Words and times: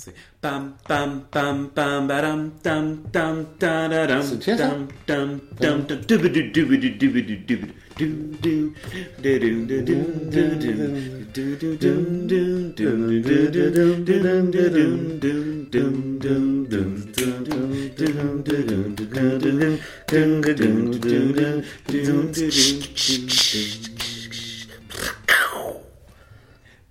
c'est 0.00 0.14
pam 0.40 0.72
pam 0.88 1.20
pam 1.30 1.68
pam 1.74 2.08
tam 2.62 2.96
tam 3.12 3.46
tam 3.58 3.80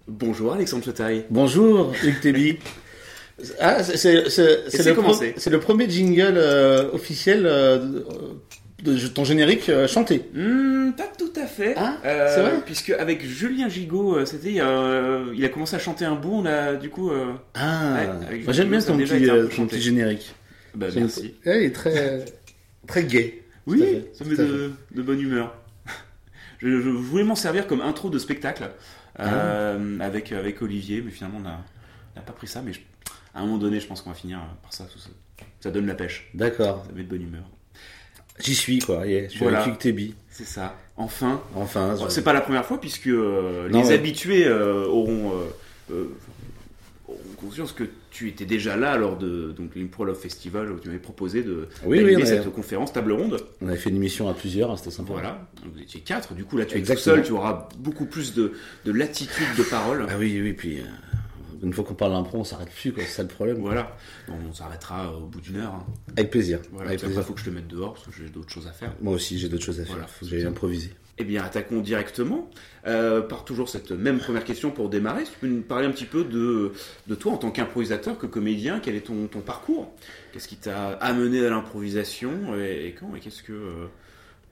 Bonjour 0.07 0.53
Alexandre 0.53 0.85
Chetaille. 0.85 1.25
Bonjour 1.29 1.93
Hugues 2.03 2.69
ah, 3.59 3.83
c'est- 3.83 4.13
le, 5.50 5.57
premier 5.59 5.89
jingle 5.89 6.33
euh, 6.37 6.91
officiel 6.93 7.43
euh, 7.45 8.01
de, 8.83 9.07
ton 9.07 9.23
générique 9.23 9.69
euh, 9.69 9.87
chanté. 9.87 10.23
Hmm, 10.33 10.91
pas 10.91 11.09
tout 11.18 11.31
à 11.36 11.45
fait. 11.45 11.73
Ah, 11.78 11.97
c'est 12.04 12.41
vrai 12.41 12.51
Puisque 12.65 12.89
avec 12.91 13.25
Julien 13.25 13.69
Gigot, 13.69 14.25
c'était, 14.25 14.54
il 14.54 14.61
a 14.61 15.50
commencé 15.50 15.75
à 15.75 15.79
chanter 15.79 16.05
un 16.05 16.15
bout. 16.15 16.33
On 16.33 16.45
a 16.45 16.75
du 16.75 16.89
coup. 16.89 17.11
Ah, 17.55 17.97
Ouais, 18.29 18.54
j'aime 18.54 18.69
bien 18.69 18.81
ton 18.81 18.97
petit, 18.97 19.56
ton 19.56 19.67
petit 19.67 19.81
générique. 19.81 20.33
bah. 20.75 20.87
Ouais, 20.95 21.03
il 21.45 21.64
est 21.65 21.75
très, 21.75 22.25
très 22.87 23.03
à 23.03 23.17
Oui, 23.67 23.79
fait, 23.79 24.11
ça 24.14 24.25
met 24.25 24.36
de, 24.36 24.71
de 24.95 25.01
bonne 25.01 25.19
humeur. 25.21 25.56
je, 26.59 26.67
je 26.69 26.89
voulais 26.89 27.23
m'en 27.23 27.36
servir 27.36 27.67
comme 27.67 27.81
intro 27.81 28.09
de 28.09 28.17
spectacle 28.19 28.69
Ah. 29.17 29.75
avec, 30.00 30.31
avec 30.31 30.61
Olivier, 30.61 31.01
mais 31.06 31.11
finalement 31.11 31.39
on 31.39 31.43
n'a 31.43 31.59
on 32.16 32.19
n'a 32.19 32.25
pas 32.25 32.33
pris 32.33 32.47
ça. 32.47 32.61
Mais 32.66 32.73
je- 32.73 32.80
à 33.33 33.39
un 33.39 33.45
moment 33.45 33.58
donné, 33.58 33.80
je 33.80 33.88
pense 33.88 34.02
qu'on 34.02 34.09
va 34.09 34.16
finir 34.16 34.39
par 34.61 34.73
ça. 34.73 34.86
Ça, 34.97 35.09
ça 35.61 35.72
donne 35.72 35.86
la 35.88 35.95
pêche, 35.95 36.30
D'accord. 36.33 36.84
ça 36.88 36.94
met 36.94 37.03
de 37.03 37.09
bonne 37.09 37.22
humeur. 37.23 37.44
J'y 38.40 38.56
suis, 38.56 38.80
quoi. 38.80 39.06
yeah, 39.06 39.23
je 39.26 39.30
suis 39.30 39.40
Voilà. 39.40 39.64
avec. 39.64 40.14
C'est 40.30 40.45
ça. 40.45 40.76
Enfin, 40.95 41.42
Enfin, 41.56 41.95
je- 42.02 42.08
c'est 42.09 42.23
pas 42.23 42.34
la 42.34 42.42
première 42.42 42.66
fois 42.66 42.80
puisque 42.80 43.08
euh, 43.08 43.68
Non, 43.70 43.81
les 43.81 43.88
ouais. 43.90 43.94
habitués 43.94 44.48
euh, 44.48 44.86
auront, 44.88 45.31
euh, 45.34 45.94
euh, 45.94 46.06
auront 47.08 47.18
conscience 47.38 47.72
que 47.73 47.84
tu 48.12 48.28
étais 48.30 48.45
déjà 48.45 48.76
là 48.78 48.98
lors 48.98 49.18
de 49.18 49.52
donc 49.52 49.75
l'Improlove 49.75 50.18
Festival 50.20 50.72
où 50.72 50.80
tu 50.80 50.88
m'avais 50.88 51.00
proposé 51.00 51.44
de 51.44 51.68
Oui, 51.86 52.00
cette 52.25 52.50
conférence 52.53 52.92
table 52.94 53.12
ronde. 53.12 53.42
on 53.62 53.68
avait 53.68 53.78
fait 53.78 53.90
une 53.90 53.98
émission 53.98 54.30
à 54.30 54.34
plusieurs, 54.34 54.72
hein, 54.72 54.78
c'était 54.78 54.92
sympa. 54.92 55.12
Voilà, 55.14 55.48
vous 55.66 55.80
étiez 55.81 56.00
quatre. 56.02 56.34
Du 56.34 56.46
coup, 56.46 56.58
là, 56.58 56.66
tu 56.66 56.78
es 56.78 56.81
tout 56.81 56.96
seul, 56.98 57.23
tu 57.23 57.31
auras 57.34 57.68
beaucoup 57.78 58.06
plus 58.06 58.34
de, 58.34 58.53
de 58.86 58.92
latitude 58.92 59.56
de 59.58 59.64
parole. 59.64 60.06
Ah 60.09 60.14
oui, 60.18 60.40
oui, 60.42 60.53
puis 60.53 60.80
une 61.62 61.74
fois 61.74 61.84
qu'on 61.84 61.94
parle 61.96 62.12
d'impro, 62.14 62.40
on 62.40 62.44
s'arrête 62.44 62.70
plus, 62.72 62.92
quoi. 62.94 63.04
C'est 63.04 63.10
ça 63.10 63.22
le 63.24 63.28
problème. 63.30 63.58
Voilà, 63.60 63.96
Bon, 64.28 64.36
on 64.50 64.54
s'arrêtera 64.54 65.14
au 65.16 65.26
bout 65.28 65.42
d'une 65.42 65.58
heure. 65.58 65.74
hein. 65.74 65.86
Avec 66.18 66.30
plaisir. 66.32 66.60
Voilà, 66.72 66.90
Avec 66.90 67.00
après, 67.00 67.08
plaisir. 67.08 67.22
il 67.24 67.26
faut 67.26 67.34
que 67.34 67.40
je 67.40 67.46
te 67.46 67.50
mette 67.50 67.68
dehors 67.68 67.94
parce 67.94 68.06
que 68.06 68.12
j'ai 68.14 68.30
d'autres 68.30 68.52
choses 68.52 68.68
à 68.68 68.72
faire. 68.72 68.94
Moi 69.02 69.14
aussi, 69.14 69.38
j'ai 69.40 69.50
d'autres 69.50 69.64
choses 69.66 69.80
à 69.80 69.84
faire. 69.84 69.94
Voilà. 69.96 70.08
Faut 70.08 70.26
que 70.26 70.32
j'aille 70.32 70.46
improviser. 70.46 70.92
Eh 71.22 71.26
bien, 71.26 71.44
attaquons 71.44 71.82
directement 71.82 72.50
euh, 72.88 73.20
par 73.20 73.44
toujours 73.44 73.68
cette 73.68 73.92
même 73.92 74.20
première 74.20 74.46
question 74.46 74.72
pour 74.72 74.88
démarrer. 74.88 75.26
Si 75.26 75.32
tu 75.34 75.40
peux 75.40 75.48
nous 75.48 75.62
parler 75.62 75.86
un 75.86 75.92
petit 75.92 76.06
peu 76.06 76.24
de, 76.24 76.72
de 77.08 77.16
toi 77.16 77.34
en 77.34 77.38
tant 77.38 77.52
qu'improvisateur, 77.52 78.18
que 78.18 78.26
comédien, 78.26 78.80
quel 78.80 78.96
est 78.96 79.02
ton, 79.08 79.28
ton 79.28 79.42
parcours? 79.42 79.92
Qu'est-ce 80.32 80.48
qui 80.48 80.56
t'a 80.56 80.92
amené 80.92 81.46
à 81.46 81.50
l'improvisation? 81.50 82.56
Et, 82.58 82.86
et 82.88 82.94
quand? 82.94 83.14
Et 83.16 83.20
qu'est-ce 83.20 83.44
que 83.44 83.52
euh, 83.52 83.88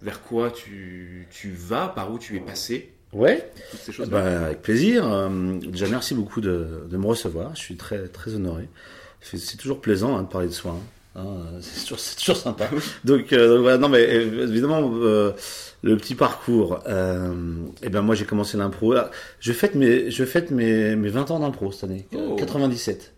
vers 0.02 0.22
quoi 0.22 0.52
tu, 0.52 1.28
tu 1.32 1.52
vas? 1.52 1.88
Par 1.88 2.12
où 2.12 2.20
tu 2.20 2.36
es 2.36 2.42
passé? 2.42 2.92
Ouais. 3.14 3.50
Toutes 3.72 3.80
ces 3.80 3.92
choses. 3.92 4.10
Bah, 4.10 4.46
avec 4.46 4.62
plaisir. 4.62 5.06
Euh, 5.12 5.58
déjà, 5.60 5.88
merci 5.88 6.14
beaucoup 6.14 6.42
de, 6.42 6.84
de 6.90 6.98
me 6.98 7.06
recevoir. 7.06 7.56
Je 7.56 7.62
suis 7.62 7.76
très, 7.76 8.08
très 8.08 8.36
honoré. 8.36 8.68
C'est 9.22 9.38
c'est 9.38 9.58
toujours 9.58 9.82
plaisant 9.82 10.18
hein, 10.18 10.24
de 10.24 10.28
parler 10.28 10.48
de 10.48 10.54
soi. 10.54 10.72
hein. 10.72 10.82
Hein, 11.20 11.26
euh, 11.26 11.58
c'est 11.62 11.82
toujours, 11.82 12.00
c'est 12.00 12.16
toujours 12.18 12.38
sympa. 12.38 12.70
Donc, 13.04 13.34
euh, 13.34 13.48
donc 13.56 13.62
voilà, 13.62 13.78
non, 13.80 13.90
mais 13.90 14.04
évidemment, 14.04 14.92
euh, 15.02 15.32
le 15.82 15.98
petit 15.98 16.14
parcours. 16.14 16.82
Euh, 16.88 17.34
eh 17.82 17.90
ben, 17.90 18.02
moi, 18.04 18.14
j'ai 18.14 18.26
commencé 18.26 18.56
l'impro. 18.58 18.94
Ah, 18.94 19.10
Je 19.40 19.52
fête 19.54 19.74
mes, 19.74 20.12
je 20.12 20.26
fête 20.26 20.52
mes, 20.52 20.96
mes 20.96 21.10
20 21.10 21.32
ans 21.32 21.40
d'impro 21.40 21.72
cette 21.72 21.86
année. 21.86 22.08
Oh. 22.16 22.36
97. 22.36 23.14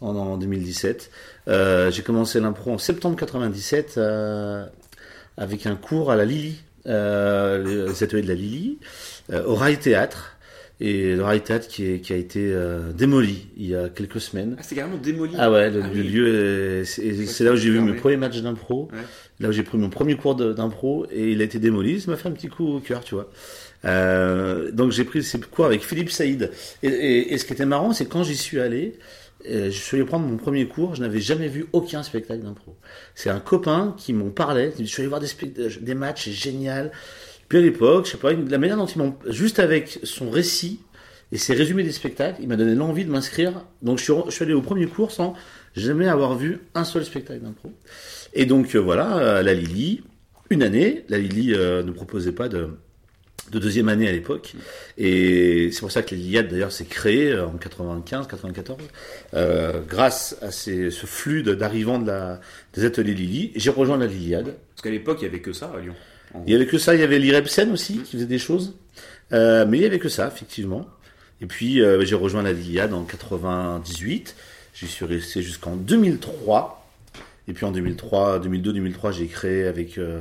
En, 0.00 0.16
en 0.16 0.36
2017. 0.38 1.10
Euh, 1.48 1.90
j'ai 1.90 2.02
commencé 2.02 2.40
l'impro 2.40 2.72
en 2.72 2.78
septembre 2.78 3.16
97 3.16 3.94
euh, 3.98 4.64
avec 5.36 5.66
un 5.66 5.76
cours 5.76 6.10
à 6.10 6.16
la 6.16 6.24
Lily, 6.24 6.56
euh, 6.86 7.86
les 7.88 8.02
ateliers 8.02 8.22
de 8.22 8.28
la 8.28 8.34
Lily, 8.34 8.78
au 9.32 9.54
Rail 9.54 9.78
Théâtre. 9.78 10.30
Et 10.80 11.14
le 11.14 11.22
Rail 11.22 11.40
Théâtre 11.40 11.68
qui, 11.68 11.86
est- 11.86 12.00
qui 12.00 12.12
a 12.12 12.16
été 12.16 12.50
euh, 12.52 12.92
démoli 12.92 13.46
il 13.56 13.66
y 13.68 13.76
a 13.76 13.88
quelques 13.88 14.20
semaines. 14.20 14.56
Ah, 14.58 14.62
c'est 14.64 14.74
carrément 14.74 14.96
démoli. 14.96 15.32
Ah 15.38 15.48
ouais, 15.50 15.70
le, 15.70 15.80
Ah 15.84 15.86
le 15.86 16.00
oui. 16.02 16.08
lieu, 16.08 16.80
est- 16.80 16.84
c'est 16.84 17.44
là 17.44 17.52
où 17.52 17.56
j'ai 17.56 17.70
vu 17.70 17.80
mes 17.80 17.92
premiers 17.94 18.16
matchs 18.16 18.38
d'impro, 18.40 18.88
Ouais. 18.92 18.98
là 19.38 19.50
où 19.50 19.52
j'ai 19.52 19.62
pris 19.62 19.78
mon 19.78 19.88
premier 19.88 20.16
cours 20.16 20.34
d'impro, 20.34 21.06
et 21.12 21.30
il 21.30 21.40
a 21.40 21.44
été 21.44 21.60
démoli, 21.60 22.00
ça 22.00 22.10
m'a 22.10 22.16
fait 22.16 22.28
un 22.28 22.32
petit 22.32 22.48
coup 22.48 22.66
au 22.66 22.80
cœur, 22.80 23.04
tu 23.04 23.14
vois. 23.14 23.30
Euh, 23.84 24.72
donc 24.72 24.90
j'ai 24.90 25.04
pris 25.04 25.22
ces 25.22 25.38
cours 25.40 25.66
avec 25.66 25.84
Philippe 25.84 26.10
Saïd. 26.10 26.50
Et, 26.82 26.88
et- 26.88 27.32
et 27.34 27.38
ce 27.38 27.44
qui 27.44 27.52
était 27.52 27.66
marrant, 27.66 27.92
c'est 27.92 28.06
quand 28.06 28.24
j'y 28.24 28.36
suis 28.36 28.58
allé, 28.60 28.94
euh, 29.48 29.66
je 29.66 29.78
suis 29.78 29.96
allé 29.96 30.04
prendre 30.06 30.26
mon 30.26 30.36
premier 30.38 30.66
cours, 30.66 30.96
je 30.96 31.02
n'avais 31.02 31.20
jamais 31.20 31.48
vu 31.48 31.66
aucun 31.72 32.02
spectacle 32.02 32.42
d'impro. 32.42 32.76
C'est 33.14 33.30
un 33.30 33.40
copain 33.40 33.94
qui 33.96 34.12
m'en 34.12 34.30
parlait, 34.30 34.72
je 34.78 34.84
suis 34.84 35.02
allé 35.02 35.08
voir 35.08 35.20
des, 35.20 35.28
des 35.80 35.94
matchs, 35.94 36.24
c'est 36.24 36.32
génial. 36.32 36.90
À 37.54 37.60
l'époque, 37.60 38.06
je 38.06 38.12
sais 38.12 38.18
pas, 38.18 38.32
la 38.32 38.58
manière 38.58 38.76
dont 38.76 38.86
il 38.86 38.98
m'en, 38.98 39.18
juste 39.28 39.58
avec 39.58 40.00
son 40.02 40.30
récit 40.30 40.80
et 41.32 41.38
ses 41.38 41.54
résumés 41.54 41.82
des 41.82 41.92
spectacles, 41.92 42.40
il 42.42 42.48
m'a 42.48 42.56
donné 42.56 42.74
l'envie 42.74 43.04
de 43.04 43.10
m'inscrire. 43.10 43.64
Donc 43.82 43.98
je 43.98 44.12
suis, 44.30 44.42
allé 44.42 44.54
au 44.54 44.60
premier 44.60 44.86
cours 44.86 45.12
sans 45.12 45.34
jamais 45.76 46.08
avoir 46.08 46.36
vu 46.36 46.60
un 46.74 46.84
seul 46.84 47.04
spectacle 47.04 47.40
d'impro. 47.40 47.72
Et 48.32 48.46
donc 48.46 48.74
euh, 48.74 48.78
voilà, 48.78 49.18
euh, 49.18 49.42
la 49.42 49.54
Lily, 49.54 50.02
une 50.50 50.62
année, 50.62 51.04
la 51.08 51.18
Lily 51.18 51.54
euh, 51.54 51.82
ne 51.82 51.92
proposait 51.92 52.32
pas 52.32 52.48
de, 52.48 52.70
de 53.50 53.58
deuxième 53.58 53.88
année 53.88 54.08
à 54.08 54.12
l'époque. 54.12 54.54
Et 54.98 55.70
c'est 55.72 55.80
pour 55.80 55.92
ça 55.92 56.02
que 56.02 56.14
l'Iliade 56.14 56.48
d'ailleurs 56.48 56.72
s'est 56.72 56.84
créée 56.84 57.32
euh, 57.32 57.46
en 57.46 57.52
95, 57.52 58.26
94, 58.26 58.78
euh, 59.34 59.80
grâce 59.86 60.36
à 60.42 60.50
ce 60.50 60.90
flux 60.90 61.42
d'arrivants 61.42 61.98
de 61.98 62.06
la, 62.06 62.40
des 62.72 62.84
ateliers 62.84 63.14
Lily. 63.14 63.52
J'ai 63.56 63.70
rejoint 63.70 63.98
la 63.98 64.06
Liliade. 64.06 64.56
Parce 64.70 64.82
qu'à 64.82 64.90
l'époque, 64.90 65.18
il 65.20 65.24
n'y 65.24 65.28
avait 65.28 65.40
que 65.40 65.52
ça 65.52 65.72
à 65.76 65.80
Lyon. 65.80 65.94
Il 66.46 66.52
y 66.52 66.56
avait 66.56 66.66
que 66.66 66.78
ça, 66.78 66.94
il 66.94 67.00
y 67.00 67.04
avait 67.04 67.18
l'IREPSEN 67.18 67.70
aussi 67.70 67.98
qui 67.98 68.12
faisait 68.12 68.26
des 68.26 68.38
choses. 68.38 68.76
Euh, 69.32 69.64
mais 69.68 69.78
il 69.78 69.82
y 69.82 69.86
avait 69.86 69.98
que 69.98 70.08
ça, 70.08 70.26
effectivement. 70.26 70.86
Et 71.40 71.46
puis 71.46 71.80
euh, 71.80 72.04
j'ai 72.04 72.14
rejoint 72.14 72.42
la 72.42 72.52
Liliade 72.52 72.94
en 72.94 73.04
98. 73.04 74.34
J'y 74.74 74.86
suis 74.86 75.04
resté 75.04 75.42
jusqu'en 75.42 75.76
2003. 75.76 76.80
Et 77.46 77.52
puis 77.52 77.66
en 77.66 77.72
2003, 77.72 78.38
2002, 78.38 78.72
2003, 78.72 79.12
j'ai 79.12 79.26
créé 79.26 79.66
avec 79.66 79.98
euh, 79.98 80.20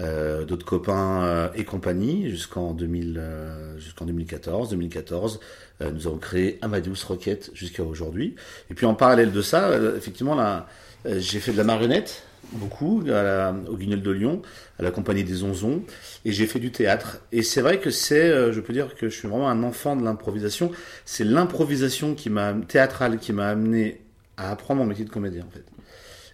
euh, 0.00 0.44
d'autres 0.44 0.66
copains 0.66 1.22
euh, 1.22 1.48
et 1.54 1.64
compagnie 1.64 2.28
jusqu'en 2.30 2.72
2000, 2.72 3.16
euh, 3.18 3.78
jusqu'en 3.78 4.04
2014. 4.04 4.70
2014, 4.70 5.40
euh, 5.80 5.90
nous 5.90 6.06
avons 6.06 6.18
créé 6.18 6.58
Amadeus 6.60 7.06
Rocket 7.06 7.50
jusqu'à 7.54 7.82
aujourd'hui. 7.82 8.36
Et 8.70 8.74
puis 8.74 8.86
en 8.86 8.94
parallèle 8.94 9.32
de 9.32 9.42
ça, 9.42 9.70
effectivement, 9.96 10.62
j'ai 11.06 11.40
fait 11.40 11.52
de 11.52 11.56
la 11.56 11.64
marionnette 11.64 12.24
beaucoup 12.52 13.02
à 13.06 13.22
la- 13.22 13.54
au 13.68 13.76
Guignol 13.76 14.02
de 14.02 14.10
Lyon, 14.10 14.42
à 14.78 14.82
la 14.82 14.90
compagnie 14.90 15.24
des 15.24 15.42
Onzons, 15.42 15.82
et 16.24 16.32
j'ai 16.32 16.46
fait 16.46 16.58
du 16.58 16.70
théâtre. 16.70 17.20
Et 17.32 17.42
c'est 17.42 17.60
vrai 17.60 17.78
que 17.78 17.90
c'est, 17.90 18.28
euh, 18.30 18.52
je 18.52 18.60
peux 18.60 18.72
dire 18.72 18.94
que 18.96 19.08
je 19.08 19.14
suis 19.14 19.28
vraiment 19.28 19.48
un 19.50 19.62
enfant 19.62 19.96
de 19.96 20.04
l'improvisation. 20.04 20.70
C'est 21.04 21.24
l'improvisation 21.24 22.14
qui 22.14 22.30
m'a 22.30 22.54
théâtrale 22.66 23.18
qui 23.18 23.32
m'a 23.32 23.48
amené 23.48 24.00
à 24.36 24.50
apprendre 24.52 24.80
mon 24.82 24.86
métier 24.86 25.04
de 25.04 25.10
comédien 25.10 25.44
en 25.46 25.50
fait. 25.50 25.64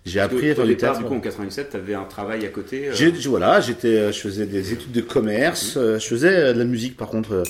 J'ai 0.06 0.20
appris 0.20 0.50
à 0.50 0.54
faire 0.54 0.66
du 0.66 0.76
théâtre. 0.76 0.98
du 0.98 1.04
coup, 1.06 1.14
en 1.14 1.20
97, 1.20 1.70
tu 1.70 1.76
avais 1.78 1.94
un 1.94 2.04
travail 2.04 2.44
à 2.44 2.48
côté. 2.50 2.88
euh, 2.88 3.10
voilà, 3.26 3.60
j'étais, 3.62 3.96
euh, 3.96 4.12
je 4.12 4.18
faisais 4.20 4.44
des 4.44 4.72
études 4.74 4.92
de 4.92 5.00
commerce, 5.00 5.78
euh, 5.78 5.98
je 5.98 6.06
faisais 6.06 6.52
de 6.52 6.58
la 6.58 6.64
musique. 6.66 6.96
Par 6.98 7.08
contre, 7.08 7.42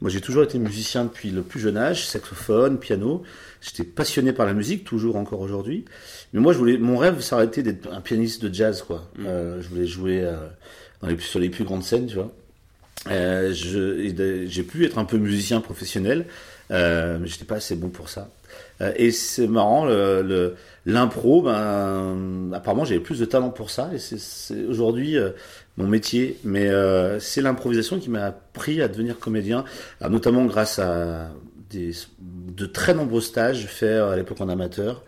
moi 0.00 0.10
j'ai 0.10 0.20
toujours 0.20 0.42
été 0.42 0.58
musicien 0.58 1.04
depuis 1.04 1.30
le 1.30 1.42
plus 1.42 1.60
jeune 1.60 1.76
âge, 1.76 2.06
saxophone, 2.06 2.78
piano. 2.78 3.22
J'étais 3.60 3.84
passionné 3.84 4.32
par 4.32 4.46
la 4.46 4.54
musique, 4.54 4.84
toujours 4.84 5.16
encore 5.16 5.40
aujourd'hui. 5.40 5.84
Mais 6.32 6.40
moi, 6.40 6.54
je 6.54 6.58
voulais, 6.58 6.78
mon 6.78 6.96
rêve, 6.96 7.20
ça 7.20 7.36
aurait 7.36 7.44
été 7.44 7.62
d'être 7.62 7.92
un 7.92 8.00
pianiste 8.00 8.42
de 8.42 8.54
jazz, 8.54 8.82
quoi. 8.82 9.10
Mm. 9.18 9.26
Euh, 9.26 9.60
je 9.62 9.68
voulais 9.68 9.86
jouer 9.86 10.22
euh, 10.24 10.36
dans 11.02 11.08
les, 11.08 11.18
sur 11.18 11.38
les 11.40 11.50
plus 11.50 11.64
grandes 11.64 11.84
scènes, 11.84 12.06
tu 12.06 12.14
vois. 12.14 12.32
Euh, 13.10 13.52
j'ai 13.52 14.62
pu 14.62 14.86
être 14.86 14.96
un 14.96 15.04
peu 15.04 15.18
musicien 15.18 15.60
professionnel, 15.60 16.24
mais 16.70 17.26
j'étais 17.26 17.44
pas 17.44 17.56
assez 17.56 17.76
bon 17.76 17.88
pour 17.90 18.08
ça. 18.08 18.30
Et 18.96 19.10
c'est 19.10 19.46
marrant, 19.46 19.84
le, 19.84 20.22
le- 20.22 20.54
l'impro, 20.86 21.42
ben, 21.42 22.50
apparemment 22.54 22.86
j'avais 22.86 23.00
plus 23.00 23.18
de 23.18 23.26
talent 23.26 23.50
pour 23.50 23.70
ça, 23.70 23.90
et 23.92 23.98
aujourd'hui 24.66 25.16
mon 25.80 25.88
métier. 25.88 26.38
Mais 26.44 26.68
euh, 26.68 27.18
c'est 27.20 27.40
l'improvisation 27.40 27.98
qui 27.98 28.10
m'a 28.10 28.26
appris 28.26 28.82
à 28.82 28.88
devenir 28.88 29.18
comédien, 29.18 29.64
Alors, 30.00 30.12
notamment 30.12 30.44
grâce 30.44 30.78
à 30.78 31.30
des, 31.70 31.92
de 32.20 32.66
très 32.66 32.94
nombreux 32.94 33.20
stages 33.20 33.66
faits 33.66 34.00
à 34.00 34.16
l'époque 34.16 34.40
en 34.40 34.48
amateur, 34.48 35.04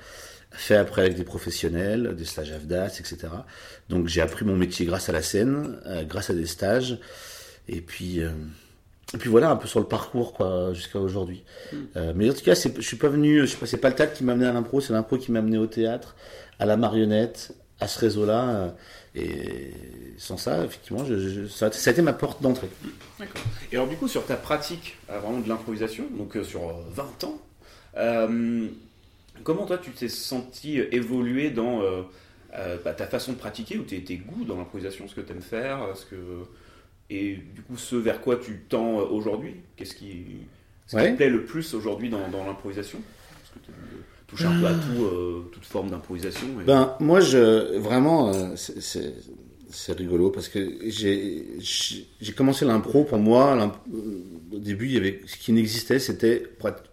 faits 0.50 0.78
après 0.78 1.02
avec 1.02 1.16
des 1.16 1.24
professionnels, 1.24 2.14
des 2.16 2.24
stages 2.24 2.52
AFDAS, 2.52 2.98
etc. 3.00 3.16
Donc 3.88 4.06
j'ai 4.08 4.20
appris 4.20 4.44
mon 4.44 4.56
métier 4.56 4.84
grâce 4.86 5.08
à 5.08 5.12
la 5.12 5.22
scène, 5.22 5.78
euh, 5.86 6.04
grâce 6.04 6.30
à 6.30 6.34
des 6.34 6.46
stages. 6.46 6.98
Et 7.68 7.80
puis, 7.80 8.20
euh, 8.20 8.30
et 9.14 9.18
puis 9.18 9.28
voilà 9.30 9.50
un 9.50 9.56
peu 9.56 9.66
sur 9.66 9.80
le 9.80 9.86
parcours 9.86 10.32
quoi 10.34 10.72
jusqu'à 10.74 10.98
aujourd'hui. 10.98 11.42
Euh, 11.96 12.12
mais 12.14 12.30
en 12.30 12.32
tout 12.34 12.42
cas, 12.44 12.54
c'est- 12.54 12.74
je 12.76 12.82
suis 12.86 12.96
pas 12.96 13.08
venu, 13.08 13.40
je 13.40 13.46
sais 13.46 13.56
pas, 13.56 13.66
c'est 13.66 13.76
pas 13.78 13.88
le 13.88 13.94
théâtre 13.94 14.12
qui 14.14 14.24
m'a 14.24 14.32
amené 14.32 14.46
à 14.46 14.52
l'impro, 14.52 14.80
c'est 14.80 14.92
l'impro 14.92 15.16
qui 15.18 15.32
m'a 15.32 15.38
amené 15.40 15.58
au 15.58 15.66
théâtre, 15.66 16.14
à 16.58 16.66
la 16.66 16.76
marionnette, 16.76 17.54
à 17.80 17.88
ce 17.88 17.98
réseau-là. 17.98 18.74
Et 19.14 19.70
sans 20.18 20.36
ça, 20.36 20.64
effectivement, 20.64 21.04
je, 21.04 21.16
je- 21.18 21.46
ça, 21.46 21.70
ça 21.72 21.90
a 21.90 21.92
été 21.92 22.02
ma 22.02 22.12
porte 22.12 22.42
d'entrée. 22.42 22.68
D'accord. 23.18 23.42
Et 23.70 23.76
alors 23.76 23.88
du 23.88 23.96
coup 23.96 24.08
sur 24.08 24.24
ta 24.26 24.36
pratique 24.36 24.96
euh, 25.10 25.18
vraiment 25.18 25.40
de 25.40 25.48
l'improvisation, 25.48 26.04
donc 26.16 26.36
euh, 26.36 26.44
sur 26.44 26.68
euh, 26.68 26.72
20 26.90 27.24
ans, 27.24 27.38
euh, 27.96 28.68
comment 29.44 29.66
toi 29.66 29.78
tu 29.78 29.90
t'es 29.90 30.08
senti 30.08 30.78
évoluer 30.78 31.50
dans 31.50 31.82
euh, 31.82 32.02
bah, 32.84 32.92
ta 32.94 33.06
façon 33.06 33.32
de 33.32 33.38
pratiquer 33.38 33.78
ou 33.78 33.82
tes, 33.82 34.02
tes 34.02 34.16
goûts 34.16 34.44
dans 34.44 34.56
l'improvisation, 34.56 35.08
ce 35.08 35.14
que 35.14 35.20
tu 35.20 35.32
aimes 35.32 35.42
faire, 35.42 35.96
ce 35.96 36.06
que 36.06 36.16
et 37.10 37.36
du 37.54 37.62
coup 37.62 37.76
ce 37.76 37.96
vers 37.96 38.20
quoi 38.22 38.36
tu 38.36 38.64
tends 38.68 38.96
aujourd'hui? 38.96 39.56
Qu'est-ce 39.76 39.94
qui, 39.94 40.48
ce 40.86 40.96
qui 40.96 40.96
Ouais. 40.96 41.10
te 41.12 41.16
plaît 41.16 41.30
le 41.30 41.44
plus 41.44 41.74
aujourd'hui 41.74 42.08
dans, 42.10 42.28
dans 42.28 42.44
l'improvisation? 42.46 43.00
Touches 44.32 44.46
un 44.46 44.60
peu 44.60 44.66
à 44.66 44.72
tout, 44.74 45.04
euh, 45.04 45.42
toute 45.52 45.64
forme 45.64 45.90
d'improvisation. 45.90 46.46
et- 46.60 46.64
Ben 46.64 46.94
moi, 47.00 47.20
je 47.20 47.76
vraiment, 47.78 48.32
euh, 48.34 48.54
c'est- 48.56 49.92
rigolo 49.96 50.30
parce 50.30 50.48
que 50.48 50.58
j'ai 50.88 52.32
commencé 52.36 52.64
l'impro 52.64 53.04
pour 53.04 53.18
moi. 53.18 53.56
euh, 53.92 53.98
Au 54.54 54.58
début, 54.58 54.86
il 54.86 54.92
y 54.92 54.96
avait 54.98 55.20
ce 55.26 55.36
qui 55.38 55.52
n'existait, 55.52 55.98
c'était 55.98 56.42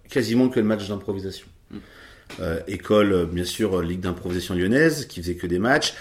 quasiment 0.10 0.48
que 0.50 0.60
le 0.62 0.66
match 0.66 0.88
d'improvisation. 0.88 1.48
Euh, 2.40 2.60
école, 2.68 3.12
euh, 3.12 3.26
bien 3.26 3.44
sûr, 3.44 3.80
euh, 3.80 3.84
ligue 3.84 4.00
d'improvisation 4.02 4.54
lyonnaise, 4.56 5.08
qui 5.08 5.20
faisait 5.22 5.36
que 5.36 5.48
des 5.48 5.60
matchs. 5.60 5.94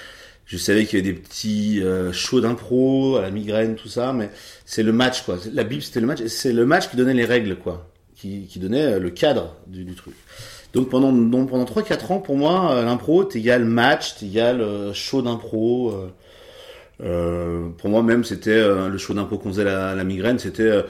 Je 0.47 0.57
savais 0.57 0.85
qu'il 0.87 0.99
y 0.99 1.03
avait 1.03 1.13
des 1.13 1.19
petits 1.19 1.83
shows 2.13 2.41
d'impro, 2.41 3.17
à 3.17 3.23
la 3.23 3.31
migraine, 3.31 3.75
tout 3.75 3.89
ça, 3.89 4.13
mais 4.15 4.31
c'est 4.65 4.83
le 4.83 4.93
match, 4.93 5.23
quoi. 5.23 5.39
La 5.53 5.63
Bible, 5.65 5.83
c'était 5.83 6.01
le 6.01 6.07
match, 6.07 6.25
c'est 6.27 6.53
le 6.55 6.65
match 6.65 6.89
qui 6.89 6.97
donnait 6.97 7.13
les 7.13 7.25
règles, 7.27 7.57
quoi, 7.57 7.91
qui, 8.15 8.47
qui 8.47 8.59
donnait 8.59 8.99
le 8.99 9.11
cadre 9.11 9.57
du, 9.67 9.85
du 9.85 9.95
truc. 9.95 10.15
Donc 10.75 10.89
pendant, 10.91 11.13
donc 11.13 11.51
pendant 11.51 11.65
3-4 11.65 12.13
ans, 12.13 12.19
pour 12.21 12.37
moi, 12.37 12.73
euh, 12.73 12.85
l'impro, 12.85 13.25
t'égale 13.25 13.65
match, 13.65 14.17
t'égale 14.17 14.61
euh, 14.61 14.93
show 14.93 15.23
d'impro. 15.23 15.93
euh, 17.01 17.69
pour 17.79 17.91
moi 17.91 18.03
même, 18.03 18.25
c'était 18.25 18.51
euh, 18.51 18.89
le 18.89 18.99
show 18.99 19.15
d'impro 19.15 19.39
qu'on 19.39 19.51
faisait 19.51 19.65
la, 19.65 19.95
la 19.95 20.05
migraine, 20.05 20.39
c'était 20.39 20.63
euh, 20.63 20.83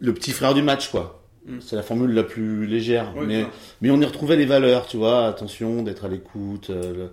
le 0.00 0.14
petit 0.14 0.30
frère 0.32 0.54
du 0.54 0.62
match, 0.62 0.90
quoi. 0.90 1.22
Mm. 1.46 1.58
C'est 1.60 1.76
la 1.76 1.82
formule 1.82 2.12
la 2.14 2.22
plus 2.22 2.66
légère. 2.66 3.12
Mais, 3.26 3.46
mais 3.82 3.90
on 3.90 4.00
y 4.00 4.04
retrouvait 4.04 4.36
les 4.36 4.46
valeurs, 4.46 4.86
tu 4.86 4.96
vois. 4.96 5.26
Attention, 5.26 5.82
d'être 5.82 6.04
à 6.04 6.08
l'écoute. 6.08 6.68
le- 6.70 7.10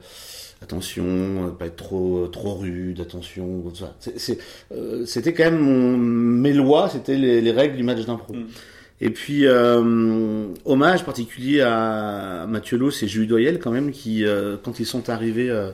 attention, 0.61 1.53
pas 1.57 1.65
être 1.65 1.75
trop 1.75 2.27
trop 2.27 2.53
rude. 2.53 3.01
Attention, 3.01 3.63
C'était 5.05 5.33
quand 5.33 5.43
même 5.45 5.59
mon, 5.59 5.97
mes 5.97 6.53
lois, 6.53 6.87
c'était 6.89 7.17
les, 7.17 7.41
les 7.41 7.51
règles 7.51 7.75
du 7.75 7.83
match 7.83 8.05
d'impro. 8.05 8.33
Mm. 8.33 8.45
Et 9.01 9.09
puis 9.09 9.47
euh, 9.47 10.45
hommage 10.63 11.03
particulier 11.03 11.61
à 11.61 12.45
Mathieu 12.47 12.77
Loss 12.77 13.01
et 13.01 13.07
Jules 13.07 13.27
Doyel 13.27 13.59
quand 13.59 13.71
même 13.71 13.91
qui, 13.91 14.25
euh, 14.25 14.57
quand 14.61 14.79
ils 14.79 14.85
sont 14.85 15.09
arrivés 15.09 15.49
euh, 15.49 15.71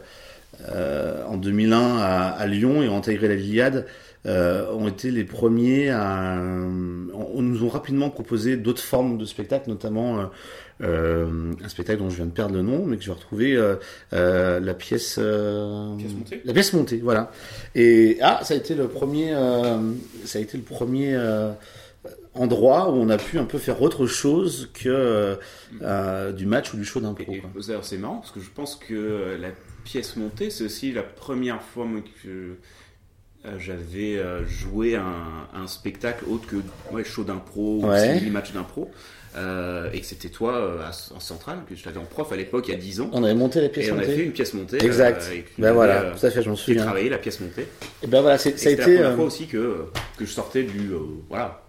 euh, 0.70 1.24
en 1.26 1.36
2001 1.36 1.98
à, 1.98 2.30
à 2.30 2.48
Lyon 2.48 2.82
et 2.82 2.88
ont 2.88 2.98
intégré 2.98 3.28
la 3.28 3.36
Liliade, 3.36 3.86
euh, 4.26 4.72
ont 4.72 4.88
été 4.88 5.12
les 5.12 5.26
premiers 5.26 5.90
à, 5.90 6.38
on, 6.40 7.28
on 7.36 7.42
nous 7.42 7.64
ont 7.64 7.70
rapidement 7.70 8.10
proposé 8.10 8.56
d'autres 8.56 8.82
formes 8.82 9.18
de 9.18 9.26
spectacles, 9.26 9.70
notamment 9.70 10.30
euh, 10.82 11.54
un 11.64 11.70
spectacle 11.70 12.00
dont 12.00 12.10
je 12.10 12.18
viens 12.18 12.26
de 12.26 12.32
perdre 12.32 12.56
le 12.56 12.62
nom, 12.62 12.86
mais 12.86 12.98
que 12.98 13.04
je 13.04 13.08
vais 13.08 13.16
retrouver, 13.16 13.56
euh, 13.56 13.76
euh, 14.14 14.60
la 14.60 14.74
pièce, 14.74 15.18
euh, 15.20 15.96
Pièce 15.98 16.14
montée 16.14 16.42
la 16.46 16.54
pièce 16.54 16.74
montée, 16.74 17.00
voilà. 17.04 17.32
Et 17.76 18.18
ah, 18.22 18.40
ça 18.44 18.54
a 18.54 18.58
été 18.58 18.76
le 18.76 18.88
premier, 18.88 19.34
euh, 19.34 19.78
ça 20.26 20.40
a 20.40 20.42
été 20.42 20.58
le 20.58 20.64
premier 20.64 21.16
euh, 21.16 21.52
endroit 22.40 22.90
où 22.92 22.96
on 22.96 23.10
a 23.10 23.18
pu 23.18 23.38
un 23.40 23.46
peu 23.46 23.58
faire 23.58 23.82
autre 23.82 24.06
chose 24.08 24.70
que 24.74 25.38
euh, 25.82 26.32
du 26.32 26.46
match 26.46 26.74
ou 26.74 26.78
du 26.78 26.86
show 26.86 27.00
d'impro. 27.00 27.36
D'ailleurs, 27.68 27.86
c'est 27.86 27.98
marrant 27.98 28.18
parce 28.18 28.32
que 28.32 28.40
je 28.40 28.50
pense 28.50 28.76
que 28.76 29.38
la 29.40 29.50
pièce 29.84 30.16
montée, 30.16 30.50
c'est 30.50 30.64
aussi 30.66 30.92
la 30.92 31.04
première 31.04 31.62
fois 31.62 31.86
que 32.24 32.56
euh, 33.46 33.56
j'avais 33.60 34.18
euh, 34.18 34.46
joué 34.48 34.96
un, 34.96 35.48
un 35.54 35.68
spectacle 35.68 36.26
autre 36.30 36.48
que 36.48 36.58
ouais, 36.92 37.04
show 37.04 37.24
d'impro 37.24 37.82
Ouais. 37.86 38.22
ou 38.26 38.30
match 38.32 38.52
d'impro. 38.54 38.90
Euh, 39.36 39.92
et 39.94 40.00
que 40.00 40.06
c'était 40.08 40.30
toi 40.30 40.56
euh, 40.56 40.82
en 41.14 41.20
centrale, 41.20 41.60
que 41.70 41.76
je 41.76 41.84
t'avais 41.84 42.00
en 42.00 42.06
prof 42.06 42.32
à 42.32 42.36
l'époque 42.36 42.68
il 42.70 42.72
y 42.72 42.74
a 42.74 42.80
10 42.80 43.02
ans. 43.02 43.10
On 43.14 43.24
avait 43.24 43.36
monté 43.36 43.62
la 43.62 43.70
pièce 43.70 43.88
Et 43.88 43.92
on 43.92 43.96
a 43.96 44.00
montée. 44.00 44.16
fait 44.16 44.24
une 44.24 44.32
pièce 44.32 44.54
montée. 44.56 44.84
Exact. 44.84 45.22
euh, 45.32 45.42
ben 45.60 45.74
voilà, 45.74 46.02
euh, 46.02 46.14
tout 46.20 46.26
à 46.26 46.32
fait, 46.32 46.42
je 46.42 46.50
m'en 46.50 46.56
J'ai 46.56 46.64
souviens. 46.64 46.84
travaillé 46.84 47.10
la 47.10 47.20
pièce 47.20 47.40
montée. 47.40 47.68
Et 48.02 48.08
ben 48.08 48.22
voilà, 48.22 48.40
ça 48.40 48.50
a 48.50 48.52
été. 48.54 48.76
la 48.78 48.84
première 48.84 49.06
euh, 49.10 49.16
fois 49.16 49.26
aussi 49.26 49.46
que, 49.46 49.86
que 50.18 50.26
je 50.26 50.32
sortais 50.32 50.64
du. 50.64 50.92
euh, 50.92 51.00
voilà. 51.30 51.62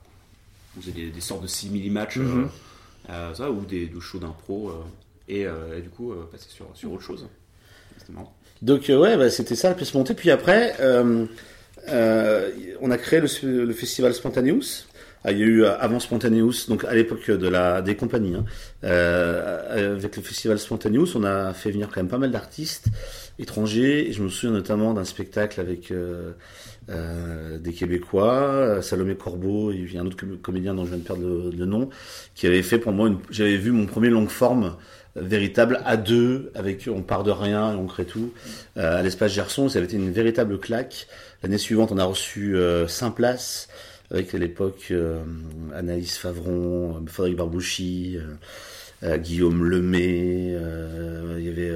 On 0.79 0.81
faisait 0.81 0.93
des, 0.93 1.11
des 1.11 1.21
sortes 1.21 1.43
de 1.43 1.49
simili 1.49 1.91
match 1.91 2.17
Mhm. 2.17 2.49
ça, 3.35 3.51
ou 3.51 3.65
des, 3.65 3.87
des 3.87 4.01
shows 4.01 4.19
d'impro. 4.19 4.69
euh, 4.71 4.73
et, 5.29 5.47
euh, 5.47 5.77
et 5.77 5.83
du 5.83 5.91
coup, 5.91 6.13
euh, 6.13 6.27
passer 6.33 6.49
sur, 6.49 6.67
sur 6.75 6.93
autre 6.93 7.03
chose. 7.03 7.27
C'était 7.99 8.13
marrant. 8.13 8.35
Donc 8.63 8.89
euh, 8.89 8.99
ouais, 8.99 9.17
bah, 9.17 9.29
c'était 9.31 9.57
ça 9.57 9.69
la 9.69 9.75
pièce 9.75 9.93
montée. 9.95 10.15
Puis 10.15 10.31
après, 10.31 10.75
euh, 10.81 11.27
euh, 11.89 12.51
on 12.81 12.91
a 12.91 12.97
créé 12.99 13.21
le, 13.21 13.65
le 13.65 13.73
festival 13.75 14.15
Spontaneous. 14.15 14.85
Ah, 15.25 15.33
il 15.33 15.39
y 15.39 15.43
a 15.43 15.47
eu 15.47 15.65
euh, 15.65 15.77
avant 15.79 15.99
Spontaneous, 16.01 16.67
donc 16.69 16.85
à 16.85 16.95
l'époque 16.95 17.29
de 17.31 17.49
la 17.49 17.83
des 17.83 17.97
compagnies. 17.97 18.37
hein. 18.37 18.45
Euh, 18.85 19.97
avec 19.97 20.17
le 20.17 20.23
festival 20.23 20.59
Spontaneous, 20.59 21.09
on 21.17 21.25
a 21.25 21.53
fait 21.55 21.71
venir 21.73 21.89
quand 21.89 21.97
même 21.97 22.09
pas 22.09 22.19
mal 22.19 22.31
d'artistes 22.31 22.87
étrangers. 23.39 24.09
Et 24.09 24.13
je 24.13 24.23
me 24.23 24.29
souviens 24.29 24.53
notamment 24.53 24.95
d'un 24.95 25.05
spectacle 25.05 25.61
avec 25.61 25.91
euh, 25.91 26.33
euh, 26.90 27.58
des 27.58 27.73
Québécois, 27.73 28.32
euh, 28.35 28.82
Salomé 28.82 29.14
Corbeau, 29.14 29.73
il 29.73 29.93
y 29.93 29.99
a 29.99 30.00
un 30.00 30.06
autre 30.06 30.17
com- 30.17 30.38
comédien 30.40 30.75
dont 30.75 30.85
je 30.85 30.90
viens 30.90 30.99
de 30.99 31.05
perdre 31.05 31.50
le, 31.55 31.67
nom, 31.67 31.90
qui 32.35 32.46
avait 32.46 32.62
fait 32.62 32.79
pour 32.79 32.93
moi, 32.93 33.11
j'avais 33.31 33.56
vu 33.56 33.73
mon 33.73 33.87
premier 33.87 34.08
long 34.08 34.26
forme 34.26 34.76
euh, 35.17 35.20
véritable 35.23 35.81
à 35.85 35.96
deux, 35.96 36.50
avec 36.55 36.88
on 36.90 37.02
part 37.02 37.25
de 37.25 37.31
rien 37.31 37.73
et 37.73 37.76
on 37.76 37.87
crée 37.87 38.05
tout. 38.06 38.32
À 38.76 39.02
l'espace 39.02 39.32
Gerson, 39.32 39.69
ça 39.69 39.79
avait 39.79 39.87
été 39.87 39.96
une 39.96 40.11
véritable 40.12 40.58
claque. 40.58 41.08
L'année 41.43 41.58
suivante, 41.58 41.90
on 41.93 41.99
a 41.99 42.05
reçu 42.05 42.56
euh, 42.56 42.87
Saint-Place, 42.87 43.69
avec 44.11 44.34
à 44.34 44.38
l'époque 44.38 44.93
Anaïs 45.75 46.17
Favron, 46.17 47.05
Frédéric 47.06 47.37
Barbouchi, 47.37 48.17
Guillaume 49.05 49.64
Lemay, 49.64 50.56
il 51.37 51.44
y 51.44 51.49
avait 51.50 51.75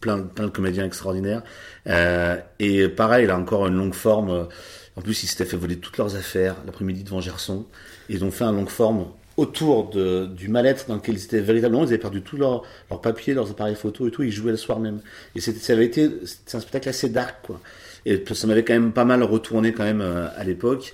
plein, 0.00 0.20
plein 0.20 0.46
de 0.46 0.50
comédiens 0.50 0.84
extraordinaires. 0.84 1.42
Euh, 1.88 2.36
et 2.58 2.88
pareil, 2.88 3.26
là 3.26 3.38
encore 3.38 3.66
une 3.66 3.76
longue 3.76 3.94
forme. 3.94 4.48
En 4.96 5.02
plus, 5.02 5.24
ils 5.24 5.26
s'étaient 5.26 5.44
fait 5.44 5.56
voler 5.56 5.76
toutes 5.76 5.98
leurs 5.98 6.16
affaires 6.16 6.56
l'après-midi 6.66 7.02
devant 7.02 7.20
Gerson. 7.20 7.66
Ils 8.08 8.24
ont 8.24 8.30
fait 8.30 8.44
un 8.44 8.52
longue 8.52 8.68
forme 8.68 9.06
autour 9.36 9.90
de, 9.90 10.26
du 10.26 10.48
mal-être 10.48 10.86
dans 10.86 10.94
lequel 10.94 11.16
ils 11.16 11.24
étaient 11.24 11.40
véritablement. 11.40 11.82
Ils 11.82 11.88
avaient 11.88 11.98
perdu 11.98 12.22
tous 12.22 12.36
leurs 12.36 12.62
leurs 12.90 13.00
papiers, 13.00 13.34
leurs 13.34 13.50
appareils 13.50 13.74
photo 13.74 14.06
et 14.06 14.10
tout. 14.10 14.22
Ils 14.22 14.32
jouaient 14.32 14.52
le 14.52 14.56
soir 14.56 14.78
même. 14.78 15.00
Et 15.34 15.40
c'était, 15.40 15.58
ça 15.58 15.72
avait 15.72 15.86
été, 15.86 16.10
c'était 16.24 16.56
un 16.56 16.60
spectacle 16.60 16.88
assez 16.88 17.08
dark, 17.08 17.36
quoi. 17.42 17.60
Et 18.06 18.22
ça 18.32 18.46
m'avait 18.46 18.64
quand 18.64 18.74
même 18.74 18.92
pas 18.92 19.04
mal 19.04 19.22
retourné 19.22 19.72
quand 19.72 19.84
même 19.84 20.02
euh, 20.02 20.28
à 20.36 20.44
l'époque. 20.44 20.92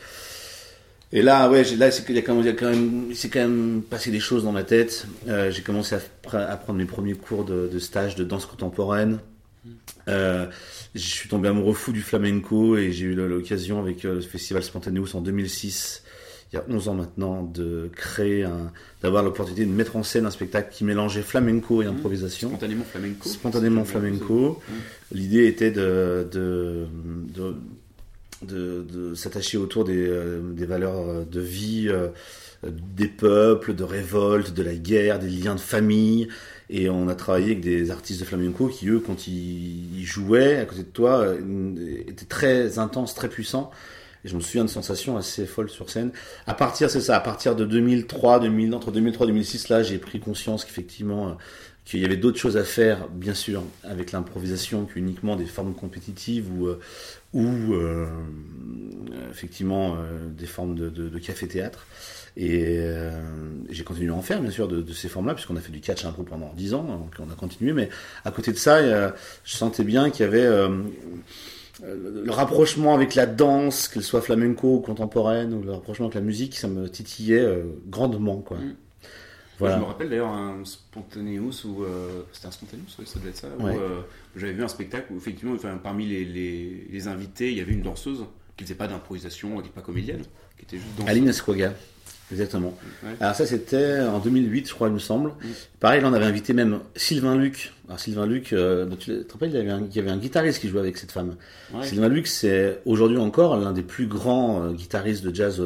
Et 1.12 1.22
là, 1.22 1.50
ouais, 1.50 1.64
là, 1.76 1.90
c'est 1.90 2.04
qu'il 2.06 2.14
y 2.14 2.18
a 2.18 2.22
quand 2.22 2.34
même, 2.36 2.46
a 2.46 2.52
quand 2.52 2.70
même, 2.70 3.06
il 3.10 3.16
s'est 3.16 3.28
quand 3.30 3.40
même 3.40 3.82
passé 3.88 4.10
des 4.12 4.20
choses 4.20 4.44
dans 4.44 4.52
ma 4.52 4.62
tête. 4.62 5.06
Euh, 5.28 5.50
j'ai 5.50 5.62
commencé 5.62 5.96
à, 5.96 5.98
pr- 5.98 6.46
à 6.48 6.56
prendre 6.56 6.78
mes 6.78 6.84
premiers 6.84 7.14
cours 7.14 7.44
de, 7.44 7.68
de 7.72 7.78
stage 7.80 8.14
de 8.14 8.22
danse 8.24 8.46
contemporaine. 8.46 9.18
Euh, 10.08 10.46
je 10.94 11.00
suis 11.00 11.28
tombé 11.28 11.48
amoureux 11.48 11.74
fou 11.74 11.92
du 11.92 12.00
flamenco 12.00 12.76
et 12.76 12.92
j'ai 12.92 13.06
eu 13.06 13.14
l'occasion 13.14 13.80
avec 13.80 14.04
euh, 14.04 14.14
le 14.14 14.20
festival 14.20 14.62
Spontaneous 14.62 15.14
en 15.14 15.20
2006, 15.20 16.02
il 16.52 16.56
y 16.56 16.58
a 16.58 16.64
11 16.68 16.88
ans 16.88 16.94
maintenant, 16.94 17.42
de 17.44 17.90
créer 17.94 18.44
un, 18.44 18.72
d'avoir 19.02 19.22
l'opportunité 19.22 19.66
de 19.66 19.70
mettre 19.70 19.96
en 19.96 20.02
scène 20.02 20.26
un 20.26 20.30
spectacle 20.30 20.72
qui 20.72 20.84
mélangeait 20.84 21.22
flamenco 21.22 21.82
et 21.82 21.86
improvisation 21.86 22.48
Spontanément 22.48 22.84
flamenco. 22.84 23.28
spontanément 23.28 23.84
flamenco. 23.84 24.60
L'idée 25.12 25.46
était 25.46 25.70
de, 25.70 26.26
de, 26.32 26.86
de, 27.34 27.54
de, 28.42 28.82
de 28.82 29.14
s'attacher 29.14 29.58
autour 29.58 29.84
des, 29.84 30.06
euh, 30.06 30.40
des 30.52 30.66
valeurs 30.66 31.26
de 31.26 31.40
vie 31.40 31.88
euh, 31.88 32.70
des 32.70 33.08
peuples, 33.08 33.74
de 33.74 33.84
révolte, 33.84 34.52
de 34.52 34.62
la 34.62 34.74
guerre, 34.74 35.18
des 35.18 35.28
liens 35.28 35.54
de 35.54 35.60
famille. 35.60 36.28
Et 36.68 36.88
on 36.90 37.08
a 37.08 37.14
travaillé 37.14 37.46
avec 37.46 37.60
des 37.60 37.90
artistes 37.90 38.20
de 38.20 38.24
flamenco 38.24 38.68
qui, 38.68 38.88
eux, 38.88 39.00
quand 39.00 39.26
ils, 39.26 40.04
jouaient 40.04 40.56
à 40.56 40.66
côté 40.66 40.82
de 40.82 40.88
toi, 40.88 41.20
euh, 41.20 41.74
étaient 42.06 42.26
très 42.26 42.78
intenses, 42.78 43.14
très 43.14 43.28
puissants. 43.28 43.70
Et 44.24 44.28
je 44.28 44.36
me 44.36 44.40
souviens 44.40 44.64
de 44.64 44.70
sensations 44.70 45.16
assez 45.16 45.46
folles 45.46 45.70
sur 45.70 45.88
scène. 45.88 46.12
À 46.46 46.52
partir, 46.52 46.90
c'est 46.90 47.00
ça, 47.00 47.16
à 47.16 47.20
partir 47.20 47.56
de 47.56 47.64
2003, 47.64 48.40
2000, 48.40 48.74
entre 48.74 48.92
2003 48.92 49.26
et 49.26 49.30
2006, 49.30 49.70
là, 49.70 49.82
j'ai 49.82 49.96
pris 49.96 50.20
conscience 50.20 50.66
qu'effectivement, 50.66 51.28
euh, 51.28 51.32
qu'il 51.90 52.00
y 52.00 52.04
avait 52.04 52.16
d'autres 52.16 52.38
choses 52.38 52.56
à 52.56 52.62
faire, 52.62 53.08
bien 53.08 53.34
sûr, 53.34 53.64
avec 53.82 54.12
l'improvisation 54.12 54.84
qu'uniquement 54.84 55.34
des 55.34 55.44
formes 55.44 55.74
compétitives 55.74 56.46
ou, 56.52 56.68
euh, 56.68 56.78
ou 57.32 57.74
euh, 57.74 58.06
effectivement 59.30 59.96
euh, 59.96 60.28
des 60.30 60.46
formes 60.46 60.76
de, 60.76 61.18
café-théâtre. 61.18 61.86
Et 62.36 62.78
j'ai 63.70 63.82
continué 63.82 64.12
à 64.12 64.14
en 64.14 64.22
faire, 64.22 64.40
bien 64.40 64.52
sûr, 64.52 64.68
de, 64.68 64.92
ces 64.92 65.08
formes-là, 65.08 65.34
puisqu'on 65.34 65.56
a 65.56 65.60
fait 65.60 65.72
du 65.72 65.80
catch 65.80 66.04
impro 66.04 66.22
pendant 66.22 66.52
10 66.54 66.74
ans, 66.74 66.84
donc 66.84 67.14
on 67.18 67.30
a 67.30 67.34
continué. 67.34 67.72
Mais 67.72 67.88
à 68.24 68.30
côté 68.30 68.52
de 68.52 68.56
ça, 68.56 68.80
je 68.80 69.56
sentais 69.56 69.82
bien 69.82 70.10
qu'il 70.10 70.24
y 70.24 70.28
avait... 70.28 70.46
le, 71.82 72.30
rapprochement 72.30 72.94
avec 72.94 73.16
la 73.16 73.26
danse, 73.26 73.88
qu'elle 73.88 74.04
soit 74.04 74.22
flamenco 74.22 74.76
ou 74.76 74.80
contemporaine, 74.80 75.52
ou 75.54 75.62
le 75.62 75.72
rapprochement 75.72 76.06
avec 76.06 76.14
la 76.14 76.20
musique, 76.20 76.56
ça 76.56 76.68
me 76.68 76.88
titillait 76.88 77.44
grandement, 77.88 78.36
quoi. 78.36 78.58
Mm. 78.58 78.76
Voilà. 79.60 79.76
Je 79.76 79.80
me 79.80 79.86
rappelle 79.86 80.08
d'ailleurs 80.08 80.32
un 80.32 80.64
spontaneous 80.64 81.66
où 81.66 81.84
euh, 81.84 82.22
c'était 82.32 82.46
un 82.46 82.50
spontaneous, 82.50 82.86
ouais, 82.98 83.04
ça 83.04 83.18
devait 83.18 83.28
être 83.28 83.36
ça. 83.36 83.48
Ouais. 83.58 83.76
euh, 83.76 84.00
j'avais 84.34 84.54
vu 84.54 84.64
un 84.64 84.68
spectacle 84.68 85.12
où 85.12 85.18
effectivement, 85.18 85.54
enfin, 85.54 85.78
parmi 85.82 86.06
les, 86.06 86.24
les, 86.24 86.86
les 86.90 87.08
invités, 87.08 87.50
il 87.50 87.58
y 87.58 87.60
avait 87.60 87.74
une 87.74 87.82
danseuse 87.82 88.24
qui 88.56 88.64
faisait 88.64 88.74
pas 88.74 88.88
d'improvisation, 88.88 89.50
qui 89.50 89.56
n'était 89.56 89.68
pas 89.68 89.82
comédienne, 89.82 90.22
qui 90.56 90.64
était 90.64 90.78
juste 90.78 90.88
danseuse. 90.96 91.10
Aline 91.10 91.28
Esquaga, 91.28 91.74
exactement. 92.32 92.74
Ouais. 93.04 93.10
Alors 93.20 93.34
ça 93.34 93.44
c'était 93.44 94.00
en 94.00 94.18
2008 94.18 94.68
je 94.68 94.74
crois 94.74 94.88
il 94.88 94.94
me 94.94 94.98
semble. 94.98 95.30
Mm. 95.30 95.48
Pareil 95.78 96.00
là 96.00 96.08
on 96.08 96.14
avait 96.14 96.24
invité 96.24 96.54
même 96.54 96.80
Sylvain 96.96 97.36
Luc. 97.36 97.74
Alors 97.86 98.00
Sylvain 98.00 98.26
Luc, 98.26 98.54
euh, 98.54 98.88
tu 98.98 99.24
te 99.24 99.32
rappelles 99.34 99.50
il 99.50 99.56
y, 99.56 99.58
avait 99.58 99.70
un, 99.70 99.82
il 99.84 99.94
y 99.94 99.98
avait 99.98 100.10
un 100.10 100.16
guitariste 100.16 100.60
qui 100.60 100.68
jouait 100.68 100.80
avec 100.80 100.96
cette 100.96 101.12
femme. 101.12 101.36
Sylvain 101.82 102.08
Luc 102.08 102.26
c'est 102.26 102.80
aujourd'hui 102.86 103.18
encore 103.18 103.58
l'un 103.58 103.72
des 103.72 103.82
plus 103.82 104.06
grands 104.06 104.72
guitaristes 104.72 105.22
de 105.22 105.34
jazz 105.34 105.62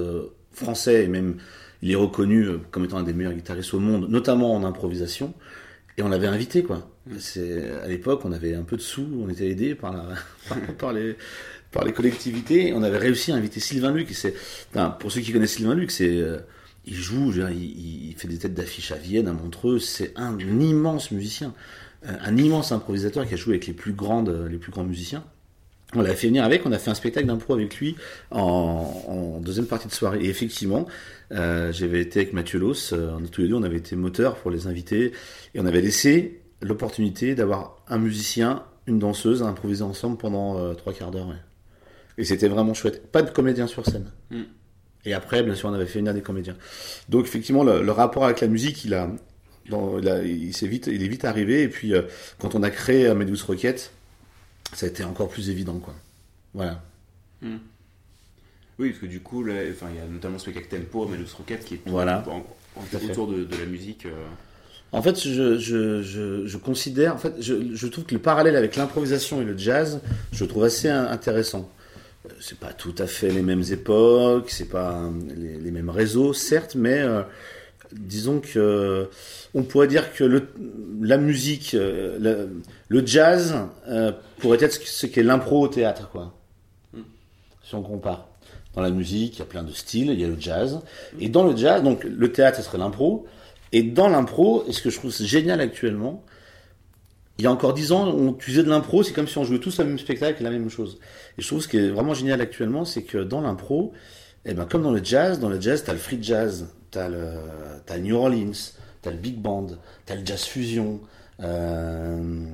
français 0.52 1.04
et 1.04 1.08
même 1.08 1.36
il 1.84 1.92
est 1.92 1.96
reconnu 1.96 2.44
euh, 2.44 2.58
comme 2.70 2.84
étant 2.84 2.96
un 2.96 3.02
des 3.02 3.12
meilleurs 3.12 3.34
guitaristes 3.34 3.74
au 3.74 3.78
monde, 3.78 4.08
notamment 4.08 4.54
en 4.54 4.64
improvisation. 4.64 5.34
Et 5.96 6.02
on 6.02 6.08
l'avait 6.08 6.26
invité 6.26 6.64
quoi. 6.64 6.90
C'est 7.18 7.70
à 7.70 7.86
l'époque 7.86 8.22
on 8.24 8.32
avait 8.32 8.54
un 8.54 8.64
peu 8.64 8.76
de 8.76 8.82
sous, 8.82 9.06
on 9.22 9.28
était 9.28 9.48
aidé 9.48 9.76
par 9.76 9.92
la 9.92 10.06
par, 10.48 10.58
par 10.78 10.92
les 10.92 11.16
par 11.70 11.84
les 11.84 11.92
collectivités. 11.92 12.72
On 12.72 12.82
avait 12.82 12.98
réussi 12.98 13.32
à 13.32 13.34
inviter 13.34 13.60
Sylvain 13.60 13.92
Luc. 13.92 14.08
C'est, 14.12 14.34
pour 14.98 15.12
ceux 15.12 15.20
qui 15.20 15.32
connaissent 15.32 15.56
Sylvain 15.56 15.74
Luc, 15.74 15.90
c'est, 15.90 16.08
euh, 16.08 16.38
il 16.86 16.94
joue, 16.94 17.32
dire, 17.32 17.50
il, 17.50 18.08
il 18.10 18.14
fait 18.16 18.28
des 18.28 18.38
têtes 18.38 18.54
d'affiche 18.54 18.92
à 18.92 18.96
Vienne, 18.96 19.28
à 19.28 19.32
Montreux. 19.32 19.78
C'est 19.78 20.12
un, 20.16 20.38
immense 20.38 21.10
musicien, 21.10 21.52
un, 22.06 22.14
un 22.14 22.36
immense 22.36 22.72
improvisateur 22.72 23.26
qui 23.26 23.34
a 23.34 23.36
joué 23.36 23.54
avec 23.54 23.66
les 23.66 23.74
plus 23.74 23.92
grandes, 23.92 24.30
euh, 24.30 24.48
les 24.48 24.58
plus 24.58 24.72
grands 24.72 24.84
musiciens. 24.84 25.24
On 25.96 26.02
l'a 26.02 26.14
fait 26.14 26.26
venir 26.26 26.42
avec, 26.44 26.66
on 26.66 26.72
a 26.72 26.78
fait 26.78 26.90
un 26.90 26.94
spectacle 26.94 27.26
d'impro 27.26 27.54
avec 27.54 27.76
lui 27.76 27.94
en, 28.30 28.40
en 29.06 29.40
deuxième 29.40 29.66
partie 29.66 29.86
de 29.86 29.92
soirée. 29.92 30.18
Et 30.24 30.28
effectivement, 30.28 30.86
euh, 31.32 31.72
j'avais 31.72 32.00
été 32.00 32.20
avec 32.20 32.32
Mathieu 32.32 32.58
Loss, 32.58 32.92
euh, 32.92 33.10
on 33.16 33.22
est 33.24 33.28
tous 33.28 33.42
les 33.42 33.48
deux, 33.48 33.54
on 33.54 33.62
avait 33.62 33.76
été 33.76 33.94
moteur 33.94 34.34
pour 34.36 34.50
les 34.50 34.66
invités, 34.66 35.12
et 35.54 35.60
on 35.60 35.66
avait 35.66 35.80
laissé 35.80 36.40
l'opportunité 36.62 37.34
d'avoir 37.34 37.76
un 37.88 37.98
musicien, 37.98 38.64
une 38.86 38.98
danseuse 38.98 39.42
à 39.42 39.46
improviser 39.46 39.82
ensemble 39.82 40.16
pendant 40.16 40.58
euh, 40.58 40.74
trois 40.74 40.92
quarts 40.92 41.10
d'heure. 41.12 41.28
ouais. 41.28 41.34
Et 42.18 42.24
c'était 42.24 42.48
vraiment 42.48 42.74
chouette. 42.74 43.10
Pas 43.12 43.22
de 43.22 43.30
comédien 43.30 43.66
sur 43.66 43.84
scène. 43.86 44.10
Mm. 44.30 44.42
Et 45.04 45.14
après, 45.14 45.42
bien 45.42 45.54
sûr, 45.54 45.68
on 45.68 45.74
avait 45.74 45.86
fait 45.86 45.98
venir 45.98 46.14
des 46.14 46.22
comédiens. 46.22 46.56
Donc 47.08 47.24
effectivement, 47.26 47.62
le, 47.62 47.82
le 47.82 47.92
rapport 47.92 48.24
avec 48.24 48.40
la 48.40 48.48
musique, 48.48 48.84
il 48.84 48.94
a, 48.94 49.10
dans, 49.68 49.98
il, 49.98 50.08
a- 50.08 50.22
il 50.22 50.54
s'est 50.54 50.66
vite, 50.66 50.86
il 50.86 51.02
est 51.02 51.08
vite 51.08 51.24
arrivé. 51.24 51.62
Et 51.62 51.68
puis, 51.68 51.92
euh, 51.94 52.02
quand 52.38 52.54
on 52.54 52.62
a 52.62 52.70
créé 52.70 53.12
Medus 53.14 53.42
Rocket, 53.46 53.92
ça 54.72 54.86
a 54.86 54.88
été 54.88 55.04
encore 55.04 55.28
plus 55.28 55.50
évident, 55.50 55.78
quoi. 55.78 55.94
Voilà. 56.54 56.82
Oui, 57.42 58.88
parce 58.90 59.00
que 59.00 59.06
du 59.06 59.20
coup, 59.20 59.44
là, 59.44 59.54
enfin, 59.70 59.86
il 59.92 59.96
y 59.96 60.00
a 60.00 60.06
notamment 60.06 60.38
ce 60.38 60.50
spectacle 60.50 60.76
Tempo, 60.82 61.06
Melus 61.06 61.26
Rocket, 61.36 61.64
qui 61.64 61.74
est 61.74 61.78
tout- 61.78 61.90
Voilà. 61.90 62.24
en- 62.28 62.38
en- 62.80 63.08
autour 63.10 63.28
de, 63.28 63.44
de 63.44 63.56
la 63.56 63.66
musique. 63.66 64.06
euh, 64.06 64.10
En 64.92 65.02
fait, 65.02 65.20
je, 65.22 65.58
je, 65.58 66.02
je, 66.02 66.46
je 66.46 66.56
considère, 66.56 67.14
en 67.14 67.18
fait, 67.18 67.34
je, 67.40 67.86
trouve 67.88 68.04
que 68.04 68.14
le 68.14 68.20
parallèle 68.20 68.56
avec 68.56 68.76
l'improvisation 68.76 69.42
et 69.42 69.44
le 69.44 69.56
jazz, 69.58 70.00
je 70.32 70.42
le 70.44 70.48
trouve 70.48 70.64
assez 70.64 70.88
in- 70.88 71.06
intéressant. 71.06 71.68
Euh, 72.26 72.30
C'est 72.40 72.58
pas 72.58 72.72
tout 72.72 72.94
à 72.98 73.06
fait 73.06 73.30
les 73.30 73.42
mêmes 73.42 73.64
époques, 73.70 74.50
c'est 74.50 74.68
pas 74.68 74.94
euh, 75.02 75.10
les, 75.36 75.58
les 75.58 75.70
mêmes 75.70 75.90
réseaux, 75.90 76.32
certes, 76.32 76.74
mais 76.76 77.00
euh, 77.00 77.22
disons 77.94 78.40
que 78.40 79.08
on 79.54 79.62
pourrait 79.62 79.86
dire 79.88 80.12
que 80.12 80.24
le, 80.24 80.48
la 81.00 81.16
musique, 81.16 81.74
euh, 81.74 82.18
le, 82.20 82.60
le 82.88 83.06
jazz 83.06 83.54
euh, 83.88 84.12
pourrait 84.38 84.58
être 84.62 84.72
ce 84.72 84.78
que- 84.80 84.86
ce 84.88 85.06
qu'est 85.06 85.22
l'impro 85.22 85.60
au 85.62 85.68
théâtre, 85.68 86.10
quoi. 86.10 86.34
Si 87.62 87.74
on 87.74 87.82
compare. 87.82 88.28
Dans 88.74 88.82
la 88.82 88.90
musique, 88.90 89.36
il 89.36 89.38
y 89.38 89.42
a 89.42 89.46
plein 89.46 89.62
de 89.62 89.72
styles, 89.72 90.10
il 90.10 90.20
y 90.20 90.24
a 90.24 90.28
le 90.28 90.36
jazz. 90.38 90.80
Et 91.20 91.28
dans 91.28 91.44
le 91.44 91.56
jazz, 91.56 91.82
donc 91.82 92.02
le 92.04 92.32
théâtre, 92.32 92.58
ce 92.58 92.62
serait 92.64 92.78
l'impro. 92.78 93.26
Et 93.72 93.82
dans 93.82 94.08
l'impro, 94.08 94.64
et 94.68 94.72
ce 94.72 94.82
que 94.82 94.90
je 94.90 94.98
trouve 94.98 95.12
génial 95.16 95.60
actuellement, 95.60 96.24
il 97.38 97.44
y 97.44 97.46
a 97.46 97.52
encore 97.52 97.72
dix 97.74 97.90
ans, 97.92 98.08
on 98.08 98.32
utilisait 98.34 98.62
de 98.64 98.68
l'impro, 98.68 99.02
c'est 99.02 99.12
comme 99.12 99.26
si 99.28 99.38
on 99.38 99.44
jouait 99.44 99.58
tous 99.60 99.78
le 99.78 99.84
même 99.86 99.98
spectacle 99.98 100.40
et 100.40 100.44
la 100.44 100.50
même 100.50 100.68
chose. 100.70 100.98
Et 101.38 101.42
je 101.42 101.46
trouve 101.46 101.60
ce 101.62 101.68
qui 101.68 101.78
est 101.78 101.88
vraiment 101.88 102.14
génial 102.14 102.40
actuellement, 102.40 102.84
c'est 102.84 103.02
que 103.02 103.18
dans 103.18 103.40
l'impro, 103.40 103.92
eh 104.44 104.54
ben, 104.54 104.66
comme 104.66 104.82
dans 104.82 104.92
le 104.92 105.02
jazz, 105.02 105.40
dans 105.40 105.48
le 105.48 105.60
jazz, 105.60 105.82
t'as 105.84 105.92
le 105.92 105.98
free 105.98 106.18
jazz, 106.22 106.68
t'as 106.94 107.08
le, 107.08 107.26
t'as 107.84 107.96
le 107.96 108.02
New 108.02 108.16
Orleans, 108.16 108.52
t'as 109.02 109.10
le 109.10 109.16
big 109.16 109.36
band, 109.36 109.66
t'as 110.06 110.14
le 110.14 110.24
jazz 110.24 110.44
fusion, 110.44 111.00
euh, 111.42 112.44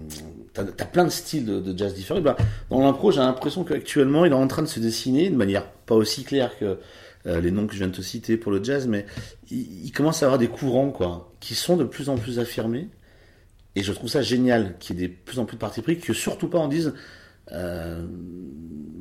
t'as, 0.55 0.65
plein 0.65 1.05
de 1.05 1.11
styles 1.11 1.45
de, 1.45 1.79
jazz 1.79 1.95
différents. 1.95 2.21
Ben, 2.21 2.37
dans 2.71 2.81
l'impro, 2.81 3.13
j'ai 3.13 3.21
l'impression 3.21 3.65
qu'actuellement, 3.65 4.25
il 4.25 4.33
est 4.33 4.35
en 4.35 4.47
train 4.47 4.63
de 4.63 4.69
se 4.69 4.81
dessiner 4.81 5.29
de 5.31 5.37
manière 5.37 5.67
pas 5.87 5.95
aussi 5.95 6.25
claire 6.25 6.59
que 6.59 6.79
euh, 7.27 7.41
les 7.41 7.51
noms 7.51 7.67
que 7.67 7.75
je 7.75 7.79
viens 7.79 7.89
de 7.89 7.95
te 7.95 8.01
citer 8.01 8.39
pour 8.39 8.51
le 8.51 8.65
jazz, 8.65 8.87
mais 8.87 9.05
il, 9.51 9.85
il 9.85 9.93
commence 9.93 10.23
à 10.23 10.27
avoir 10.27 10.39
des 10.39 10.49
courants, 10.49 10.91
quoi, 10.91 11.33
qui 11.41 11.55
sont 11.55 11.77
de 11.77 11.85
plus 11.85 12.09
en 12.09 12.17
plus 12.17 12.39
affirmés. 12.39 12.89
Et 13.77 13.83
je 13.83 13.93
trouve 13.93 14.09
ça 14.09 14.23
génial 14.23 14.77
qu'il 14.79 14.99
y 15.01 15.05
ait 15.05 15.09
de 15.09 15.15
plus 15.25 15.39
en 15.39 15.45
plus 15.45 15.57
de 15.57 15.61
partis 15.61 15.83
pris, 15.83 15.99
que 15.99 16.13
surtout 16.15 16.49
pas 16.49 16.59
on 16.59 16.69
dise, 16.69 16.95
euh, 17.53 18.05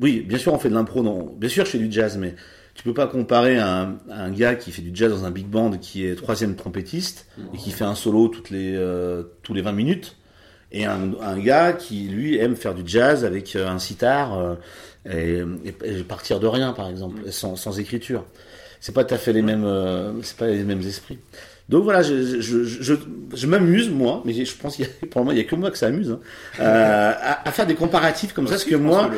oui, 0.01 0.22
bien 0.22 0.38
sûr 0.38 0.53
on 0.53 0.60
fait 0.60 0.69
de 0.69 0.75
l'impro, 0.75 1.01
non, 1.01 1.34
bien 1.38 1.50
sûr 1.50 1.65
je 1.65 1.72
fais 1.72 1.77
du 1.79 1.91
jazz, 1.91 2.17
mais 2.17 2.36
tu 2.79 2.83
peux 2.86 2.93
pas 2.93 3.07
comparer 3.07 3.57
un, 3.57 3.98
un 4.09 4.31
gars 4.31 4.55
qui 4.55 4.71
fait 4.71 4.81
du 4.81 4.91
jazz 4.93 5.12
dans 5.12 5.25
un 5.25 5.31
big 5.31 5.48
band, 5.48 5.71
qui 5.71 6.05
est 6.05 6.15
troisième 6.15 6.55
trompettiste 6.55 7.27
et 7.53 7.57
qui 7.57 7.71
fait 7.71 7.83
un 7.83 7.93
solo 7.93 8.29
toutes 8.29 8.51
les 8.51 8.74
euh, 8.74 9.24
tous 9.43 9.53
les 9.53 9.62
20 9.62 9.74
minutes, 9.74 10.15
et 10.71 10.86
un, 10.86 11.12
un 11.21 11.38
gars 11.39 11.74
qui 11.74 12.07
lui 12.07 12.38
aime 12.38 12.55
faire 12.55 12.74
du 12.74 12.83
jazz 12.86 13.25
avec 13.25 13.53
euh, 13.57 13.67
un 13.67 13.79
sitar 13.79 14.33
euh, 14.39 14.55
et, 15.09 15.43
et- 15.67 16.00
et 16.00 16.03
partir 16.05 16.39
de 16.39 16.48
rien 16.48 16.71
par 16.71 16.89
exemple, 16.89 17.29
sans, 17.31 17.57
sans 17.57 17.77
écriture. 17.81 18.24
C'est 18.79 18.93
pas 18.95 19.03
tout 19.03 19.13
à 19.13 19.17
fait 19.17 19.33
les 19.33 19.41
mêmes, 19.41 19.65
euh, 19.65 20.21
c'est 20.21 20.38
pas 20.38 20.48
les 20.48 20.63
mêmes 20.63 20.79
esprits. 20.81 21.19
Donc 21.69 21.83
voilà, 21.83 22.01
je, 22.01 22.41
je, 22.41 22.63
je, 22.63 23.45
m'amuse 23.47 23.89
moi, 23.89 24.23
mais 24.25 24.33
je 24.33 24.55
pense 24.57 24.75
qu'il 24.75 24.85
y 24.85 24.88
a, 24.88 24.91
pour 25.11 25.21
le 25.21 25.25
moment 25.25 25.31
il 25.31 25.38
y 25.38 25.41
a 25.41 25.43
que 25.43 25.55
moi 25.55 25.69
que 25.69 25.77
ça 25.77 25.85
amuse, 25.88 26.09
hein, 26.11 26.19
euh, 26.59 27.11
à, 27.15 27.47
à 27.47 27.51
faire 27.51 27.67
des 27.67 27.75
comparatifs 27.75 28.33
comme 28.33 28.47
ça, 28.47 28.53
parce 28.53 28.63
que 28.65 28.73
moi, 28.75 29.07
que 29.09 29.15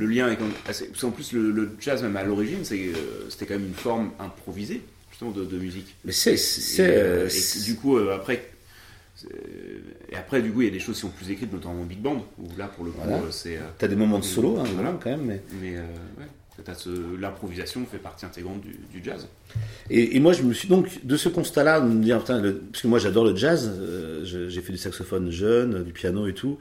le, 0.00 0.04
le 0.04 0.12
lien 0.12 0.28
est 0.30 0.36
quand 0.36 0.44
même 0.44 0.52
assez- 0.68 0.90
qu'en 1.00 1.10
plus 1.12 1.32
le, 1.32 1.52
le 1.52 1.70
jazz 1.80 2.02
même 2.02 2.16
à 2.16 2.24
l'origine 2.24 2.58
c'est, 2.64 2.74
euh, 2.88 3.28
c'était 3.30 3.46
quand 3.46 3.54
même 3.54 3.66
une 3.68 3.74
forme 3.74 4.10
improvisée 4.18 4.82
justement 5.12 5.30
de, 5.30 5.44
de 5.44 5.58
musique. 5.58 5.94
mais 6.04 6.10
c'est, 6.12 6.32
Et, 6.34 6.38
euh, 6.80 7.26
et 7.26 7.30
c'est- 7.30 7.62
du 7.64 7.76
coup 7.76 7.96
euh, 7.96 8.16
après 8.16 8.50
et 10.12 10.16
après 10.16 10.42
du 10.42 10.50
coup 10.52 10.60
il 10.62 10.66
y 10.66 10.70
a 10.70 10.72
des 10.72 10.78
choses 10.80 10.96
qui 10.96 11.00
sont 11.02 11.08
plus 11.08 11.30
écrites 11.30 11.52
notamment 11.52 11.80
au 11.80 11.84
big 11.84 12.00
band 12.00 12.22
où 12.38 12.48
là 12.58 12.66
pour 12.66 12.84
le 12.84 12.90
coup 12.90 13.00
Voilà. 13.02 13.22
c'est 13.30 13.58
t'as 13.78 13.88
des 13.88 13.96
moments 13.96 14.18
de 14.18 14.24
solo, 14.24 14.58
hein, 14.58 14.64
Voilà. 14.74 14.98
quand 15.02 15.08
même, 15.10 15.22
mais 15.24 15.40
mais 15.62 15.76
l'improvisation 17.18 17.84
fait 17.86 17.98
partie 17.98 18.26
intégrante 18.26 18.60
du, 18.60 19.02
jazz. 19.02 19.28
Et, 19.90 20.18
moi, 20.20 20.32
je 20.32 20.42
me 20.42 20.52
suis 20.52 20.68
donc, 20.68 21.04
de 21.04 21.16
ce 21.16 21.28
constat-là, 21.28 21.80
parce 21.80 22.82
que 22.82 22.88
moi 22.88 22.98
j'adore 22.98 23.24
le 23.24 23.36
jazz, 23.36 23.70
euh, 23.78 24.24
j'ai 24.24 24.60
fait 24.60 24.72
du 24.72 24.78
saxophone 24.78 25.30
jeune, 25.30 25.84
du 25.84 25.92
piano 25.92 26.26
et 26.26 26.34
tout. 26.34 26.58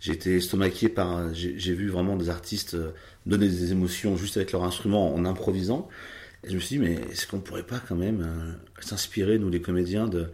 J'ai 0.00 0.12
été 0.12 0.36
estomaqué 0.36 0.88
par, 0.88 1.32
j'ai 1.34 1.74
vu 1.74 1.88
vraiment 1.88 2.16
des 2.16 2.28
artistes 2.28 2.74
euh, 2.74 2.90
donner 3.24 3.48
des 3.48 3.72
émotions 3.72 4.16
juste 4.16 4.36
avec 4.36 4.52
leur 4.52 4.64
instrument 4.64 5.14
en 5.14 5.24
improvisant. 5.24 5.88
Et 6.44 6.50
je 6.50 6.54
me 6.54 6.60
suis 6.60 6.78
dit, 6.78 6.84
mais 6.84 6.94
est-ce 7.10 7.26
qu'on 7.26 7.40
pourrait 7.40 7.62
pas 7.62 7.80
quand 7.88 7.96
même 7.96 8.20
euh, 8.20 8.82
s'inspirer, 8.82 9.38
nous 9.38 9.48
les 9.48 9.62
comédiens, 9.62 10.06
de, 10.06 10.26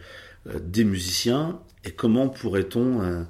des 0.61 0.85
musiciens? 0.85 1.61
Et 1.85 1.93
comment 1.93 2.29
pourrait-on 2.29 3.25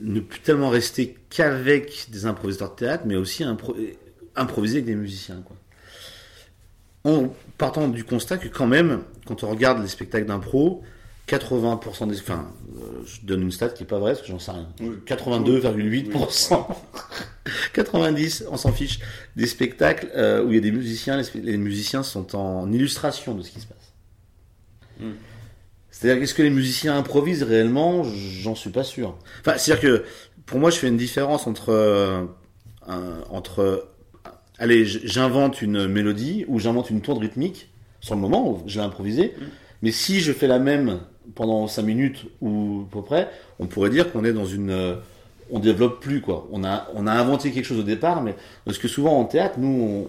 ne 0.00 0.20
plus 0.20 0.40
tellement 0.40 0.70
rester 0.70 1.16
qu'avec 1.30 2.06
des 2.10 2.26
improvisateurs 2.26 2.70
de 2.70 2.76
théâtre, 2.76 3.04
mais 3.06 3.16
aussi 3.16 3.44
improviser 4.36 4.76
avec 4.78 4.86
des 4.86 4.94
musiciens 4.94 5.42
quoi 5.44 5.56
en 7.06 7.28
partant 7.58 7.88
du 7.88 8.02
constat 8.02 8.38
que 8.38 8.48
quand 8.48 8.66
même, 8.66 9.02
quand 9.26 9.44
on 9.44 9.50
regarde 9.50 9.82
les 9.82 9.88
spectacles 9.88 10.26
d'impro, 10.26 10.82
80% 11.28 12.08
des... 12.08 12.18
Enfin, 12.18 12.50
euh, 12.78 13.02
je 13.04 13.20
donne 13.26 13.42
une 13.42 13.52
stat 13.52 13.68
qui 13.68 13.82
est 13.82 13.86
pas 13.86 13.98
vraie, 13.98 14.12
parce 14.12 14.22
que 14.22 14.28
j'en 14.28 14.38
sais 14.38 14.52
rien. 14.52 14.68
Oui. 14.80 14.96
82,8%. 15.06 16.66
90, 17.74 18.44
on 18.50 18.56
s'en 18.56 18.72
fiche, 18.72 19.00
des 19.36 19.46
spectacles 19.46 20.08
euh, 20.16 20.42
où 20.44 20.48
il 20.50 20.54
y 20.54 20.58
a 20.58 20.62
des 20.62 20.70
musiciens, 20.72 21.20
les, 21.20 21.40
les 21.42 21.56
musiciens 21.58 22.02
sont 22.02 22.34
en 22.34 22.72
illustration 22.72 23.34
de 23.34 23.42
ce 23.42 23.50
qui 23.50 23.60
se 23.60 23.66
passe. 23.66 23.92
Mm. 25.00 25.10
C'est-à-dire, 25.90 26.22
est-ce 26.22 26.32
que 26.34 26.42
les 26.42 26.50
musiciens 26.50 26.96
improvisent 26.96 27.42
réellement? 27.42 28.02
J'en 28.04 28.54
suis 28.54 28.70
pas 28.70 28.82
sûr. 28.84 29.16
Enfin, 29.40 29.58
c'est-à-dire 29.58 29.82
que, 29.82 30.04
pour 30.46 30.58
moi, 30.58 30.70
je 30.70 30.76
fais 30.78 30.88
une 30.88 30.96
différence 30.96 31.46
entre... 31.46 31.68
euh, 31.70 32.24
un- 32.86 33.22
entre 33.30 33.88
allez, 34.58 34.84
j'invente 34.84 35.62
une 35.62 35.86
mélodie 35.86 36.44
ou 36.48 36.58
j'invente 36.58 36.90
une 36.90 37.00
tourne 37.00 37.18
rythmique 37.18 37.68
sur 38.00 38.14
le 38.14 38.20
moment 38.20 38.48
où 38.50 38.62
je 38.66 38.78
l'ai 38.78 38.84
improvisé. 38.84 39.34
Mais 39.82 39.90
si 39.90 40.20
je 40.20 40.32
fais 40.32 40.46
la 40.46 40.58
même 40.58 41.00
pendant 41.34 41.66
5 41.66 41.82
minutes 41.82 42.26
ou 42.40 42.84
à 42.88 42.92
peu 42.92 43.02
près, 43.02 43.30
on 43.58 43.66
pourrait 43.66 43.90
dire 43.90 44.12
qu'on 44.12 44.24
est 44.24 44.32
dans 44.32 44.46
une. 44.46 44.70
euh, 44.70 44.94
on 45.50 45.58
développe 45.58 46.00
plus, 46.00 46.22
quoi. 46.22 46.48
On 46.52 46.64
a, 46.64 46.88
on 46.94 47.06
a 47.06 47.12
inventé 47.12 47.50
quelque 47.50 47.66
chose 47.66 47.78
au 47.80 47.82
départ, 47.84 48.22
mais. 48.22 48.34
Parce 48.64 48.78
que 48.78 48.88
souvent 48.88 49.18
en 49.20 49.24
théâtre, 49.26 49.56
nous, 49.58 50.08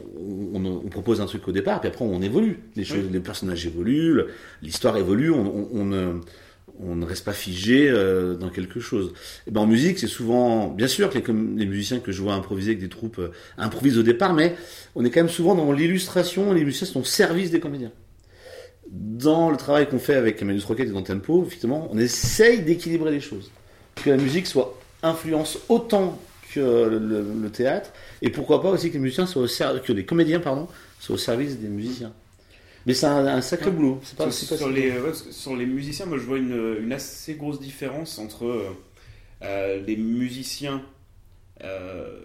on, 0.54 0.58
on- 0.58 0.82
on 0.86 0.90
propose 0.90 1.20
un 1.20 1.26
truc 1.26 1.46
au 1.48 1.52
départ, 1.52 1.82
puis 1.82 1.90
après 1.90 2.06
on 2.06 2.22
évolue. 2.22 2.60
Les, 2.78 2.86
choses, 2.86 3.10
les 3.12 3.20
personnages 3.20 3.66
évoluent, 3.66 4.22
l'histoire 4.62 4.96
évolue, 4.98 5.32
on, 5.32 5.68
on, 5.74 6.22
on, 6.80 6.96
ne 6.96 7.06
reste 7.06 7.26
pas 7.26 7.34
figé 7.34 7.90
euh, 7.90 8.36
dans 8.36 8.50
quelque 8.50 8.80
chose. 8.80 9.14
Et 9.48 9.52
ben 9.52 9.62
en 9.62 9.68
musique, 9.68 10.00
c'est 10.00 10.08
souvent, 10.08 10.68
bien 10.68 10.88
sûr 10.88 11.10
que 11.10 11.18
les, 11.18 11.66
musiciens 11.66 12.00
que 12.00 12.12
je 12.12 12.22
vois 12.22 12.34
improviser 12.34 12.72
avec 12.72 12.82
des 12.82 12.90
troupes 12.90 13.20
euh, 13.20 13.32
improvisent 13.58 13.98
au 13.98 14.04
départ, 14.04 14.34
mais 14.34 14.56
on 14.96 15.06
est 15.06 15.10
quand 15.10 15.22
même 15.22 15.30
souvent 15.30 15.56
dans 15.56 15.72
l'illustration, 15.72 16.54
les 16.54 16.64
musiciens 16.64 16.88
sont 16.88 17.02
au 17.02 17.06
service 17.06 17.52
des 17.52 17.60
comédiens. 17.60 17.92
Dans 18.90 19.50
le 19.50 19.58
travail 19.58 19.88
qu'on 19.88 20.00
fait 20.00 20.16
avec 20.16 20.42
Emmanuel 20.42 20.64
Rocket 20.64 20.88
et 20.88 20.92
dans 20.92 21.02
Tempo, 21.02 21.44
effectivement, 21.46 21.88
on 21.92 21.98
essaye 21.98 22.62
d'équilibrer 22.62 23.12
les 23.12 23.22
choses. 23.22 23.52
Que 23.96 24.10
la 24.10 24.18
musique 24.18 24.46
soit 24.46 24.80
influence 25.02 25.58
autant 25.70 26.20
que 26.54 26.60
le, 26.60 27.50
théâtre, 27.50 27.92
et 28.22 28.30
pourquoi 28.30 28.62
pas 28.62 28.70
aussi 28.70 28.90
que 28.90 28.94
les 28.94 29.00
musiciens 29.00 29.26
soient 29.26 29.44
au 29.44 29.80
que 29.80 29.94
les 29.94 30.06
comédiens, 30.06 30.40
pardon, 30.40 30.68
soient 31.00 31.16
au 31.16 31.18
service 31.18 31.60
des 31.60 31.68
musiciens. 31.68 32.14
Mais 32.86 32.94
c'est 32.94 33.08
un, 33.08 33.26
un 33.26 33.42
sacré 33.42 33.68
Ouais. 33.68 33.72
boulot. 33.76 34.02
Pas, 34.18 34.30
sur, 34.32 34.58
pas 34.60 34.70
les, 34.70 34.92
ouais, 34.92 35.02
parce 35.02 35.22
que 35.24 35.32
sur 35.32 35.56
les 35.56 35.66
musiciens, 35.66 36.06
moi 36.06 36.18
je 36.18 36.24
vois 36.24 36.38
une, 36.38 36.78
une 36.82 36.94
assez 36.94 37.34
grosse 37.36 37.60
différence 37.60 38.20
entre 38.20 38.46
euh, 38.46 38.70
euh, 39.42 39.82
les 39.86 39.98
musiciens 39.98 40.84
euh, 41.64 42.22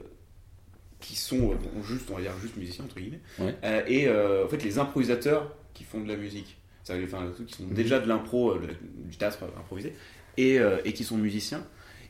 qui 1.00 1.16
sont 1.16 1.52
euh, 1.52 1.82
juste, 1.82 2.10
on 2.10 2.16
va 2.16 2.20
dire 2.20 2.32
juste 2.42 2.56
musiciens 2.56 2.84
entre 2.84 2.96
guillemets, 3.00 3.20
Ouais. 3.38 3.54
et 3.88 4.08
en 4.08 4.48
fait 4.48 4.62
les 4.62 4.78
improvisateurs 4.78 5.54
qui 5.74 5.84
font 5.84 6.00
de 6.02 6.08
la 6.08 6.16
musique. 6.16 6.56
Enfin, 6.90 7.30
qui 7.46 7.54
sont 7.54 7.64
Mhm. 7.64 7.74
déjà 7.74 8.00
de 8.00 8.08
l'impro, 8.08 8.54
du 8.58 9.16
théâtre 9.16 9.38
improvisé, 9.56 9.94
et, 10.36 10.58
et 10.84 10.92
qui 10.92 11.04
sont 11.04 11.16
musiciens. 11.16 11.64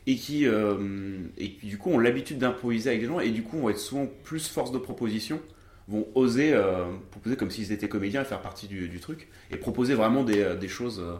Et 0.07 0.15
qui, 0.15 0.45
et 0.45 1.51
qui, 1.51 1.67
du 1.67 1.77
coup 1.77 1.91
ont 1.91 1.99
l'habitude 1.99 2.39
d'improviser 2.39 2.89
avec 2.89 3.01
des 3.01 3.07
gens 3.07 3.19
et 3.19 3.29
du 3.29 3.43
coup 3.43 3.59
vont 3.59 3.69
être 3.69 3.77
souvent 3.77 4.07
plus 4.23 4.47
force 4.47 4.71
de 4.71 4.79
proposition 4.79 5.39
vont 5.87 6.07
oser 6.15 6.53
euh, 6.53 6.85
proposer 7.11 7.35
comme 7.35 7.51
s'ils 7.51 7.71
étaient 7.71 7.89
comédiens 7.89 8.21
et 8.21 8.25
faire 8.25 8.41
partie 8.41 8.67
du, 8.67 8.87
du 8.87 8.99
truc 8.99 9.27
et 9.49 9.57
proposer 9.57 9.93
vraiment 9.95 10.23
des, 10.23 10.39
euh, 10.41 10.55
des 10.55 10.67
choses 10.67 10.99
euh, 10.99 11.15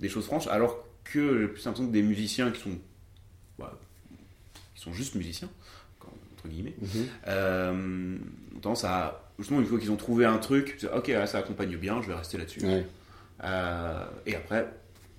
des 0.00 0.08
choses 0.08 0.24
franches 0.26 0.46
alors 0.48 0.84
que 1.04 1.40
j'ai 1.42 1.46
plus 1.48 1.64
l'impression 1.64 1.86
que 1.86 1.92
des 1.92 2.02
musiciens 2.02 2.50
qui 2.50 2.60
sont 2.60 2.78
bah, 3.58 3.78
qui 4.74 4.82
sont 4.82 4.92
juste 4.92 5.14
musiciens 5.14 5.48
entre 6.36 6.48
guillemets 6.48 6.74
Mhm. 6.80 7.06
euh, 7.28 8.16
ont 8.56 8.60
tendance 8.60 8.84
à 8.84 9.22
justement 9.38 9.60
une 9.60 9.66
fois 9.66 9.78
qu'ils 9.78 9.90
ont 9.90 9.96
trouvé 9.96 10.24
un 10.24 10.38
truc 10.38 10.86
ok 10.94 11.08
là, 11.08 11.26
ça 11.26 11.38
accompagne 11.38 11.76
bien 11.76 12.00
je 12.02 12.08
vais 12.08 12.14
rester 12.14 12.38
là-dessus 12.38 12.60
Ouais. 12.64 12.86
et 14.26 14.34
après, 14.34 14.66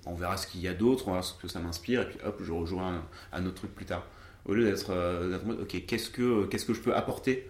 on 0.06 0.14
verra 0.14 0.36
ce 0.36 0.46
qu'il 0.46 0.60
y 0.60 0.68
a 0.68 0.74
d'autre, 0.74 1.06
on 1.08 1.12
verra 1.12 1.22
ce 1.22 1.34
que 1.34 1.48
ça 1.48 1.60
m'inspire, 1.60 2.02
et 2.02 2.06
puis 2.08 2.18
hop, 2.24 2.40
je 2.42 2.50
rejouerai 2.52 2.84
un, 2.86 3.02
un 3.32 3.46
autre 3.46 3.54
truc 3.56 3.74
plus 3.74 3.84
tard. 3.84 4.04
Au 4.46 4.54
lieu 4.54 4.64
d'être 4.64 4.88
d'être 5.28 5.44
en 5.44 5.48
mode, 5.48 5.60
ok, 5.60 5.84
qu'est-ce 5.86 6.10
que, 6.10 6.46
qu'est-ce 6.46 6.64
que 6.64 6.74
je 6.74 6.80
peux 6.80 6.94
apporter 6.96 7.48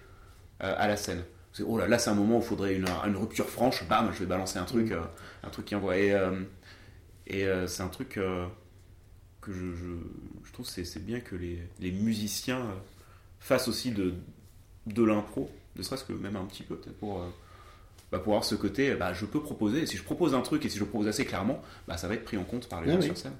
à 0.61 0.89
la 0.89 0.97
scène? 0.97 1.23
Oh 1.67 1.79
là, 1.79 1.87
là, 1.89 1.99
c'est 1.99 2.11
un 2.11 2.15
moment 2.15 2.39
où 2.39 2.41
il 2.41 2.47
faudrait 2.47 2.75
une, 2.75 2.87
une 3.07 3.17
rupture 3.17 3.49
franche, 3.49 3.87
bam, 3.89 4.11
je 4.13 4.21
vais 4.21 4.27
balancer 4.27 4.59
un 4.59 4.65
truc, 4.65 4.91
Mm. 4.91 4.93
euh, 4.93 5.01
un 5.45 5.51
truc 5.51 5.67
qui 5.67 5.75
envoie. 5.75 5.97
Et, 5.99 6.13
euh, 6.13 6.41
et 7.27 7.47
euh, 7.47 7.67
c'est 7.67 7.83
un 7.83 7.89
truc 7.89 8.11
que 8.11 9.53
je, 9.53 9.75
je, 9.75 9.93
je 10.45 10.53
trouve 10.53 10.67
c'est, 10.67 10.85
c'est 10.85 11.05
bien 11.05 11.21
que 11.21 11.37
les, 11.37 11.59
les 11.81 11.91
musiciens 11.93 12.61
fassent 13.41 13.69
aussi 13.69 13.93
de, 13.93 14.15
de 14.87 15.03
l'impro, 15.05 15.51
ne 15.77 15.83
serait-ce 15.83 16.05
que 16.05 16.13
même 16.13 16.37
un 16.37 16.45
petit 16.45 16.63
peu, 16.63 16.77
peut-être 16.77 16.99
pour. 16.99 17.25
bah, 18.13 18.19
pour 18.19 18.33
avoir 18.33 18.45
ce 18.45 18.55
côté, 18.55 18.95
bah, 18.95 19.13
je 19.15 19.25
peux 19.27 19.41
proposer, 19.41 19.83
et 19.83 19.87
si 19.87 19.97
je 19.97 20.03
propose 20.03 20.35
un 20.35 20.41
truc 20.43 20.65
et 20.65 20.69
si 20.69 20.77
je 20.79 20.85
le 20.85 20.89
propose 20.89 21.09
assez 21.09 21.25
clairement, 21.25 21.63
bah, 21.87 21.97
ça 21.97 22.09
va 22.09 22.15
être 22.15 22.25
pris 22.25 22.37
en 22.37 22.45
compte 22.45 22.69
par 22.69 22.83
les 22.83 22.91
Ah 22.91 22.95
gens 22.95 23.01
oui. 23.01 23.07
sur 23.07 23.17
scène. 23.17 23.37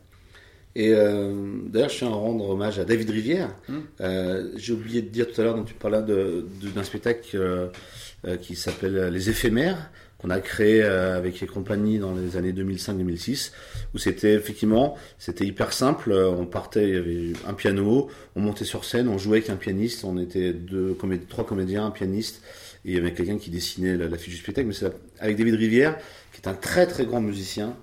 Et 0.81 0.93
euh, 0.95 1.33
d'ailleurs, 1.67 1.89
je 1.89 1.99
tiens 1.99 2.07
à 2.09 2.13
rendre 2.15 2.49
hommage 2.49 2.79
à 2.79 2.85
David 2.85 3.11
Rivière. 3.11 3.51
Mm. 3.69 3.75
Euh, 4.01 4.51
J'ai 4.57 4.73
oublié 4.73 5.03
de 5.03 5.09
dire 5.09 5.27
tout 5.31 5.41
à 5.41 5.45
l'heure, 5.45 5.65
tu 5.67 5.75
parlais 5.75 6.01
d'un 6.03 6.83
spectacle 6.85 7.37
euh, 7.37 8.37
qui 8.41 8.55
s'appelle 8.55 9.09
Les 9.13 9.29
Éphémères, 9.29 9.91
qu'on 10.19 10.31
a 10.31 10.39
créé 10.41 10.83
avec 10.85 11.41
les 11.41 11.49
compagnies 11.49 11.99
dans 11.99 12.15
les 12.15 12.37
années 12.37 12.53
2005-2006, 12.53 13.51
où 13.93 13.99
c'était 13.99 14.35
effectivement, 14.35 14.97
c'était 15.19 15.45
hyper 15.47 15.73
simple. 15.73 16.13
On 16.13 16.47
partait, 16.47 16.89
il 16.89 16.95
y 16.95 16.99
avait 16.99 17.33
un 17.49 17.55
piano, 17.55 18.09
on 18.37 18.41
montait 18.41 18.65
sur 18.65 18.85
scène, 18.85 19.09
on 19.09 19.19
jouait 19.19 19.39
avec 19.39 19.51
un 19.51 19.57
pianiste, 19.57 20.05
on 20.05 20.17
était 20.17 20.53
deux, 20.53 20.95
comé- 20.95 21.21
trois 21.29 21.45
comédiens, 21.45 21.87
un 21.87 21.91
pianiste, 21.91 22.43
et 22.85 22.91
il 22.91 22.95
y 22.95 22.99
avait 22.99 23.13
quelqu'un 23.15 23.39
qui 23.39 23.51
dessinait 23.51 23.97
la, 23.97 24.07
la 24.09 24.17
fiche 24.17 24.35
du 24.35 24.41
spectacle. 24.41 24.69
Mais 24.69 24.75
c'est 24.75 24.93
avec 25.19 25.37
David 25.37 25.55
Rivière, 25.57 25.97
qui 26.33 26.41
est 26.41 26.49
un 26.49 26.55
très 26.55 26.87
très 26.87 27.05
grand 27.05 27.21
musicien, 27.21 27.77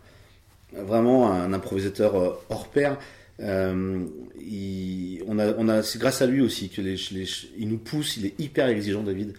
vraiment 0.83 1.31
un 1.31 1.53
improvisateur 1.53 2.15
euh, 2.15 2.29
hors 2.49 2.67
pair. 2.67 2.97
Euh, 3.41 4.05
il- 4.39 5.23
on 5.27 5.39
a, 5.39 5.53
on 5.57 5.67
a, 5.67 5.83
c'est 5.83 5.99
grâce 5.99 6.21
à 6.21 6.25
lui 6.27 6.41
aussi 6.41 6.69
que 6.69 6.81
les, 6.81 6.95
les- 7.11 7.27
il 7.57 7.67
nous 7.67 7.77
pousse, 7.77 8.17
il 8.17 8.25
est 8.27 8.39
hyper 8.39 8.67
exigeant, 8.69 9.03
David. 9.03 9.33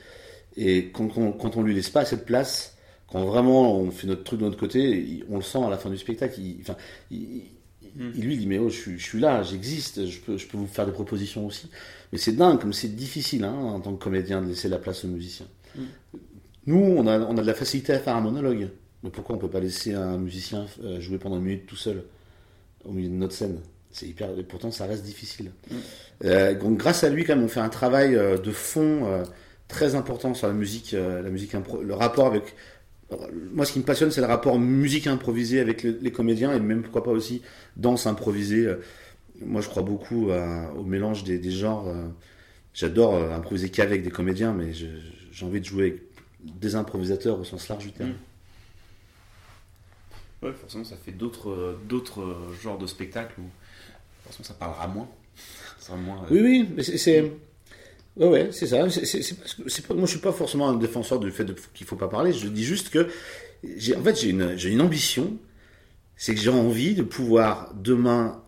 Et 0.56 0.86
quand, 0.92 1.16
on- 1.16 1.32
quand 1.32 1.56
on 1.56 1.62
lui 1.62 1.74
laisse 1.74 1.90
pas 1.90 2.00
assez 2.00 2.16
de 2.16 2.22
place, 2.22 2.76
quand 3.08 3.24
vraiment 3.24 3.78
on 3.78 3.90
fait 3.90 4.06
notre 4.06 4.24
truc 4.24 4.40
de 4.40 4.44
notre 4.44 4.58
côté, 4.58 4.80
il- 4.98 5.24
on 5.30 5.36
le 5.36 5.42
sent 5.42 5.62
à 5.64 5.70
la 5.70 5.78
fin 5.78 5.90
du 5.90 5.98
spectacle. 5.98 6.40
Il, 6.40 6.58
enfin, 6.60 6.76
il, 7.10 7.18
il- 7.22 7.42
Mm. 7.96 8.12
il 8.14 8.24
lui 8.26 8.36
dit 8.36 8.46
mais 8.46 8.58
oh, 8.58 8.68
je, 8.68 8.76
suis, 8.76 8.98
je 8.98 9.02
suis 9.04 9.20
là, 9.20 9.42
j'existe, 9.42 10.04
je 10.06 10.20
peux, 10.20 10.36
je 10.36 10.46
peux 10.46 10.58
vous 10.58 10.66
faire 10.66 10.84
des 10.84 10.92
propositions 10.92 11.46
aussi. 11.46 11.70
Mais 12.12 12.18
c'est 12.18 12.32
dingue, 12.36 12.60
comme 12.60 12.74
c'est 12.74 12.94
difficile 12.94 13.42
hein, 13.44 13.54
en 13.54 13.80
tant 13.80 13.94
que 13.94 14.02
comédien 14.04 14.42
de 14.42 14.48
laisser 14.48 14.68
la 14.68 14.76
place 14.76 15.02
aux 15.06 15.08
musiciens. 15.08 15.46
Mm. 15.76 15.80
Nous, 16.66 16.76
on 16.78 17.06
a, 17.06 17.20
on 17.20 17.38
a 17.38 17.40
de 17.40 17.46
la 17.46 17.54
facilité 17.54 17.94
à 17.94 17.98
faire 17.98 18.14
un 18.16 18.20
monologue. 18.20 18.68
Mais 19.02 19.10
pourquoi 19.10 19.36
on 19.36 19.38
peut 19.38 19.50
pas 19.50 19.60
laisser 19.60 19.94
un 19.94 20.18
musicien 20.18 20.66
euh, 20.82 21.00
jouer 21.00 21.18
pendant 21.18 21.36
une 21.36 21.44
minute 21.44 21.66
tout 21.66 21.76
seul 21.76 22.02
au 22.84 22.92
milieu 22.92 23.08
de 23.08 23.14
notre 23.14 23.34
scène? 23.34 23.60
C'est 23.90 24.06
hyper. 24.06 24.30
Et 24.38 24.42
pourtant, 24.42 24.70
ça 24.70 24.86
reste 24.86 25.04
difficile. 25.04 25.52
Mm. 25.70 25.74
Euh, 26.24 26.54
donc, 26.54 26.76
grâce 26.78 27.04
à 27.04 27.08
lui, 27.08 27.24
quand 27.24 27.34
même, 27.36 27.44
on 27.44 27.48
fait 27.48 27.60
un 27.60 27.68
travail 27.68 28.14
euh, 28.14 28.36
de 28.36 28.50
fond 28.50 29.06
euh, 29.06 29.22
très 29.68 29.94
important 29.94 30.34
sur 30.34 30.48
la 30.48 30.52
musique, 30.54 30.92
euh, 30.94 31.22
la 31.22 31.30
musique 31.30 31.54
impro- 31.54 31.82
le 31.82 31.94
rapport 31.94 32.26
avec. 32.26 32.54
Moi, 33.54 33.64
ce 33.64 33.72
qui 33.72 33.78
me 33.78 33.84
passionne, 33.84 34.10
c'est 34.10 34.20
le 34.20 34.26
rapport 34.26 34.58
musique 34.58 35.06
improvisée 35.06 35.60
avec 35.60 35.82
les, 35.84 35.92
les 35.92 36.10
comédiens 36.10 36.52
et 36.52 36.58
même 36.58 36.82
pourquoi 36.82 37.04
pas 37.04 37.12
aussi 37.12 37.40
danse 37.76 38.06
improvisée. 38.06 38.66
Moi, 39.40 39.60
je 39.60 39.68
crois 39.68 39.82
beaucoup 39.84 40.30
à- 40.32 40.72
au 40.76 40.82
mélange 40.82 41.22
des, 41.22 41.38
des 41.38 41.52
genres. 41.52 41.86
J'adore 42.74 43.14
improviser 43.32 43.68
qu'avec 43.70 44.02
des 44.02 44.10
comédiens, 44.10 44.52
mais 44.52 44.72
j'ai 44.72 45.46
envie 45.46 45.60
de 45.60 45.64
jouer 45.64 45.82
avec 45.84 46.02
des 46.60 46.74
improvisateurs 46.74 47.38
au 47.38 47.44
sens 47.44 47.68
large 47.68 47.84
du 47.84 47.92
terme. 47.92 48.10
Mm. 48.10 48.14
Ouais, 50.42 50.52
forcément, 50.52 50.84
ça 50.84 50.96
fait 50.96 51.12
d'autres, 51.12 51.50
euh, 51.50 51.78
euh, 52.18 52.52
genres 52.62 52.78
de 52.78 52.86
spectacles 52.86 53.40
où 53.40 53.44
forcément 54.24 54.44
ça 54.46 54.54
parlera 54.54 54.86
moins. 54.88 55.08
Euh, 55.90 55.94
Oui, 56.30 56.40
oui, 56.40 56.68
mais 56.74 56.82
c'est. 56.82 57.30
Ouais, 58.16 58.50
c'est 58.52 58.66
ça. 58.66 58.78
Pas, 59.88 59.94
moi, 59.94 60.06
je 60.06 60.10
suis 60.10 60.20
pas 60.20 60.32
forcément 60.32 60.68
un 60.68 60.76
défenseur 60.76 61.20
du 61.20 61.30
fait 61.30 61.44
de, 61.44 61.54
qu'il 61.74 61.86
faut 61.86 61.96
pas 61.96 62.08
parler. 62.08 62.32
Je 62.32 62.48
dis 62.48 62.64
juste 62.64 62.90
que, 62.90 63.08
j'ai, 63.76 63.96
en 63.96 64.02
fait, 64.02 64.20
j'ai 64.20 64.30
une, 64.30 64.56
une 64.64 64.80
ambition. 64.80 65.36
C'est 66.16 66.34
que 66.34 66.40
j'ai 66.40 66.50
envie 66.50 66.94
de 66.94 67.02
pouvoir 67.02 67.74
demain 67.74 68.42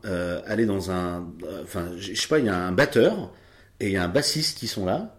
aller 0.47 0.67
dans 0.67 0.91
un. 0.91 1.27
Enfin, 1.63 1.91
je 1.99 2.15
je 2.15 2.21
sais 2.21 2.29
pas, 2.29 2.39
il 2.41 2.47
y 2.47 2.51
a 2.51 2.57
un 2.59 2.73
batteur 2.73 3.33
et 3.81 3.87
il 3.89 3.93
y 3.93 3.97
a 3.99 4.05
un 4.05 4.09
bassiste 4.09 4.59
qui 4.59 4.69
sont 4.69 4.87
là. 4.87 5.17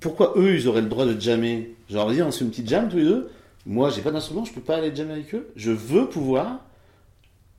Pourquoi 0.00 0.34
eux, 0.36 0.54
ils 0.54 0.68
auraient 0.68 0.82
le 0.82 0.88
droit 0.88 1.06
de 1.06 1.18
jammer? 1.18 1.74
Genre, 1.88 2.06
vas-y, 2.08 2.22
on 2.22 2.30
se 2.30 2.38
fait 2.38 2.44
une 2.44 2.50
petite 2.50 2.68
jam 2.68 2.88
tous 2.88 2.98
les 2.98 3.04
deux. 3.04 3.30
Moi, 3.66 3.90
j'ai 3.90 4.00
pas 4.00 4.12
d'instrument, 4.12 4.44
je 4.44 4.52
peux 4.52 4.60
pas 4.60 4.76
aller 4.76 4.94
jammer 4.94 5.14
avec 5.14 5.34
eux. 5.34 5.48
Je 5.56 5.72
veux 5.72 6.08
pouvoir 6.08 6.60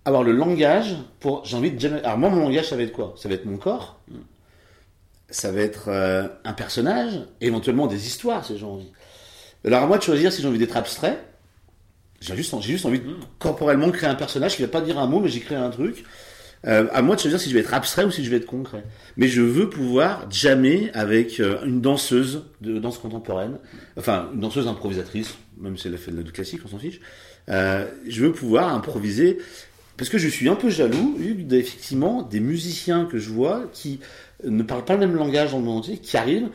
avoir 0.06 0.24
le 0.24 0.32
langage 0.32 0.96
pour. 1.20 1.44
J'ai 1.46 1.58
envie 1.58 1.72
de 1.72 1.80
jammer. 1.80 2.00
Alors, 2.00 2.18
moi, 2.18 2.30
mon 2.30 2.40
langage, 2.40 2.70
ça 2.70 2.78
va 2.78 2.84
être 2.84 2.94
quoi? 2.94 3.14
Ça 3.18 3.28
va 3.28 3.36
être 3.36 3.46
mon 3.46 3.58
corps. 3.58 4.00
Ça 5.30 5.52
va 5.52 5.60
être 5.60 5.90
euh, 5.90 6.30
un 6.46 6.54
personnage, 6.54 7.20
éventuellement 7.42 7.88
des 7.88 8.08
histoires, 8.08 8.46
si 8.46 8.58
j'ai 8.58 8.66
envie. 8.66 8.90
Alors, 9.66 9.84
à 9.84 9.88
moi 9.88 9.98
de 9.98 10.04
choisir 10.04 10.32
si 10.32 10.42
j'ai 10.42 10.48
envie 10.48 10.60
d'être 10.60 10.78
abstrait. 10.78 11.22
J'ai 12.22 12.36
juste, 12.36 12.56
j'ai 12.62 12.72
juste 12.72 12.86
envie 12.86 13.00
de 13.00 13.14
corporellement 13.38 13.92
créer 13.92 14.10
un 14.10 14.16
personnage 14.16 14.56
qui 14.56 14.62
va 14.62 14.70
pas 14.70 14.82
dire 14.82 14.98
un 14.98 15.08
mot, 15.08 15.20
mais 15.20 15.28
j'ai 15.28 15.42
créé 15.42 15.58
un 15.58 15.70
truc. 15.70 16.06
Euh, 16.66 16.88
à 16.92 17.02
moi 17.02 17.16
de 17.16 17.22
choisir 17.22 17.40
si 17.40 17.50
je 17.50 17.54
vais 17.54 17.60
être 17.60 17.74
abstrait 17.74 18.06
ou 18.06 18.12
si 18.12 18.24
je 18.24 18.32
vais 18.32 18.38
être 18.38 18.48
concret. 18.48 18.84
Mais 19.18 19.28
je 19.28 19.42
veux 19.42 19.70
pouvoir 19.70 20.26
jammer 20.32 20.90
avec 20.94 21.40
euh, 21.40 21.64
une 21.66 21.82
danseuse 21.82 22.46
de 22.62 22.80
danse 22.80 22.98
contemporaine, 22.98 23.60
enfin 23.98 24.30
une 24.34 24.40
danseuse 24.40 24.68
improvisatrice, 24.68 25.36
même 25.60 25.78
si 25.78 25.88
elle 25.88 25.94
a 25.96 25.98
fait 25.98 26.12
de 26.12 26.18
la 26.18 26.24
du 26.24 26.32
classique, 26.32 26.62
on 26.66 26.68
s'en 26.68 26.80
fiche. 26.80 27.00
Euh, 27.50 27.86
je 28.08 28.24
veux 28.24 28.32
pouvoir 28.32 28.74
improviser 28.74 29.38
parce 29.98 30.10
que 30.10 30.18
je 30.18 30.28
suis 30.28 30.48
un 30.50 30.56
peu 30.56 30.70
jaloux, 30.70 31.16
vu 31.18 31.46
effectivement 31.52 32.22
des 32.22 32.40
musiciens 32.40 33.06
que 33.06 33.18
je 33.18 33.30
vois 33.30 33.64
qui 33.74 34.00
ne 34.44 34.62
parlent 34.64 34.86
pas 34.86 34.94
le 34.94 35.00
même 35.00 35.16
langage 35.16 35.52
dans 35.52 35.58
le 35.60 35.64
monde 35.64 35.80
entier, 35.80 35.98
qui 35.98 36.18
arrivent 36.18 36.50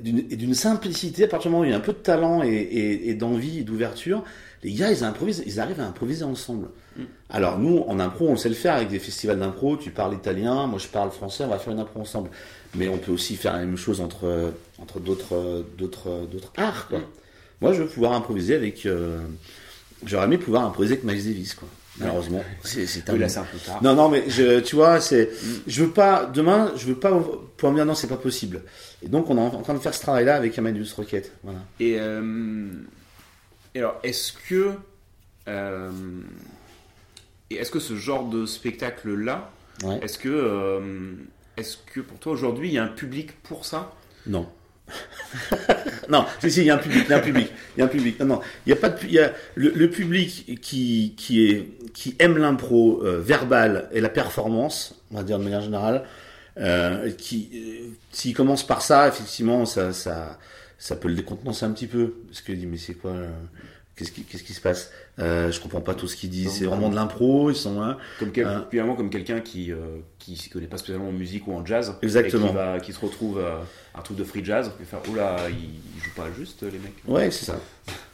d'une 0.00 0.18
et 0.30 0.36
d'une 0.36 0.54
simplicité, 0.54 1.24
à 1.24 1.28
partir 1.28 1.50
du 1.50 1.52
moment 1.56 1.62
où 1.62 1.64
il 1.66 1.70
y 1.70 1.74
a 1.74 1.76
un 1.76 1.80
peu 1.80 1.92
de 1.92 1.98
talent 1.98 2.42
et, 2.44 2.48
et- 2.48 3.08
et 3.10 3.14
d'envie 3.14 3.60
et 3.60 3.62
d'ouverture, 3.64 4.22
les 4.62 4.72
gars, 4.72 4.90
ils 4.92 5.02
improvisent, 5.02 5.42
ils 5.46 5.58
arrivent 5.60 5.80
à 5.80 5.86
improviser 5.86 6.24
ensemble. 6.24 6.68
Alors 7.30 7.58
nous, 7.60 7.78
en 7.86 8.00
impro, 8.00 8.28
on 8.28 8.36
sait 8.36 8.48
le 8.48 8.56
faire 8.56 8.74
avec 8.74 8.88
des 8.88 8.98
festivals 8.98 9.38
d'impro. 9.38 9.76
Tu 9.76 9.90
parles 9.90 10.14
italien, 10.14 10.66
moi 10.66 10.78
je 10.80 10.88
parle 10.88 11.10
français, 11.12 11.44
on 11.44 11.48
va 11.48 11.58
faire 11.58 11.72
une 11.72 11.78
impro 11.78 12.00
ensemble. 12.00 12.28
Mais 12.74 12.88
on 12.88 12.98
peut 12.98 13.12
aussi 13.12 13.36
faire 13.36 13.52
la 13.52 13.60
même 13.60 13.76
chose 13.76 14.00
entre 14.00 14.52
entre 14.78 14.98
d'autres 15.00 15.64
d'autres 15.78 16.26
d'autres 16.30 16.52
arts. 16.56 16.88
Quoi. 16.88 16.98
Mm. 16.98 17.04
Moi, 17.60 17.72
je 17.72 17.82
veux 17.82 17.88
pouvoir 17.88 18.12
improviser 18.12 18.54
avec. 18.54 18.86
euh, 18.86 19.20
J'aurais 20.06 20.26
aimé 20.26 20.38
pouvoir 20.38 20.64
improviser 20.64 20.94
avec 20.94 21.04
Miles 21.04 21.24
Davis, 21.24 21.54
quoi. 21.54 21.68
Malheureusement, 21.98 22.44
c'est 22.62 23.08
un 23.10 23.12
Oui, 23.14 23.18
là, 23.18 23.28
c'est 23.28 23.40
un 23.40 23.44
peu 23.44 23.58
tard. 23.58 23.82
non, 23.82 23.96
non, 23.96 24.08
mais 24.08 24.30
je, 24.30 24.60
tu 24.60 24.76
vois, 24.76 25.00
c'est, 25.00 25.30
je 25.66 25.82
veux 25.82 25.90
pas, 25.90 26.26
demain, 26.26 26.72
je 26.76 26.86
veux 26.86 26.94
pas 26.94 27.10
pouvoir 27.10 27.72
me 27.72 27.78
dire 27.78 27.86
non, 27.86 27.96
c'est 27.96 28.06
pas 28.06 28.16
possible. 28.16 28.62
Et 29.02 29.08
donc, 29.08 29.28
on 29.30 29.36
est 29.36 29.40
en 29.40 29.62
train 29.62 29.74
de 29.74 29.80
faire 29.80 29.92
ce 29.94 30.00
travail-là 30.02 30.36
avec 30.36 30.56
Amadeus 30.56 30.94
Rocket. 30.96 31.32
Voilà. 31.42 31.58
Et, 31.80 31.96
euh, 31.98 32.68
et 33.74 33.80
alors, 33.80 33.98
est-ce 34.04 34.32
que. 34.48 34.70
euh, 35.48 35.90
et 37.50 37.56
est-ce 37.56 37.70
que 37.72 37.80
ce 37.80 37.96
genre 37.96 38.28
de 38.28 38.46
spectacle-là, 38.46 39.50
Ouais. 39.82 39.98
est-ce 40.02 40.18
que, 40.18 40.70
est-ce 41.56 41.76
que 41.92 42.00
pour 42.00 42.18
toi 42.18 42.32
aujourd'hui 42.32 42.68
il 42.68 42.74
y 42.74 42.78
a 42.78 42.84
un 42.84 42.88
public 42.88 43.40
pour 43.42 43.64
ça? 43.64 43.92
Non. 44.26 44.48
non, 46.08 46.24
si, 46.40 46.50
si, 46.50 46.60
il 46.60 46.66
y 46.66 46.70
a 46.70 46.74
un 46.74 46.78
public, 46.78 47.04
il 47.06 47.10
y 47.10 47.14
a 47.14 47.16
un 47.16 47.20
public, 47.20 47.50
il 47.76 47.80
y 47.80 47.82
a 47.82 47.84
un 47.84 47.88
public. 47.88 48.20
Non, 48.20 48.26
non, 48.26 48.40
il 48.66 48.70
y 48.70 48.72
a 48.72 48.76
pas 48.76 48.88
de, 48.88 48.98
il 49.04 49.12
y 49.12 49.18
a 49.18 49.32
le, 49.54 49.90
public 49.90 50.58
qui, 50.60 51.14
qui 51.16 52.16
aime 52.18 52.38
l'impro 52.38 53.02
euh, 53.04 53.20
verbal 53.20 53.88
et 53.92 54.00
la 54.00 54.08
performance, 54.08 55.02
on 55.10 55.16
va 55.16 55.22
dire 55.22 55.38
de 55.38 55.44
manière 55.44 55.62
générale, 55.62 56.04
euh, 56.60 57.12
qui, 57.12 57.50
euh, 57.54 57.94
s'il 58.10 58.34
commence 58.34 58.66
par 58.66 58.82
ça, 58.82 59.06
effectivement, 59.06 59.64
ça, 59.64 59.92
ça, 59.92 60.38
ça 60.76 60.96
peut 60.96 61.08
le 61.08 61.14
décontenancer 61.14 61.64
un 61.64 61.70
petit 61.70 61.86
peu, 61.86 62.14
parce 62.26 62.40
qu'il 62.40 62.58
dit, 62.58 62.66
mais 62.66 62.78
c'est 62.78 62.94
quoi, 62.94 63.12
euh, 63.12 63.30
qu'est-ce 63.94 64.10
qui, 64.10 64.24
qu'est-ce 64.24 64.42
qui 64.42 64.54
se 64.54 64.60
passe? 64.60 64.90
Euh, 65.18 65.50
je 65.50 65.60
comprends 65.60 65.80
pas 65.80 65.94
tout 65.94 66.06
ce 66.06 66.14
qu'il 66.14 66.30
dit, 66.30 66.48
c'est 66.48 66.64
vraiment 66.64 66.88
de 66.90 66.94
l'impro, 66.94 67.50
ils 67.50 67.56
sont, 67.56 67.82
hein. 67.82 67.96
Comme 68.20 68.30
quel- 68.30 68.46
Euh. 68.46 68.58
finalement 68.70 68.94
comme 68.94 69.10
quelqu'un 69.10 69.40
qui 69.40 69.72
euh, 69.72 69.96
qui 70.20 70.36
s'y 70.36 70.48
connaît 70.48 70.66
pas 70.68 70.76
spécialement 70.76 71.08
en 71.08 71.12
musique 71.12 71.48
ou 71.48 71.52
en 71.54 71.66
jazz, 71.66 71.94
Exactement. 72.02 72.46
et 72.46 72.48
qui, 72.50 72.54
va, 72.54 72.80
qui 72.80 72.92
se 72.92 73.00
retrouve 73.00 73.38
euh, 73.38 73.56
un 73.96 74.00
truc 74.02 74.16
de 74.16 74.22
free 74.24 74.44
jazz, 74.44 74.70
et 74.80 74.84
faire 74.84 75.00
oula, 75.10 75.36
ils, 75.50 75.54
ils 75.56 76.02
jouent 76.04 76.14
pas 76.14 76.28
juste 76.36 76.62
les 76.62 76.78
mecs. 76.78 76.92
Ouais, 77.08 77.30
c'est 77.32 77.46
ça. 77.46 77.58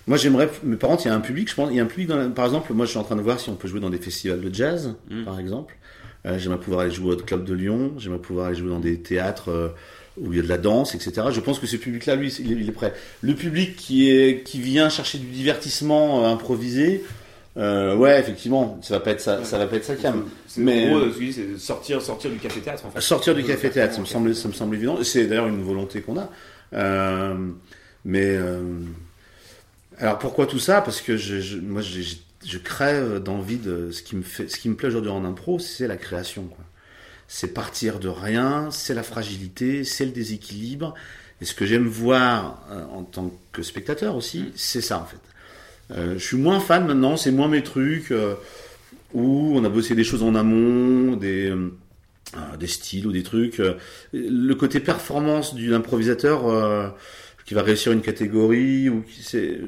Moi, 0.06 0.16
j'aimerais. 0.16 0.48
Mais 0.62 0.76
par 0.76 0.90
contre, 0.90 1.04
il 1.04 1.08
y 1.08 1.10
a 1.10 1.14
un 1.14 1.20
public, 1.20 1.48
je 1.50 1.54
pense. 1.54 1.68
Il 1.70 1.76
y 1.76 1.80
a 1.80 1.82
un 1.82 1.86
public, 1.86 2.08
dans 2.08 2.16
la- 2.16 2.28
par 2.28 2.46
exemple, 2.46 2.72
moi, 2.72 2.86
je 2.86 2.90
suis 2.90 2.98
en 2.98 3.04
train 3.04 3.16
de 3.16 3.22
voir 3.22 3.38
si 3.40 3.50
on 3.50 3.54
peut 3.56 3.68
jouer 3.68 3.80
dans 3.80 3.90
des 3.90 3.98
festivals 3.98 4.40
de 4.40 4.54
jazz, 4.54 4.94
Mm. 5.10 5.24
par 5.24 5.38
exemple. 5.40 5.76
Euh, 6.26 6.38
j'aimerais 6.38 6.60
pouvoir 6.60 6.80
aller 6.82 6.90
jouer 6.90 7.12
au 7.14 7.16
club 7.18 7.44
de 7.44 7.52
Lyon. 7.52 7.92
J'aimerais 7.98 8.18
pouvoir 8.20 8.46
aller 8.46 8.56
jouer 8.56 8.70
dans 8.70 8.80
des 8.80 8.98
théâtres 9.02 9.50
euh, 9.50 9.68
où 10.20 10.32
il 10.32 10.36
y 10.36 10.38
a 10.40 10.42
de 10.42 10.48
la 10.48 10.58
danse, 10.58 10.94
etc. 10.94 11.26
Je 11.32 11.40
pense 11.40 11.58
que 11.58 11.66
ce 11.66 11.76
public-là, 11.76 12.14
lui, 12.16 12.32
il 12.40 12.68
est, 12.68 12.72
prêt. 12.72 12.92
Le 13.20 13.34
public 13.34 13.74
qui 13.76 14.10
est 14.10 14.42
qui 14.44 14.60
vient 14.60 14.88
chercher 14.88 15.18
du 15.18 15.26
divertissement 15.26 16.24
euh, 16.24 16.28
improvisé, 16.32 17.02
euh, 17.56 17.96
ouais, 17.96 18.18
effectivement, 18.20 18.78
ça 18.82 18.94
va 18.94 19.00
pas 19.00 19.10
être 19.12 19.20
ça, 19.20 19.44
ça 19.44 19.58
va 19.58 19.66
pas 19.66 19.76
être 19.76 19.84
ça 19.84 19.96
cam. 19.96 20.24
Mais- 20.56 20.86
en 20.92 20.98
gros, 20.98 21.06
dis, 21.08 21.32
c'est 21.32 21.58
sortir 21.58 22.00
sortir 22.02 22.30
du 22.30 22.38
café 22.38 22.60
théâtre 22.60 22.86
en 22.86 22.90
fait. 22.90 23.00
Sortir 23.00 23.34
du 23.34 23.42
café 23.44 23.70
théâtre, 23.70 23.94
ça 23.94 24.00
me 24.00 24.06
semble, 24.06 24.34
ça 24.34 24.48
me 24.48 24.52
semble 24.52 24.76
évident. 24.76 24.98
C'est 25.02 25.26
d'ailleurs 25.26 25.48
une 25.48 25.62
volonté 25.62 26.00
qu'on 26.00 26.18
a. 26.18 26.30
Euh, 26.74 27.34
mais 28.04 28.36
euh, 28.36 28.60
alors 29.98 30.18
pourquoi 30.18 30.46
tout 30.46 30.58
ça? 30.58 30.80
Parce 30.80 31.00
que 31.00 31.16
je, 31.16 31.40
je- 31.40 31.58
moi, 31.58 31.82
je 31.82 32.58
crève 32.58 33.20
d'envie 33.22 33.56
de 33.58 33.90
ce 33.90 34.02
qui 34.02 34.16
me 34.16 34.22
fait, 34.22 34.48
ce 34.50 34.58
qui 34.58 34.68
me 34.68 34.74
plaît 34.74 34.88
aujourd'hui 34.88 35.10
en 35.10 35.24
impro, 35.24 35.58
c'est 35.58 35.86
la 35.86 35.96
création. 35.96 36.44
quoi. 36.44 36.64
C'est 37.28 37.54
partir 37.54 37.98
de 37.98 38.08
rien, 38.08 38.70
c'est 38.70 38.94
la 38.94 39.02
fragilité, 39.02 39.84
c'est 39.84 40.04
le 40.04 40.12
déséquilibre. 40.12 40.94
Et 41.40 41.44
ce 41.44 41.54
que 41.54 41.66
j'aime 41.66 41.86
voir 41.86 42.64
euh, 42.70 42.84
en 42.92 43.02
tant 43.02 43.32
que 43.52 43.62
spectateur 43.62 44.16
aussi, 44.16 44.52
c'est 44.54 44.80
ça 44.80 45.00
en 45.00 45.06
fait. 45.06 45.18
Euh, 45.90 46.14
je 46.14 46.24
suis 46.24 46.36
moins 46.36 46.60
fan 46.60 46.86
maintenant, 46.86 47.16
c'est 47.16 47.32
moins 47.32 47.48
mes 47.48 47.62
trucs 47.62 48.10
euh, 48.10 48.34
où 49.12 49.52
on 49.54 49.64
a 49.64 49.68
bossé 49.68 49.94
des 49.94 50.04
choses 50.04 50.22
en 50.22 50.34
amont, 50.34 51.16
des 51.16 51.54
des 52.58 52.66
styles 52.66 53.06
ou 53.06 53.12
des 53.12 53.22
trucs. 53.22 53.62
Le 54.12 54.54
côté 54.54 54.80
performance 54.80 55.54
d'un 55.54 55.74
improvisateur 55.74 56.94
qui 57.44 57.54
va 57.54 57.62
réussir 57.62 57.92
une 57.92 58.00
catégorie 58.00 58.88
ou 58.88 59.02
qui 59.02 59.22
c'est 59.22 59.60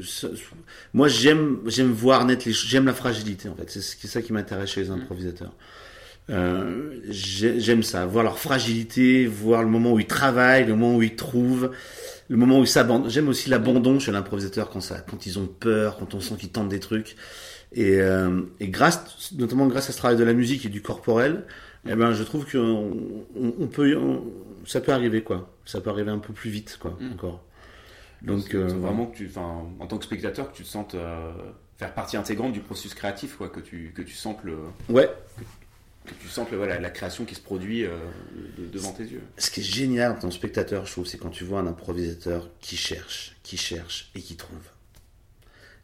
moi 0.95 1.09
j'aime 1.09 1.59
j'aime 1.67 1.93
voir 1.93 2.25
net 2.25 2.45
les 2.45 2.53
j'aime 2.53 2.87
la 2.87 2.95
fragilité 2.95 3.49
en 3.49 3.55
fait 3.55 3.71
c'est 3.71 4.07
ça 4.07 4.23
qui 4.23 4.33
m'intéresse 4.33 4.71
chez 4.71 4.83
les 4.83 4.91
improvisateurs 4.91 5.53
euh, 6.31 6.91
j'ai- 7.09 7.61
j'aime 7.61 7.83
ça 7.83 8.05
voir 8.07 8.25
leur 8.25 8.39
fragilité 8.39 9.27
voir 9.27 9.63
le 9.63 9.69
moment 9.69 9.93
où 9.93 10.01
ils 10.01 10.07
travaillent 10.07 10.67
le 10.67 10.75
moment 10.75 10.97
où 10.97 11.03
ils 11.03 11.15
trouvent 11.15 11.71
le 12.29 12.37
moment 12.37 12.59
où 12.59 12.63
ils 12.63 12.67
s'abandonnent. 12.69 13.11
J'aime 13.11 13.29
aussi 13.29 13.49
l'abandon 13.49 14.01
chez 14.01 14.11
l'improvisateur 14.11 14.71
quand 14.71 14.81
ça 14.81 14.99
quand 15.09 15.27
ils 15.27 15.39
ont 15.39 15.47
peur 15.47 15.97
quand 15.99 16.15
on 16.15 16.21
sent 16.21 16.35
qu'ils 16.39 16.51
tentent 16.51 16.69
des 16.69 16.81
trucs. 16.81 17.17
Et, 17.73 18.01
euh, 18.01 18.43
et 18.61 18.69
grâce 18.69 19.33
notamment 19.37 19.67
grâce 19.67 19.89
à 19.89 19.93
ce 19.93 19.99
travail 19.99 20.17
de 20.17 20.25
la 20.25 20.33
musique 20.35 20.65
et 20.67 20.69
du 20.69 20.83
corporel 20.83 21.45
eh 21.89 21.95
ben 21.95 22.13
je 22.13 22.23
trouve 22.25 22.45
que 22.45 22.59
on, 22.59 23.25
on- 23.41 23.55
on 23.61 23.67
peut 23.69 23.97
on- 23.97 24.25
ça 24.65 24.81
peut 24.81 24.93
arriver 24.93 25.23
quoi. 25.23 25.49
Ça 25.65 25.81
peut 25.81 25.91
arriver 25.91 26.11
un 26.11 26.19
peu 26.19 26.33
plus 26.33 26.51
vite 26.51 26.79
quoi 26.81 26.97
Mm. 27.01 27.13
encore. 27.13 27.45
Donc 28.23 28.45
C'est- 28.51 28.57
euh, 28.57 28.67
vraiment 28.67 29.07
que 29.07 29.17
tu, 29.19 29.27
enfin, 29.31 29.63
en 29.79 29.87
tant 29.87 29.99
que 29.99 30.05
spectateur, 30.05 30.51
que 30.51 30.57
tu 30.57 30.63
te 30.65 30.69
sentes 30.69 30.95
euh, 30.97 31.31
faire 31.77 31.93
partie 31.93 32.17
intégrante 32.17 32.53
du 32.55 32.61
processus 32.61 32.95
créatif, 32.95 33.37
quoi, 33.37 33.49
que 33.49 33.61
tu 33.61 33.93
que 33.95 34.03
tu 34.03 34.15
sentes 34.15 34.39
le 34.43 34.57
ouais. 34.89 35.09
que 35.37 35.43
tu 36.15 36.29
sentes 36.29 36.51
le, 36.51 36.57
voilà, 36.57 36.79
la 36.81 36.91
création 36.91 37.25
qui 37.25 37.35
se 37.35 37.41
produit 37.41 37.85
euh, 37.85 37.91
de- 38.59 38.67
devant 38.67 38.93
tes 38.93 39.05
yeux. 39.05 39.23
ce 39.39 39.51
qui 39.51 39.61
est 39.61 39.65
génial 39.65 40.13
en 40.13 40.15
tant 40.17 40.29
que 40.29 40.35
spectateur 40.35 40.87
je 40.87 40.93
trouve 40.93 41.07
c'est 41.07 41.19
quand 41.19 41.31
tu 41.31 41.45
vois 41.45 41.61
un 41.61 41.67
improvisateur 41.67 42.49
qui 42.61 42.77
cherche 42.77 43.37
qui 43.43 43.57
cherche 43.57 44.11
et 44.15 44.21
qui 44.21 44.37
trouve 44.37 44.59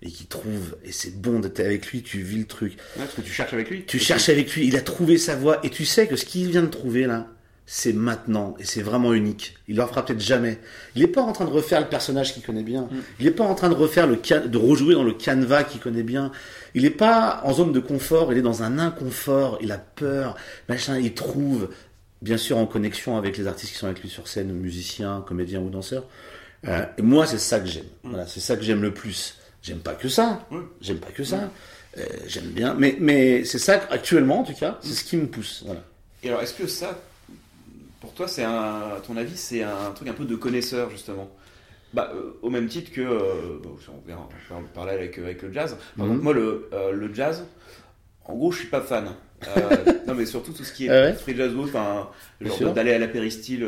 et 0.02 0.10
qui 0.10 0.26
trouve 0.26 0.76
et 0.84 0.90
c'est 0.92 1.20
bon 1.20 1.38
d'être 1.40 1.60
avec 1.60 1.86
lui 1.88 2.02
tu 2.02 2.20
vis 2.22 2.38
le 2.38 2.46
truc 2.46 2.72
Ouais, 2.72 2.78
parce 3.04 3.14
que 3.14 3.20
tu 3.20 3.32
cherches 3.32 3.52
avec 3.52 3.70
lui. 3.70 3.84
Tu 3.86 3.98
cherches 3.98 4.28
avec 4.28 4.52
lui, 4.54 4.66
il 4.66 4.76
a 4.76 4.80
trouvé 4.80 5.16
sa 5.18 5.36
voie, 5.36 5.60
et 5.64 5.70
tu 5.70 5.84
sais 5.84 6.06
que 6.08 6.16
ce 6.16 6.24
qu'il 6.24 6.50
vient 6.50 6.62
de 6.62 6.66
trouver 6.66 7.06
là, 7.06 7.28
c'est 7.66 7.92
maintenant, 7.92 8.56
et 8.58 8.64
c'est 8.64 8.82
vraiment 8.82 9.14
unique. 9.14 9.54
Il 9.68 9.76
le 9.76 9.86
fera 9.86 10.04
peut-être 10.04 10.20
jamais. 10.20 10.58
Il 10.96 11.02
n'est 11.02 11.08
pas 11.08 11.22
en 11.22 11.30
train 11.32 11.44
de 11.44 11.50
refaire 11.50 11.80
le 11.80 11.86
personnage 11.88 12.34
qu'il 12.34 12.42
connaît 12.42 12.64
bien. 12.64 12.88
Il 13.20 13.24
n'est 13.24 13.30
pas 13.30 13.44
en 13.44 13.54
train 13.54 13.68
de 13.68 13.74
refaire 13.74 14.08
le 14.08 14.16
can- 14.16 14.44
de 14.46 14.58
rejouer 14.58 14.94
dans 14.94 15.04
le 15.04 15.12
canevas 15.14 15.62
qu'il 15.62 15.80
connaît 15.80 16.02
bien. 16.02 16.32
Il 16.74 16.82
n'est 16.84 16.90
pas 16.90 17.40
en 17.44 17.52
zone 17.52 17.72
de 17.72 17.80
confort, 17.80 18.32
il 18.32 18.38
est 18.38 18.42
dans 18.42 18.62
un 18.62 18.78
inconfort, 18.78 19.58
il 19.60 19.72
a 19.72 19.78
peur, 19.78 20.36
machin, 20.68 20.98
il 20.98 21.14
trouve, 21.14 21.68
bien 22.22 22.38
sûr 22.38 22.56
en 22.58 22.66
connexion 22.66 23.16
avec 23.16 23.36
les 23.36 23.46
artistes 23.46 23.72
qui 23.72 23.78
sont 23.78 23.86
avec 23.86 24.00
lui 24.00 24.08
sur 24.08 24.28
scène, 24.28 24.52
musiciens, 24.52 25.24
comédiens 25.26 25.60
ou 25.60 25.68
danseurs. 25.68 26.04
Euh, 26.66 26.84
et 26.96 27.02
moi, 27.02 27.26
c'est 27.26 27.38
ça 27.38 27.60
que 27.60 27.66
j'aime. 27.66 27.84
Voilà, 28.04 28.26
c'est 28.26 28.40
ça 28.40 28.56
que 28.56 28.62
j'aime 28.62 28.82
le 28.82 28.94
plus. 28.94 29.36
J'aime 29.62 29.80
pas 29.80 29.94
que 29.94 30.08
ça. 30.08 30.46
Ouais. 30.50 30.60
J'aime 30.80 30.98
pas 30.98 31.10
que 31.10 31.24
ça. 31.24 31.50
Euh, 31.98 32.06
j'aime 32.26 32.46
bien, 32.46 32.74
mais 32.74 32.96
mais 33.00 33.44
c'est 33.44 33.58
ça 33.58 33.82
actuellement 33.90 34.40
en 34.40 34.44
tout 34.44 34.54
cas, 34.54 34.78
c'est 34.80 34.94
ce 34.94 35.04
qui 35.04 35.18
me 35.18 35.26
pousse. 35.26 35.62
Voilà. 35.66 35.82
Et 36.22 36.28
alors, 36.28 36.40
est-ce 36.40 36.54
que 36.54 36.66
ça, 36.66 36.98
pour 38.00 38.14
toi, 38.14 38.26
c'est 38.26 38.44
un, 38.44 38.96
à 38.96 39.00
ton 39.06 39.16
avis, 39.18 39.36
c'est 39.36 39.62
un 39.62 39.90
truc 39.94 40.08
un 40.08 40.14
peu 40.14 40.24
de 40.24 40.36
connaisseur 40.36 40.88
justement? 40.90 41.30
Bah, 41.92 42.10
euh, 42.14 42.32
au 42.42 42.50
même 42.50 42.66
titre 42.68 42.90
que, 42.92 43.00
euh, 43.00 43.58
bon, 43.62 43.76
on 43.88 44.06
verra, 44.06 44.28
on 44.50 44.54
va 44.54 44.60
en 44.60 44.64
parler 44.64 44.92
avec, 44.92 45.18
euh, 45.18 45.24
avec 45.24 45.42
le 45.42 45.52
jazz. 45.52 45.76
Par 45.96 46.06
Mhm. 46.06 46.12
exemple, 46.12 46.24
moi, 46.24 46.32
le, 46.34 46.68
euh, 46.72 46.92
le 46.92 47.12
jazz, 47.14 47.46
en 48.24 48.34
gros, 48.34 48.52
je 48.52 48.60
suis 48.60 48.68
pas 48.68 48.80
fan. 48.80 49.08
Non, 50.06 50.14
mais 50.14 50.24
surtout 50.26 50.52
tout 50.52 50.62
ce 50.64 50.72
qui 50.72 50.86
est 50.86 50.90
Ah 50.90 51.02
ouais 51.06 51.14
free 51.14 51.34
jazz 51.36 51.52
enfin, 51.58 52.08
genre 52.40 52.72
d'aller 52.72 52.92
à 52.92 52.98
la 52.98 53.08
péristyle, 53.08 53.66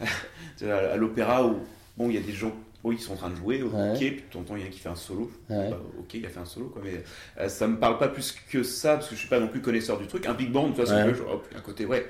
tu 0.58 0.64
vois, 0.66 0.76
à 0.76 0.96
l'opéra 0.96 1.44
où, 1.46 1.58
bon, 1.96 2.08
il 2.10 2.14
y 2.14 2.18
a 2.18 2.20
des 2.20 2.32
gens, 2.32 2.52
oui, 2.84 2.96
ils 2.98 3.02
sont 3.02 3.14
en 3.14 3.16
train 3.16 3.30
de 3.30 3.34
jouer, 3.36 3.60
ok, 3.62 3.98
puis 3.98 4.22
tu 4.30 4.36
entends, 4.36 4.54
il 4.56 4.62
y 4.62 4.64
en 4.64 4.68
a 4.68 4.70
qui 4.70 4.78
fait 4.78 4.88
un 4.88 4.94
solo, 4.94 5.30
Ouais. 5.50 5.68
bah, 5.70 5.78
ok, 5.98 6.14
il 6.14 6.24
a 6.26 6.28
fait 6.28 6.38
un 6.38 6.44
solo, 6.44 6.66
quoi, 6.66 6.80
mais 6.84 7.48
ça 7.48 7.66
me 7.66 7.76
parle 7.78 7.98
pas 7.98 8.06
plus 8.08 8.36
que 8.50 8.62
ça, 8.62 8.94
parce 8.94 9.08
que 9.08 9.14
je 9.16 9.20
suis 9.20 9.28
pas 9.28 9.40
non 9.40 9.48
plus 9.48 9.60
connaisseur 9.60 9.98
du 9.98 10.06
truc. 10.06 10.26
Un 10.26 10.34
big 10.34 10.52
band, 10.52 10.68
de 10.68 10.74
toute 10.76 10.86
façon, 10.86 11.12
un 11.56 11.60
côté, 11.60 11.86
ouais. 11.86 12.06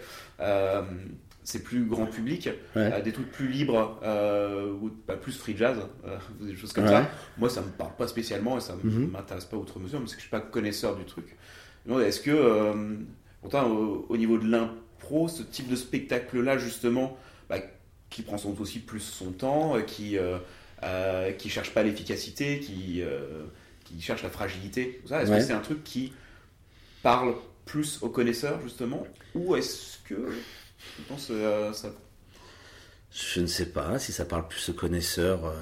C'est 1.50 1.64
plus 1.64 1.84
grand 1.84 2.06
public, 2.06 2.48
Ouais. 2.76 2.92
euh, 2.92 3.00
des 3.02 3.12
trucs 3.12 3.32
plus 3.32 3.48
libres, 3.48 3.98
euh, 4.04 4.70
ou 4.72 4.90
bah, 5.08 5.16
plus 5.16 5.32
free 5.36 5.56
jazz, 5.56 5.78
euh, 6.06 6.16
des 6.40 6.54
choses 6.54 6.72
comme 6.72 6.84
Ouais. 6.84 6.90
ça. 6.90 7.10
Moi, 7.38 7.50
ça 7.50 7.60
me 7.60 7.70
parle 7.70 7.96
pas 7.96 8.06
spécialement 8.06 8.56
et 8.56 8.60
ça 8.60 8.76
ne 8.76 8.88
Mhm. 8.88 9.10
m'intéresse 9.10 9.46
pas 9.46 9.56
outre 9.56 9.80
mesure, 9.80 9.98
parce 9.98 10.12
que 10.12 10.18
je 10.18 10.22
suis 10.22 10.30
pas 10.30 10.38
connaisseur 10.40 10.94
du 10.94 11.04
truc. 11.04 11.36
Est-ce 11.88 12.20
que, 12.20 12.72
pourtant, 13.40 13.68
au, 13.68 14.06
au 14.08 14.16
niveau 14.16 14.38
de 14.38 14.48
l'impro, 14.48 15.26
ce 15.26 15.42
type 15.42 15.68
de 15.68 15.74
spectacle-là, 15.74 16.56
justement, 16.56 17.16
bah, 17.48 17.58
qui 18.10 18.22
prend 18.22 18.38
sans 18.38 18.50
doute 18.50 18.60
aussi 18.60 18.78
plus 18.78 19.00
son 19.00 19.32
temps, 19.32 19.74
qui 19.84 20.18
euh, 20.18 20.38
euh, 20.84 21.32
qui 21.32 21.48
cherche 21.48 21.74
pas 21.74 21.82
l'efficacité, 21.82 22.60
qui 22.60 23.02
euh, 23.02 23.42
qui 23.84 24.00
cherche 24.00 24.22
la 24.22 24.30
fragilité, 24.30 25.00
est-ce 25.04 25.12
Ouais. 25.32 25.38
que 25.38 25.42
c'est 25.44 25.52
un 25.52 25.58
truc 25.60 25.82
qui 25.82 26.12
parle 27.02 27.34
plus 27.64 27.98
aux 28.02 28.08
connaisseurs, 28.08 28.60
justement, 28.62 29.04
ou 29.34 29.56
est-ce 29.56 29.98
que 30.04 30.14
euh, 31.30 31.72
Je 33.12 33.40
ne 33.40 33.46
sais 33.46 33.66
pas 33.66 33.98
si 33.98 34.12
ça 34.12 34.24
parle 34.24 34.48
plus 34.48 34.68
aux 34.68 34.74
connaisseurs. 34.74 35.46
euh. 35.46 35.54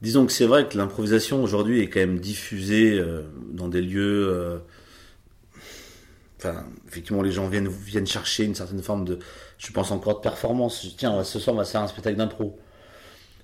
Disons 0.00 0.26
que 0.26 0.32
c'est 0.32 0.46
vrai 0.46 0.68
que 0.68 0.76
l'improvisation 0.76 1.42
aujourd'hui 1.42 1.80
est 1.80 1.88
quand 1.88 2.00
même 2.00 2.18
diffusée 2.18 2.98
euh, 2.98 3.22
dans 3.52 3.68
des 3.68 3.80
lieux. 3.80 4.60
Enfin, 6.38 6.64
effectivement, 6.88 7.22
les 7.22 7.30
gens 7.30 7.48
viennent, 7.48 8.06
chercher 8.06 8.44
une 8.44 8.54
certaine 8.54 8.82
forme 8.82 9.04
de. 9.04 9.18
Je 9.58 9.70
pense 9.70 9.92
encore 9.92 10.16
de 10.16 10.20
performance. 10.20 10.94
Tiens, 10.96 11.22
ce 11.22 11.38
soir, 11.38 11.54
on 11.54 11.58
va 11.58 11.64
faire 11.64 11.82
un 11.82 11.88
spectacle 11.88 12.16
d'impro. 12.16 12.58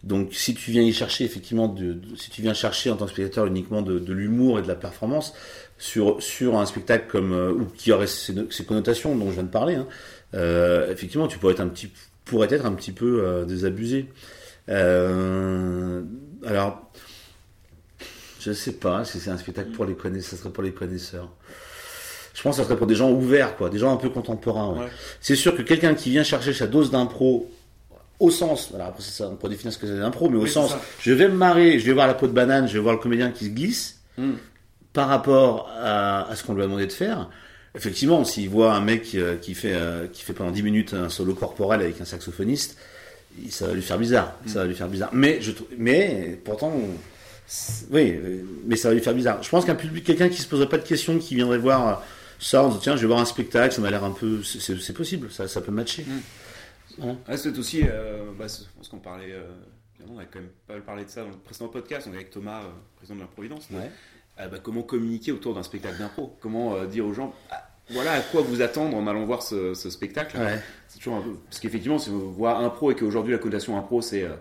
Donc, 0.05 0.33
si 0.33 0.55
tu 0.55 0.71
viens 0.71 0.83
y 0.83 0.93
chercher, 0.93 1.25
effectivement, 1.25 1.75
si 2.17 2.31
tu 2.31 2.43
viens 2.43 2.55
chercher 2.55 2.91
en 2.91 2.97
tant 2.97 3.07
que 3.07 3.13
spectateur 3.13 3.47
uniquement 3.47 3.83
de, 3.83 4.13
l'humour 4.13 4.59
et 4.59 4.63
de 4.63 4.69
la 4.69 4.77
performance 4.77 5.35
sur, 5.77 6.19
un 6.57 6.67
spectacle 6.67 7.07
comme. 7.09 7.33
ou 7.33 7.67
qui 7.67 7.93
aurait 7.93 8.09
ces, 8.09 8.35
ces 8.51 8.65
connotations 8.65 9.17
dont 9.17 9.29
je 9.29 9.35
viens 9.35 9.45
de 9.45 9.49
parler, 9.49 9.77
hein, 9.77 9.87
effectivement, 10.35 11.29
tu 11.29 11.39
pourrais 11.39 11.53
être 11.55 11.61
un 11.61 11.69
petit, 11.69 11.91
être 12.51 12.67
un 12.67 12.73
petit 12.73 12.93
peu 12.93 13.23
euh, 13.25 13.45
désabusé. 13.45 14.07
Euh, 14.69 16.03
alors, 16.47 16.91
je 18.41 18.53
sais 18.53 18.73
pas 18.73 19.05
si 19.05 19.19
c'est 19.21 19.31
un 19.31 19.39
spectacle 19.39 19.71
pour 19.71 19.85
les 19.85 19.95
connaisseurs, 19.95 20.31
ça 20.33 20.37
serait 20.45 20.53
pour 20.53 20.63
les 20.63 20.73
connaisseurs. 20.73 21.31
Je 22.35 22.43
pense 22.43 22.57
que 22.57 22.63
ça 22.63 22.69
serait 22.69 22.77
pour 22.79 22.87
des 22.87 22.95
gens 22.95 23.11
ouverts, 23.11 23.57
quoi, 23.57 23.69
des 23.69 23.79
gens 23.79 23.93
un 23.93 23.97
peu 23.97 24.11
contemporains. 24.11 24.73
ouais. 24.75 24.79
Ouais. 24.81 24.89
C'est 25.21 25.35
sûr 25.37 25.57
que 25.57 25.63
quelqu'un 25.63 25.95
qui 25.95 26.11
vient 26.11 26.23
chercher 26.23 26.53
sa 26.53 26.67
dose 26.67 26.91
d'impro 26.91 27.51
au 28.21 28.31
sens, 28.31 28.73
alors 28.75 28.89
après 28.89 29.03
ça, 29.03 29.29
on 29.29 29.37
peut 29.37 29.49
définir 29.49 29.73
ce 29.73 29.79
que 29.79 29.87
c'est 29.87 29.95
l'impro, 29.97 30.29
mais 30.29 30.37
au 30.39 30.43
Oui, 30.43 30.51
sens, 30.51 30.71
ça. 30.71 30.81
je 31.01 31.13
vais 31.13 31.29
me 31.29 31.35
marrer, 31.35 31.79
je 31.79 31.87
vais 31.87 31.93
voir 31.93 32.07
la 32.07 32.15
peau 32.15 32.27
de 32.27 32.33
banane, 32.33 32.69
je 32.69 32.75
vais 32.75 32.79
voir 32.81 32.95
le 32.95 33.01
comédien 33.01 33.31
qui 33.31 33.47
se 33.47 33.51
glisse, 33.51 33.95
Hmm. 34.17 34.33
par 34.93 35.07
rapport 35.07 35.71
à, 35.81 36.29
à 36.29 36.35
ce 36.35 36.43
qu'on 36.43 36.53
lui 36.55 36.63
a 36.63 36.65
demandé 36.65 36.87
de 36.89 36.93
faire, 36.93 37.31
effectivement, 37.75 38.25
s'il 38.25 38.49
voit 38.49 38.73
un 38.75 38.81
mec 38.81 39.15
euh, 39.15 39.37
qui 39.37 39.55
fait, 39.55 39.75
euh, 39.75 40.07
qui 40.09 40.23
fait 40.23 40.33
pendant 40.33 40.51
10 40.51 40.63
minutes 40.63 40.95
un 40.95 41.09
solo 41.09 41.35
corporel 41.35 41.81
avec 41.81 42.01
un 42.01 42.05
saxophoniste, 42.05 42.77
ça 43.51 43.67
va 43.69 43.75
lui 43.75 43.83
faire 43.83 43.99
bizarre. 43.99 44.35
Ça 44.47 44.61
va 44.61 44.67
lui 44.67 44.75
faire 44.75 44.89
bizarre. 44.89 45.11
Mais, 45.13 45.41
je, 45.41 45.53
mais 45.77 46.39
pourtant, 46.45 46.73
oui, 47.91 48.15
mais 48.67 48.77
ça 48.77 48.89
va 48.89 48.95
lui 48.95 49.01
faire 49.01 49.15
bizarre. 49.15 49.43
Je 49.43 49.49
pense 49.49 49.65
qu'un 49.65 49.75
public, 49.77 50.05
quelqu'un 50.05 50.29
qui 50.29 50.41
se 50.43 50.49
poserait 50.49 50.69
pas 50.69 50.79
de 50.79 50.87
questions, 50.87 51.19
qui 51.19 51.35
viendrait 51.37 51.59
voir 51.59 51.89
euh, 51.89 51.95
ça, 52.41 52.63
en 52.65 52.69
disant, 52.69 52.81
tiens, 52.81 52.97
je 52.97 53.03
vais 53.03 53.07
voir 53.07 53.21
un 53.21 53.25
spectacle, 53.25 53.73
ça 53.75 53.81
m'a 53.81 53.91
l'air 53.91 54.05
un 54.05 54.11
peu, 54.11 54.43
c'est- 54.43 54.93
possible, 54.93 55.31
ça, 55.31 55.47
ça 55.49 55.61
peut 55.61 55.73
matcher. 55.73 56.05
Ah, 57.29 57.37
c'est 57.37 57.57
aussi, 57.59 57.83
euh, 57.85 58.25
bah, 58.39 58.49
c'est- 58.49 58.65
parce 58.77 58.89
qu'on 58.89 58.99
parlait, 58.99 59.31
euh, 59.33 59.43
on 60.09 60.19
a 60.19 60.25
quand 60.25 60.41
même 60.41 60.49
pas 60.67 60.75
parlé 60.81 61.05
de 61.05 61.11
ça 61.11 61.23
dans 61.23 61.29
le 61.29 61.37
précédent 61.37 61.69
podcast, 61.69 62.07
on 62.11 62.13
est 62.13 62.17
avec 62.17 62.31
Thomas, 62.31 62.61
euh, 62.63 62.69
président 62.97 63.17
de 63.17 63.21
l'Improvidence. 63.21 63.69
Ouais. 63.71 63.91
Euh, 64.41 64.49
bah, 64.49 64.59
comment 64.63 64.83
communiquer 64.83 65.33
autour 65.33 65.55
d'un 65.55 65.63
spectacle 65.63 65.99
d'impro? 65.99 66.37
Comment 66.41 66.75
euh, 66.75 66.87
dire 66.87 67.05
aux 67.07 67.13
gens, 67.13 67.35
ah, 67.51 67.69
voilà 67.91 68.13
à 68.13 68.21
quoi 68.21 68.43
vous 68.43 68.63
attendre 68.63 68.97
en 68.97 69.07
allant 69.07 69.25
voir 69.25 69.43
ce, 69.43 69.75
ce 69.75 69.91
spectacle? 69.91 70.37
Ouais. 70.39 70.61
C'est 70.87 70.99
toujours 70.99 71.17
un 71.17 71.23
peu... 71.23 71.35
Parce 71.49 71.59
qu'effectivement, 71.59 71.99
si 71.99 72.11
vous 72.11 72.33
voyez 72.33 72.57
impro 72.65 72.91
et 72.93 72.95
qu'aujourd'hui 72.95 73.33
la 73.33 73.39
connotation 73.39 73.77
impro, 73.77 74.01
c'est 74.01 74.23
euh, 74.23 74.35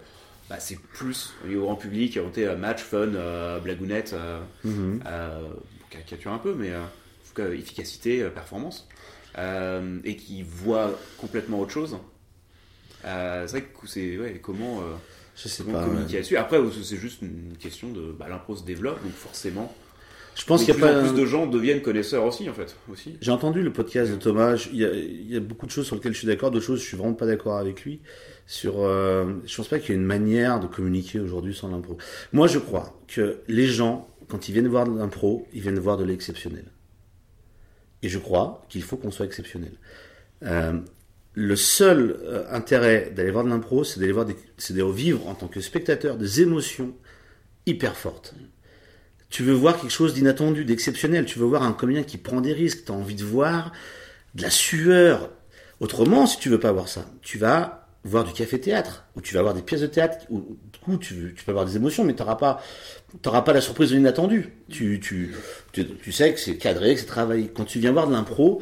bah, 0.49 0.59
c'est 0.59 0.79
plus 0.79 1.33
au 1.45 1.61
grand 1.61 1.75
public, 1.75 2.15
orienté 2.17 2.47
à 2.47 2.55
match, 2.55 2.81
fun, 2.81 2.97
euh, 3.15 3.59
blagounette, 3.59 4.13
euh, 4.13 4.39
euh, 4.65 5.49
pour 5.79 5.89
caricaturer 5.89 6.33
un 6.33 6.37
peu, 6.37 6.53
mais 6.53 6.71
euh, 6.71 6.81
en 6.81 7.27
tout 7.27 7.33
cas, 7.41 7.49
efficacité, 7.49 8.21
euh, 8.21 8.29
performance, 8.29 8.87
euh, 9.37 9.99
et 10.03 10.15
qui 10.15 10.43
voit 10.43 10.91
complètement 11.19 11.59
autre 11.59 11.71
chose. 11.71 11.97
Euh, 13.05 13.45
c'est 13.47 13.59
vrai 13.59 13.67
que 13.81 13.87
c'est 13.87 14.17
ouais, 14.17 14.39
comment, 14.41 14.79
euh, 14.79 14.95
Je 15.35 15.47
sais 15.47 15.63
comment 15.63 15.79
pas. 15.79 15.85
communiquer 15.85 16.11
ouais. 16.13 16.17
là-dessus? 16.19 16.37
Après, 16.37 16.59
c'est 16.83 16.97
juste 16.97 17.21
une 17.21 17.57
question 17.59 17.89
de 17.89 18.11
bah, 18.11 18.27
l'impro 18.29 18.55
se 18.55 18.63
développe, 18.63 19.01
donc 19.03 19.13
forcément, 19.13 19.73
Je 20.37 20.45
pense 20.45 20.63
qu'il 20.63 20.73
y 20.73 20.77
plus 20.77 20.83
a 20.85 20.93
pas. 20.93 20.99
en 21.01 21.03
plus 21.07 21.19
de 21.19 21.25
gens 21.25 21.47
deviennent 21.47 21.81
connaisseurs 21.81 22.23
aussi, 22.25 22.49
en 22.49 22.53
fait. 22.53 22.75
Aussi. 22.91 23.17
J'ai 23.21 23.31
entendu 23.31 23.63
le 23.63 23.73
podcast 23.73 24.11
de 24.11 24.17
Thomas. 24.17 24.67
Il 24.71 24.77
y, 24.79 24.85
a, 24.85 24.93
il 24.93 25.31
y 25.31 25.35
a 25.35 25.39
beaucoup 25.39 25.65
de 25.65 25.71
choses 25.71 25.85
sur 25.87 25.95
lesquelles 25.95 26.13
je 26.13 26.19
suis 26.19 26.27
d'accord, 26.27 26.51
d'autres 26.51 26.65
choses 26.65 26.79
je 26.79 26.85
suis 26.85 26.97
vraiment 26.97 27.13
pas 27.15 27.25
d'accord 27.25 27.57
avec 27.57 27.83
lui. 27.83 28.01
Sur, 28.45 28.75
euh, 28.81 29.33
je 29.45 29.55
pense 29.57 29.67
pas 29.67 29.79
qu'il 29.79 29.89
y 29.89 29.91
ait 29.93 29.99
une 30.01 30.05
manière 30.05 30.59
de 30.59 30.67
communiquer 30.67 31.19
aujourd'hui 31.19 31.53
sans 31.55 31.69
l'impro. 31.69 31.97
Moi, 32.33 32.47
je 32.47 32.59
crois 32.59 32.97
que 33.07 33.39
les 33.47 33.67
gens, 33.67 34.07
quand 34.27 34.47
ils 34.47 34.53
viennent 34.53 34.67
voir 34.67 34.87
de 34.87 34.97
l'impro, 34.97 35.47
ils 35.53 35.61
viennent 35.61 35.79
voir 35.79 35.97
de 35.97 36.03
l'exceptionnel. 36.05 36.65
Et 38.03 38.09
je 38.09 38.19
crois 38.19 38.63
qu'il 38.69 38.83
faut 38.83 38.95
qu'on 38.97 39.11
soit 39.11 39.25
exceptionnel. 39.25 39.73
Euh, 40.43 40.79
le 41.33 41.55
seul 41.55 42.17
euh, 42.23 42.45
intérêt 42.51 43.11
d'aller 43.15 43.31
voir 43.31 43.43
de 43.43 43.49
l'impro, 43.49 43.83
c'est 43.83 43.99
d'aller 43.99 44.11
voir, 44.11 44.25
des- 44.25 44.35
c'est 44.57 44.75
de 44.75 44.83
vivre 44.83 45.27
en 45.27 45.33
tant 45.33 45.47
que 45.47 45.59
spectateur 45.61 46.15
des 46.17 46.41
émotions 46.41 46.93
hyper 47.65 47.95
fortes. 47.97 48.33
Tu 49.29 49.43
veux 49.43 49.53
voir 49.53 49.79
quelque 49.79 49.91
chose 49.91 50.13
d'inattendu, 50.13 50.63
d'exceptionnel. 50.65 51.25
Tu 51.25 51.37
veux 51.39 51.45
voir 51.45 51.63
un 51.63 51.73
comédien 51.73 52.03
qui 52.03 52.17
prend 52.17 52.41
des 52.41 52.53
risques. 52.53 52.85
Tu 52.85 52.91
as 52.91 52.95
envie 52.95 53.15
de 53.15 53.23
voir 53.23 53.71
de 54.35 54.41
la 54.41 54.49
sueur. 54.49 55.31
Autrement, 55.79 56.25
si 56.25 56.39
tu 56.39 56.49
veux 56.49 56.59
pas 56.59 56.71
voir 56.71 56.87
ça, 56.87 57.05
tu 57.21 57.37
vas 57.37 57.87
voir 58.03 58.23
du 58.23 58.31
café-théâtre, 58.31 59.05
où 59.15 59.21
tu 59.21 59.33
vas 59.33 59.41
voir 59.41 59.53
des 59.53 59.61
pièces 59.61 59.81
de 59.81 59.87
théâtre, 59.87 60.19
où 60.29 60.57
du 60.71 60.79
coup 60.79 60.97
tu, 60.97 61.33
tu 61.35 61.43
peux 61.43 61.51
avoir 61.51 61.65
des 61.65 61.75
émotions, 61.75 62.05
mais 62.05 62.13
tu 62.15 62.21
n'auras 62.21 62.35
pas, 62.37 62.61
pas 63.21 63.53
la 63.53 63.59
surprise 63.59 63.89
de 63.89 63.95
l'inattendu. 63.95 64.53
Tu, 64.69 64.99
tu, 65.01 65.33
tu, 65.73 66.11
sais 66.13 66.33
que 66.33 66.39
c'est 66.39 66.55
cadré, 66.55 66.93
que 66.93 67.01
c'est 67.01 67.05
travaillé. 67.05 67.51
Quand 67.53 67.65
tu 67.65 67.79
viens 67.79 67.91
voir 67.91 68.07
de 68.07 68.13
l'impro, 68.13 68.61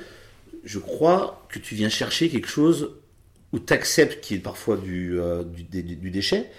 je 0.63 0.80
crois 0.80 1.45
que 1.49 1.60
tu 1.60 1.75
viens 1.75 1.89
chercher 1.89 2.30
quelque 2.30 2.47
chose 2.47 2.95
où 3.51 3.60
tu 3.60 3.71
acceptes 3.71 4.21
qu'il 4.23 4.38
y 4.38 4.39
ait 4.39 4.43
parfois 4.43 4.78
du, 4.78 5.19
euh, 5.19 5.43
du, 5.43 5.63
du- 5.63 5.95
du 5.95 6.10
déchet, 6.10 6.49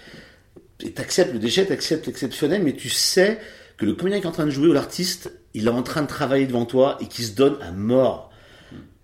et 0.79 0.93
tu 0.93 1.01
acceptes 1.01 1.33
le 1.33 1.39
déchet, 1.39 1.65
tu 1.65 1.73
acceptes 1.73 2.07
l'exceptionnel, 2.07 2.63
mais 2.63 2.73
tu 2.73 2.89
sais 2.89 3.39
que 3.77 3.85
le 3.85 3.93
comédien 3.93 4.19
qui 4.19 4.25
est 4.25 4.29
en 4.29 4.33
train 4.33 4.45
de 4.45 4.51
jouer 4.51 4.67
ou 4.67 4.73
l'artiste, 4.73 5.31
il 5.53 5.67
est 5.67 5.71
en 5.71 5.83
train 5.83 6.01
de 6.01 6.07
travailler 6.07 6.47
devant 6.47 6.65
toi 6.65 6.97
et 6.99 7.05
qui 7.07 7.23
se 7.23 7.33
donne 7.35 7.57
à 7.61 7.71
mort. 7.71 8.31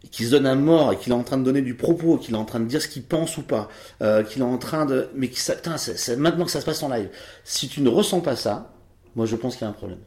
Et 0.03 0.07
Qui 0.09 0.25
se 0.25 0.31
donne 0.31 0.45
à 0.47 0.55
mort 0.55 0.91
et 0.93 0.97
qu'il 0.97 1.11
est 1.13 1.15
en 1.15 1.23
train 1.23 1.37
de 1.37 1.43
donner 1.43 1.61
du 1.61 1.75
propos, 1.75 2.17
qu'il 2.17 2.33
est 2.35 2.37
en 2.37 2.45
train 2.45 2.59
de 2.59 2.65
dire 2.65 2.81
ce 2.81 2.87
qu'il 2.87 3.03
pense 3.03 3.37
ou 3.37 3.43
pas, 3.43 3.69
euh, 4.01 4.23
qu'il 4.23 4.41
est 4.41 4.45
en 4.45 4.57
train 4.57 4.85
de. 4.85 5.09
Mais 5.15 5.29
qui, 5.29 5.39
ça, 5.39 5.55
putain, 5.55 5.77
c'est 5.77 5.97
c'est 5.97 6.15
maintenant 6.17 6.45
que 6.45 6.51
ça 6.51 6.59
se 6.59 6.65
passe 6.65 6.81
en 6.83 6.89
live. 6.89 7.09
Si 7.43 7.69
tu 7.69 7.81
ne 7.81 7.89
ressens 7.89 8.19
pas 8.21 8.35
ça, 8.35 8.73
moi 9.15 9.25
je 9.25 9.35
pense 9.35 9.55
qu'il 9.55 9.63
y 9.63 9.67
a 9.67 9.69
un 9.69 9.73
problème. 9.73 9.99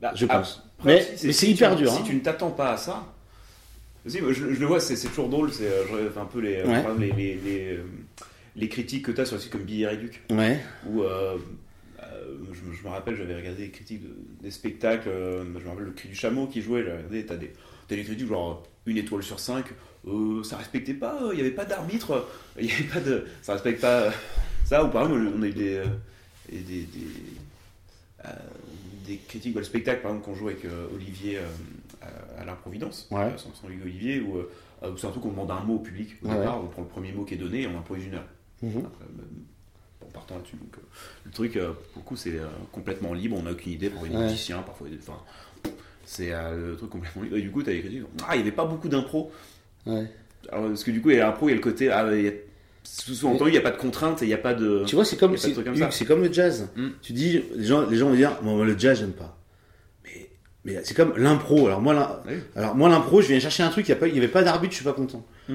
Bah, 0.00 0.12
Je 0.14 0.26
pense. 0.26 0.62
après, 0.80 0.94
Mais- 0.94 1.16
si- 1.16 1.26
mais 1.26 1.32
si 1.32 1.38
c'est 1.40 1.46
tu- 1.46 1.52
hyper 1.52 1.76
dur, 1.76 1.90
Si 1.92 1.98
hein. 1.98 2.04
tu 2.04 2.14
ne 2.14 2.20
t'attends 2.20 2.50
pas 2.50 2.72
à 2.72 2.76
ça, 2.76 3.06
moi, 4.04 4.32
je, 4.32 4.52
je 4.52 4.60
le 4.60 4.66
vois, 4.66 4.80
c'est 4.80 4.96
c'est 4.96 5.08
toujours 5.08 5.28
drôle, 5.28 5.52
c'est 5.52 5.68
euh, 5.68 6.10
un 6.20 6.24
peu 6.24 6.40
les, 6.40 6.56
euh, 6.56 6.66
Ouais. 6.66 6.84
les, 6.98 7.12
les, 7.12 7.34
les, 7.36 7.72
euh, 7.76 7.84
les 8.56 8.68
critiques 8.68 9.04
que 9.06 9.12
tu 9.12 9.20
as 9.20 9.26
sur 9.26 9.36
des 9.36 9.42
sites 9.44 9.52
comme 9.52 9.62
Billy 9.62 9.86
Réduc. 9.86 10.22
Ouais. 10.30 10.60
où 10.88 11.02
euh, 11.02 11.36
je, 12.54 12.62
me- 12.62 12.72
je 12.74 12.82
me 12.84 12.88
rappelle, 12.88 13.16
j'avais 13.16 13.34
regardé 13.36 13.64
des 13.64 13.70
critiques 13.70 14.02
de- 14.02 14.16
des 14.42 14.50
spectacles, 14.50 15.08
euh, 15.08 15.44
je 15.58 15.64
me 15.64 15.68
rappelle 15.68 15.84
le 15.84 15.90
cri 15.92 16.08
du 16.08 16.14
chameau 16.14 16.46
qui 16.46 16.62
jouait, 16.62 16.80
j'avais 16.82 16.96
regardé, 16.98 17.26
t'as 17.26 17.36
des, 17.36 17.52
t'as 17.88 17.96
des 17.96 18.04
critiques 18.04 18.26
genre 18.28 18.62
une 18.86 18.96
étoile 18.96 19.22
sur 19.22 19.38
cinq, 19.40 19.66
euh, 20.08 20.42
ça 20.42 20.56
respectait 20.56 20.94
pas, 20.94 21.18
il 21.30 21.34
n'y 21.36 21.40
avait 21.40 21.50
pas 21.50 21.64
d'arbitre, 21.64 22.26
il 22.58 22.66
y 22.66 22.72
avait 22.72 22.84
pas 22.84 23.00
de, 23.00 23.26
ça 23.42 23.52
respecte 23.54 23.80
pas 23.80 24.00
euh, 24.02 24.10
ça, 24.64 24.84
ou 24.84 24.88
par 24.88 25.02
exemple, 25.04 25.28
on 25.36 25.42
a 25.42 25.46
eu 25.46 25.52
des, 25.52 25.74
euh, 25.76 25.84
des, 26.50 26.60
des, 26.60 26.86
euh, 28.24 28.28
des 29.06 29.16
critiques, 29.18 29.54
bah, 29.54 29.60
le 29.60 29.64
spectacle 29.66 30.00
par 30.02 30.10
exemple 30.12 30.26
qu'on 30.30 30.36
joue 30.36 30.48
avec 30.48 30.64
euh, 30.64 30.86
Olivier 30.94 31.38
euh, 31.38 31.46
à, 32.38 32.42
à 32.42 32.44
l'Improvidence, 32.44 33.08
Ouais. 33.10 33.20
euh, 33.24 33.36
sans, 33.36 33.68
Hugo 33.68 33.84
Olivier, 33.84 34.20
où, 34.20 34.38
euh, 34.38 34.90
où 34.90 34.96
c'est 34.96 35.06
un 35.06 35.10
truc 35.10 35.22
qu'on 35.22 35.30
demande 35.30 35.50
un 35.50 35.60
mot 35.60 35.74
au 35.76 35.78
public 35.80 36.16
au 36.24 36.28
Ouais. 36.28 36.38
départ, 36.38 36.62
on 36.62 36.66
prend 36.68 36.82
le 36.82 36.88
premier 36.88 37.12
mot 37.12 37.24
qui 37.24 37.34
est 37.34 37.38
donné 37.38 37.62
et 37.62 37.66
on 37.66 37.78
improvise 37.78 38.06
une 38.06 38.14
heure. 38.14 38.26
Mhm. 38.62 38.78
Après, 38.86 39.04
partant 40.12 40.36
là-dessus. 40.36 40.56
Donc, 40.56 40.74
euh, 40.76 40.80
le 41.24 41.30
truc, 41.32 41.56
euh, 41.56 41.72
pour 41.92 42.02
le 42.02 42.06
coup, 42.06 42.16
c'est 42.16 42.38
euh, 42.38 42.46
complètement 42.72 43.14
libre. 43.14 43.36
On 43.38 43.42
n'a 43.42 43.52
aucune 43.52 43.72
idée. 43.72 43.86
A 43.86 44.08
des 44.08 44.14
Ouais. 44.16 44.22
musiciens, 44.24 44.58
parfois, 44.62 44.86
enfin, 44.98 45.18
c'est 46.04 46.32
euh, 46.32 46.70
le 46.70 46.76
truc 46.76 46.90
complètement 46.90 47.22
libre. 47.22 47.36
Et 47.36 47.42
du 47.42 47.50
coup, 47.50 47.62
tu 47.62 47.70
as 47.70 47.72
des 47.72 47.80
critiques. 47.80 48.02
Ah, 48.26 48.34
il 48.34 48.38
n'y 48.38 48.42
avait 48.42 48.52
pas 48.52 48.64
beaucoup 48.64 48.88
d'impro. 48.88 49.32
Ouais. 49.86 50.06
Alors, 50.50 50.68
Parce 50.68 50.84
que 50.84 50.90
du 50.90 51.00
coup, 51.00 51.10
il 51.10 51.16
y 51.16 51.20
a 51.20 51.26
l'impro, 51.26 51.48
il 51.48 51.52
y 51.52 51.54
a 51.54 51.56
le 51.56 51.62
côté. 51.62 51.90
Ah, 51.90 52.08
il 52.14 52.22
y 52.24 52.28
a, 52.28 52.32
sous-entendu, 52.84 53.50
il 53.50 53.52
n'y 53.52 53.58
a 53.58 53.62
pas 53.62 53.70
de 53.70 53.76
contraintes 53.76 54.22
et 54.22 54.24
il 54.24 54.28
n'y 54.28 54.34
a 54.34 54.38
pas 54.38 54.54
de. 54.54 54.84
Tu 54.86 54.94
vois, 54.96 55.04
c'est 55.04 55.16
comme, 55.16 55.36
c'est 55.36 56.04
comme 56.04 56.22
le 56.22 56.32
jazz. 56.32 56.68
Mm. 56.76 56.88
Tu 57.00 57.12
dis, 57.12 57.42
les 57.54 57.64
gens, 57.64 57.88
les 57.88 57.96
gens 57.96 58.08
vont 58.08 58.14
dire, 58.16 58.32
moi, 58.42 58.64
le 58.64 58.76
jazz, 58.76 58.98
j'aime 58.98 59.12
pas. 59.12 59.38
Mais, 60.04 60.30
mais 60.64 60.80
c'est 60.84 60.94
comme 60.94 61.16
l'impro. 61.16 61.66
Alors 61.68 61.80
moi, 61.80 61.94
l'im- 61.94 62.20
Oui. 62.26 62.34
alors 62.56 62.74
moi, 62.74 62.88
l'impro, 62.88 63.22
je 63.22 63.28
viens 63.28 63.38
chercher 63.40 63.62
un 63.62 63.70
truc, 63.70 63.88
il 63.88 64.12
n'y 64.12 64.18
avait 64.18 64.26
pas 64.28 64.42
d'arbitre, 64.42 64.72
je 64.72 64.76
suis 64.78 64.84
pas 64.84 64.92
content. 64.92 65.24
Mm. 65.48 65.54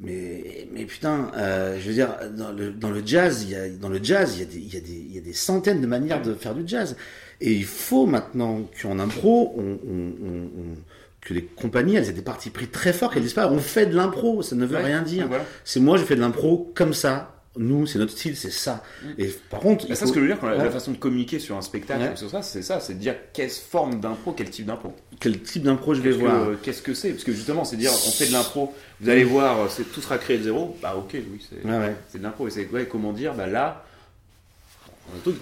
Mais, 0.00 0.66
mais 0.72 0.84
putain, 0.84 1.30
euh, 1.36 1.78
je 1.80 1.86
veux 1.88 1.94
dire, 1.94 2.08
dans 2.36 2.50
le, 2.50 2.72
dans 2.72 2.90
le 2.90 3.02
jazz, 3.04 3.42
il 3.44 3.50
y 3.50 3.54
a, 3.54 3.68
dans 3.68 3.88
le 3.88 4.00
jazz, 4.02 4.34
il 4.36 4.40
y 4.40 4.42
a 4.42 4.46
des, 4.46 4.58
il 4.58 4.74
y 4.74 4.76
a 4.76 4.80
des, 4.80 4.92
il 4.92 5.14
y 5.14 5.18
a 5.18 5.20
des 5.20 5.32
centaines 5.32 5.80
de 5.80 5.86
manières 5.86 6.22
de 6.22 6.34
faire 6.34 6.54
du 6.54 6.62
jazz. 6.66 6.96
Et 7.40 7.52
il 7.52 7.64
faut 7.64 8.06
maintenant 8.06 8.62
qu'en 8.80 8.98
impro, 8.98 9.54
on, 9.56 9.62
on- 9.62 10.12
on- 10.26 10.50
on- 10.60 10.76
que 11.20 11.34
les 11.34 11.44
compagnies, 11.44 11.94
elles 11.94 12.08
aient 12.08 12.12
des 12.12 12.20
partis 12.22 12.50
pris 12.50 12.66
très 12.66 12.92
forts, 12.92 13.12
qu'elles 13.12 13.22
disent 13.22 13.32
pas, 13.34 13.48
on 13.48 13.58
fait 13.58 13.86
de 13.86 13.94
l'impro, 13.94 14.42
ça 14.42 14.56
ne 14.56 14.66
veut 14.66 14.76
Ouais. 14.76 14.82
rien 14.84 15.02
dire. 15.02 15.28
Voilà. 15.28 15.44
C'est 15.64 15.78
moi, 15.78 15.96
je 15.96 16.02
fais 16.04 16.16
de 16.16 16.20
l'impro 16.20 16.72
comme 16.74 16.94
ça. 16.94 17.41
Nous, 17.58 17.86
c'est 17.86 17.98
notre 17.98 18.12
style, 18.12 18.34
c'est 18.34 18.50
ça. 18.50 18.82
Et 19.18 19.26
par 19.50 19.60
contre, 19.60 19.86
Bah, 19.86 19.94
ça, 19.94 20.00
faut- 20.00 20.06
ce 20.06 20.12
que 20.12 20.20
je 20.20 20.24
veux 20.24 20.30
dire, 20.32 20.40
quand 20.40 20.46
la, 20.48 20.56
Ouais. 20.56 20.64
la 20.64 20.70
façon 20.70 20.90
de 20.92 20.96
communiquer 20.96 21.38
sur 21.38 21.54
un 21.54 21.60
spectacle, 21.60 22.00
Ouais. 22.02 22.16
sur 22.16 22.30
ça, 22.30 22.40
c'est 22.40 22.62
ça, 22.62 22.80
c'est 22.80 22.94
de 22.94 22.98
dire 22.98 23.14
quelle 23.34 23.50
forme 23.50 24.00
d'impro, 24.00 24.32
quel 24.32 24.48
type 24.48 24.64
d'impro. 24.64 24.94
quel 25.20 25.38
type 25.42 25.62
d'impro 25.62 25.92
je 25.94 26.00
vais 26.00 26.12
voir. 26.12 26.46
Qu'est-ce 26.62 26.80
que 26.80 26.94
c'est? 26.94 27.10
Parce 27.10 27.24
que 27.24 27.32
justement, 27.32 27.64
c'est 27.66 27.76
dire, 27.76 27.90
on 27.92 28.10
fait 28.10 28.26
de 28.28 28.32
l'impro, 28.32 28.72
vous 29.00 29.08
allez 29.10 29.24
voir, 29.24 29.70
c'est, 29.70 29.84
tout 29.84 30.00
sera 30.00 30.16
créé 30.16 30.38
de 30.38 30.44
zéro. 30.44 30.76
Bah, 30.80 30.94
ok, 30.96 31.10
oui, 31.12 31.46
c'est. 31.48 31.68
Ouais. 31.68 31.94
C'est 32.10 32.18
de 32.18 32.22
l'impro. 32.22 32.48
Et 32.48 32.50
c'est 32.50 32.66
comment 32.90 33.12
dire, 33.12 33.34
bah 33.34 33.46
là, 33.46 33.84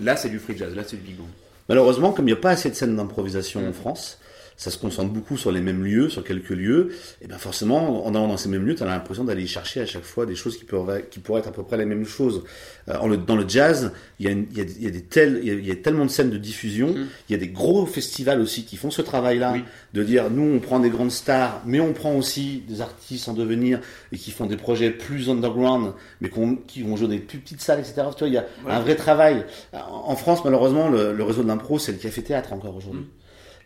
là 0.03 0.16
c'est 0.16 0.29
du 0.31 0.38
free 0.38 0.57
jazz, 0.57 0.75
là 0.75 0.83
c'est 0.87 0.96
du 0.96 1.03
big 1.03 1.16
band. 1.16 1.25
Malheureusement, 1.68 2.12
comme 2.12 2.27
il 2.27 2.33
n'y 2.33 2.38
a 2.38 2.40
pas 2.42 2.51
assez 2.51 2.68
de 2.70 2.75
scènes 2.75 2.96
d'improvisation 2.96 3.61
Mm. 3.61 3.68
en 3.68 3.73
France, 3.73 4.18
ça 4.61 4.70
se 4.70 4.77
concentre 4.77 5.11
beaucoup 5.11 5.38
sur 5.38 5.51
les 5.53 5.62
mêmes 5.62 5.83
lieux, 5.83 6.11
sur 6.11 6.23
quelques 6.23 6.51
lieux, 6.51 6.90
et 7.23 7.27
bien 7.27 7.38
forcément, 7.38 8.05
en 8.07 8.14
allant 8.14 8.29
dans 8.29 8.37
ces 8.37 8.51
mêmes 8.51 8.66
lieux, 8.66 8.75
tu 8.75 8.83
as 8.83 8.87
l'impression 8.87 9.25
d'aller 9.25 9.46
chercher 9.46 9.81
à 9.81 9.87
chaque 9.87 10.03
fois 10.05 10.27
des 10.27 10.35
choses 10.35 10.59
qui, 10.59 10.64
peuvent, 10.66 11.03
qui 11.11 11.18
pourraient 11.18 11.40
être 11.40 11.49
à 11.49 11.53
peu 11.53 11.62
près 11.62 11.79
les 11.79 11.87
mêmes 11.87 12.05
choses. 12.05 12.44
Euh, 12.90 13.16
dans 13.16 13.37
le 13.37 13.49
jazz, 13.49 13.90
il 14.18 14.27
y 14.27 14.29
a, 14.29 14.33
une- 14.33 14.46
il 14.51 14.59
y 14.59 14.61
a, 14.61 14.64
il 14.64 14.85
y 14.85 14.87
a 14.87 14.90
des 14.90 15.01
tels, 15.01 15.40
il 15.42 15.49
y 15.49 15.51
a, 15.51 15.55
il 15.55 15.66
y 15.66 15.70
a 15.70 15.77
tellement 15.77 16.05
de 16.05 16.11
scènes 16.11 16.29
de 16.29 16.37
diffusion, 16.37 16.88
Mm. 16.88 17.07
il 17.29 17.33
y 17.33 17.35
a 17.35 17.38
des 17.38 17.49
gros 17.49 17.87
festivals 17.87 18.38
aussi 18.42 18.64
qui 18.64 18.77
font 18.77 18.90
ce 18.90 19.01
travail-là, 19.01 19.53
Oui. 19.55 19.64
de 19.94 20.03
dire, 20.05 20.29
nous 20.31 20.42
on 20.57 20.59
prend 20.61 20.79
des 20.79 20.90
grandes 20.90 21.11
stars, 21.11 21.62
mais 21.64 21.81
on 21.81 21.94
prend 21.94 22.14
aussi 22.14 22.62
des 22.68 22.83
artistes 22.83 23.31
en 23.31 23.33
devenir, 23.33 23.81
et 24.12 24.18
qui 24.18 24.31
font 24.31 24.44
des 24.44 24.59
projets 24.59 24.90
plus 24.90 25.31
underground, 25.31 25.94
mais 26.20 26.31
qui 26.66 26.83
vont 26.83 26.96
jouer 26.96 27.07
dans 27.07 27.14
des 27.14 27.18
plus 27.20 27.38
petites 27.38 27.62
salles, 27.62 27.81
etc. 27.81 27.94
Tu 28.14 28.18
vois, 28.18 28.29
il 28.29 28.35
y 28.35 28.37
a 28.37 28.44
Ouais. 28.66 28.73
un 28.73 28.81
vrai 28.81 28.94
travail. 28.94 29.46
En 29.73 30.16
France, 30.16 30.40
malheureusement, 30.44 30.90
le, 30.90 31.14
le 31.14 31.25
réseau 31.25 31.42
de 31.42 31.49
l'impro, 31.49 31.79
c'est 31.79 31.92
le 31.92 31.99
café-théâtre 31.99 32.53
encore 32.53 32.77
aujourd'hui. 32.77 33.07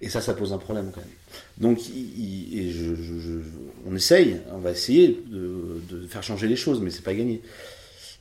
Et 0.04 0.10
ça, 0.10 0.20
ça 0.20 0.34
pose 0.34 0.52
un 0.52 0.58
problème 0.58 0.90
quand 0.94 1.00
même. 1.00 1.08
Donc, 1.56 1.78
on 3.86 3.96
essaye, 3.96 4.36
on 4.52 4.58
va 4.58 4.72
essayer 4.72 5.24
de, 5.26 6.06
faire 6.06 6.22
changer 6.22 6.46
les 6.46 6.56
choses, 6.56 6.82
mais 6.82 6.90
c'est 6.90 7.02
pas 7.02 7.14
gagné. 7.14 7.40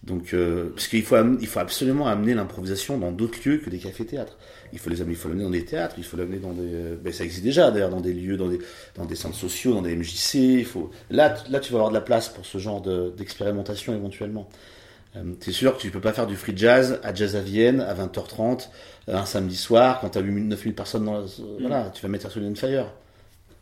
Donc, 0.04 0.34
euh, 0.34 0.70
parce 0.74 0.88
qu'il 0.88 1.04
faut, 1.04 1.18
absolument 1.60 2.08
amener 2.08 2.34
l'improvisation 2.34 2.98
dans 2.98 3.12
d'autres 3.12 3.38
lieux 3.46 3.58
que 3.58 3.70
des 3.70 3.80
cafés-théâtres. 3.80 4.38
Il 4.72 4.80
faut 4.80 4.90
les 4.90 5.02
amener, 5.02 5.14
il 5.14 5.20
faut 5.20 5.28
l'amener 5.28 5.44
dans 5.44 5.50
des 5.50 5.66
théâtres, 5.66 5.96
il 5.98 6.06
faut 6.06 6.16
l'amener 6.16 6.40
dans 6.40 6.54
des, 6.54 6.96
ben, 7.04 7.12
ça 7.12 7.26
existe 7.26 7.44
déjà 7.44 7.70
d'ailleurs, 7.70 7.90
dans 7.90 8.02
des 8.02 8.14
lieux, 8.14 8.38
dans 8.38 8.48
des, 8.48 8.60
dans 8.96 9.06
des 9.06 9.16
centres 9.16 9.38
sociaux, 9.38 9.74
dans 9.74 9.82
des 9.82 9.94
MJC. 9.94 10.36
Il 10.36 10.66
faut, 10.66 10.90
là, 11.10 11.36
là, 11.50 11.60
tu 11.60 11.74
vas 11.74 11.80
avoir 11.80 11.90
de 11.90 11.96
la 11.96 12.02
place 12.02 12.30
pour 12.30 12.46
ce 12.46 12.60
genre 12.60 12.82
de- 12.82 13.14
d'expérimentation 13.18 13.94
éventuellement. 13.94 14.48
Euh, 15.16 15.22
c'est 15.42 15.52
sûr 15.52 15.76
que 15.78 15.82
tu 15.82 15.92
peux 15.92 16.00
pas 16.02 16.12
faire 16.14 16.26
du 16.28 16.36
free 16.36 16.54
jazz 16.56 17.00
à 17.04 17.14
Jazz 17.14 17.36
à 17.36 17.42
Vienne 17.42 17.82
à 17.82 17.94
20h30 17.94 18.70
euh, 19.10 19.16
un 19.16 19.26
samedi 19.26 19.56
soir 19.56 20.00
quand 20.02 20.10
tu 20.10 20.18
as 20.18 20.22
8000 20.22 20.48
9000 20.48 20.74
personnes 20.76 21.06
dans 21.06 21.20
la... 21.20 21.26
voilà, 21.60 21.92
tu 21.94 22.02
vas 22.02 22.10
mettre 22.10 22.26
Earth 22.36 22.58
Fire. 22.58 22.88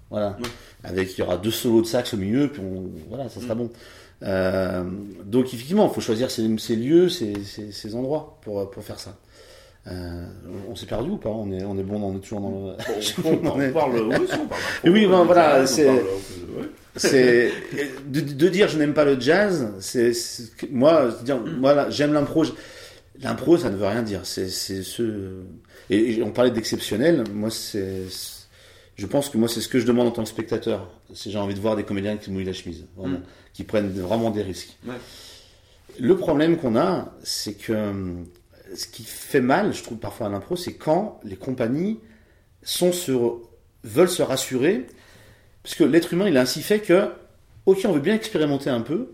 Voilà. 0.10 0.38
Ouais. 0.42 0.48
Avec 0.84 1.18
il 1.18 1.20
y 1.20 1.24
aura 1.24 1.38
deux 1.38 1.52
solos 1.52 1.82
de 1.82 1.88
sax 1.88 2.14
au 2.14 2.18
milieu 2.18 2.48
puis 2.50 2.62
on... 2.62 2.90
voilà, 3.10 3.28
ça 3.30 3.42
sera 3.42 3.56
bon. 3.56 3.70
Euh, 4.24 4.84
donc 5.26 5.46
effectivement, 5.54 5.88
il 5.90 5.94
faut 5.94 6.00
choisir 6.02 6.30
ces, 6.32 6.58
ces 6.58 6.76
lieux, 6.76 7.10
ces, 7.10 7.34
ces, 7.44 7.72
ces 7.72 7.96
endroits 7.96 8.38
pour 8.44 8.70
pour 8.70 8.84
faire 8.84 9.00
ça. 9.00 9.18
Euh, 9.88 10.26
on 10.70 10.76
s'est 10.76 10.86
perdu 10.86 11.10
ou 11.10 11.18
pas? 11.18 11.30
On 11.32 11.52
est 11.52 11.64
on 11.64 11.76
est 11.78 11.84
bon, 11.84 12.00
on 12.04 12.16
est 12.16 12.20
toujours 12.22 12.40
dans 12.42 12.50
le 12.52 12.74
On, 13.26 13.50
on, 13.56 13.60
est- 13.62 13.72
parle, 13.72 13.94
oui, 13.96 14.16
on 14.16 14.48
parle. 14.48 14.62
Oui, 14.86 15.08
ben, 15.08 15.24
voilà, 15.24 15.62
On 15.64 15.66
c'est- 15.66 15.90
ouais. 15.90 16.04
C'est 16.98 17.52
de, 18.08 18.20
de 18.20 18.48
dire 18.50 18.68
je 18.68 18.78
n'aime 18.78 18.94
pas 18.94 19.06
le 19.06 19.20
jazz 19.20 19.72
c'est 19.80 20.12
moi 20.70 21.10
dire 21.24 21.40
voilà 21.60 21.90
j'aime 21.90 22.14
l'impro 22.14 22.44
l'impro 23.22 23.58
ça 23.58 23.70
ne 23.70 23.78
veut 23.78 23.86
rien 23.88 24.02
dire 24.04 24.22
c'est 24.26 24.50
c'est 24.50 24.84
ce 24.84 25.42
et, 25.90 26.22
on 26.24 26.32
parlait 26.32 26.52
d'exceptionnel 26.52 27.24
moi 27.34 27.50
c'est 27.50 28.04
je 28.96 29.06
pense 29.06 29.30
que 29.30 29.38
moi 29.38 29.48
c'est 29.48 29.62
ce 29.62 29.68
que 29.70 29.80
je 29.80 29.86
demande 29.86 30.08
en 30.08 30.12
tant 30.12 30.24
que 30.24 30.30
spectateur 30.30 30.90
c'est 31.14 31.32
j'ai 31.32 31.38
envie 31.40 31.54
de 31.56 31.60
voir 31.62 31.76
des 31.76 31.84
comédiens 31.84 32.18
qui 32.18 32.30
mouillent 32.32 32.46
la 32.46 32.54
chemise 32.54 32.86
vraiment 32.98 33.20
Mm. 33.20 33.24
qui 33.54 33.64
prennent 33.64 33.90
vraiment 33.92 34.30
des 34.32 34.42
risques 34.44 34.78
Ouais. 34.86 34.96
le 36.00 36.16
problème 36.18 36.58
qu'on 36.58 36.76
a 36.76 37.14
c'est 37.24 37.54
que 37.54 37.74
ce 38.76 38.88
qui 38.88 39.04
fait 39.04 39.42
mal 39.42 39.74
je 39.74 39.82
trouve 39.84 39.98
parfois 39.98 40.28
à 40.28 40.30
l'impro 40.30 40.56
c'est 40.58 40.74
quand 40.74 41.20
les 41.24 41.36
compagnies 41.38 42.00
sont 42.64 42.92
sur 42.92 43.42
veulent 43.84 44.10
se 44.10 44.22
rassurer 44.22 44.86
parce 45.64 45.76
que 45.76 45.84
l'être 45.84 46.14
humain, 46.14 46.28
il 46.28 46.36
est 46.36 46.40
ainsi 46.40 46.62
fait 46.62 46.80
que, 46.80 47.12
ok, 47.66 47.80
on 47.86 47.92
veut 47.92 48.00
bien 48.00 48.16
expérimenter 48.16 48.70
un 48.70 48.82
peu, 48.82 49.14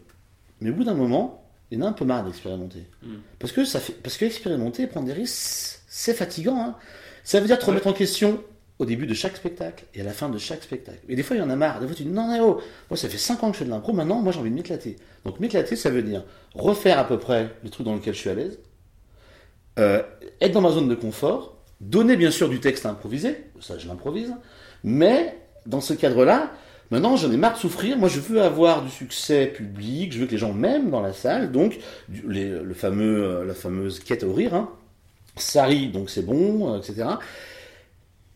mais 0.61 0.69
au 0.69 0.73
bout 0.73 0.83
d'un 0.83 0.93
moment, 0.93 1.43
il 1.71 1.79
y 1.79 1.81
en 1.81 1.85
a 1.85 1.89
un 1.89 1.93
peu 1.93 2.05
marre 2.05 2.23
d'expérimenter. 2.23 2.85
Mm. 3.03 3.15
Parce 3.39 3.51
que 3.53 3.65
ça 3.65 3.79
fait, 3.79 3.93
parce 3.93 4.17
que 4.17 4.25
expérimenter, 4.25 4.87
prendre 4.87 5.07
des 5.07 5.13
risques, 5.13 5.81
c'est 5.87 6.13
fatigant. 6.13 6.57
hein. 6.59 6.75
Ça 7.23 7.39
veut 7.39 7.47
dire 7.47 7.59
te 7.59 7.65
remettre 7.65 7.87
en 7.87 7.93
question 7.93 8.41
au 8.79 8.85
début 8.85 9.07
de 9.07 9.13
chaque 9.13 9.35
spectacle 9.35 9.85
et 9.93 10.01
à 10.01 10.03
la 10.03 10.13
fin 10.13 10.29
de 10.29 10.37
chaque 10.37 10.63
spectacle. 10.63 10.99
Et 11.09 11.15
des 11.15 11.23
fois, 11.23 11.35
il 11.35 11.39
y 11.39 11.41
en 11.41 11.49
a 11.49 11.55
marre. 11.55 11.79
Des 11.79 11.87
fois, 11.87 11.95
tu 11.95 12.03
dis 12.03 12.09
non, 12.09 12.27
non, 12.27 12.41
oh, 12.41 12.61
moi, 12.89 12.97
ça 12.97 13.09
fait 13.09 13.17
5 13.17 13.43
ans 13.43 13.47
que 13.49 13.53
je 13.55 13.59
fais 13.59 13.65
de 13.65 13.69
l'impro, 13.69 13.91
maintenant, 13.91 14.21
moi, 14.21 14.31
j'ai 14.31 14.39
envie 14.39 14.51
de 14.51 14.55
m'éclater. 14.55 14.97
Donc, 15.25 15.39
m'éclater, 15.39 15.75
ça 15.75 15.89
veut 15.89 16.03
dire 16.03 16.23
refaire 16.53 16.99
à 16.99 17.07
peu 17.07 17.17
près 17.17 17.49
le 17.63 17.69
truc 17.69 17.85
dans 17.85 17.95
lequel 17.95 18.13
je 18.13 18.19
suis 18.19 18.29
à 18.29 18.35
l'aise, 18.35 18.59
euh, 19.79 20.01
être 20.41 20.53
dans 20.53 20.61
ma 20.61 20.71
zone 20.71 20.87
de 20.87 20.95
confort, 20.95 21.57
donner 21.81 22.15
bien 22.15 22.31
sûr 22.31 22.49
du 22.49 22.59
texte 22.59 22.85
à 22.85 22.89
improviser, 22.89 23.45
ça, 23.59 23.77
je 23.77 23.87
l'improvise, 23.87 24.33
mais 24.83 25.37
dans 25.67 25.81
ce 25.81 25.93
cadre-là, 25.93 26.51
maintenant, 26.91 27.15
j'en 27.15 27.31
ai 27.31 27.37
marre 27.37 27.53
de 27.53 27.59
souffrir. 27.59 27.97
Moi, 27.97 28.09
je 28.09 28.19
veux 28.19 28.41
avoir 28.41 28.81
du 28.83 28.89
succès 28.89 29.45
public, 29.47 30.11
je 30.13 30.19
veux 30.19 30.25
que 30.25 30.31
les 30.31 30.37
gens 30.37 30.53
m'aiment 30.53 30.89
dans 30.89 31.01
la 31.01 31.13
salle, 31.13 31.51
donc 31.51 31.77
les- 32.27 32.49
le 32.49 32.73
fameux, 32.73 33.23
euh, 33.23 33.45
la 33.45 33.53
fameuse 33.53 33.99
quête 33.99 34.23
au 34.23 34.33
rire. 34.33 34.55
Hein. 34.55 34.69
Ça 35.35 35.65
rit, 35.65 35.89
donc 35.89 36.09
c'est 36.09 36.25
bon, 36.25 36.73
euh, 36.73 36.77
etc. 36.79 37.05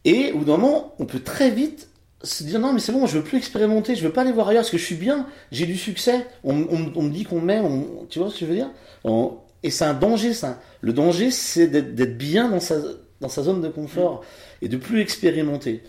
Et 0.06 0.32
au 0.34 0.40
bout 0.40 0.46
d'un 0.46 0.58
moment, 0.58 0.96
on 1.00 1.06
peut 1.06 1.20
très 1.20 1.50
vite 1.52 1.88
se 2.24 2.44
dire 2.44 2.60
non, 2.60 2.74
mais 2.74 2.80
c'est 2.80 2.92
bon, 2.92 3.08
je 3.08 3.18
veux 3.18 3.24
plus 3.24 3.38
expérimenter, 3.38 3.96
je 3.96 4.04
veux 4.04 4.12
pas 4.14 4.22
aller 4.22 4.32
voir 4.32 4.48
ailleurs 4.48 4.62
parce 4.62 4.72
que 4.72 4.78
je 4.78 4.86
suis 4.86 4.96
bien, 4.96 5.26
j'ai 5.52 5.66
du 5.66 5.76
succès. 5.78 6.28
On, 6.44 6.54
on- 6.70 6.92
on 6.96 7.02
me 7.04 7.10
dit 7.10 7.24
qu'on 7.24 7.42
m'aime, 7.42 7.84
tu 8.10 8.20
vois 8.20 8.30
ce 8.30 8.36
que 8.36 8.40
je 8.42 8.46
veux 8.46 8.56
dire? 8.56 8.70
On- 9.04 9.38
Et 9.64 9.70
c'est 9.70 9.86
un 9.86 9.94
danger, 9.94 10.34
ça. 10.34 10.60
Le 10.82 10.92
danger, 10.94 11.30
c'est 11.32 11.68
d'être 11.68 12.18
bien 12.18 12.50
dans 12.50 12.60
sa, 12.60 12.76
dans 13.22 13.30
sa 13.30 13.44
zone 13.44 13.62
de 13.62 13.70
confort 13.70 14.24
et 14.64 14.68
de 14.68 14.78
plus 14.78 15.02
expérimenter 15.02 15.84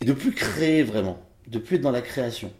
et 0.00 0.04
de 0.04 0.12
plus 0.12 0.32
créer 0.32 0.82
vraiment, 0.82 1.18
de 1.46 1.58
plus 1.58 1.76
être 1.76 1.82
dans 1.82 1.90
la 1.90 2.02
création. 2.02 2.52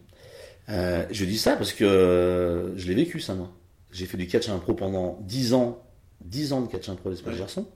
Euh, 0.69 1.05
je 1.11 1.25
dis 1.25 1.39
ça 1.39 1.57
parce 1.57 1.73
que 1.73 1.85
euh, 1.85 2.77
je 2.77 2.89
l'ai 2.89 2.95
vécu 2.95 3.21
ça 3.21 3.35
moi. 3.35 3.53
J'ai 3.93 4.07
fait 4.07 4.17
du 4.17 4.27
catch 4.27 4.49
impro 4.49 4.75
pendant 4.75 5.19
10 5.23 5.55
ans, 5.55 5.83
10 6.25 6.53
ans 6.53 6.61
de 6.63 6.69
catch 6.71 6.89
impro 6.89 7.11
d'Espace 7.11 7.35
Ouais. 7.35 7.41
Garçon. 7.41 7.67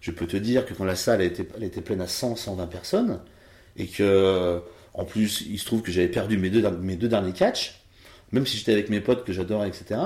Je 0.00 0.10
peux 0.10 0.26
te 0.26 0.36
dire 0.36 0.66
que 0.66 0.74
quand 0.74 0.84
la 0.84 0.96
salle 0.96 1.22
était, 1.22 1.46
elle 1.56 1.64
était 1.64 1.80
pleine 1.80 2.00
à 2.00 2.08
100, 2.08 2.36
120 2.36 2.66
personnes 2.66 3.20
et 3.76 3.86
que 3.86 4.60
en 4.92 5.04
plus 5.04 5.42
il 5.42 5.58
se 5.58 5.64
trouve 5.64 5.82
que 5.82 5.90
j'avais 5.90 6.08
perdu 6.08 6.36
mes 6.36 6.50
deux, 6.50 6.68
mes 6.70 6.96
deux 6.96 7.08
derniers 7.08 7.32
catchs, 7.32 7.80
même 8.32 8.46
si 8.46 8.58
j'étais 8.58 8.72
avec 8.72 8.90
mes 8.90 9.00
potes 9.00 9.24
que 9.24 9.32
j'adorais, 9.32 9.68
etc. 9.68 10.00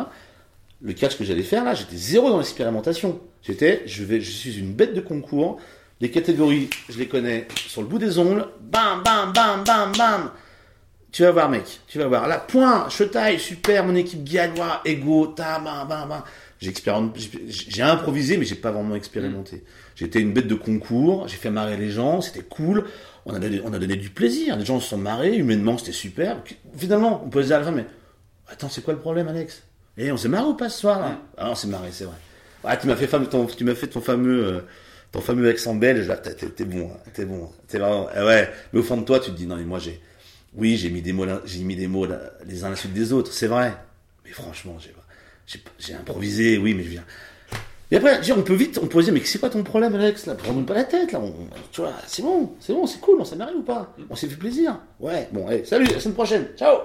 Le 0.80 0.92
catch 0.92 1.16
que 1.16 1.24
j'allais 1.24 1.42
faire 1.42 1.64
là, 1.64 1.74
j'étais 1.74 1.96
zéro 1.96 2.30
dans 2.30 2.38
l'expérimentation. 2.38 3.20
J'étais, 3.42 3.82
je 3.86 4.04
vais, 4.04 4.20
je 4.20 4.30
suis 4.30 4.58
une 4.58 4.72
bête 4.72 4.94
de 4.94 5.00
concours. 5.00 5.58
Les 6.00 6.10
catégories, 6.10 6.70
je 6.88 6.98
les 6.98 7.08
connais 7.08 7.48
sur 7.66 7.82
le 7.82 7.88
bout 7.88 7.98
des 7.98 8.18
ongles. 8.18 8.46
Bam, 8.60 9.02
bam, 9.04 9.32
bam, 9.32 9.64
bam, 9.64 9.92
bam. 9.96 10.30
Tu 11.10 11.22
vas 11.22 11.32
voir, 11.32 11.48
mec. 11.48 11.80
Tu 11.88 11.98
vas 11.98 12.06
voir. 12.06 12.28
Là, 12.28 12.38
point, 12.38 12.88
je 12.88 13.04
taille, 13.04 13.40
super, 13.40 13.84
mon 13.84 13.94
équipe 13.96 14.22
gagne, 14.22 14.52
ego, 14.84 15.26
ta, 15.28 15.58
bam, 15.58 15.88
bam, 15.88 16.08
bam. 16.08 16.22
J'ai 16.60 17.82
improvisé, 17.82 18.36
mais 18.36 18.44
j'ai 18.44 18.54
pas 18.56 18.70
vraiment 18.70 18.94
expérimenté. 18.94 19.64
J'étais 19.96 20.20
une 20.20 20.32
bête 20.32 20.46
de 20.48 20.54
concours, 20.54 21.26
j'ai 21.28 21.36
fait 21.36 21.50
marrer 21.50 21.76
les 21.76 21.90
gens, 21.90 22.20
c'était 22.20 22.42
cool. 22.42 22.84
On 23.26 23.34
a, 23.34 23.38
donné, 23.38 23.60
on 23.64 23.72
a 23.72 23.78
donné 23.78 23.96
du 23.96 24.10
plaisir, 24.10 24.56
les 24.56 24.64
gens 24.64 24.80
se 24.80 24.88
sont 24.88 24.98
marrés, 24.98 25.36
humainement, 25.36 25.78
c'était 25.78 25.92
super. 25.92 26.38
Finalement, 26.76 27.22
on 27.24 27.28
peut 27.28 27.42
se 27.42 27.48
dire 27.48 27.56
à 27.56 27.60
la 27.60 27.64
fin, 27.66 27.72
mais 27.72 27.86
attends, 28.48 28.68
c'est 28.68 28.82
quoi 28.82 28.94
le 28.94 29.00
problème, 29.00 29.28
Alex? 29.28 29.62
Eh, 29.96 30.10
on 30.12 30.16
s'est 30.16 30.28
marré 30.28 30.46
ou 30.46 30.54
pas 30.54 30.68
ce 30.68 30.78
soir, 30.80 31.00
là? 31.00 31.18
Ah, 31.36 31.50
on 31.50 31.54
s'est 31.54 31.66
marré, 31.68 31.88
c'est 31.92 32.04
vrai. 32.04 32.16
Ah, 32.64 32.76
tu 32.76 32.86
m'as 32.86 32.96
fait, 32.96 33.06
fam- 33.06 33.28
ton, 33.28 33.46
tu 33.46 33.64
m'as 33.64 33.74
fait 33.74 33.88
ton 33.88 34.00
fameux, 34.00 34.44
euh, 34.44 34.60
ton 35.12 35.20
fameux 35.20 35.48
accent 35.48 35.74
belge, 35.74 36.06
là, 36.08 36.16
t'es, 36.16 36.34
t'es- 36.34 36.50
t'es 36.50 36.64
bon, 36.64 36.90
hein, 36.92 37.10
t'es 37.14 37.24
bon, 37.24 37.50
t'es 37.66 37.78
vraiment, 37.78 38.08
eh 38.14 38.20
ouais. 38.22 38.50
Mais 38.72 38.80
au 38.80 38.82
fond 38.82 38.96
de 38.96 39.04
toi, 39.04 39.20
tu 39.20 39.30
te 39.30 39.36
dis, 39.36 39.46
non, 39.46 39.56
mais 39.56 39.64
moi, 39.64 39.78
j'ai, 39.78 40.00
oui, 40.54 40.76
j'ai 40.76 40.90
mis 40.90 41.02
des 41.02 41.12
mots, 41.12 41.24
là- 41.24 41.40
j'ai 41.44 41.62
mis 41.64 41.76
des 41.76 41.88
mots 41.88 42.06
là, 42.06 42.20
les 42.46 42.64
uns 42.64 42.68
à 42.68 42.70
la 42.70 42.76
suite 42.76 42.92
des 42.92 43.12
autres, 43.12 43.32
c'est 43.32 43.46
vrai. 43.46 43.74
Mais 44.24 44.30
franchement, 44.32 44.76
j'ai, 44.78 44.94
j'ai, 45.46 45.62
j'ai 45.78 45.94
improvisé, 45.94 46.58
oui, 46.58 46.74
mais 46.74 46.82
je 46.82 46.88
viens. 46.90 47.04
Et 47.90 47.96
après, 47.96 48.20
dire, 48.20 48.36
on 48.36 48.42
peut 48.42 48.52
vite, 48.54 48.78
on 48.82 48.86
peut 48.86 49.00
se 49.00 49.06
dire, 49.06 49.14
mais 49.14 49.24
c'est 49.24 49.38
quoi 49.38 49.48
ton 49.48 49.62
problème, 49.62 49.94
Alex, 49.94 50.26
là? 50.26 50.34
Prends-nous 50.34 50.64
pas 50.64 50.74
la 50.74 50.84
tête, 50.84 51.12
là, 51.12 51.20
on- 51.20 51.34
tu 51.72 51.80
vois, 51.80 51.94
c'est 52.06 52.20
bon, 52.20 52.52
c'est 52.60 52.74
bon, 52.74 52.86
c'est 52.86 53.00
cool, 53.00 53.18
on 53.22 53.36
marré 53.36 53.54
ou 53.54 53.62
pas? 53.62 53.94
On 54.10 54.14
s'est 54.14 54.28
fait 54.28 54.36
plaisir. 54.36 54.78
Ouais, 55.00 55.26
bon, 55.32 55.46
allez, 55.46 55.64
salut, 55.64 55.88
à 55.88 55.92
la 55.92 56.00
semaine 56.00 56.14
prochaine, 56.14 56.48
ciao! 56.58 56.76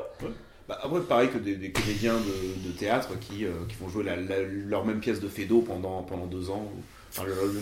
Bah, 0.70 0.80
après, 0.82 1.02
pareil 1.02 1.30
que 1.30 1.38
des, 1.40 1.56
des 1.58 1.72
comédiens 1.74 2.14
de, 2.16 2.70
de 2.70 2.72
théâtre 2.72 3.20
qui, 3.20 3.44
euh, 3.44 3.50
qui 3.68 3.76
vont 3.82 3.90
jouer 3.90 4.06
la, 4.06 4.16
la- 4.16 4.42
leur 4.66 4.86
même 4.86 5.02
pièce 5.02 5.20
de 5.20 5.28
Fédo 5.28 5.60
pendant, 5.60 6.04
pendant 6.04 6.26
deux 6.26 6.50
ans. 6.50 6.72
Enfin, 7.12 7.26
le, 7.28 7.34
le 7.34 7.60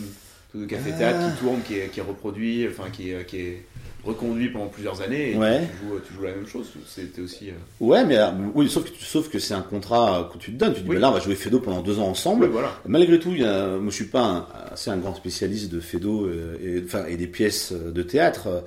de 0.56 0.66
café-théâtre 0.66 1.20
Ah. 1.22 1.32
qui 1.32 1.40
tourne, 1.44 1.62
qui 1.62 1.76
est, 1.76 1.88
qui 1.90 2.00
est 2.00 2.04
reproduit, 2.04 2.68
enfin, 2.68 2.90
qui 2.92 3.12
est, 3.12 3.26
qui 3.26 3.38
est 3.38 3.66
reconduit 4.04 4.50
pendant 4.50 4.68
plusieurs 4.68 5.02
années. 5.02 5.32
Et 5.32 5.38
Ouais. 5.38 5.62
tu, 5.80 5.88
joues, 5.88 6.00
tu 6.06 6.14
joues 6.14 6.24
la 6.24 6.32
même 6.34 6.48
chose. 6.48 6.68
C'était 6.88 7.22
aussi. 7.22 7.50
euh, 7.50 7.54
Ouais, 7.80 8.04
mais, 8.04 8.18
euh, 8.18 8.32
oui, 8.56 8.70
sauf 8.70 8.84
que, 8.84 8.90
sauf 9.00 9.30
que 9.30 9.40
c'est 9.40 9.54
un 9.54 9.62
contrat 9.62 10.30
que 10.34 10.38
tu 10.40 10.52
te 10.52 10.58
donnes. 10.58 10.74
Tu 10.74 10.82
dis, 10.82 10.90
Oui. 10.90 10.96
bah 10.96 11.02
là, 11.02 11.10
on 11.10 11.14
va 11.14 11.20
jouer 11.20 11.36
Fedo 11.36 11.60
pendant 11.60 11.82
deux 11.82 12.00
ans 12.00 12.08
ensemble. 12.08 12.46
Ouais, 12.46 12.50
voilà. 12.50 12.72
Malgré 12.86 13.20
tout, 13.20 13.32
il 13.32 13.42
y 13.42 13.46
a, 13.46 13.78
moi 13.78 13.90
je 13.92 13.96
suis 13.96 14.06
pas 14.06 14.24
un, 14.24 14.48
assez 14.74 14.90
un 14.90 14.98
grand 14.98 15.14
spécialiste 15.16 15.72
de 15.72 15.80
Fedo 15.80 16.26
euh, 16.26 16.58
et, 16.64 16.84
enfin, 16.84 17.06
et 17.06 17.16
des 17.18 17.28
pièces 17.28 17.72
de 17.74 18.02
théâtre. 18.04 18.64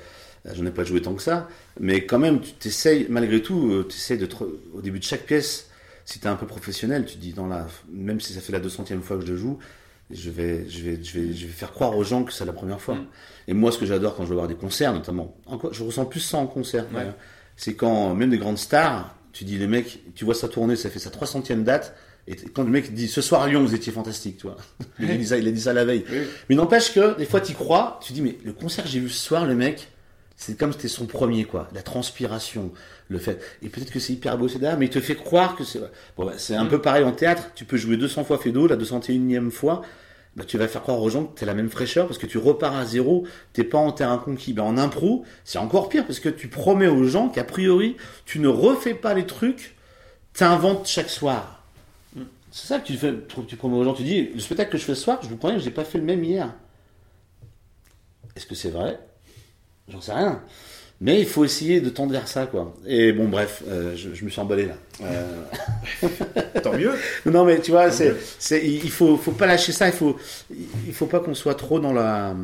J'en 0.55 0.67
ai 0.67 0.71
pas 0.71 0.85
joué 0.85 1.01
tant 1.03 1.15
que 1.15 1.23
ça. 1.23 1.49
Mais 1.81 2.05
quand 2.05 2.19
même, 2.19 2.41
tu 2.41 2.53
t'essayes, 2.53 3.07
malgré 3.09 3.41
tout, 3.43 3.83
tu 3.89 3.97
essayes 3.97 4.19
de, 4.19 4.27
te- 4.27 4.45
au 4.75 4.83
début 4.83 4.99
de 4.99 5.05
chaque 5.05 5.25
pièce, 5.25 5.71
si 6.05 6.19
t'es 6.21 6.29
un 6.29 6.37
peu 6.37 6.47
professionnel, 6.47 7.07
tu 7.07 7.15
te 7.15 7.21
dis, 7.21 7.33
dans 7.33 7.47
la, 7.47 7.67
même 7.91 8.21
si 8.21 8.35
ça 8.35 8.41
fait 8.43 8.53
la 8.53 8.61
200e 8.61 9.01
fois 9.01 9.17
que 9.17 9.25
je 9.25 9.37
joue, 9.37 9.59
je 10.15 10.31
vais, 10.31 10.69
je 10.69 10.83
vais, 10.83 10.99
je 11.03 11.19
vais, 11.19 11.33
je 11.33 11.47
vais 11.47 11.53
faire 11.53 11.73
croire 11.73 11.97
aux 11.97 12.05
gens 12.05 12.25
que 12.25 12.33
c'est 12.33 12.45
la 12.45 12.53
première 12.53 12.81
fois. 12.81 12.95
Mm. 12.95 13.07
Et 13.49 13.55
moi, 13.55 13.73
ce 13.73 13.79
que 13.79 13.87
j'adore 13.87 14.17
quand 14.17 14.25
je 14.25 14.31
vais 14.31 14.35
voir 14.35 14.49
des 14.49 14.55
concerts, 14.55 14.93
notamment, 14.93 15.37
je 15.73 15.83
ressens 15.83 16.07
plus 16.07 16.21
ça 16.21 16.39
en 16.39 16.47
concert. 16.47 16.85
Ouais. 16.89 17.01
d'ailleurs. 17.01 17.15
C'est 17.57 17.75
quand, 17.75 18.15
même 18.15 18.31
des 18.31 18.39
grandes 18.39 18.59
stars, 18.59 19.15
tu 19.33 19.45
dis, 19.45 19.59
les 19.59 19.67
mecs, 19.67 20.01
tu 20.15 20.25
vois 20.25 20.35
ça 20.35 20.49
tourner, 20.49 20.77
ça 20.77 20.91
fait 20.91 20.99
sa 20.99 21.11
300e 21.11 21.63
date, 21.63 21.95
et 22.27 22.37
quand 22.37 22.63
le 22.63 22.71
mec 22.71 22.95
dit, 22.95 23.07
ce 23.07 23.21
soir 23.21 23.43
à 23.43 23.49
Lyon, 23.49 23.63
vous 23.63 23.75
étiez 23.75 23.93
fantastique, 23.93 24.39
tu 24.39 24.47
vois. 24.47 24.57
Il 24.99 25.11
a 25.11 25.17
dit 25.17 25.27
ça, 25.27 25.37
il 25.37 25.47
a 25.47 25.51
dit 25.51 25.61
ça 25.61 25.73
la 25.73 25.85
veille. 25.85 26.05
Oui. 26.11 26.23
Mais 26.49 26.57
n'empêche 26.57 26.95
que, 26.95 27.17
des 27.19 27.27
fois, 27.27 27.41
tu 27.41 27.53
crois, 27.53 28.01
tu 28.03 28.13
dis, 28.13 28.23
mais 28.23 28.39
le 28.45 28.53
concert 28.53 28.85
que 28.85 28.91
j'ai 28.91 29.01
vu 29.01 29.11
ce 29.11 29.23
soir, 29.23 29.45
le 29.45 29.55
mec, 29.55 29.89
c'est 30.37 30.59
comme 30.59 30.73
c'était 30.73 30.89
son 30.89 31.07
premier, 31.07 31.45
quoi. 31.45 31.69
La 31.75 31.83
transpiration, 31.83 32.73
le 33.09 33.19
fait. 33.19 33.41
Et 33.63 33.69
peut-être 33.69 33.93
que 33.93 34.01
c'est 34.01 34.15
hyper 34.15 34.39
beau, 34.39 34.49
c'est 34.49 34.59
mais 34.59 34.87
il 34.87 34.91
te 34.91 35.01
fait 35.01 35.17
croire 35.17 35.55
que 35.55 35.65
c'est. 35.65 35.81
Bon, 36.17 36.25
bah, 36.25 36.33
c'est 36.39 36.57
un 36.57 36.67
peu 36.67 36.81
pareil 36.81 37.05
en 37.05 37.13
théâtre. 37.13 37.51
Tu 37.55 37.67
peux 37.67 37.77
jouer 37.77 37.97
200 37.97 38.25
fois 38.25 38.39
Fedo, 38.39 38.67
la 38.67 38.77
201e 38.77 39.51
fois, 39.51 39.83
bah, 40.37 40.45
tu 40.45 40.59
vas 40.59 40.67
faire 40.67 40.83
croire 40.83 41.01
aux 41.01 41.11
gens 41.11 41.25
que 41.25 41.39
t'es 41.39 41.47
la 41.47 41.55
même 41.55 41.71
fraîcheur 41.71 42.07
parce 42.07 42.19
que 42.19 42.27
tu 42.27 42.39
repars 42.39 42.77
à 42.77 42.85
zéro, 42.85 43.27
t'es 43.53 43.65
pas 43.65 43.79
en 43.79 43.93
terrain 43.93 44.19
conquis. 44.19 44.53
Ben, 44.53 44.65
en 44.65 44.77
impro, 44.77 45.25
c'est 45.45 45.59
encore 45.59 45.89
pire 45.89 46.07
parce 46.07 46.21
que 46.21 46.29
tu 46.29 46.49
promets 46.49 46.89
aux 46.89 47.05
gens 47.05 47.29
qu'a 47.29 47.45
priori, 47.45 47.97
tu 48.25 48.41
ne 48.41 48.49
refais 48.49 48.95
pas 48.95 49.15
les 49.15 49.27
trucs, 49.27 49.77
t'inventes 50.33 50.87
chaque 50.87 51.11
soir. 51.11 51.63
C'est 52.51 52.69
ça 52.69 52.79
que 52.79 52.87
tu 52.87 52.95
fais, 52.95 53.13
tu 53.49 53.57
promets 53.57 53.77
aux 53.77 53.85
gens. 53.85 53.95
Tu 53.95 54.05
dis, 54.05 54.29
le 54.33 54.41
spectacle 54.41 54.71
que 54.71 54.79
je 54.79 54.85
fais 54.85 54.95
ce 54.95 55.03
soir, 55.03 55.19
je 55.23 55.29
vous 55.29 55.37
promets 55.37 55.55
que 55.55 55.61
j'ai 55.61 55.73
pas 55.73 55.85
fait 55.85 55.99
le 55.99 56.05
même 56.05 56.23
hier. 56.23 56.55
Est-ce 58.37 58.47
que 58.47 58.55
c'est 58.55 58.71
vrai? 58.71 58.99
J'en 59.89 60.01
sais 60.01 60.13
rien. 60.13 60.41
Mais 61.05 61.21
il 61.21 61.27
faut 61.27 61.45
essayer 61.45 61.83
de 61.83 61.91
tendre 61.91 62.13
vers 62.13 62.27
ça, 62.27 62.47
quoi. 62.47 62.75
Et 62.87 63.13
bon, 63.13 63.29
bref, 63.29 63.63
euh, 63.69 63.95
je, 63.95 64.15
je 64.15 64.25
me 64.25 64.31
suis 64.31 64.41
emballé 64.41 64.65
là. 64.67 64.75
Euh, 65.03 65.43
Tant 66.63 66.73
mieux. 66.73 66.93
non, 67.27 67.45
mais 67.45 67.61
tu 67.61 67.73
vois, 67.73 67.91
c'est, 67.91 68.17
c'est, 68.39 68.67
il 68.67 68.91
faut, 68.91 69.19
faut 69.19 69.33
pas 69.33 69.45
lâcher 69.47 69.73
ça. 69.73 69.87
Il 69.87 69.93
faut, 69.93 70.17
il 70.87 70.95
faut 70.95 71.05
pas 71.07 71.21
qu'on 71.21 71.35
soit 71.35 71.57
trop 71.57 71.79
dans 71.79 71.93
la, 71.93 72.35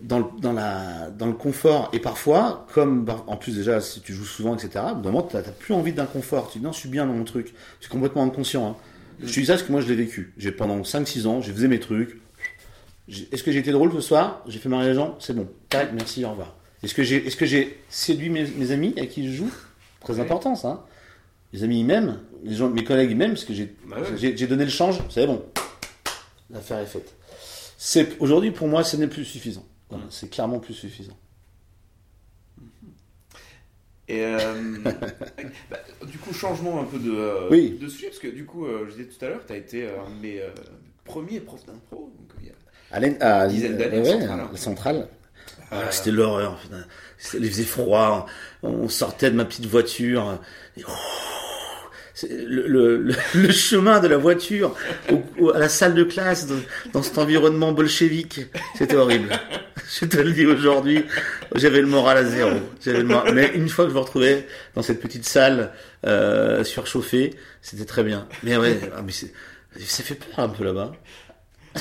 dans 0.00 0.18
le, 0.20 0.24
dans 0.40 0.54
la, 0.54 1.10
dans 1.10 1.26
le 1.26 1.34
confort. 1.34 1.90
Et 1.92 1.98
parfois, 1.98 2.66
comme 2.72 3.06
en 3.26 3.36
plus 3.36 3.54
déjà, 3.54 3.82
si 3.82 4.00
tu 4.00 4.14
joues 4.14 4.24
souvent, 4.24 4.54
etc. 4.56 4.70
D'un 4.74 5.10
moment, 5.10 5.22
t'as 5.22 5.42
t'as 5.42 5.50
plus 5.52 5.74
envie 5.74 5.92
d'un 5.92 6.06
confort. 6.06 6.50
Tu 6.50 6.58
dis 6.58 6.64
non, 6.64 6.72
je 6.72 6.78
suis 6.78 6.88
bien 6.88 7.04
dans 7.06 7.12
mon 7.12 7.24
truc. 7.24 7.52
C'est 7.82 7.90
complètement 7.90 8.24
inconscient. 8.24 8.66
Hein. 8.66 8.76
Je 9.22 9.32
te 9.32 9.40
dis 9.40 9.46
ça 9.46 9.52
parce 9.54 9.62
que 9.62 9.72
moi 9.72 9.82
je 9.82 9.88
l'ai 9.88 9.94
vécu. 9.94 10.32
J'ai 10.38 10.52
pendant 10.52 10.80
5-6 10.80 11.26
ans, 11.26 11.40
j'ai 11.42 11.52
faisais 11.52 11.68
mes 11.68 11.80
trucs. 11.80 12.18
J'ai- 13.08 13.28
Est-ce 13.30 13.42
que 13.42 13.52
j'ai 13.52 13.58
été 13.60 13.72
drôle 13.72 13.92
ce 13.92 14.00
soir? 14.00 14.42
J'ai 14.48 14.58
fait 14.58 14.68
marrer 14.70 14.88
les 14.88 14.94
gens? 14.94 15.16
C'est 15.20 15.34
bon. 15.36 15.46
Tac, 15.68 15.92
merci, 15.92 16.24
au 16.24 16.30
revoir. 16.30 16.55
Est-ce 16.82 16.94
que 16.94 17.02
j'ai 17.02 17.26
est-ce 17.26 17.36
que 17.36 17.46
j'ai 17.46 17.78
séduit 17.88 18.30
mes, 18.30 18.44
mes 18.46 18.70
amis 18.70 18.92
avec 18.96 19.10
qui 19.10 19.26
je 19.28 19.32
joue? 19.36 19.50
Très 20.00 20.14
Ouais. 20.14 20.20
important 20.20 20.54
ça. 20.54 20.68
hein. 20.68 20.80
Les 21.52 21.62
amis 21.64 21.80
ils 21.80 21.84
m'aiment, 21.86 22.20
les 22.44 22.54
gens, 22.54 22.68
mes 22.68 22.84
collègues 22.84 23.10
ils 23.10 23.16
m'aiment 23.16 23.32
parce 23.32 23.44
que 23.44 23.54
j'ai 23.54 23.74
Bah 23.86 23.96
ouais. 24.00 24.06
j'ai 24.16 24.36
j'ai 24.36 24.46
donné 24.46 24.64
le 24.64 24.70
change. 24.70 24.98
C'est 25.08 25.26
bon. 25.26 25.44
L'affaire 26.50 26.78
est 26.78 26.86
faite. 26.86 27.14
C'est 27.78 28.18
aujourd'hui 28.20 28.50
pour 28.50 28.68
moi 28.68 28.84
ce 28.84 28.96
n'est 28.96 29.06
plus 29.08 29.24
suffisant. 29.24 29.64
Voilà, 29.88 30.04
c'est 30.10 30.28
clairement 30.30 30.58
plus 30.58 30.74
suffisant. 30.74 31.16
Et 34.08 34.20
euh, 34.24 34.78
bah, 35.70 35.78
du 36.06 36.18
coup, 36.18 36.32
changement 36.32 36.80
un 36.80 36.84
peu 36.84 36.98
de, 36.98 37.10
euh, 37.10 37.48
Oui. 37.50 37.76
de 37.80 37.88
sujet, 37.88 38.06
parce 38.06 38.20
que 38.20 38.28
du 38.28 38.44
coup, 38.44 38.64
euh, 38.66 38.86
je 38.88 38.92
disais 38.92 39.04
tout 39.08 39.24
à 39.24 39.28
l'heure, 39.28 39.40
tu 39.46 39.52
as 39.52 39.56
été 39.56 39.88
un 39.88 40.08
de 40.10 40.20
mes 40.22 40.40
premiers 41.04 41.40
profs 41.40 41.66
d'impro. 41.66 42.12
donc, 42.16 42.30
il 42.40 42.46
y 42.46 42.50
a- 42.50 42.54
À 42.92 43.40
à- 43.42 43.48
Dizaine 43.48 43.76
d'années, 43.76 43.98
ouais, 44.00 44.04
centrale, 44.20 44.46
la 44.52 44.56
centrale. 44.58 45.08
Ah, 45.70 45.80
Euh, 45.80 45.86
C'était 45.90 46.10
l'horreur. 46.12 46.58
Il 47.34 47.48
faisait 47.50 47.64
froid. 47.64 48.26
On 48.62 48.88
sortait 48.88 49.30
de 49.30 49.36
ma 49.36 49.44
petite 49.44 49.66
voiture. 49.66 50.38
Oh, 50.86 50.92
le, 52.30 52.66
le- 52.98 53.14
le- 53.34 53.50
chemin 53.52 54.00
de 54.00 54.08
la 54.08 54.16
voiture 54.16 54.74
au- 55.38 55.50
à 55.50 55.58
la 55.58 55.68
salle 55.68 55.94
de 55.94 56.04
classe 56.04 56.46
dans, 56.46 56.54
dans 56.92 57.02
cet 57.02 57.18
environnement 57.18 57.72
bolchevique, 57.72 58.40
c'était 58.76 58.96
horrible. 58.96 59.28
Je 60.00 60.04
te 60.06 60.16
le 60.16 60.32
dis 60.32 60.46
aujourd'hui, 60.46 61.04
j'avais 61.54 61.80
le 61.80 61.86
moral 61.86 62.16
à 62.18 62.24
zéro. 62.24 62.50
Le 62.86 63.04
moral- 63.04 63.34
Mais 63.34 63.52
une 63.54 63.68
fois 63.68 63.84
que 63.84 63.90
je 63.90 63.94
me 63.94 64.00
retrouvais 64.00 64.46
dans 64.74 64.82
cette 64.82 65.00
petite 65.00 65.24
salle 65.24 65.70
euh, 66.06 66.64
surchauffée, 66.64 67.34
c'était 67.62 67.84
très 67.84 68.02
bien. 68.02 68.26
Mais 68.42 68.56
ouais, 68.56 68.80
ah, 68.96 69.02
mais 69.06 69.12
ça 69.12 70.02
fait 70.02 70.16
peur 70.16 70.40
un 70.40 70.48
peu 70.48 70.64
là-bas. 70.64 70.90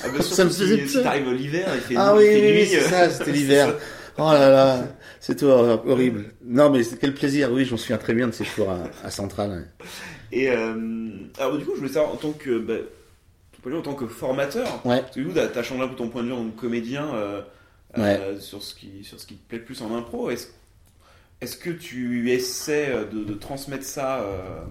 Ah 0.04 0.08
bah, 0.16 0.22
ça 0.22 0.46
me 0.46 0.50
si- 0.50 0.60
faisait 0.62 0.88
si 0.88 0.94
peur. 0.96 1.04
t'arrives 1.04 1.32
l'hiver, 1.34 1.68
il 1.76 1.82
fait, 1.82 1.96
Ah 1.98 2.14
il 2.16 2.18
oui, 2.20 2.26
fait 2.26 2.36
oui, 2.36 2.42
oui, 2.48 2.54
nuit. 2.60 2.66
c'est 2.68 2.80
euh, 2.86 2.90
ça, 2.90 3.10
c'était 3.10 3.32
l'hiver. 3.40 3.76
Oh 4.18 4.32
là 4.32 4.50
là, 4.50 4.84
c'était 5.20 5.46
hor- 5.46 5.84
horrible. 5.88 6.26
Non, 6.44 6.70
mais 6.70 6.84
c'est- 6.84 6.98
quel 6.98 7.14
plaisir, 7.14 7.52
oui, 7.52 7.66
je 7.66 7.72
m'en 7.72 7.78
souviens 7.78 7.98
très 7.98 8.14
bien 8.14 8.28
de 8.28 8.32
ces 8.34 8.46
cours 8.46 8.70
à, 8.72 8.80
à 9.04 9.12
Centrale. 9.12 9.68
Et 10.32 10.50
euh, 10.50 11.10
alors, 11.38 11.58
du 11.58 11.66
coup, 11.66 11.72
je 11.76 11.80
voulais 11.82 11.92
savoir, 11.92 12.14
en 12.14 12.18
tant 12.18 12.32
que, 12.32 12.58
bah, 12.60 12.74
tout 13.62 13.74
en 13.76 13.82
tant 13.82 13.94
que 13.96 14.06
formateur, 14.08 14.86
Ouais. 14.86 15.02
parce 15.02 15.16
que 15.16 15.22
t'as 15.34 15.48
t'as 15.48 15.64
changé 15.64 15.82
un 15.84 15.88
peu 15.88 15.96
ton 15.96 16.08
point 16.10 16.22
de 16.22 16.28
vue 16.28 16.34
en 16.34 16.44
tant 16.46 16.50
que 16.52 16.62
comédien 16.62 17.08
euh, 17.16 17.42
euh, 17.98 18.40
sur, 18.40 18.62
ce 18.62 18.76
qui, 18.76 19.04
sur 19.04 19.20
ce 19.20 19.26
qui 19.26 19.36
te 19.36 19.48
plaît 19.50 19.58
le 19.58 19.64
plus 19.66 19.82
en 19.82 19.96
impro. 19.96 20.30
Est-ce 20.30 20.48
est-ce 21.42 21.58
que 21.58 21.70
tu 21.72 22.32
essaies 22.32 22.94
de, 23.12 23.24
de 23.24 23.34
transmettre 23.34 23.84
ça 23.84 24.20
euh, 24.22 24.62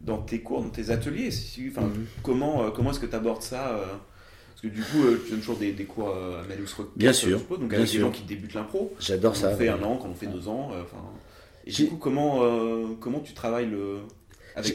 dans 0.00 0.18
tes 0.18 0.40
cours, 0.40 0.62
dans 0.62 0.70
tes 0.70 0.90
ateliers? 0.90 1.30
Si- 1.30 1.70
enfin, 1.70 1.86
Mhm. 1.88 2.06
Comment, 2.22 2.64
euh, 2.64 2.70
comment 2.70 2.90
est-ce 2.92 3.00
que 3.00 3.06
tu 3.06 3.16
abordes 3.16 3.42
ça 3.42 3.70
euh, 3.70 3.84
Parce 4.62 4.74
que 4.74 4.78
du 4.78 4.82
coup, 4.82 5.04
euh, 5.04 5.20
tu 5.24 5.30
donnes 5.30 5.40
toujours 5.40 5.56
des, 5.56 5.72
des 5.72 5.84
cours 5.84 6.10
euh, 6.10 6.42
à 6.42 6.76
Rock. 6.76 6.88
Bien 6.96 7.10
euh, 7.10 7.12
sûr, 7.14 7.38
suppose, 7.38 7.58
donc 7.60 7.68
bien 7.70 7.78
avec 7.78 7.90
des 7.90 7.96
sûr. 7.98 8.06
gens 8.06 8.12
qui 8.12 8.22
débutent 8.24 8.54
l'impro. 8.54 8.94
J'adore 9.00 9.32
Quand 9.32 9.38
ça. 9.38 9.50
on 9.52 9.56
fait 9.56 9.70
ouais. 9.70 9.78
un 9.78 9.82
an, 9.82 9.96
quand 9.96 10.08
on 10.08 10.14
fait 10.14 10.26
deux 10.26 10.48
ans. 10.48 10.70
et 11.66 11.70
du 11.72 11.86
coup, 11.86 11.96
comment, 11.96 12.40
comment 13.00 13.20
tu 13.20 13.32
travailles 13.34 13.70
le. 13.70 13.98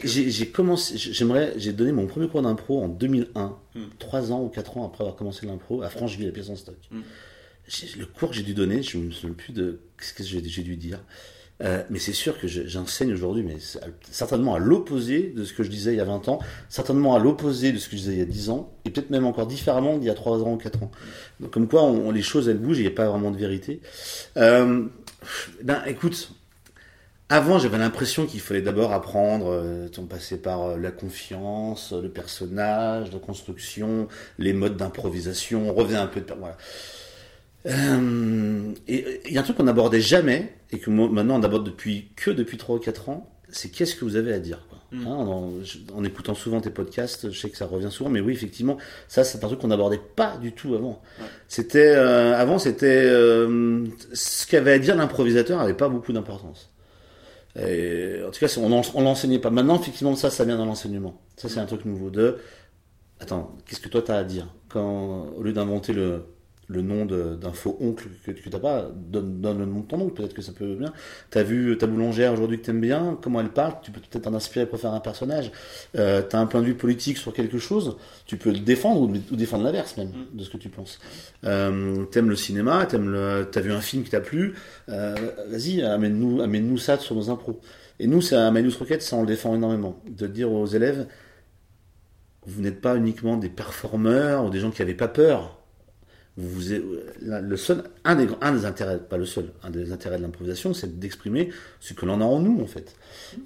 J'ai- 0.04 0.46
commencé, 0.48 0.96
j'aimerais, 0.96 1.52
j'ai 1.58 1.72
donné 1.72 1.92
mon 1.92 2.06
premier 2.06 2.28
cours 2.28 2.42
d'impro 2.42 2.82
en 2.82 2.88
2001, 2.88 3.56
Hmm. 3.74 3.80
trois 3.98 4.32
ans 4.32 4.42
ou 4.42 4.48
quatre 4.48 4.78
ans 4.78 4.86
après 4.86 5.04
avoir 5.04 5.16
commencé 5.16 5.44
l'impro 5.46 5.82
à 5.82 5.90
Francheville, 5.90 6.28
à 6.28 6.32
pièce 6.32 6.48
en 6.48 6.56
stock. 6.56 6.76
Hmm. 6.90 7.02
Le 7.98 8.06
cours 8.06 8.30
que 8.30 8.34
j'ai 8.34 8.42
dû 8.42 8.54
donner, 8.54 8.82
je 8.82 8.96
me 8.96 9.10
souviens 9.10 9.34
plus 9.34 9.52
de 9.52 9.80
ce 10.00 10.12
que 10.14 10.22
j'ai 10.24 10.40
dû 10.40 10.76
dire. 10.76 11.00
Euh, 11.62 11.82
mais 11.88 11.98
c'est 11.98 12.12
sûr 12.12 12.38
que 12.38 12.46
je- 12.48 12.66
j'enseigne 12.66 13.12
aujourd'hui, 13.14 13.42
mais 13.42 13.56
certainement 14.10 14.54
à 14.54 14.58
l'opposé 14.58 15.32
de 15.34 15.44
ce 15.44 15.54
que 15.54 15.62
je 15.62 15.70
disais 15.70 15.92
il 15.94 15.96
y 15.96 16.00
a 16.00 16.04
20 16.04 16.28
ans, 16.28 16.38
certainement 16.68 17.14
à 17.14 17.18
l'opposé 17.18 17.72
de 17.72 17.78
ce 17.78 17.88
que 17.88 17.96
je 17.96 18.02
disais 18.02 18.12
il 18.12 18.18
y 18.18 18.22
a 18.22 18.26
10 18.26 18.50
ans, 18.50 18.70
et 18.84 18.90
peut-être 18.90 19.08
même 19.10 19.24
encore 19.24 19.46
différemment 19.46 19.96
d'il 19.96 20.06
y 20.08 20.10
a 20.10 20.14
3 20.14 20.42
ans 20.42 20.52
ou 20.52 20.56
4 20.58 20.82
ans. 20.82 20.90
Donc 21.40 21.50
comme 21.52 21.66
quoi, 21.66 21.90
les 22.12 22.22
choses, 22.22 22.48
elles 22.48 22.58
bougent, 22.58 22.78
il 22.78 22.82
n'y 22.82 22.88
a 22.88 22.90
pas 22.90 23.08
vraiment 23.08 23.30
de 23.30 23.38
vérité. 23.38 23.80
Euh, 24.36 24.84
ben, 25.62 25.82
écoute, 25.86 26.30
avant, 27.28 27.58
j'avais 27.58 27.78
l'impression 27.78 28.26
qu'il 28.26 28.40
fallait 28.40 28.62
d'abord 28.62 28.92
apprendre, 28.92 29.46
euh, 29.50 29.88
on 29.98 30.04
passait 30.06 30.36
par 30.36 30.62
euh, 30.62 30.76
la 30.76 30.92
confiance, 30.92 31.92
le 31.92 32.08
personnage, 32.08 33.12
la 33.12 33.18
construction, 33.18 34.06
les 34.38 34.52
modes 34.52 34.76
d'improvisation, 34.76 35.68
on 35.70 35.72
revenait 35.74 35.98
un 35.98 36.06
peu 36.06 36.20
de... 36.20 36.26
Voilà. 36.38 36.56
Euh, 37.66 38.72
et 38.86 39.20
il 39.26 39.32
y 39.32 39.38
a 39.38 39.40
un 39.40 39.44
truc 39.44 39.56
qu'on 39.56 39.64
n'abordait 39.64 40.00
jamais, 40.00 40.54
et 40.70 40.78
que 40.78 40.90
moi, 40.90 41.08
maintenant 41.08 41.38
on 41.38 41.42
aborde 41.42 41.64
depuis 41.64 42.08
que 42.16 42.30
depuis 42.30 42.56
3 42.56 42.76
ou 42.76 42.78
4 42.78 43.08
ans, 43.08 43.30
c'est 43.48 43.70
qu'est-ce 43.70 43.96
que 43.96 44.04
vous 44.04 44.16
avez 44.16 44.32
à 44.32 44.38
dire. 44.38 44.66
Quoi. 44.68 44.78
Mm. 44.92 45.06
Hein, 45.06 45.50
en, 45.94 46.04
écoutant 46.04 46.34
souvent 46.34 46.60
tes 46.60 46.70
podcasts, 46.70 47.30
je 47.30 47.38
sais 47.38 47.50
que 47.50 47.56
ça 47.56 47.66
revient 47.66 47.90
souvent, 47.90 48.10
mais 48.10 48.20
oui, 48.20 48.32
effectivement, 48.32 48.76
ça 49.08 49.24
c'est 49.24 49.44
un 49.44 49.48
truc 49.48 49.60
qu'on 49.60 49.68
n'abordait 49.68 50.00
pas 50.14 50.36
du 50.36 50.52
tout 50.52 50.74
avant. 50.74 51.02
Ouais. 51.20 51.26
C'était 51.48 51.94
euh, 51.96 52.36
Avant, 52.36 52.58
c'était... 52.58 53.04
euh, 53.06 53.84
ce 54.12 54.46
qu'avait 54.46 54.72
à 54.72 54.78
dire 54.78 54.96
l'improvisateur 54.96 55.58
n'avait 55.58 55.74
pas 55.74 55.88
beaucoup 55.88 56.12
d'importance. 56.12 56.70
Et, 57.58 58.20
en 58.26 58.30
tout 58.30 58.38
cas, 58.38 58.54
on 58.58 58.82
on 58.94 59.00
l'enseignait 59.02 59.38
pas. 59.38 59.50
Maintenant, 59.50 59.80
effectivement, 59.80 60.14
ça, 60.14 60.28
ça 60.28 60.44
vient 60.44 60.58
dans 60.58 60.66
l'enseignement. 60.66 61.22
Ça, 61.36 61.48
c'est 61.48 61.58
un 61.58 61.64
truc 61.64 61.86
nouveau. 61.86 62.10
De, 62.10 62.36
attends, 63.18 63.56
qu'est-ce 63.66 63.80
que 63.80 63.88
toi 63.88 64.02
t'as 64.02 64.18
à 64.18 64.24
dire 64.24 64.46
quand, 64.68 65.28
au 65.34 65.42
lieu 65.42 65.54
d'inventer 65.54 65.94
le, 65.94 66.22
le 66.68 66.82
nom 66.82 67.06
d'un 67.06 67.52
faux 67.52 67.76
oncle 67.80 68.08
que, 68.24 68.32
que 68.32 68.48
t'as 68.48 68.58
pas, 68.58 68.90
donne, 68.94 69.40
donne 69.40 69.58
le 69.58 69.66
nom 69.66 69.80
de 69.80 69.86
ton 69.86 70.00
oncle. 70.00 70.14
Peut-être 70.14 70.34
que 70.34 70.42
ça 70.42 70.52
peut 70.52 70.74
bien. 70.74 70.92
T'as 71.30 71.42
vu 71.42 71.76
ta 71.78 71.86
boulangère 71.86 72.32
aujourd'hui 72.32 72.58
que 72.58 72.66
t'aimes 72.66 72.80
bien, 72.80 73.18
comment 73.22 73.40
elle 73.40 73.50
parle, 73.50 73.74
tu 73.82 73.90
peux 73.90 74.00
peut-être 74.00 74.24
t'en 74.24 74.34
inspirer 74.34 74.66
pour 74.66 74.80
faire 74.80 74.92
un 74.92 75.00
personnage. 75.00 75.52
Euh, 75.96 76.22
t'as 76.22 76.38
un 76.38 76.46
point 76.46 76.60
de 76.60 76.66
vue 76.66 76.74
politique 76.74 77.18
sur 77.18 77.32
quelque 77.32 77.58
chose, 77.58 77.96
tu 78.26 78.36
peux 78.36 78.50
le 78.50 78.58
défendre 78.58 79.02
ou, 79.02 79.12
ou 79.32 79.36
défendre 79.36 79.64
l'inverse 79.64 79.96
même 79.96 80.10
de 80.32 80.42
ce 80.42 80.50
que 80.50 80.56
tu 80.56 80.68
penses. 80.68 80.98
Euh, 81.44 82.04
t'aimes 82.06 82.28
le 82.28 82.36
cinéma, 82.36 82.86
t'aimes 82.86 83.10
le, 83.10 83.48
t'as 83.50 83.60
vu 83.60 83.72
un 83.72 83.80
film 83.80 84.02
qui 84.02 84.10
t'a 84.10 84.20
plu, 84.20 84.54
euh, 84.88 85.14
vas-y, 85.48 85.82
amène-nous, 85.82 86.42
amène-nous 86.42 86.78
ça 86.78 86.98
sur 86.98 87.14
nos 87.14 87.30
impros. 87.30 87.60
Et 87.98 88.06
nous, 88.06 88.20
c'est 88.20 88.36
à 88.36 88.50
Manus 88.50 88.76
Rocket, 88.76 89.00
ça 89.02 89.16
on 89.16 89.22
le 89.22 89.26
défend 89.26 89.54
énormément. 89.54 90.00
De 90.06 90.26
dire 90.26 90.52
aux 90.52 90.66
élèves, 90.66 91.06
vous 92.44 92.60
n'êtes 92.60 92.80
pas 92.80 92.96
uniquement 92.96 93.36
des 93.36 93.48
performeurs 93.48 94.44
ou 94.44 94.50
des 94.50 94.60
gens 94.60 94.70
qui 94.70 94.82
n'avaient 94.82 94.94
pas 94.94 95.08
peur. 95.08 95.58
Vous, 96.38 96.60
le 97.22 97.56
seul, 97.56 97.84
un 98.04 98.14
des, 98.14 98.28
un 98.42 98.52
des 98.52 98.66
intérêts, 98.66 98.98
pas 98.98 99.16
le 99.16 99.24
seul, 99.24 99.46
un 99.62 99.70
des 99.70 99.90
intérêts 99.90 100.18
de 100.18 100.22
l'improvisation, 100.22 100.74
c'est 100.74 100.98
d'exprimer 100.98 101.48
ce 101.80 101.94
que 101.94 102.04
l'on 102.04 102.20
a 102.20 102.24
en 102.24 102.40
nous, 102.40 102.60
en 102.62 102.66
fait. 102.66 102.94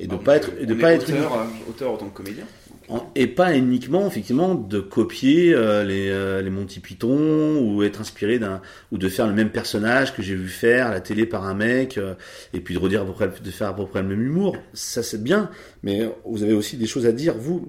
Et 0.00 0.06
de 0.08 0.12
Alors, 0.12 0.24
pas 0.24 0.36
être, 0.36 0.50
et 0.58 0.66
de 0.66 0.74
pas 0.74 0.92
est 0.92 0.96
être 0.96 1.08
auteur, 1.10 1.34
euh, 1.34 1.44
auteur 1.70 1.92
en 1.92 1.96
tant 1.98 2.08
que 2.08 2.16
comédien. 2.16 2.44
en- 2.88 3.08
et 3.14 3.28
pas 3.28 3.56
uniquement 3.56 4.08
effectivement 4.08 4.56
de 4.56 4.80
copier 4.80 5.54
euh, 5.54 5.84
les, 5.84 6.08
euh, 6.08 6.42
les 6.42 6.50
Monty 6.50 6.80
Python 6.80 7.60
ou 7.60 7.84
être 7.84 8.00
inspiré 8.00 8.40
d'un 8.40 8.60
ou 8.90 8.98
de 8.98 9.08
faire 9.08 9.28
le 9.28 9.34
même 9.34 9.50
personnage 9.50 10.12
que 10.12 10.22
j'ai 10.22 10.34
vu 10.34 10.48
faire 10.48 10.88
à 10.88 10.90
la 10.90 11.00
télé 11.00 11.26
par 11.26 11.44
un 11.46 11.54
mec 11.54 11.96
euh, 11.96 12.14
et 12.54 12.58
puis 12.58 12.74
de 12.74 12.80
redire 12.80 13.02
à 13.02 13.04
peu 13.06 13.12
près 13.12 13.28
de 13.28 13.50
faire 13.52 13.68
à 13.68 13.76
peu 13.76 13.86
près 13.86 14.02
le 14.02 14.08
même 14.08 14.22
humour 14.22 14.56
ça 14.74 15.04
c'est 15.04 15.22
bien 15.22 15.48
mais 15.84 16.10
vous 16.24 16.42
avez 16.42 16.54
aussi 16.54 16.76
des 16.76 16.86
choses 16.88 17.06
à 17.06 17.12
dire 17.12 17.34
vous 17.38 17.68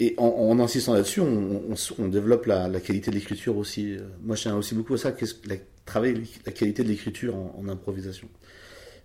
et 0.00 0.14
en, 0.16 0.26
en 0.26 0.60
insistant 0.60 0.94
là-dessus 0.94 1.20
on, 1.20 1.62
on, 1.70 1.74
on 1.98 2.08
développe 2.08 2.46
la, 2.46 2.68
la 2.68 2.80
qualité 2.80 3.10
de 3.10 3.16
l'écriture 3.16 3.56
aussi 3.56 3.94
Euh, 3.94 4.02
moi 4.22 4.36
je 4.36 4.42
tiens 4.42 4.56
aussi 4.56 4.74
beaucoup 4.74 4.94
à 4.94 4.98
ça 4.98 5.12
la, 5.46 5.56
travailler 5.84 6.14
la 6.46 6.52
qualité 6.52 6.82
de 6.84 6.88
l'écriture 6.88 7.34
en, 7.34 7.54
en 7.58 7.68
improvisation 7.68 8.28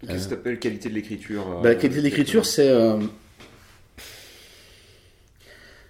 Qu'est-ce 0.07 0.25
que 0.25 0.33
tu 0.33 0.39
appelles 0.39 0.59
qualité 0.59 0.89
de 0.89 0.95
l'écriture 0.95 1.47
euh, 1.49 1.61
bah, 1.61 1.69
la 1.69 1.75
qualité 1.75 1.99
de 1.99 2.05
l'écriture, 2.05 2.45
c'est 2.45 2.69
euh, 2.69 2.99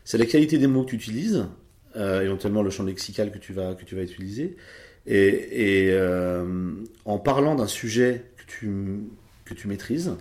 c'est 0.04 0.18
la 0.18 0.26
qualité 0.26 0.58
des 0.58 0.68
mots 0.68 0.84
que 0.84 0.92
tu 0.92 0.96
utilises, 0.98 1.46
euh, 1.96 2.22
éventuellement 2.22 2.62
le 2.62 2.70
champ 2.70 2.84
lexical 2.84 3.32
que 3.32 3.38
tu 3.40 3.54
vas 3.54 3.74
que 3.74 3.86
tu 3.86 3.96
vas 3.96 4.04
utiliser, 4.04 4.56
et, 5.08 5.88
et, 5.88 5.92
euh, 5.94 6.74
en 7.06 7.18
parlant 7.18 7.56
d'un 7.56 7.68
sujet 7.68 8.26
que 8.38 8.44
tu 8.46 9.00
que 9.46 9.54
tu 9.54 9.68
maîtrises. 9.68 10.16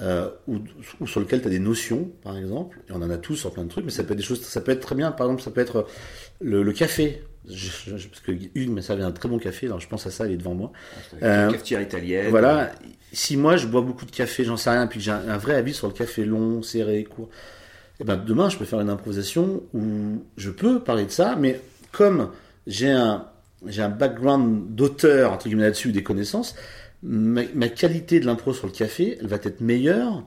Euh, 0.00 0.30
ou, 0.48 0.58
ou 1.00 1.06
sur 1.06 1.20
lequel 1.20 1.42
tu 1.42 1.48
as 1.48 1.50
des 1.50 1.58
notions, 1.58 2.10
par 2.22 2.36
exemple, 2.38 2.78
et 2.88 2.92
on 2.92 3.02
en 3.02 3.10
a 3.10 3.18
tous 3.18 3.36
sur 3.36 3.52
plein 3.52 3.64
de 3.64 3.68
trucs, 3.68 3.84
mais 3.84 3.90
ça 3.90 4.04
peut 4.04 4.12
être 4.12 4.18
des 4.18 4.24
choses, 4.24 4.40
ça 4.42 4.60
peut 4.60 4.72
être 4.72 4.80
très 4.80 4.94
bien, 4.94 5.12
par 5.12 5.26
exemple, 5.26 5.42
ça 5.42 5.50
peut 5.50 5.60
être 5.60 5.86
le, 6.40 6.62
le 6.62 6.72
café, 6.72 7.22
Je- 7.48 7.96
je- 7.96 8.06
parce 8.08 8.20
que 8.20 8.30
Hugues 8.54 8.70
m'a 8.70 8.82
servi 8.82 9.02
un 9.02 9.10
très 9.10 9.28
bon 9.28 9.38
café, 9.38 9.66
alors 9.66 9.80
je 9.80 9.88
pense 9.88 10.06
à 10.06 10.10
ça, 10.12 10.26
il 10.26 10.32
est 10.32 10.36
devant 10.36 10.54
moi. 10.54 10.72
Euh, 11.22 11.50
cafetière 11.50 11.80
italienne. 11.82 12.28
Voilà, 12.30 12.70
si 13.12 13.36
moi 13.36 13.56
je 13.56 13.66
bois 13.66 13.80
beaucoup 13.82 14.06
de 14.06 14.12
café, 14.12 14.44
j'en 14.44 14.56
sais 14.56 14.70
rien, 14.70 14.86
puis 14.86 14.98
que 15.00 15.04
j'ai 15.04 15.10
un, 15.10 15.28
un 15.28 15.38
vrai 15.38 15.56
avis 15.56 15.74
sur 15.74 15.88
le 15.88 15.92
café 15.92 16.24
long, 16.24 16.62
serré, 16.62 17.02
court, 17.04 17.28
et 18.00 18.04
ben 18.04 18.16
demain 18.16 18.48
je 18.48 18.56
peux 18.56 18.64
faire 18.64 18.80
une 18.80 18.90
improvisation 18.90 19.62
où 19.74 20.22
je 20.36 20.50
peux 20.50 20.80
parler 20.80 21.04
de 21.04 21.10
ça, 21.10 21.36
mais 21.36 21.60
comme 21.90 22.30
j'ai 22.68 22.90
un, 22.90 23.26
j'ai 23.66 23.82
un 23.82 23.88
background 23.90 24.74
d'auteur, 24.74 25.32
entre 25.32 25.46
guillemets 25.48 25.64
là-dessus, 25.64 25.90
des 25.92 26.02
connaissances, 26.04 26.54
ma, 27.02 27.42
ma 27.54 27.68
qualité 27.68 28.20
de 28.20 28.26
l'impro 28.26 28.52
sur 28.52 28.66
le 28.66 28.72
café, 28.72 29.18
elle 29.20 29.26
va 29.26 29.36
être 29.36 29.60
meilleure 29.60 30.24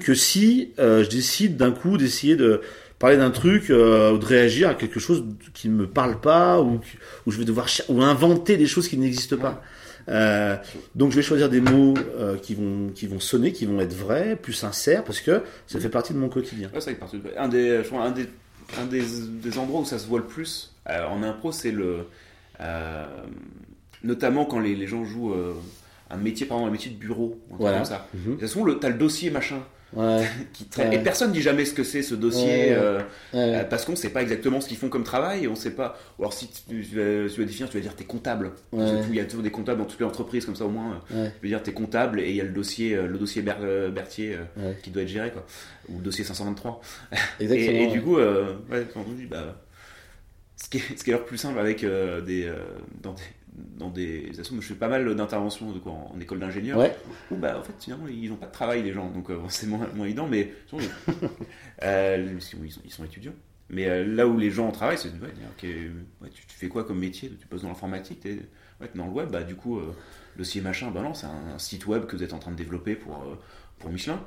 que 0.00 0.14
si 0.14 0.72
euh, 0.78 1.02
je 1.02 1.08
décide 1.08 1.56
d'un 1.56 1.72
coup 1.72 1.96
d'essayer 1.96 2.36
de 2.36 2.60
parler 2.98 3.16
d'un 3.16 3.30
truc 3.30 3.70
euh, 3.70 4.12
ou 4.12 4.18
de 4.18 4.24
réagir 4.24 4.68
à 4.68 4.74
quelque 4.74 5.00
chose 5.00 5.24
qui 5.54 5.68
ne 5.68 5.74
me 5.74 5.86
parle 5.86 6.20
pas 6.20 6.60
ou 6.60 6.80
je 7.26 7.38
vais 7.38 7.44
devoir 7.44 7.68
ou 7.88 8.02
inventer 8.02 8.56
des 8.56 8.66
choses 8.66 8.88
qui 8.88 8.98
n'existent 8.98 9.38
pas. 9.38 9.62
Euh, 10.08 10.56
donc 10.94 11.10
je 11.10 11.16
vais 11.16 11.22
choisir 11.22 11.48
des 11.48 11.60
mots 11.60 11.94
euh, 12.16 12.36
qui 12.36 12.54
vont 12.54 12.88
qui 12.94 13.06
vont 13.06 13.20
sonner, 13.20 13.52
qui 13.52 13.66
vont 13.66 13.80
être 13.80 13.94
vrais, 13.94 14.36
plus 14.36 14.54
sincères, 14.54 15.04
parce 15.04 15.20
que 15.20 15.42
ça 15.66 15.78
fait 15.80 15.90
partie 15.90 16.12
de 16.14 16.18
mon 16.18 16.28
quotidien. 16.28 16.70
Ouais, 16.72 16.80
vrai 16.80 16.94
que 16.94 17.00
partout- 17.00 17.20
un 17.36 17.48
des, 17.48 17.82
je 17.82 17.88
crois, 17.88 18.04
un 18.04 18.10
des 18.10 18.26
un 18.78 18.86
des, 18.86 19.02
des 19.42 19.58
endroits 19.58 19.80
où 19.80 19.84
ça 19.84 19.98
se 19.98 20.06
voit 20.06 20.18
le 20.18 20.26
plus 20.26 20.74
en 20.86 21.22
impro, 21.22 21.52
c'est 21.52 21.72
le. 21.72 22.04
notamment 24.02 24.44
quand 24.44 24.60
les, 24.60 24.74
les 24.74 24.86
gens 24.86 25.04
jouent 25.04 25.34
un 26.10 26.16
métier, 26.16 26.46
par 26.46 26.58
exemple, 26.58 26.70
un 26.70 26.72
métier 26.72 26.90
de 26.90 26.96
bureau, 26.96 27.38
un 27.46 27.48
truc 27.50 27.60
Voilà. 27.60 27.76
comme 27.78 27.86
ça. 27.86 28.08
De 28.14 28.30
toute 28.32 28.40
façon, 28.40 28.64
le- 28.64 28.78
t'as 28.78 28.88
le 28.88 28.98
dossier 28.98 29.30
machin 29.30 29.60
Ouais. 29.94 30.22
qui 30.52 30.64
traîne. 30.66 30.90
Ouais. 30.90 30.96
Et 30.96 30.98
personne 30.98 31.32
dit 31.32 31.40
jamais 31.40 31.64
ce 31.64 31.72
que 31.72 31.82
c'est 31.82 32.02
ce 32.02 32.14
dossier. 32.14 32.44
Ouais. 32.44 32.72
euh, 32.72 33.00
euh, 33.34 33.64
parce 33.64 33.86
qu'on 33.86 33.96
sait 33.96 34.10
pas 34.10 34.20
exactement 34.20 34.60
ce 34.60 34.68
qu'ils 34.68 34.76
font 34.76 34.90
comme 34.90 35.02
travail 35.02 35.44
et 35.44 35.48
on 35.48 35.54
sait 35.54 35.70
pas. 35.70 35.96
Ou 36.18 36.24
alors 36.24 36.34
si 36.34 36.46
tu, 36.50 36.82
vas, 36.82 37.26
tu 37.32 37.40
vas 37.40 37.46
définir, 37.46 37.70
tu 37.70 37.78
vas 37.78 37.82
dire 37.82 37.96
t'es 37.96 38.04
comptable. 38.04 38.50
Tout- 38.70 38.78
Il 39.08 39.14
y 39.14 39.20
a 39.20 39.24
toujours 39.24 39.42
des 39.42 39.50
comptables 39.50 39.78
dans 39.80 39.86
toutes 39.86 40.00
les 40.00 40.04
entreprises 40.04 40.44
comme 40.44 40.56
ça 40.56 40.66
au 40.66 40.68
moins. 40.68 41.00
euh. 41.14 41.28
Tu 41.40 41.42
veux 41.42 41.48
dire 41.48 41.62
t'es 41.62 41.72
comptable 41.72 42.20
et 42.20 42.28
il 42.28 42.36
y 42.36 42.40
a 42.42 42.44
le 42.44 42.50
dossier, 42.50 42.94
euh, 42.94 43.06
le 43.06 43.16
dossier 43.16 43.40
Ber- 43.40 43.56
euh, 43.62 43.90
Berthier 43.90 44.36
euh, 44.58 44.72
qui 44.82 44.90
doit 44.90 45.00
être 45.04 45.08
géré 45.08 45.30
quoi. 45.30 45.46
Ou 45.88 45.96
le 45.96 46.04
dossier 46.04 46.22
523. 46.22 46.82
Exactement. 47.40 47.78
Et, 47.80 47.86
du 47.86 48.02
coup, 48.02 48.18
euh, 48.18 48.56
ouais, 48.70 48.86
quand 48.92 49.02
on 49.08 49.12
dit 49.14 49.24
bah, 49.24 49.56
ce 50.56 50.68
qui 50.68 50.76
est, 50.78 50.98
ce 50.98 51.02
qui 51.02 51.10
est 51.10 51.14
alors 51.14 51.24
plus 51.24 51.38
simple 51.38 51.58
avec 51.58 51.82
euh, 51.82 52.20
des, 52.20 52.44
euh, 52.44 52.56
dans 53.02 53.14
des 53.14 53.22
dans 53.76 53.90
des 53.90 54.38
assos, 54.40 54.54
moi, 54.54 54.62
je 54.62 54.68
fais 54.68 54.74
pas 54.74 54.88
mal 54.88 55.14
d'interventions 55.14 55.68
en, 55.86 56.12
en 56.14 56.20
école 56.20 56.40
d'ingénieur. 56.40 56.78
Ouais. 56.78 56.94
où 57.30 57.36
bah 57.36 57.58
en 57.58 57.62
fait 57.62 57.72
finalement 57.80 58.06
ils 58.08 58.28
n'ont 58.30 58.36
pas 58.36 58.46
de 58.46 58.52
travail 58.52 58.82
les 58.82 58.92
gens 58.92 59.10
donc 59.10 59.30
euh, 59.30 59.38
c'est 59.48 59.66
moins, 59.66 59.86
moins 59.94 60.06
évident 60.06 60.26
mais 60.28 60.52
euh, 61.82 62.38
que, 62.40 62.56
ils, 62.64 62.72
sont, 62.72 62.80
ils 62.84 62.90
sont 62.90 63.04
étudiants. 63.04 63.34
Mais 63.70 63.86
euh, 63.88 64.04
là 64.04 64.26
où 64.26 64.38
les 64.38 64.50
gens 64.50 64.70
travaillent 64.70 64.98
c'est 64.98 65.10
ouais, 65.10 65.32
dire, 65.32 65.48
ok, 65.56 65.62
ouais, 66.22 66.30
tu, 66.30 66.46
tu 66.46 66.56
fais 66.56 66.68
quoi 66.68 66.84
comme 66.84 66.98
métier? 66.98 67.30
Tu 67.38 67.46
bosses 67.48 67.62
dans 67.62 67.68
l'informatique 67.68 68.20
dans 68.96 69.06
le 69.06 69.12
web. 69.12 69.30
Bah 69.30 69.42
du 69.42 69.54
coup 69.56 69.78
euh, 69.78 69.94
dossier 70.36 70.60
machin 70.60 70.90
bah 70.90 71.02
non 71.02 71.14
c'est 71.14 71.26
un, 71.26 71.54
un 71.54 71.58
site 71.58 71.86
web 71.86 72.06
que 72.06 72.16
vous 72.16 72.22
êtes 72.22 72.32
en 72.32 72.38
train 72.38 72.52
de 72.52 72.56
développer 72.56 72.94
pour 72.96 73.16
euh, 73.22 73.34
pour 73.78 73.90
Michelin. 73.90 74.20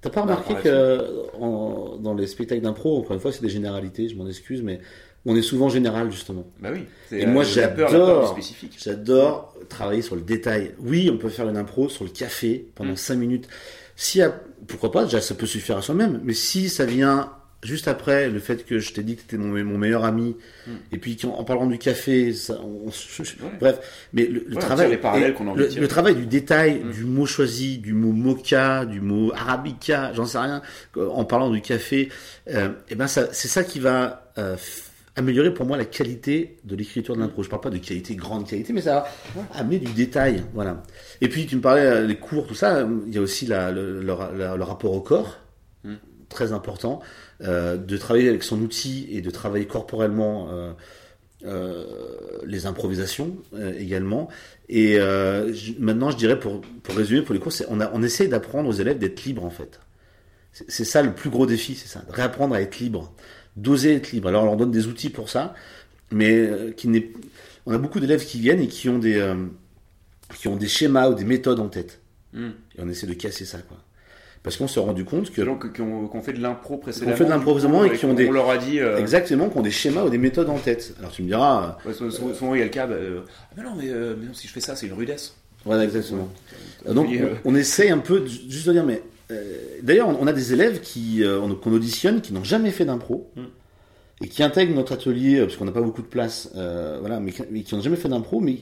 T'as 0.00 0.10
pas 0.10 0.22
remarqué 0.22 0.54
Bah, 0.54 0.60
que 0.62 0.68
euh, 0.68 1.22
en- 1.34 1.96
dans 1.96 2.14
les 2.14 2.26
spectacles 2.26 2.62
d'impro, 2.62 2.98
encore 2.98 3.12
une 3.14 3.20
fois, 3.20 3.30
c'est 3.32 3.42
des 3.42 3.48
généralités, 3.48 4.08
je 4.08 4.16
m'en 4.16 4.26
excuse, 4.26 4.60
mais 4.62 4.80
on 5.26 5.36
est 5.36 5.42
souvent 5.42 5.68
général 5.68 6.10
justement. 6.10 6.46
bah 6.60 6.70
oui 6.72 6.84
Et 7.16 7.26
moi, 7.26 7.44
peur 7.44 7.52
j'adore. 7.52 8.38
J'adore 8.78 9.54
travailler 9.68 10.02
sur 10.02 10.16
le 10.16 10.22
détail. 10.22 10.74
Oui, 10.78 11.10
on 11.12 11.18
peut 11.18 11.28
faire 11.28 11.48
une 11.48 11.56
impro 11.56 11.88
sur 11.88 12.04
le 12.04 12.10
café 12.10 12.66
pendant 12.74 12.92
Mm. 12.92 12.96
5 12.96 13.14
minutes. 13.16 13.48
Si, 13.96 14.20
pourquoi 14.66 14.90
pas, 14.90 15.04
déjà 15.04 15.20
ça 15.20 15.34
peut 15.34 15.46
suffire 15.46 15.76
à 15.76 15.82
soi-même, 15.82 16.20
mais 16.24 16.32
si 16.34 16.68
ça 16.68 16.84
vient 16.84 17.30
juste 17.62 17.86
après 17.86 18.28
le 18.28 18.40
fait 18.40 18.66
que 18.66 18.80
je 18.80 18.92
t'ai 18.92 19.04
dit 19.04 19.14
que 19.14 19.20
tu 19.20 19.26
étais 19.26 19.36
mon, 19.36 19.62
mon 19.64 19.78
meilleur 19.78 20.04
ami, 20.04 20.36
Mm. 20.66 20.70
et 20.90 20.98
puis 20.98 21.16
qu'en 21.16 21.28
en 21.38 21.44
parlant 21.44 21.66
du 21.66 21.78
café, 21.78 22.32
ça, 22.34 22.58
on- 22.60 22.86
Ouais. 22.88 23.50
bref, 23.60 24.08
mais 24.12 24.26
le, 24.26 24.44
travail, 24.56 24.90
les 24.90 24.96
parallèles 24.96 25.30
et 25.30 25.34
qu'on 25.34 25.54
le, 25.54 25.68
le 25.68 25.88
travail 25.88 26.16
du 26.16 26.26
détail, 26.26 26.80
Mm. 26.84 26.90
du 26.90 27.04
mot 27.04 27.26
choisi, 27.26 27.78
du 27.78 27.92
mot 27.92 28.10
mocha, 28.10 28.84
du 28.84 29.00
mot 29.00 29.30
arabica, 29.32 30.12
j'en 30.14 30.26
sais 30.26 30.38
rien, 30.38 30.60
euh, 30.96 31.08
en 31.10 31.24
parlant 31.24 31.50
du 31.50 31.60
café, 31.60 32.08
euh, 32.50 32.70
et 32.88 32.96
ben 32.96 33.06
ça, 33.06 33.28
c'est 33.32 33.46
ça 33.48 33.62
qui 33.62 33.78
va 33.78 34.32
euh, 34.38 34.56
améliorer 35.16 35.52
pour 35.52 35.66
moi 35.66 35.76
la 35.76 35.84
qualité 35.84 36.56
de 36.64 36.74
l'écriture 36.76 37.14
de 37.16 37.20
l'impro. 37.20 37.42
Je 37.42 37.48
parle 37.50 37.62
pas 37.62 37.70
de 37.70 37.78
qualité, 37.78 38.14
grande 38.16 38.46
qualité, 38.48 38.72
mais 38.72 38.80
ça 38.82 39.04
va 39.36 39.42
amener 39.54 39.78
du 39.78 39.92
détail, 39.92 40.42
voilà. 40.54 40.82
Et 41.20 41.28
puis 41.28 41.46
tu 41.46 41.56
me 41.56 41.60
parlais 41.60 41.82
euh, 41.82 42.06
les 42.06 42.16
cours, 42.16 42.46
tout 42.46 42.54
ça, 42.54 42.86
il 43.06 43.14
y 43.14 43.18
a 43.18 43.20
aussi 43.20 43.46
la, 43.46 43.70
le, 43.70 44.00
le, 44.00 44.02
le- 44.02 44.56
le 44.56 44.62
rapport 44.64 44.92
au 44.92 45.00
corps, 45.00 45.38
Mm. 45.84 45.94
très 46.28 46.52
important, 46.52 47.00
euh, 47.42 47.76
de 47.76 47.96
travailler 47.96 48.28
avec 48.28 48.44
son 48.44 48.60
outil 48.62 49.08
et 49.10 49.20
de 49.20 49.30
travailler 49.30 49.66
corporellement. 49.66 50.48
euh, 50.52 50.72
euh, 51.44 51.84
les 52.46 52.66
improvisations 52.66 53.36
euh, 53.54 53.72
également. 53.78 54.28
Et 54.68 54.98
euh, 55.00 55.52
je- 55.52 55.72
maintenant, 55.78 56.10
je 56.10 56.16
dirais, 56.16 56.38
pour, 56.38 56.60
pour 56.60 56.94
résumer 56.94 57.22
pour 57.22 57.34
les 57.34 57.40
cours, 57.40 57.52
on, 57.68 57.80
a, 57.80 57.90
on 57.92 58.02
essaye 58.02 58.28
d'apprendre 58.28 58.68
aux 58.68 58.72
élèves 58.72 58.98
d'être 58.98 59.24
libres 59.24 59.44
en 59.44 59.50
fait. 59.50 59.80
C'est 60.52 60.70
c'est 60.70 60.84
ça 60.84 61.02
le 61.02 61.12
plus 61.14 61.30
gros 61.30 61.46
défi, 61.46 61.74
c'est 61.74 61.88
ça, 61.88 62.02
de 62.08 62.12
réapprendre 62.12 62.54
à 62.54 62.60
être 62.60 62.78
libre, 62.78 63.12
d'oser 63.56 63.94
être 63.94 64.12
libre. 64.12 64.28
Alors 64.28 64.42
on 64.44 64.46
leur 64.46 64.56
donne 64.56 64.70
des 64.70 64.86
outils 64.86 65.10
pour 65.10 65.28
ça, 65.28 65.54
mais 66.10 66.30
euh, 66.36 66.70
qui 66.72 66.88
n'est, 66.88 67.10
on 67.66 67.72
a 67.72 67.78
beaucoup 67.78 68.00
d'élèves 68.00 68.24
qui 68.24 68.40
viennent 68.40 68.60
et 68.60 68.68
qui 68.68 68.88
ont 68.88 68.98
des, 68.98 69.16
euh, 69.18 69.34
qui 70.38 70.48
ont 70.48 70.56
des 70.56 70.68
schémas 70.68 71.08
ou 71.10 71.14
des 71.14 71.24
méthodes 71.24 71.60
en 71.60 71.68
tête. 71.68 72.00
Mm. 72.32 72.46
Et 72.78 72.80
on 72.82 72.88
essaie 72.88 73.06
de 73.06 73.14
casser 73.14 73.44
ça, 73.44 73.58
quoi. 73.58 73.76
Parce 74.42 74.56
qu'on 74.56 74.66
s'est 74.66 74.80
rendu 74.80 75.04
compte 75.04 75.30
que 75.30 75.40
Des 75.40 75.46
gens 75.46 75.56
qui, 75.56 75.70
qui 75.70 75.82
ont, 75.82 76.08
qui 76.08 76.16
ont 76.16 76.22
fait 76.22 76.32
de 76.32 76.40
l'impro 76.40 76.76
précédemment. 76.76 77.14
fait 77.14 77.24
de 77.24 77.30
l'impro 77.30 77.52
précédemment 77.52 77.84
et 77.84 77.92
qui 77.96 78.04
ont 78.06 78.14
des- 78.14 78.26
On 78.26 78.32
leur 78.32 78.50
a 78.50 78.58
dit. 78.58 78.80
euh, 78.80 78.98
exactement, 78.98 79.48
qui 79.48 79.56
ont 79.58 79.62
des 79.62 79.70
schémas 79.70 80.02
ou 80.02 80.10
des 80.10 80.18
méthodes 80.18 80.48
en 80.50 80.58
tête. 80.58 80.94
Alors 80.98 81.12
tu 81.12 81.22
me 81.22 81.28
diras, 81.28 81.78
ouais, 81.86 81.92
souvent, 81.92 82.54
il 82.54 82.58
y 82.58 82.62
a 82.62 82.64
le 82.64 82.70
cas. 82.70 82.88
bah, 82.88 82.94
euh, 82.94 83.20
ah, 83.28 83.54
mais 83.56 83.62
non, 83.62 83.76
mais, 83.76 83.86
mais 84.18 84.26
non, 84.26 84.34
si 84.34 84.48
je 84.48 84.52
fais 84.52 84.58
ça, 84.60 84.74
c'est 84.74 84.86
une 84.86 84.94
rudesse. 84.94 85.36
voilà 85.64 85.84
exactement. 85.84 86.28
Ouais. 86.84 86.92
Donc, 86.92 87.08
on, 87.44 87.52
on 87.52 87.54
essaye 87.54 87.90
un 87.90 87.98
peu 87.98 88.18
de, 88.18 88.26
juste 88.26 88.66
de 88.66 88.72
dire, 88.72 88.84
mais 88.84 89.00
d'ailleurs, 89.82 90.08
on, 90.08 90.26
a 90.26 90.32
des 90.32 90.52
élèves 90.52 90.80
qui 90.80 91.22
euh, 91.24 91.40
on- 91.40 91.54
qu'on 91.54 91.72
auditionne, 91.72 92.20
qui 92.20 92.32
n'ont 92.32 92.44
jamais 92.44 92.70
fait 92.70 92.84
d'impro 92.84 93.30
Mm. 93.36 93.42
et 94.24 94.28
qui 94.28 94.42
intègrent 94.42 94.74
notre 94.74 94.92
atelier 94.92 95.36
euh, 95.38 95.44
parce 95.46 95.56
qu'on 95.56 95.64
n'a 95.64 95.72
pas 95.72 95.80
beaucoup 95.82 96.02
de 96.02 96.06
place, 96.06 96.50
euh, 96.56 96.98
voilà, 97.00 97.20
mais, 97.20 97.32
qui- 97.32 97.42
mais 97.50 97.62
qui 97.62 97.74
n'ont 97.74 97.80
jamais 97.80 97.96
fait 97.96 98.08
d'impro, 98.08 98.40
mais 98.40 98.58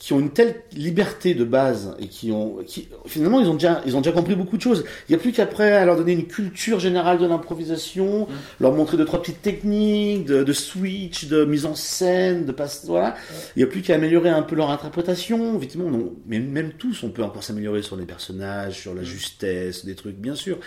qui 0.00 0.14
ont 0.14 0.18
une 0.18 0.30
telle 0.30 0.62
liberté 0.72 1.34
de 1.34 1.44
base 1.44 1.94
et 2.00 2.08
qui 2.08 2.32
ont, 2.32 2.56
qui, 2.66 2.88
finalement, 3.04 3.38
ils 3.38 3.48
ont 3.48 3.52
déjà, 3.52 3.82
ils 3.84 3.94
ont 3.96 4.00
déjà 4.00 4.12
compris 4.12 4.34
beaucoup 4.34 4.56
de 4.56 4.62
choses. 4.62 4.82
Il 5.06 5.12
n'y 5.12 5.16
a 5.16 5.18
plus 5.18 5.30
qu'après 5.30 5.72
à 5.72 5.84
leur 5.84 5.94
donner 5.94 6.12
une 6.12 6.26
culture 6.26 6.80
générale 6.80 7.18
de 7.18 7.26
l'improvisation, 7.26 8.26
leur 8.60 8.72
montrer 8.72 8.96
deux 8.96 9.04
trois 9.04 9.20
petites 9.20 9.42
techniques 9.42 10.24
de, 10.24 10.42
de 10.42 10.52
switch, 10.54 11.26
de 11.26 11.44
mise 11.44 11.66
en 11.66 11.74
scène, 11.74 12.46
de 12.46 12.52
passe, 12.52 12.86
voilà. 12.86 13.14
Il 13.54 13.58
n'y 13.58 13.64
a 13.64 13.66
plus 13.66 13.82
qu'à 13.82 13.96
améliorer 13.96 14.30
un 14.30 14.40
peu 14.40 14.56
leur 14.56 14.70
interprétation. 14.70 15.60
Non, 15.76 16.14
mais 16.26 16.38
même 16.38 16.72
tous, 16.72 17.02
on 17.02 17.10
peut 17.10 17.22
encore 17.22 17.44
s'améliorer 17.44 17.82
sur 17.82 17.96
les 17.96 18.06
personnages, 18.06 18.80
sur 18.80 18.94
la 18.94 19.02
justesse, 19.02 19.84
des 19.84 19.96
trucs, 19.96 20.16
bien 20.16 20.34
sûr. 20.34 20.60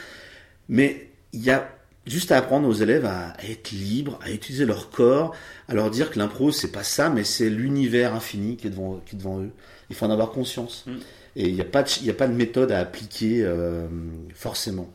Mais 0.70 1.08
il 1.34 1.44
y 1.44 1.50
a 1.50 1.68
juste 2.06 2.32
à 2.32 2.38
apprendre 2.38 2.68
aux 2.68 2.74
élèves 2.74 3.06
à 3.06 3.34
être 3.48 3.72
libres, 3.72 4.20
à 4.22 4.32
utiliser 4.32 4.66
leur 4.66 4.90
corps, 4.90 5.36
à 5.68 5.74
leur 5.74 5.90
dire 5.90 6.12
que 6.12 6.20
l'impro, 6.20 6.52
c'est 6.52 6.72
pas 6.72 6.84
ça, 6.84 7.10
mais 7.10 7.24
c'est 7.24 7.50
l'univers 7.50 8.14
infini 8.14 8.58
qui 8.58 8.68
est 8.68 8.70
devant, 8.70 9.02
qui 9.06 9.16
est 9.16 9.20
devant 9.20 9.40
eux. 9.42 9.50
Il 9.90 9.96
faut 9.96 10.06
en 10.06 10.12
avoir 10.12 10.32
conscience. 10.32 10.84
Mm. 10.88 10.92
Et 11.36 11.48
il 11.50 11.56
n'y 11.56 11.62
a, 11.62 11.66
pas 11.66 11.82
de- 11.84 11.90
il 12.02 12.06
y 12.06 12.10
a 12.12 12.14
pas 12.14 12.28
de 12.28 12.34
méthode 12.34 12.72
à 12.72 12.80
appliquer 12.80 13.44
euh, 13.44 13.88
forcément. 14.36 14.92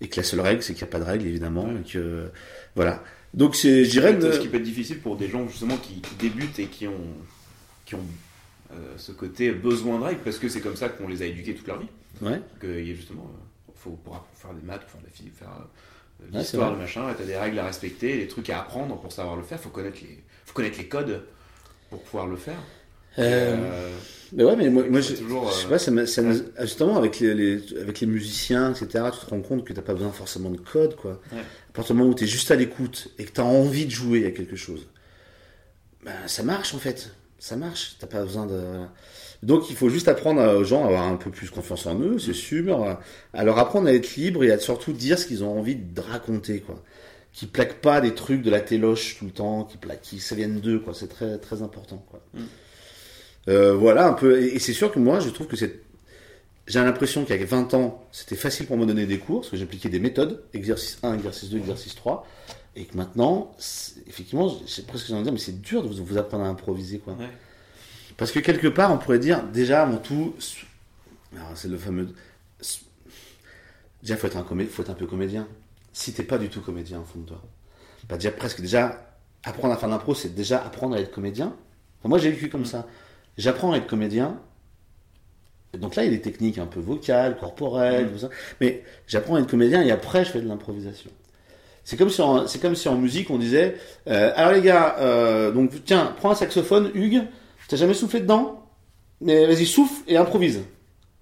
Et 0.00 0.08
que 0.08 0.16
la 0.18 0.22
seule 0.22 0.40
règle, 0.40 0.62
c'est 0.62 0.72
qu'il 0.72 0.84
n'y 0.84 0.88
a 0.88 0.92
pas 0.92 1.00
de 1.00 1.04
règle, 1.04 1.26
évidemment. 1.26 1.64
Ouais. 1.64 1.80
Et 1.84 1.90
que, 1.90 2.28
voilà. 2.76 3.02
Donc, 3.34 3.56
c'est, 3.56 3.84
je 3.84 3.90
dirais. 3.90 4.16
ce 4.20 4.38
qui 4.38 4.48
peut 4.48 4.56
être 4.58 4.62
difficile 4.62 5.00
pour 5.00 5.16
des 5.16 5.28
gens 5.28 5.46
justement 5.48 5.76
qui, 5.76 6.00
qui 6.00 6.14
débutent 6.16 6.58
et 6.58 6.66
qui 6.66 6.86
ont, 6.88 6.94
qui 7.84 7.94
ont 7.96 8.06
euh, 8.72 8.94
ce 8.96 9.12
côté 9.12 9.50
besoin 9.52 9.98
de 9.98 10.04
règles 10.04 10.20
parce 10.24 10.38
que 10.38 10.48
c'est 10.48 10.60
comme 10.60 10.76
ça 10.76 10.88
qu'on 10.88 11.08
les 11.08 11.22
a 11.22 11.26
éduqués 11.26 11.54
toute 11.54 11.66
leur 11.66 11.80
vie. 11.80 11.88
Ouais. 12.22 12.40
Qu'il 12.60 12.86
y 12.86 12.92
a 12.92 12.94
justement, 12.94 13.28
euh, 13.28 13.72
faut, 13.76 13.90
pour, 13.90 14.14
pour 14.20 14.38
faire 14.38 14.52
des 14.54 14.66
maths, 14.66 14.82
pour 14.82 14.90
faire 14.90 15.00
de 15.00 15.06
la 15.06 15.12
physique, 15.12 15.34
faire 15.38 15.48
Ouais, 16.32 16.38
l'histoire, 16.38 16.72
de 16.72 16.76
machin, 16.76 17.12
tu 17.16 17.22
as 17.22 17.26
des 17.26 17.36
règles 17.36 17.58
à 17.58 17.64
respecter, 17.66 18.16
des 18.18 18.28
trucs 18.28 18.50
à 18.50 18.60
apprendre 18.60 19.00
pour 19.00 19.12
savoir 19.12 19.36
le 19.36 19.42
faire. 19.42 19.58
Faut 19.60 19.70
connaître 19.70 19.98
les, 20.02 20.22
faut 20.46 20.52
connaître 20.54 20.78
les 20.78 20.88
codes 20.88 21.26
pour 21.90 22.02
pouvoir 22.02 22.26
le 22.26 22.36
faire. 22.36 22.62
Euh, 23.18 23.56
Euh, 23.56 23.98
Mais 24.32 24.44
ouais, 24.44 24.54
mais 24.56 24.70
moi, 24.70 25.00
je, 25.00 25.14
toujours, 25.14 25.50
je 25.50 25.52
sais 25.52 25.66
euh, 25.66 25.68
pas, 25.68 25.78
ça, 25.78 26.06
ça 26.06 26.22
ouais. 26.22 26.36
justement 26.60 26.96
avec 26.96 27.18
les, 27.20 27.34
les- 27.34 27.78
avec 27.78 28.00
les 28.00 28.06
musiciens, 28.06 28.72
etc. 28.72 29.04
Tu 29.12 29.26
te 29.26 29.30
rends 29.30 29.42
compte 29.42 29.64
que 29.66 29.72
t'as 29.72 29.82
pas 29.82 29.94
besoin 29.94 30.12
forcément 30.12 30.50
de 30.50 30.58
code, 30.58 30.94
quoi. 30.96 31.20
Ouais. 31.32 31.40
À 31.70 31.72
partir 31.72 31.94
du 31.94 31.98
moment 32.00 32.12
où 32.12 32.14
tu 32.14 32.24
es 32.24 32.26
juste 32.28 32.50
à 32.52 32.56
l'écoute 32.56 33.08
et 33.18 33.24
que 33.24 33.32
tu 33.32 33.40
as 33.40 33.44
envie 33.44 33.86
de 33.86 33.90
jouer 33.90 34.26
à 34.26 34.30
quelque 34.30 34.56
chose, 34.56 34.86
ben, 36.04 36.12
ça 36.26 36.42
marche 36.42 36.74
en 36.74 36.78
fait. 36.78 37.10
Ça 37.40 37.56
marche. 37.56 37.96
T'as 37.98 38.06
pas 38.06 38.22
besoin 38.22 38.46
de. 38.46 38.54
voilà. 38.54 38.92
Donc 39.42 39.70
il 39.70 39.76
faut 39.76 39.88
juste 39.88 40.06
apprendre 40.08 40.42
aux 40.58 40.64
gens 40.64 40.84
à 40.84 40.88
avoir 40.88 41.04
un 41.04 41.16
peu 41.16 41.30
plus 41.30 41.50
confiance 41.50 41.86
en 41.86 41.98
eux, 41.98 42.18
c'est 42.18 42.34
sûr. 42.34 42.98
À 43.32 43.44
leur 43.44 43.58
apprendre 43.58 43.88
à 43.88 43.94
être 43.94 44.14
libre 44.14 44.44
et 44.44 44.52
à 44.52 44.58
surtout 44.58 44.92
dire 44.92 45.18
ce 45.18 45.26
qu'ils 45.26 45.42
ont 45.42 45.58
envie 45.58 45.74
de 45.74 46.00
raconter, 46.00 46.60
quoi. 46.60 46.82
Qui 47.32 47.46
plaquent 47.46 47.80
pas 47.80 48.00
des 48.00 48.14
trucs 48.14 48.42
de 48.42 48.50
la 48.50 48.60
téloche 48.60 49.16
tout 49.18 49.24
le 49.24 49.30
temps, 49.30 49.64
qui 49.64 49.78
plaquent, 49.78 50.02
qui 50.02 50.20
ça 50.20 50.34
vienne 50.34 50.60
d'eux, 50.60 50.78
quoi. 50.78 50.92
C'est 50.92 51.08
très 51.08 51.38
très 51.38 51.62
important, 51.62 52.04
quoi. 52.10 52.20
Mm. 52.34 52.40
Euh, 53.48 53.74
voilà 53.74 54.06
un 54.06 54.12
peu. 54.12 54.42
Et, 54.42 54.58
c'est 54.58 54.74
sûr 54.74 54.92
que 54.92 54.98
moi, 54.98 55.20
je 55.20 55.30
trouve 55.30 55.46
que 55.46 55.56
c'est 55.56 55.80
j'ai 56.66 56.78
l'impression 56.78 57.24
qu'avec 57.24 57.48
20 57.48 57.74
ans, 57.74 58.04
c'était 58.12 58.36
facile 58.36 58.66
pour 58.66 58.76
moi 58.76 58.86
de 58.86 58.92
donner 58.92 59.06
des 59.06 59.18
cours, 59.18 59.40
parce 59.40 59.50
que 59.50 59.56
j'appliquais 59.56 59.88
des 59.88 59.98
méthodes, 59.98 60.44
exercice 60.54 60.98
1, 61.02 61.14
exercice 61.14 61.50
2, 61.50 61.58
exercice 61.58 61.96
3, 61.96 62.26
et 62.76 62.84
que 62.84 62.96
maintenant, 62.96 63.52
effectivement, 64.06 64.48
j'ai 64.66 64.82
presque 64.82 65.10
envie 65.10 65.18
de 65.20 65.24
dire, 65.24 65.32
mais 65.32 65.38
c'est 65.38 65.60
dur 65.60 65.82
de 65.82 65.88
vous, 65.88 66.04
vous 66.04 66.18
apprendre 66.18 66.44
à 66.44 66.48
improviser, 66.48 66.98
quoi. 66.98 67.14
Ouais. 67.14 67.28
Parce 68.16 68.30
que 68.32 68.38
quelque 68.38 68.68
part, 68.68 68.92
on 68.92 68.98
pourrait 68.98 69.18
dire, 69.18 69.42
déjà, 69.44 69.82
avant 69.82 69.96
tout, 69.98 70.34
c'est 71.54 71.68
le 71.68 71.78
fameux, 71.78 72.14
déjà, 74.02 74.16
faut 74.16 74.26
être 74.26 74.36
un 74.36 74.42
comé- 74.42 74.66
faut 74.66 74.82
être 74.82 74.90
un 74.90 74.94
peu 74.94 75.06
comédien. 75.06 75.46
Si 75.92 76.12
t'es 76.12 76.22
pas 76.22 76.38
du 76.38 76.48
tout 76.48 76.60
comédien 76.60 77.00
au 77.00 77.04
fond 77.04 77.18
de 77.20 77.26
toi, 77.26 77.42
bah 78.08 78.16
déjà 78.16 78.30
presque 78.30 78.60
déjà 78.60 79.06
apprendre 79.44 79.74
à 79.74 79.76
faire 79.76 79.88
l'impro, 79.88 80.14
c'est 80.14 80.34
déjà 80.34 80.62
apprendre 80.64 80.94
à 80.96 81.00
être 81.00 81.10
comédien. 81.10 81.54
Enfin, 81.98 82.08
moi, 82.08 82.18
j'ai 82.18 82.30
vécu 82.30 82.48
comme 82.48 82.64
ça. 82.66 82.86
J'apprends 83.38 83.72
à 83.72 83.78
être 83.78 83.86
comédien. 83.86 84.40
Et 85.72 85.78
donc 85.78 85.94
là, 85.96 86.02
il 86.04 86.10
y 86.10 86.14
a 86.14 86.16
des 86.16 86.22
techniques 86.22 86.58
un 86.58 86.66
peu 86.66 86.80
vocales, 86.80 87.38
corporelles, 87.38 88.06
Mm. 88.06 88.12
tout 88.12 88.18
ça. 88.18 88.28
Mais 88.60 88.84
j'apprends 89.06 89.36
à 89.36 89.40
être 89.40 89.48
comédien 89.50 89.82
et 89.82 89.90
après, 89.90 90.24
je 90.24 90.30
fais 90.30 90.40
de 90.40 90.48
l'improvisation. 90.48 91.10
C'est 91.90 91.96
comme 91.96 92.08
si 92.08 92.22
en, 92.22 92.46
c'est 92.46 92.60
comme 92.60 92.76
si 92.76 92.88
en 92.88 92.94
musique 92.94 93.30
on 93.30 93.38
disait, 93.38 93.74
euh, 94.06 94.30
alors 94.36 94.52
les 94.52 94.62
gars, 94.62 94.94
euh, 95.00 95.50
donc 95.50 95.72
tiens, 95.84 96.14
prends 96.18 96.30
un 96.30 96.36
saxophone, 96.36 96.88
Hugues. 96.94 97.24
T'as 97.66 97.76
jamais 97.76 97.94
soufflé 97.94 98.20
dedans? 98.20 98.64
Mais 99.20 99.44
vas-y, 99.44 99.66
souffle 99.66 100.00
et 100.06 100.16
improvise. 100.16 100.60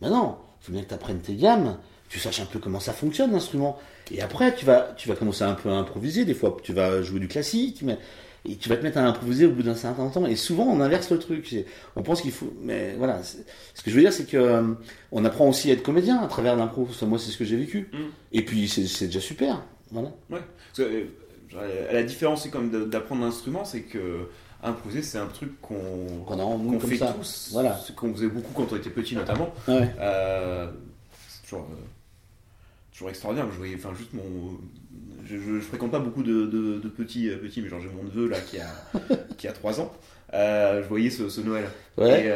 Ben 0.02 0.10
non, 0.10 0.36
faut 0.60 0.70
bien 0.70 0.82
que 0.82 0.88
tu 0.88 0.92
apprennes 0.92 1.20
tes 1.20 1.36
gammes, 1.36 1.78
tu 2.10 2.18
saches 2.18 2.40
un 2.40 2.44
peu 2.44 2.58
comment 2.58 2.80
ça 2.80 2.92
fonctionne 2.92 3.32
l'instrument. 3.32 3.78
Et 4.10 4.20
après, 4.20 4.54
tu 4.54 4.66
vas, 4.66 4.92
tu 4.94 5.08
vas 5.08 5.14
commencer 5.14 5.42
un 5.42 5.54
peu 5.54 5.70
à 5.70 5.72
improviser. 5.72 6.26
Des 6.26 6.34
fois, 6.34 6.54
tu 6.62 6.74
vas 6.74 7.00
jouer 7.00 7.20
du 7.20 7.28
classique, 7.28 7.80
mais 7.82 7.96
et 8.44 8.56
tu 8.56 8.68
vas 8.68 8.76
te 8.76 8.82
mettre 8.82 8.98
à 8.98 9.06
improviser 9.06 9.46
au 9.46 9.52
bout 9.52 9.62
d'un 9.62 9.74
certain 9.74 10.06
temps. 10.10 10.26
Et 10.26 10.36
souvent, 10.36 10.64
on 10.64 10.82
inverse 10.82 11.10
le 11.10 11.18
truc. 11.18 11.64
On 11.96 12.02
pense 12.02 12.20
qu'il 12.20 12.32
faut, 12.32 12.52
mais 12.60 12.94
voilà. 12.98 13.22
Ce 13.22 13.82
que 13.82 13.90
je 13.90 13.94
veux 13.94 14.02
dire, 14.02 14.12
c'est 14.12 14.26
que 14.26 14.36
euh, 14.36 14.74
on 15.12 15.24
apprend 15.24 15.48
aussi 15.48 15.70
à 15.70 15.72
être 15.72 15.82
comédien 15.82 16.20
à 16.20 16.26
travers 16.26 16.56
l'impro. 16.56 16.86
Moi, 17.06 17.18
c'est 17.18 17.30
ce 17.30 17.38
que 17.38 17.46
j'ai 17.46 17.56
vécu. 17.56 17.88
Mm. 17.90 17.96
Et 18.32 18.44
puis, 18.44 18.68
c'est 18.68 19.06
déjà 19.06 19.20
super. 19.20 19.62
Voilà. 19.90 20.08
Ouais. 20.30 20.40
Parce 20.76 20.88
que, 20.88 21.06
euh, 21.54 21.92
la 21.92 22.02
différence, 22.02 22.42
c'est 22.42 22.50
comme 22.50 22.88
d'apprendre 22.90 23.24
un 23.24 23.28
instrument, 23.28 23.64
c'est 23.64 23.82
que 23.82 24.28
improviser, 24.62 25.02
c'est 25.02 25.18
un 25.18 25.26
truc 25.26 25.60
qu'on 25.60 25.78
fait 26.80 26.96
ça. 26.96 27.14
tous. 27.18 27.50
Voilà. 27.52 27.78
Qu'on 27.96 28.12
faisait 28.12 28.28
beaucoup 28.28 28.52
quand 28.54 28.72
on 28.72 28.76
était 28.76 28.90
petit, 28.90 29.14
notamment. 29.14 29.52
Ouais. 29.66 29.88
Euh, 29.98 30.70
c'est 31.28 31.42
toujours, 31.42 31.66
euh, 31.70 31.74
toujours 32.92 33.08
extraordinaire. 33.10 33.50
Je 33.52 33.56
voyais, 33.56 33.76
enfin, 33.76 33.94
juste 33.96 34.12
mon. 34.12 34.58
Je, 35.24 35.36
je, 35.36 35.54
je 35.56 35.60
fréquente 35.60 35.90
pas 35.90 35.98
beaucoup 35.98 36.22
de, 36.22 36.46
de, 36.46 36.78
de 36.78 36.88
petits, 36.88 37.28
petits, 37.28 37.60
mais 37.62 37.68
genre 37.68 37.80
j'ai 37.80 37.88
mon 37.90 38.02
neveu 38.04 38.28
là 38.28 38.40
qui 38.40 38.58
a, 38.58 38.66
qui 39.36 39.46
a 39.46 39.52
3 39.52 39.80
ans. 39.80 39.92
Je 40.32 40.86
voyais 40.88 41.10
ce, 41.10 41.28
ce 41.28 41.40
Noël. 41.40 41.68
Ouais. 41.96 42.26
Et 42.26 42.32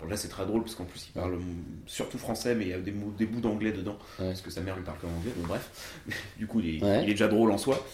bon, 0.00 0.08
là 0.08 0.16
c'est 0.16 0.28
très 0.28 0.46
drôle 0.46 0.62
parce 0.62 0.74
qu'en 0.74 0.84
plus 0.84 1.06
il 1.08 1.12
parle 1.12 1.38
surtout 1.86 2.18
français, 2.18 2.54
mais 2.54 2.64
il 2.64 2.70
y 2.70 2.72
a 2.72 2.78
des, 2.80 2.92
mots, 2.92 3.12
des 3.16 3.26
bouts 3.26 3.40
d'anglais 3.40 3.72
dedans 3.72 3.98
Ouais. 4.18 4.26
parce 4.28 4.40
que 4.40 4.50
sa 4.50 4.60
mère 4.60 4.76
lui 4.76 4.84
parle 4.84 4.98
comme 4.98 5.14
anglais. 5.14 5.32
Bon 5.36 5.46
bref, 5.46 5.70
du 6.38 6.46
coup 6.46 6.60
il 6.60 6.76
est, 6.76 6.84
Ouais. 6.84 7.02
il 7.04 7.08
est 7.10 7.12
déjà 7.14 7.28
drôle 7.28 7.50
en 7.50 7.58
soi. 7.58 7.84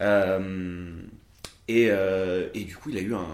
Euh, 0.00 1.00
et, 1.66 1.88
euh, 1.90 2.48
et 2.54 2.64
du 2.64 2.76
coup 2.76 2.90
il 2.90 2.98
a 2.98 3.00
eu 3.00 3.14
un, 3.14 3.26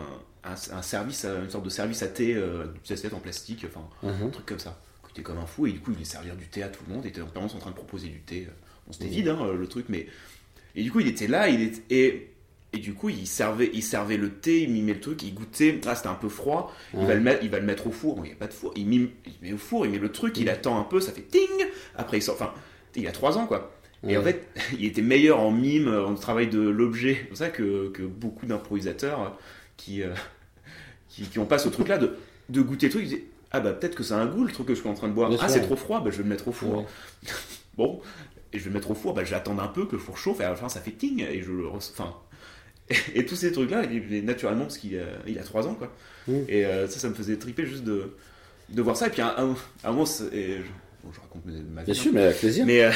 un, 0.45 0.53
un 0.73 0.83
service, 0.83 1.25
une 1.25 1.51
sorte 1.51 1.65
de 1.65 1.71
service 1.71 2.03
à 2.03 2.09
thé, 2.09 2.35
euh, 2.35 2.67
en 3.13 3.19
plastique, 3.19 3.65
enfin 3.69 3.89
un 4.03 4.13
Mhm. 4.25 4.31
truc 4.31 4.47
comme 4.47 4.59
ça. 4.59 4.81
Il 5.09 5.11
était 5.21 5.23
comme 5.23 5.39
un 5.39 5.47
fou 5.47 5.67
et 5.69 5.73
du 5.73 5.79
coup 5.79 5.91
il 5.91 5.95
voulait 5.95 6.05
servir 6.05 6.35
du 6.37 6.49
thé 6.49 6.63
à 6.65 6.69
tout 6.69 6.83
le 6.89 6.95
monde. 6.95 7.05
Il 7.05 7.09
était 7.09 7.21
en 7.21 7.27
permanence 7.27 7.55
en 7.55 7.59
train 7.59 7.71
de 7.71 7.77
proposer 7.77 8.09
du 8.09 8.21
thé. 8.21 8.49
Bon, 8.87 8.93
c'était 8.93 9.05
Mhm. 9.07 9.11
vide 9.11 9.29
hein, 9.29 9.53
le 9.57 9.67
truc, 9.69 9.87
mais 9.89 10.07
et 10.75 10.83
du 10.83 10.91
coup 10.91 10.99
il 11.01 11.07
était 11.07 11.29
là, 11.29 11.49
il 11.49 11.63
était 11.63 11.83
et 11.95 12.34
et 12.75 12.79
du 12.79 12.93
coup, 12.93 13.09
il 13.09 13.27
servait, 13.27 13.71
il 13.73 13.83
servait 13.83 14.17
le 14.17 14.31
thé, 14.31 14.63
il 14.63 14.71
mimait 14.71 14.95
le 14.95 15.01
truc, 15.01 15.23
il 15.23 15.33
goûtait. 15.33 15.81
Ah, 15.87 15.95
c'était 15.95 16.09
un 16.09 16.15
peu 16.15 16.29
froid. 16.29 16.75
Il, 16.93 17.07
va 17.07 17.15
le 17.15 17.21
mettre, 17.21 17.45
il 17.45 17.51
va 17.51 17.61
le 17.61 17.67
mettre 17.67 17.87
au 17.87 17.93
four. 17.93 18.19
Il 18.25 18.29
n'y 18.29 18.33
a 18.33 18.37
pas 18.37 18.49
de 18.49 18.53
four. 18.53 18.73
Il, 18.75 18.87
mime, 18.87 19.11
il 19.27 19.33
met 19.41 19.53
au 19.53 19.59
four, 19.59 19.87
il 19.87 19.93
met 19.93 19.99
le 19.99 20.11
truc, 20.11 20.37
il 20.39 20.49
attend 20.49 20.79
un 20.79 20.83
peu, 20.83 21.01
ça 21.01 21.13
fait 21.13 21.23
ting. 21.23 21.67
Après, 21.97 22.19
il 22.19 22.23
sort. 22.23 22.35
Enfin, 22.35 22.53
il 22.97 23.07
a 23.07 23.13
3 23.13 23.39
ans, 23.39 23.47
quoi. 23.47 23.73
Et 24.07 24.17
en 24.17 24.23
fait, 24.23 24.49
il 24.79 24.85
était 24.85 25.03
meilleur 25.03 25.41
en 25.41 25.51
mime, 25.51 25.89
en 25.89 26.15
travail 26.15 26.49
de 26.49 26.61
l'objet. 26.61 27.17
C'est 27.21 27.29
pour 27.29 27.37
ça 27.39 27.49
que, 27.49 27.89
que 27.91 28.03
beaucoup 28.03 28.47
d'improvisateurs 28.47 29.23
euh, 29.23 29.29
qui, 29.77 30.03
euh, 30.03 30.13
qui, 31.09 31.23
qui 31.23 31.39
ont 31.39 31.47
pas 31.47 31.59
ce 31.59 31.69
truc-là 31.69 31.99
de, 31.99 32.17
de 32.49 32.61
goûter 32.61 32.87
le 32.87 32.91
truc, 32.91 33.05
ils 33.05 33.09
disaient 33.09 33.25
Ah, 33.53 33.61
bah 33.61 33.73
peut-être 33.73 33.95
que 33.95 34.03
ça 34.03 34.19
a 34.19 34.21
un 34.21 34.27
goût 34.27 34.45
le 34.45 34.53
truc 34.53 34.67
que 34.67 34.75
je 34.75 34.81
suis 34.81 34.89
en 34.89 34.95
train 34.95 35.09
de 35.09 35.13
boire. 35.13 35.29
Bien 35.29 35.39
ah, 35.41 35.49
c'est 35.49 35.63
trop 35.63 35.77
froid, 35.77 36.01
bah 36.01 36.11
je 36.11 36.19
vais 36.19 36.25
le 36.25 36.29
mettre 36.29 36.49
au 36.49 36.53
four. 36.53 36.79
Ouais. 36.79 36.87
Bon, 37.77 38.01
et 38.53 38.59
je 38.59 38.63
vais 38.63 38.71
le 38.71 38.75
mettre 38.75 38.93
au 38.93 38.95
four, 38.95 39.15
bah, 39.15 39.25
je 39.25 39.31
vais 39.31 39.37
attendre 39.37 39.61
un 39.61 39.67
peu 39.67 39.85
que 39.85 39.97
le 39.97 39.99
four 39.99 40.17
chauffe, 40.17 40.39
et 40.41 40.45
à 40.45 40.51
la 40.51 40.55
fin 40.55 40.69
ça 40.69 40.81
fait 40.81 40.93
ting, 40.93 41.21
et 41.21 41.43
je 41.43 41.51
le. 41.51 41.69
Enfin. 41.69 42.15
Et, 42.91 43.21
et 43.21 43.27
tous 43.27 43.37
ces 43.37 43.53
trucs-là, 43.53 43.85
il 43.85 44.15
est 44.15 44.23
naturellement 44.23 44.65
parce 44.65 44.79
qu'il 44.79 44.99
a, 44.99 45.05
il 45.27 45.39
a 45.39 45.43
3 45.43 45.67
ans, 45.69 45.75
quoi. 45.75 45.93
Et 46.49 46.65
euh, 46.65 46.89
ça, 46.89 46.99
ça 46.99 47.09
me 47.09 47.15
faisait 47.15 47.37
triper 47.37 47.67
juste 47.67 47.85
de, 47.85 48.15
de 48.71 48.83
voir 48.83 48.97
ça. 48.97 49.07
Et 49.09 49.11
puis 49.11 49.23
à 49.23 49.41
un, 49.41 49.55
un 49.85 49.91
moment, 49.91 50.05
et 50.33 50.57
je, 50.59 50.63
bon, 51.03 51.13
je 51.13 51.21
raconte 51.21 51.45
ma 51.47 51.83
vie. 51.83 51.85
Bien 51.85 51.85
hein. 51.89 51.95
sûr, 51.95 52.13
mais 52.13 52.23
avec 52.23 52.39
plaisir. 52.39 52.67
Mais 52.67 52.85
euh, 52.85 52.93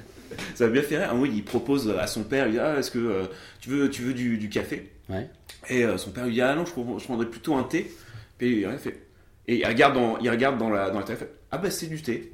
ça 0.54 0.66
m'a 0.66 0.72
bien 0.72 0.82
fait 0.82 0.98
rire. 0.98 1.10
Un 1.10 1.14
moment, 1.14 1.26
il 1.26 1.44
propose 1.44 1.90
à 1.90 2.06
son 2.06 2.24
père, 2.24 2.46
il 2.46 2.52
dit 2.52 2.58
Ah, 2.58 2.78
est-ce 2.78 2.90
que 2.90 2.98
euh, 2.98 3.24
tu 3.60 3.70
veux, 3.70 3.90
tu 3.90 4.02
veux 4.02 4.14
du, 4.14 4.38
du 4.38 4.48
café? 4.48 4.90
Ouais. 5.08 5.28
Et 5.68 5.84
son 5.96 6.10
père 6.10 6.26
lui 6.26 6.34
dit 6.34 6.40
Ah 6.40 6.54
non, 6.54 6.64
je, 6.64 6.70
je 6.70 7.04
prendrais 7.04 7.26
plutôt 7.26 7.54
un 7.54 7.64
thé. 7.64 7.90
Puis 8.38 8.62
il 8.62 8.78
fait. 8.78 9.06
Et 9.48 9.56
il 9.58 9.66
regarde 9.66 9.94
dans, 9.94 10.18
il 10.18 10.30
regarde 10.30 10.58
dans 10.58 10.70
la, 10.70 10.90
dans 10.90 10.98
la 10.98 11.04
télé, 11.04 11.18
il 11.20 11.26
fait 11.26 11.32
Ah 11.50 11.58
bah 11.58 11.70
c'est 11.70 11.86
du 11.86 12.00
thé. 12.00 12.32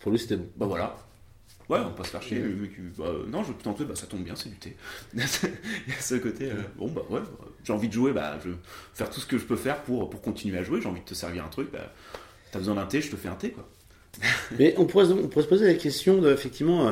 Pour 0.00 0.12
lui, 0.12 0.18
c'était 0.18 0.36
bon. 0.36 0.48
Bah 0.56 0.66
voilà. 0.66 0.96
Ouais, 1.70 1.78
on 1.86 1.92
pas 1.92 2.04
se 2.04 2.10
faire 2.10 2.22
chier. 2.22 2.38
Mec, 2.40 2.72
il- 2.78 2.90
bah, 2.98 3.12
non, 3.28 3.42
je 3.44 3.52
thé, 3.52 3.84
bah 3.84 3.94
ça 3.94 4.06
tombe 4.06 4.24
bien, 4.24 4.34
c'est 4.36 4.48
du 4.48 4.56
thé. 4.56 4.76
il 5.14 5.20
y 5.20 5.22
a 5.22 6.00
ce 6.00 6.16
côté, 6.16 6.46
euh, 6.50 6.54
bon 6.76 6.88
bah 6.88 7.02
ouais, 7.10 7.20
bah, 7.20 7.46
j'ai 7.64 7.72
envie 7.72 7.86
de 7.88 7.92
jouer, 7.92 8.12
bah 8.12 8.38
je 8.44 8.50
vais 8.50 8.56
faire 8.92 9.08
tout 9.08 9.20
ce 9.20 9.26
que 9.26 9.38
je 9.38 9.44
peux 9.44 9.56
faire 9.56 9.82
pour, 9.82 10.10
pour 10.10 10.20
continuer 10.20 10.58
à 10.58 10.62
jouer. 10.64 10.80
J'ai 10.82 10.88
envie 10.88 11.00
de 11.00 11.04
te 11.06 11.14
servir 11.14 11.44
un 11.44 11.48
truc, 11.48 11.70
bah 11.72 11.92
t'as 12.52 12.58
besoin 12.58 12.74
d'un 12.74 12.86
thé, 12.86 13.00
je 13.00 13.10
te 13.10 13.16
fais 13.16 13.28
un 13.28 13.34
thé 13.36 13.50
quoi. 13.52 13.68
Mais 14.58 14.74
on 14.76 14.84
pourrait, 14.86 15.06
se- 15.06 15.12
on 15.12 15.28
pourrait 15.28 15.44
se 15.44 15.48
poser 15.48 15.66
la 15.66 15.74
question 15.74 16.20
de, 16.20 16.32
effectivement, 16.32 16.88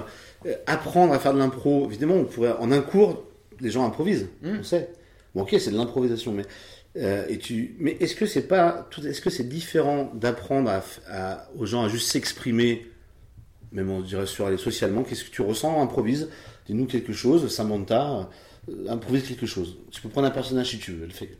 euh, 0.47 0.55
apprendre 0.67 1.13
à 1.13 1.19
faire 1.19 1.35
de 1.35 1.39
l'impro. 1.39 1.87
Évidemment, 1.87 2.15
on 2.15 2.25
pourrait, 2.25 2.53
en 2.61 2.71
un 2.71 2.81
cours, 2.81 3.25
les 3.61 3.71
gens 3.73 3.85
improvisent, 3.85 4.29
Mm. 4.43 4.59
on 4.61 4.63
sait. 4.63 4.93
Bon, 5.35 5.43
ok, 5.43 5.57
c'est 5.59 5.73
de 5.73 5.77
l'improvisation, 5.77 6.33
mais, 6.33 6.45
euh, 6.97 7.27
et 7.29 7.39
tu, 7.39 7.75
mais 7.81 7.97
est-ce 7.99 8.15
que 8.15 8.27
c'est 8.27 8.47
pas, 8.47 8.89
est-ce 9.05 9.21
que 9.21 9.31
c'est 9.31 9.49
différent 9.49 10.13
d'apprendre 10.15 10.71
à, 10.71 10.79
f- 10.79 11.01
à- 11.09 11.49
aux 11.57 11.67
gens 11.67 11.83
à 11.85 11.89
juste 11.89 12.09
s'exprimer, 12.13 12.87
même 13.73 13.91
on 13.91 14.01
dirait 14.01 14.27
sur 14.27 14.47
aller 14.47 14.57
socialement, 14.59 15.03
qu'est-ce 15.03 15.25
que 15.25 15.31
tu 15.31 15.43
ressens, 15.43 15.81
improvise, 15.83 16.29
dis-nous 16.67 16.87
quelque 16.87 17.13
chose, 17.13 17.49
Samantha, 17.53 18.29
euh, 18.69 18.89
improvise 18.89 19.25
quelque 19.27 19.47
chose. 19.47 19.79
Tu 19.91 20.01
peux 20.01 20.09
prendre 20.09 20.27
un 20.27 20.31
personnage 20.33 20.71
si 20.71 20.79
tu 20.79 20.93
veux, 20.93 21.05
elle 21.05 21.13
fait. 21.13 21.39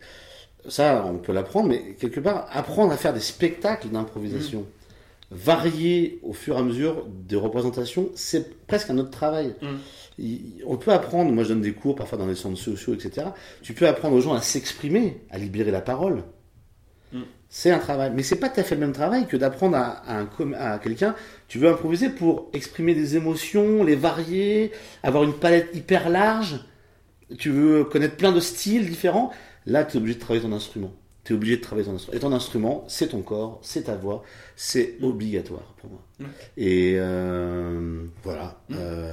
Ça, 0.69 1.05
on 1.07 1.19
peut 1.19 1.33
l'apprendre, 1.33 1.69
mais 1.69 1.95
quelque 1.95 2.21
part, 2.21 2.49
apprendre 2.53 2.93
à 2.93 2.97
faire 2.97 3.15
des 3.15 3.21
spectacles 3.21 3.89
d'improvisation, 3.89 4.67
varier 5.31 6.19
au 6.23 6.33
fur 6.33 6.57
et 6.57 6.59
à 6.59 6.63
mesure 6.63 7.07
des 7.07 7.37
représentations, 7.37 8.11
c'est 8.15 8.67
presque 8.67 8.91
un 8.91 8.99
autre 8.99 9.11
travail. 9.11 9.55
Mm. 9.63 9.67
Il- 10.19 10.63
On 10.67 10.77
peut 10.77 10.93
apprendre, 10.93 11.31
moi 11.33 11.45
je 11.45 11.51
donne 11.51 11.61
des 11.61 11.73
cours 11.75 11.95
parfois 11.95 12.19
dans 12.19 12.27
les 12.27 12.35
centres 12.35 12.59
sociaux, 12.59 12.95
etc. 12.95 13.29
Tu 13.63 13.73
peux 13.75 13.87
apprendre 13.87 14.17
aux 14.17 14.21
gens 14.21 14.35
à 14.35 14.41
s'exprimer, 14.41 15.21
à 15.31 15.39
libérer 15.39 15.71
la 15.71 15.81
parole. 15.83 16.25
Mm. 17.13 17.23
C'est 17.51 17.71
un 17.71 17.79
travail, 17.79 18.13
mais 18.15 18.23
c'est 18.23 18.37
pas 18.37 18.51
tout 18.51 18.61
à 18.61 18.63
fait 18.63 18.75
le 18.75 18.83
même 18.83 18.93
travail 18.93 19.27
que 19.27 19.37
d'apprendre 19.37 19.77
à, 19.77 20.79
quelqu'un. 20.83 21.15
Tu 21.49 21.59
veux 21.59 21.69
improviser 21.69 22.11
pour 22.11 22.51
exprimer 22.53 22.95
des 22.95 23.17
émotions, 23.17 23.85
les 23.85 23.97
varier, 23.97 24.71
avoir 25.03 25.25
une 25.25 25.33
palette 25.33 25.71
hyper 25.75 26.11
large. 26.11 26.61
Tu 27.39 27.51
veux 27.51 27.85
connaître 27.85 28.17
plein 28.17 28.33
de 28.33 28.41
styles 28.41 28.89
différents. 28.89 29.33
Là, 29.65 29.85
tu 29.85 29.97
es 29.97 30.01
obligé 30.01 30.17
de 30.17 30.21
travailler 30.21 30.43
ton 30.43 30.53
instrument. 30.53 30.93
Tu 31.25 31.33
es 31.33 31.37
obligé 31.37 31.57
de 31.57 31.63
travailler 31.63 31.87
ton 31.87 31.95
instrument. 31.95 32.17
Et 32.17 32.21
ton 32.21 32.33
instrument, 32.33 32.85
c'est 32.87 33.09
ton 33.09 33.23
corps, 33.23 33.61
c'est 33.63 33.85
ta 33.85 33.97
voix, 33.97 34.23
c'est 34.55 34.97
obligatoire 35.01 35.75
pour 35.79 35.91
moi. 35.91 36.03
Mm. 36.19 36.25
Et 36.59 36.95
euh, 36.99 38.05
voilà. 38.25 38.61
Euh, 38.73 39.13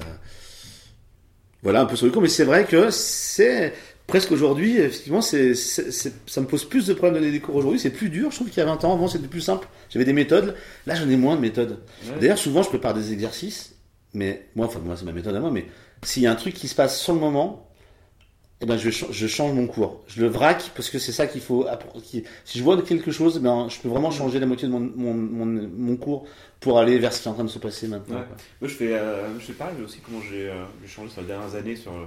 voilà 1.63 1.81
un 1.81 1.85
peu 1.85 1.95
sur 1.95 2.05
le 2.05 2.11
coup, 2.11 2.21
mais 2.21 2.27
c'est 2.27 2.43
vrai 2.43 2.65
que 2.65 2.91
c'est 2.91 3.73
presque 4.07 4.31
aujourd'hui, 4.31 4.77
effectivement, 4.77 5.21
c'est, 5.21 5.55
c'est- 5.55 5.91
c'est- 5.91 6.13
ça 6.27 6.41
me 6.41 6.45
pose 6.47 6.65
plus 6.65 6.87
de 6.87 6.93
problèmes 6.93 7.15
de 7.15 7.19
donner 7.19 7.31
des 7.31 7.39
cours 7.41 7.55
aujourd'hui. 7.55 7.79
C'est 7.79 7.89
plus 7.89 8.09
dur. 8.09 8.29
Je 8.31 8.35
trouve 8.35 8.49
qu'il 8.49 8.57
y 8.59 8.61
a 8.61 8.65
20 8.65 8.83
ans, 8.85 8.93
avant, 8.93 9.07
c'était 9.07 9.27
plus 9.27 9.41
simple. 9.41 9.67
J'avais 9.89 10.05
des 10.05 10.13
méthodes. 10.13 10.55
Là, 10.85 10.95
j'en 10.95 11.09
ai 11.09 11.17
moins 11.17 11.35
de 11.35 11.41
méthodes. 11.41 11.79
Ouais. 12.05 12.19
D'ailleurs, 12.21 12.37
souvent, 12.37 12.61
je 12.63 12.69
prépare 12.69 12.93
des 12.93 13.13
exercices, 13.13 13.75
mais 14.13 14.47
moi, 14.55 14.67
enfin, 14.67 14.79
moi, 14.79 14.95
c'est 14.97 15.05
ma 15.05 15.11
méthode 15.11 15.35
à 15.35 15.39
moi, 15.39 15.51
mais 15.51 15.65
s'il 16.03 16.23
y 16.23 16.27
a 16.27 16.31
un 16.31 16.35
truc 16.35 16.53
qui 16.53 16.67
se 16.67 16.75
passe 16.75 17.01
sur 17.01 17.13
le 17.13 17.19
moment, 17.19 17.61
eh 18.61 18.65
ben, 18.65 18.77
je, 18.77 18.89
ch- 18.89 19.11
je 19.11 19.27
change 19.27 19.51
mon 19.53 19.67
cours. 19.67 20.01
Je 20.07 20.21
le 20.21 20.27
vraque 20.29 20.71
parce 20.75 20.89
que 20.89 20.97
c'est 20.97 21.11
ça 21.11 21.27
qu'il 21.27 21.41
faut. 21.41 21.67
Qui- 22.03 22.23
Si 22.45 22.57
je 22.57 22.63
vois 22.63 22.81
quelque 22.81 23.11
chose, 23.11 23.39
ben, 23.39 23.67
je 23.69 23.79
peux 23.81 23.89
vraiment 23.89 24.11
changer 24.11 24.39
la 24.39 24.45
moitié 24.45 24.67
de 24.67 24.73
mon, 24.73 24.79
mon, 24.79 25.13
mon, 25.13 25.45
mon 25.45 25.97
cours 25.97 26.25
pour 26.61 26.79
aller 26.79 26.97
vers 26.97 27.11
ce 27.11 27.21
qui 27.21 27.27
est 27.27 27.31
en 27.31 27.33
train 27.33 27.43
de 27.43 27.49
se 27.49 27.59
passer 27.59 27.87
maintenant. 27.89 28.15
Ouais. 28.15 28.25
Moi, 28.61 28.69
je 28.69 28.75
fais, 28.75 28.93
euh, 28.93 29.37
je 29.39 29.45
fais 29.45 29.53
pareil 29.53 29.75
aussi 29.83 29.99
comment 29.99 30.21
j'ai 30.21 30.49
euh, 30.49 30.63
j'ai 30.81 30.87
changé 30.87 31.09
sur 31.11 31.21
les 31.21 31.27
dernières 31.27 31.53
années 31.55 31.75
sur, 31.75 31.91
euh, 31.91 32.05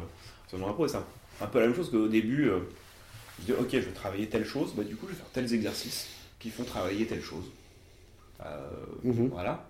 sur 0.49 0.57
mon 0.59 0.69
impro. 0.69 0.87
et 0.87 0.89
C'est 0.89 0.97
un, 0.97 1.05
un 1.41 1.47
peu 1.47 1.61
la 1.61 1.67
même 1.67 1.77
chose 1.77 1.91
qu'au 1.91 2.09
début. 2.09 2.49
euh, 2.51 2.61
je 3.41 3.45
dis, 3.47 3.53
ok, 3.53 3.69
je 3.73 3.79
vais 3.79 3.93
travailler 3.93 4.29
telle 4.29 4.45
chose, 4.45 4.73
bah, 4.77 4.83
du 4.85 4.97
coup, 4.97 5.07
je 5.07 5.13
vais 5.13 5.19
faire 5.19 5.31
tels 5.33 5.53
exercices 5.55 6.09
qui 6.41 6.51
font 6.51 6.65
travailler 6.65 7.07
telle 7.07 7.23
chose. 7.23 7.45
Euh, 8.45 8.69
Mhm. 9.05 9.29
Voilà. 9.29 9.69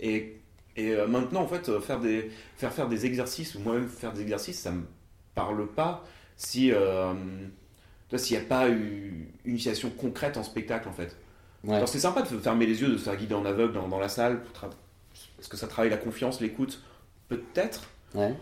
Et, 0.00 0.36
et 0.76 0.92
euh, 0.92 1.06
maintenant, 1.06 1.40
en 1.42 1.48
fait, 1.48 1.78
faire, 1.80 2.00
des, 2.00 2.30
faire 2.56 2.72
faire 2.72 2.88
des 2.88 3.06
exercices, 3.06 3.54
ou 3.54 3.60
moi-même 3.60 3.88
faire 3.88 4.12
des 4.12 4.22
exercices, 4.22 4.58
ça 4.60 4.70
me 4.70 4.84
parle 5.34 5.66
pas 5.66 6.04
si. 6.36 6.70
euh, 6.72 7.14
s'il 8.16 8.36
n'y 8.38 8.44
a 8.44 8.46
pas 8.46 8.68
eu 8.68 9.28
une 9.44 9.50
initiation 9.52 9.90
concrète 9.90 10.36
en 10.36 10.44
spectacle, 10.44 10.88
en 10.88 10.92
fait. 10.92 11.16
Ouais. 11.64 11.74
Alors 11.74 11.88
c'est 11.88 11.98
sympa 11.98 12.22
de 12.22 12.28
fermer 12.38 12.64
les 12.64 12.80
yeux, 12.80 12.88
de 12.88 12.96
se 12.96 13.02
faire 13.04 13.16
guider 13.16 13.34
en 13.34 13.44
aveugle 13.44 13.72
dans, 13.72 13.88
dans 13.88 13.98
la 13.98 14.08
salle. 14.08 14.40
pour 14.44 14.52
tra- 14.54 14.72
Est-ce 15.40 15.48
que 15.48 15.56
ça 15.56 15.66
travaille 15.66 15.90
la 15.90 15.96
confiance, 15.96 16.40
l'écoute 16.40 16.80
Peut-être. 17.28 17.88
Ouais. 18.14 18.34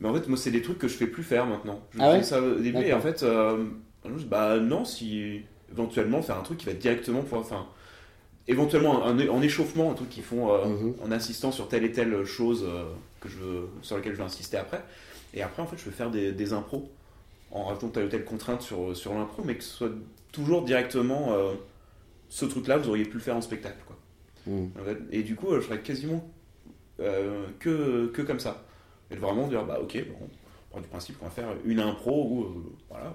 Mais 0.00 0.08
en 0.08 0.14
fait, 0.14 0.26
moi, 0.28 0.36
c'est 0.36 0.50
des 0.50 0.62
trucs 0.62 0.78
que 0.78 0.88
je 0.88 0.94
fais 0.94 1.06
plus 1.06 1.22
faire 1.22 1.46
maintenant. 1.46 1.80
Je 1.92 1.98
Ah 2.00 2.12
ouais 2.12 2.22
ça 2.22 2.40
au 2.40 2.56
début 2.56 2.78
et 2.82 2.92
en 2.92 3.00
fait, 3.00 3.22
euh, 3.22 3.64
bah 4.28 4.58
non, 4.58 4.84
si 4.84 5.42
éventuellement 5.70 6.20
faire 6.22 6.36
un 6.38 6.42
truc 6.42 6.58
qui 6.58 6.66
va 6.66 6.72
directement 6.72 7.22
pour. 7.22 7.38
Enfin, 7.38 7.66
éventuellement 8.48 9.04
un, 9.06 9.28
en 9.28 9.40
échauffement, 9.40 9.90
un 9.90 9.94
truc 9.94 10.10
qu'ils 10.10 10.24
font 10.24 10.52
euh, 10.52 10.66
Mhm. 10.66 10.94
en 11.04 11.12
insistant 11.12 11.52
sur 11.52 11.68
telle 11.68 11.84
et 11.84 11.92
telle 11.92 12.24
chose 12.24 12.64
euh, 12.68 12.84
que 13.20 13.28
je 13.28 13.38
veux, 13.38 13.68
sur 13.82 13.96
laquelle 13.96 14.12
je 14.12 14.18
vais 14.18 14.24
insister 14.24 14.56
après. 14.56 14.82
Et 15.32 15.42
après, 15.42 15.62
en 15.62 15.66
fait, 15.66 15.76
je 15.78 15.84
vais 15.84 15.90
faire 15.92 16.10
des, 16.10 16.32
des 16.32 16.52
impros 16.52 16.90
en 17.50 17.64
rajoutant 17.64 17.88
telle 17.88 18.06
ou 18.06 18.08
telle 18.08 18.24
contrainte 18.24 18.62
sur, 18.62 18.96
sur 18.96 19.14
l'impro, 19.14 19.42
mais 19.44 19.54
que 19.56 19.62
ce 19.64 19.70
soit 19.76 19.90
toujours 20.32 20.62
directement 20.62 21.34
ce 22.28 22.44
truc-là, 22.44 22.78
vous 22.78 22.88
auriez 22.88 23.04
pu 23.04 23.14
le 23.14 23.20
faire 23.20 23.36
en 23.36 23.40
spectacle. 23.40 23.78
Quoi. 23.86 23.96
Mhm. 24.46 24.70
Et 25.12 25.22
du 25.22 25.36
coup, 25.36 25.54
je 25.54 25.60
serais 25.60 25.80
quasiment 25.80 26.28
que, 26.98 28.06
que 28.12 28.22
comme 28.22 28.40
ça. 28.40 28.64
Et 29.14 29.16
de 29.16 29.20
vraiment 29.20 29.46
dire, 29.46 29.64
bah 29.64 29.78
ok, 29.80 29.96
bon, 30.08 30.16
on 30.70 30.74
part 30.74 30.82
du 30.82 30.88
principe 30.88 31.18
qu'on 31.18 31.26
va 31.26 31.30
faire 31.30 31.48
une 31.64 31.78
impro 31.78 32.26
où, 32.28 32.42
euh, 32.42 32.72
voilà. 32.90 33.14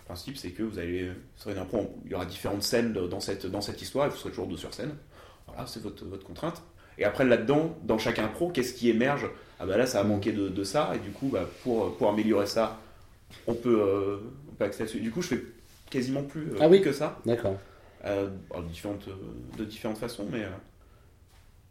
Le 0.00 0.04
principe, 0.04 0.36
c'est 0.36 0.50
que 0.50 0.62
vous 0.62 0.78
allez, 0.78 1.10
sera 1.36 1.52
une 1.52 1.58
impro, 1.58 1.96
il 2.04 2.10
y 2.10 2.14
aura 2.14 2.26
différentes 2.26 2.62
scènes 2.62 2.92
dans 2.92 3.20
cette, 3.20 3.46
dans 3.46 3.60
cette 3.62 3.80
histoire, 3.80 4.06
et 4.06 4.10
vous 4.10 4.16
serez 4.16 4.30
toujours 4.30 4.48
deux 4.48 4.56
sur 4.58 4.74
scène. 4.74 4.92
voilà, 5.46 5.66
c'est 5.66 5.80
votre, 5.82 6.04
votre 6.04 6.26
contrainte. 6.26 6.62
Et 6.98 7.04
après, 7.04 7.24
là-dedans, 7.24 7.78
dans 7.84 7.96
chaque 7.96 8.18
impro, 8.18 8.50
qu'est-ce 8.50 8.74
qui 8.74 8.90
émerge? 8.90 9.26
Ah 9.58 9.64
bah 9.66 9.78
là, 9.78 9.86
ça 9.86 10.00
a 10.00 10.04
manqué 10.04 10.32
de, 10.32 10.48
de 10.48 10.64
ça, 10.64 10.92
et 10.94 10.98
du 10.98 11.10
coup, 11.10 11.28
bah, 11.28 11.48
pour, 11.62 11.96
pour 11.96 12.10
améliorer 12.10 12.46
ça, 12.46 12.78
on 13.46 13.54
peut, 13.54 13.80
euh, 13.80 14.18
on 14.50 14.54
peut 14.56 14.64
accéder. 14.64 14.98
Du 15.00 15.10
coup, 15.10 15.22
je 15.22 15.28
fais 15.28 15.42
quasiment 15.88 16.24
plus, 16.24 16.50
euh, 16.50 16.58
Ah 16.60 16.68
oui. 16.68 16.82
que 16.82 16.92
ça, 16.92 17.18
D'accord. 17.24 17.56
euh, 18.04 18.28
différentes, 18.68 19.08
de 19.56 19.64
différentes 19.64 19.98
façons, 19.98 20.26
mais 20.30 20.44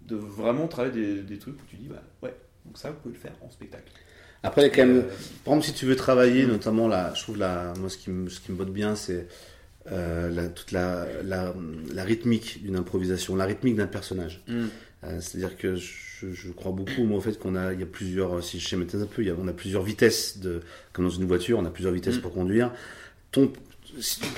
de 0.01 0.15
vraiment 0.15 0.67
travailler 0.67 0.93
des, 1.15 1.21
des 1.23 1.37
trucs 1.39 1.55
où 1.61 1.65
tu 1.67 1.75
dis, 1.75 1.87
bah 1.89 2.01
ouais, 2.23 2.33
donc 2.65 2.77
ça, 2.77 2.89
vous 2.91 2.97
pouvez 3.01 3.13
le 3.15 3.19
faire 3.19 3.33
en 3.41 3.49
spectacle. 3.49 3.91
Après, 4.43 4.61
il 4.61 4.65
y 4.65 4.67
a 4.67 4.73
quand 4.73 4.85
même. 4.85 4.97
Euh, 4.99 5.01
Par 5.43 5.53
exemple, 5.55 5.65
si 5.65 5.73
tu 5.73 5.85
veux 5.85 5.95
travailler, 5.95 6.45
notamment 6.45 6.87
là, 6.87 7.11
je 7.15 7.21
trouve 7.23 7.37
la, 7.37 7.73
moi, 7.79 7.89
ce 7.89 7.97
qui 7.97 8.09
me, 8.09 8.29
ce 8.29 8.39
qui 8.39 8.51
me 8.51 8.57
botte 8.57 8.71
bien, 8.71 8.95
c'est 8.95 9.27
euh, 9.91 10.29
la, 10.29 10.47
toute 10.47 10.71
la, 10.71 11.07
la, 11.23 11.53
la 11.93 12.03
rythmique 12.03 12.61
d'une 12.63 12.75
improvisation, 12.77 13.35
la 13.35 13.45
rythmique 13.45 13.75
d'un 13.75 13.87
personnage. 13.87 14.43
hmm. 14.47 14.67
Euh, 15.05 15.19
C'est-à-dire 15.21 15.57
que 15.57 15.75
je, 15.75 16.31
je 16.31 16.51
crois 16.51 16.71
beaucoup 16.71 17.03
moi, 17.03 17.17
au 17.17 17.21
fait 17.21 17.37
qu'on 17.39 17.55
a, 17.55 17.73
il 17.73 17.79
y 17.79 17.83
a 17.83 17.85
plusieurs, 17.85 18.43
si 18.43 18.59
je 18.59 18.67
schématise 18.67 19.01
un 19.01 19.05
peu, 19.07 19.21
il 19.23 19.27
y 19.27 19.31
a, 19.31 19.35
on 19.37 19.47
a 19.47 19.53
plusieurs 19.53 19.83
vitesses, 19.83 20.37
de, 20.39 20.61
comme 20.93 21.05
dans 21.05 21.11
une 21.11 21.25
voiture, 21.25 21.57
on 21.59 21.65
a 21.65 21.69
plusieurs 21.71 21.93
vitesses 21.93 22.17
Mm. 22.17 22.21
pour 22.21 22.33
conduire. 22.33 22.71
Ton, 23.31 23.51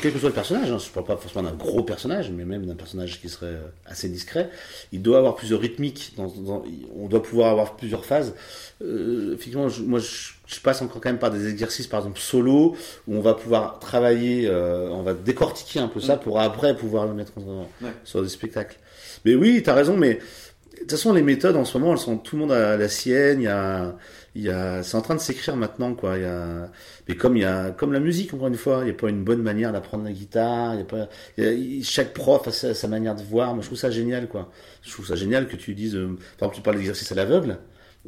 quel 0.01 0.13
que 0.13 0.19
soit 0.19 0.29
le 0.29 0.35
personnage, 0.35 0.71
hein, 0.71 0.77
je 0.77 0.87
ne 0.87 0.93
parle 0.93 1.05
pas 1.05 1.17
forcément 1.17 1.43
d'un 1.49 1.55
gros 1.55 1.83
personnage, 1.83 2.31
mais 2.31 2.45
même 2.45 2.65
d'un 2.65 2.75
personnage 2.75 3.19
qui 3.21 3.29
serait 3.29 3.47
euh, 3.47 3.61
assez 3.85 4.09
discret, 4.09 4.49
il 4.91 5.01
doit 5.01 5.17
avoir 5.17 5.35
plusieurs 5.35 5.59
rythmiques, 5.61 6.13
dans, 6.17 6.27
dans- 6.27 6.63
on 6.95 7.07
doit 7.07 7.21
pouvoir 7.23 7.51
avoir 7.51 7.75
plusieurs 7.75 8.05
phases. 8.05 8.33
Euh, 8.81 9.33
effectivement, 9.33 9.69
je- 9.69 9.83
moi 9.83 9.99
je, 9.99 10.31
je 10.47 10.59
passe 10.59 10.81
encore 10.81 11.01
quand 11.01 11.09
même 11.09 11.19
par 11.19 11.31
des 11.31 11.47
exercices, 11.49 11.87
par 11.87 11.99
exemple 12.01 12.19
solo, 12.19 12.75
où 13.07 13.15
on 13.15 13.21
va 13.21 13.33
pouvoir 13.33 13.79
travailler, 13.79 14.47
euh, 14.47 14.89
on 14.89 15.03
va 15.03 15.13
décortiquer 15.13 15.79
un 15.79 15.87
peu 15.87 15.99
ça 15.99 16.17
pour 16.17 16.39
après 16.39 16.75
pouvoir 16.75 17.05
le 17.07 17.13
mettre 17.13 17.33
en, 17.37 17.67
Ouais. 17.81 17.91
sur 18.03 18.21
des 18.23 18.29
spectacles. 18.29 18.77
Mais 19.25 19.35
oui, 19.35 19.61
tu 19.63 19.69
as 19.69 19.73
raison, 19.73 19.95
mais 19.97 20.15
de 20.15 20.79
toute 20.79 20.91
façon, 20.91 21.13
les 21.13 21.21
méthodes 21.21 21.55
en 21.55 21.65
ce 21.65 21.77
moment, 21.77 21.91
elles 21.93 21.99
sont 21.99 22.17
tout 22.17 22.35
le 22.37 22.41
monde 22.41 22.51
a 22.51 22.75
la 22.75 22.89
sienne. 22.89 23.39
Il 23.41 23.43
y 23.43 23.47
a, 23.47 23.95
il 24.35 24.43
y 24.43 24.49
a, 24.49 24.81
c'est 24.83 24.95
en 24.95 25.01
train 25.01 25.15
de 25.15 25.19
s'écrire 25.19 25.55
maintenant, 25.57 25.93
quoi. 25.93 26.17
Il 26.17 26.21
y 26.23 26.25
a, 26.25 26.69
mais 27.07 27.15
comme 27.15 27.35
il 27.35 27.41
y 27.43 27.45
a, 27.45 27.71
comme 27.71 27.91
la 27.91 27.99
musique, 27.99 28.33
encore 28.33 28.47
une 28.47 28.55
fois, 28.55 28.79
il 28.81 28.85
n'y 28.85 28.91
a 28.91 28.93
pas 28.93 29.09
une 29.09 29.23
bonne 29.23 29.41
manière 29.41 29.73
d'apprendre 29.73 30.03
la 30.05 30.11
guitare. 30.13 30.73
Il 30.75 30.79
y 30.79 30.81
a 30.81 30.85
pas, 30.85 31.09
il 31.37 31.43
y 31.43 31.47
a- 31.47 31.51
il- 31.51 31.83
chaque 31.83 32.13
prof 32.13 32.47
a 32.47 32.51
sa, 32.51 32.73
sa 32.73 32.87
manière 32.87 33.15
de 33.15 33.23
voir. 33.23 33.53
Moi, 33.53 33.61
je 33.61 33.67
trouve 33.67 33.77
ça 33.77 33.91
génial, 33.91 34.27
quoi. 34.27 34.49
Je 34.83 34.91
trouve 34.91 35.05
ça 35.05 35.15
génial 35.15 35.47
que 35.47 35.55
tu 35.57 35.73
dises, 35.73 35.95
euh, 35.95 36.17
par 36.37 36.47
exemple, 36.47 36.55
tu 36.55 36.61
parles 36.61 36.77
d'exercice 36.77 37.11
à 37.11 37.15
l'aveugle. 37.15 37.57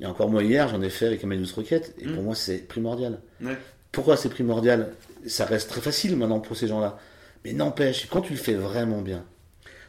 Et 0.01 0.05
encore 0.05 0.29
moi 0.29 0.43
hier, 0.43 0.69
j'en 0.69 0.81
ai 0.81 0.89
fait 0.89 1.07
avec 1.07 1.23
Emmanuel 1.23 1.47
Roquette, 1.55 1.93
et 1.99 2.07
Mm. 2.07 2.13
pour 2.15 2.23
moi, 2.23 2.35
c'est 2.35 2.67
primordial. 2.67 3.19
Ouais. 3.43 3.57
Pourquoi 3.91 4.17
c'est 4.17 4.29
primordial? 4.29 4.93
Ça 5.27 5.45
reste 5.45 5.69
très 5.69 5.81
facile 5.81 6.15
maintenant 6.15 6.39
pour 6.39 6.55
ces 6.57 6.67
gens-là. 6.67 6.97
Mais 7.45 7.53
n'empêche, 7.53 8.07
quand 8.09 8.21
tu 8.21 8.31
le 8.33 8.39
fais 8.39 8.55
vraiment 8.55 9.01
bien, 9.01 9.23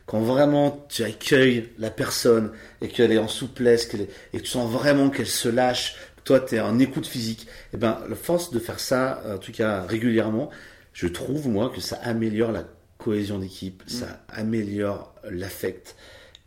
quand 0.06 0.20
vraiment 0.20 0.84
tu 0.90 1.04
accueilles 1.04 1.70
la 1.78 1.90
personne 1.90 2.50
et 2.82 2.88
qu'elle 2.88 3.12
est 3.12 3.18
en 3.18 3.28
souplesse, 3.28 3.86
qu'elle 3.86 4.02
est- 4.02 4.10
et 4.34 4.38
que 4.38 4.42
tu 4.42 4.50
sens 4.50 4.70
vraiment 4.70 5.08
qu'elle 5.08 5.26
se 5.26 5.48
lâche, 5.48 5.96
toi 6.24 6.40
tu 6.40 6.56
es 6.56 6.60
en 6.60 6.78
écoute 6.78 7.06
physique, 7.06 7.46
et 7.72 7.76
ben 7.76 8.00
la 8.08 8.16
force 8.16 8.50
de 8.50 8.58
faire 8.58 8.80
ça, 8.80 9.22
en 9.28 9.38
tout 9.38 9.52
cas 9.52 9.82
régulièrement, 9.82 10.50
je 10.92 11.06
trouve 11.06 11.48
moi 11.48 11.70
que 11.74 11.80
ça 11.80 11.96
améliore 12.02 12.52
la 12.52 12.64
cohésion 12.98 13.38
d'équipe, 13.38 13.82
ça 13.86 14.24
améliore 14.28 15.14
l'affect 15.30 15.96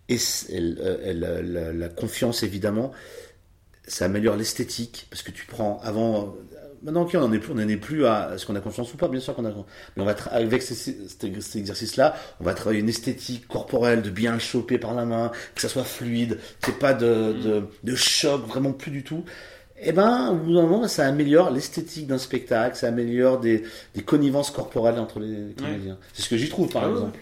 et, 0.09 0.17
euh, 0.51 1.73
la, 1.73 1.89
confiance 1.89 2.43
évidemment, 2.43 2.91
ça 3.87 4.05
améliore 4.05 4.35
l'esthétique 4.37 5.07
parce 5.09 5.21
que 5.21 5.31
tu 5.31 5.45
prends 5.45 5.79
avant 5.83 6.35
maintenant 6.83 7.01
ok, 7.03 7.11
on 7.15 7.21
n'en 7.21 7.33
est 7.33 7.39
plus 7.39 7.51
on 7.51 7.55
n'en 7.55 7.67
est 7.67 7.77
plus 7.77 8.05
à 8.05 8.31
est-ce 8.35 8.45
qu'on 8.45 8.55
a 8.55 8.59
confiance 8.59 8.93
ou 8.93 8.97
pas 8.97 9.07
bien 9.07 9.19
sûr 9.19 9.33
qu'on 9.35 9.45
a 9.45 9.49
mais 9.49 10.03
on 10.03 10.05
va 10.05 10.15
avec 10.31 10.61
ces- 10.61 10.75
ces- 10.75 11.07
cet, 11.07 11.41
cet 11.41 11.55
exercice 11.55 11.95
là 11.97 12.15
on 12.39 12.43
va 12.43 12.53
travailler 12.53 12.81
une 12.81 12.89
esthétique 12.89 13.47
corporelle 13.47 14.01
de 14.01 14.09
bien 14.09 14.33
le 14.33 14.39
choper 14.39 14.77
par 14.77 14.93
la 14.93 15.05
main 15.05 15.31
que 15.55 15.61
ça 15.61 15.69
soit 15.69 15.83
fluide 15.83 16.37
qu'il 16.61 16.73
n'y 16.73 16.77
ait 16.77 16.79
pas 16.79 16.93
de, 16.93 17.33
de, 17.33 17.63
de 17.83 17.95
choc 17.95 18.45
vraiment 18.45 18.73
plus 18.73 18.91
du 18.91 19.03
tout 19.03 19.23
et 19.81 19.91
ben 19.91 20.29
au 20.31 20.35
bout 20.35 20.53
d'un 20.55 20.63
moment 20.63 20.87
ça 20.87 21.05
améliore 21.07 21.51
l'esthétique 21.51 22.07
d'un 22.07 22.17
spectacle 22.17 22.75
ça 22.75 22.87
améliore 22.87 23.39
des, 23.39 23.63
des 23.95 24.03
connivences 24.03 24.51
corporelles 24.51 24.99
entre 24.99 25.19
les 25.19 25.53
comédiens. 25.55 25.97
C'est 26.13 26.23
ce 26.23 26.29
que 26.29 26.37
j'y 26.37 26.49
trouve 26.49 26.69
par 26.71 26.83
Ah 26.83 26.87
ouais, 26.87 26.93
exemple. 26.93 27.19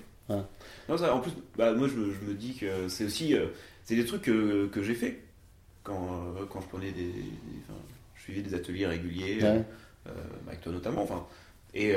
Non, 0.88 0.98
ça, 0.98 1.16
en 1.16 1.20
plus, 1.20 1.32
bah, 1.58 1.74
moi 1.74 1.88
je 1.88 1.96
me, 1.96 2.14
je 2.14 2.30
me 2.30 2.34
dis 2.36 2.54
que 2.56 2.88
c'est 2.90 3.06
aussi 3.06 3.34
euh, 3.36 3.48
c'est 3.86 3.96
des 3.96 4.06
trucs 4.06 4.22
que, 4.24 4.68
que 4.68 4.84
j'ai 4.84 4.94
fait 4.94 5.24
quand, 5.84 6.10
euh, 6.38 6.46
quand 6.50 6.62
je 6.62 6.68
prenais 6.68 6.92
des, 6.92 7.06
des- 7.06 7.24
enfin, 7.68 7.80
je 8.16 8.22
suivais 8.24 8.42
des 8.42 8.54
ateliers 8.56 8.86
réguliers 8.88 9.40
Ouais. 9.42 9.64
euh, 10.08 10.12
avec 10.48 10.62
toi 10.62 10.72
notamment 10.72 11.04
enfin. 11.04 11.26
Et 11.74 11.96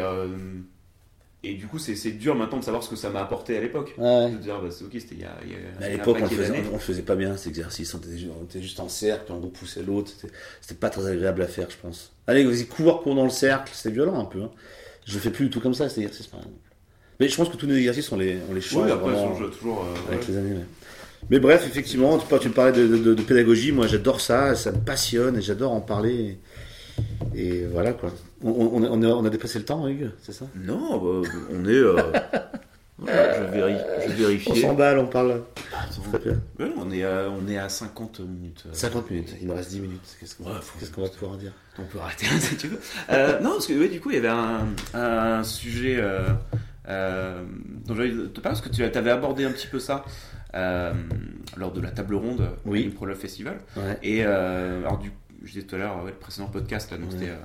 et 1.45 1.55
du 1.55 1.67
coup 1.69 1.79
c'est 1.79 1.95
dur 2.13 2.35
maintenant 2.35 2.59
de 2.59 2.65
savoir 2.65 2.83
ce 2.83 2.89
que 2.91 2.97
ça 2.97 3.11
m'a 3.11 3.21
apporté 3.21 3.57
à 3.57 3.61
l'époque 3.61 3.95
Ouais. 3.97 4.31
de 4.33 4.39
dire 4.39 4.61
bah, 4.61 4.69
c'est 4.71 4.85
ok 4.85 4.91
c'était 4.95 5.15
il 5.15 5.21
y 5.21 5.25
a, 5.25 5.37
il 5.45 5.53
y 5.53 5.55
a- 5.55 5.59
Mais 5.81 5.87
à 5.87 5.89
l'époque, 5.91 6.17
on, 6.19 6.23
paquet 6.23 6.35
faisait- 6.79 7.03
pas 7.03 7.15
bien 7.15 7.37
cet 7.37 7.47
exercice. 7.49 7.95
On 7.95 7.99
était, 7.99 8.27
on 8.41 8.45
était 8.45 8.61
juste 8.61 8.81
en 8.81 8.89
cercle, 8.89 9.31
on 9.33 9.41
repoussait 9.41 9.83
l'autre. 9.83 10.11
C'était- 10.61 10.75
pas 10.81 10.91
très 10.91 11.07
agréable 11.07 11.43
à 11.43 11.47
faire, 11.47 11.69
je 11.71 11.77
pense. 11.81 12.13
Allez, 12.27 12.45
vas-y, 12.45 12.67
cours, 12.67 13.03
cours 13.03 13.15
dans 13.15 13.25
le 13.25 13.31
cercle. 13.31 13.71
C'était 13.75 13.95
violent 13.95 14.19
un 14.19 14.25
peu. 14.25 14.43
Hein. 14.43 14.51
Je 15.07 15.15
le 15.15 15.21
fais 15.21 15.31
plus 15.31 15.45
du 15.47 15.51
tout 15.51 15.61
comme 15.61 15.75
ça, 15.75 15.89
cet 15.89 15.99
exercice. 15.99 16.27
par 16.27 16.41
exemple. 16.41 16.59
Mais 17.21 17.29
je 17.29 17.37
pense 17.37 17.49
que 17.49 17.57
tous 17.57 17.67
nos 17.67 17.75
exercices, 17.77 18.11
on 18.13 18.17
les, 18.17 18.39
on 18.51 18.55
les 18.55 18.61
change 18.61 18.91
après 18.91 19.11
vraiment 19.13 19.35
toujours 19.51 19.85
euh, 19.85 20.09
avec 20.13 20.21
ouais. 20.23 20.27
les 20.29 20.37
années. 20.37 20.53
ouais. 20.57 20.65
Mais 21.31 21.41
bref, 21.41 21.65
effectivement, 21.67 22.17
tu, 22.19 22.49
me 22.49 22.53
parlais 22.55 22.73
de, 22.73 22.87
de- 22.97 23.15
de 23.15 23.23
pédagogie. 23.23 23.73
Moi, 23.73 23.87
j'adore 23.87 24.21
ça. 24.21 24.55
Ça 24.55 24.71
me 24.73 24.79
passionne 24.79 25.37
et 25.37 25.43
j'adore 25.43 25.73
en 25.73 25.81
parler. 25.81 26.39
Et, 27.35 27.67
voilà, 27.67 27.93
quoi. 27.93 28.11
On, 28.43 28.51
on, 28.51 28.85
on 28.85 29.03
a, 29.03 29.07
on 29.09 29.25
a 29.25 29.31
dépassé 29.31 29.59
le 29.59 29.65
temps, 29.65 29.87
Hugues, 29.89 30.11
c'est 30.23 30.33
ça? 30.33 30.47
Non, 30.57 30.99
bah, 30.99 31.29
on 31.53 31.65
est. 31.65 31.73
euh, 31.73 31.97
voilà, 32.99 33.35
je, 33.51 33.57
véri- 33.57 34.39
je 34.41 34.51
On 34.51 34.55
s'emballe, 34.55 34.99
on 34.99 35.07
parle. 35.07 35.43
Ouais, 36.59 36.71
on 36.77 36.91
est 36.91 37.05
à, 37.05 37.29
on 37.31 37.47
est 37.49 37.59
à 37.59 37.69
50 37.69 38.21
minutes 38.21 38.65
euh. 38.67 38.71
50 38.73 39.11
minutes. 39.11 39.35
Il 39.41 39.49
nous 39.49 39.55
reste 39.55 39.71
10 39.71 39.81
minutes. 39.81 40.17
Qu'est-ce 40.21 40.37
qu'on 40.37 40.45
Ouais, 40.45 40.53
va 40.53 41.09
pouvoir 41.09 41.37
dire? 41.37 41.53
On 41.79 41.85
peut 41.85 41.99
arrêter 42.01 42.27
si 42.41 42.57
tu 42.57 42.69
veux. 42.69 42.81
Euh, 43.11 43.41
non, 43.41 43.51
parce 43.53 43.67
que 43.67 43.79
ouais, 43.79 43.89
du 43.89 44.01
coup, 44.01 44.11
il 44.11 44.17
y 44.17 44.19
avait 44.19 44.29
un, 44.29 44.67
un 44.95 45.45
sujet 45.45 45.97
euh, 45.99 46.21
euh, 46.89 47.43
dont 47.87 47.95
j'avais 47.95 48.11
te 48.11 48.41
parler, 48.41 48.59
parce 48.59 48.61
que 48.63 48.69
tu 48.71 48.83
avais 48.83 49.11
abordé 49.11 49.45
un 49.45 49.51
petit 49.53 49.67
peu 49.69 49.79
ça 49.79 50.05
euh, 50.55 50.93
lors 51.57 51.73
de 51.73 51.81
la 51.81 51.91
table 51.91 52.15
ronde 52.15 52.49
Oui. 52.65 52.85
du 52.85 52.91
ProLove 52.91 53.19
Festival. 53.19 53.59
Et 54.03 54.25
euh, 54.25 54.81
alors, 54.81 54.99
du, 54.99 55.13
je 55.43 55.53
disais 55.53 55.67
tout 55.67 55.75
à 55.77 55.79
l'heure, 55.79 56.03
ouais, 56.05 56.11
le 56.11 56.17
précédent 56.17 56.47
podcast, 56.49 56.91
là, 56.91 56.97
donc 56.99 57.11
Ouais. 57.13 57.19
c'était 57.19 57.31
euh, 57.31 57.37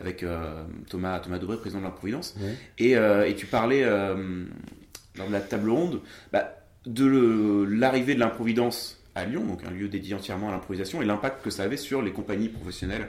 avec 0.00 0.22
euh, 0.22 0.64
Thomas, 0.88 1.18
Thomas 1.20 1.38
Dobré, 1.38 1.56
président 1.58 1.80
de 1.80 1.84
la 1.86 1.90
Providence. 1.90 2.34
Ouais. 2.40 2.54
Et, 2.78 2.96
euh, 2.96 3.26
et 3.26 3.34
tu 3.34 3.46
parlais, 3.46 3.84
lors 3.84 5.26
de 5.28 5.32
la 5.32 5.40
table 5.40 5.70
ronde, 5.70 6.00
bah, 6.32 6.56
de 6.86 7.64
l'arrivée 7.68 8.14
de 8.14 8.20
l'improvidence 8.20 8.98
à 9.14 9.24
Lyon, 9.26 9.44
donc 9.44 9.62
un 9.64 9.70
lieu 9.70 9.88
dédié 9.88 10.14
entièrement 10.14 10.48
à 10.48 10.52
l'improvisation, 10.52 11.02
et 11.02 11.04
l'impact 11.04 11.44
que 11.44 11.50
ça 11.50 11.64
avait 11.64 11.76
sur 11.76 12.00
les 12.02 12.12
compagnies 12.12 12.48
professionnelles 12.48 13.08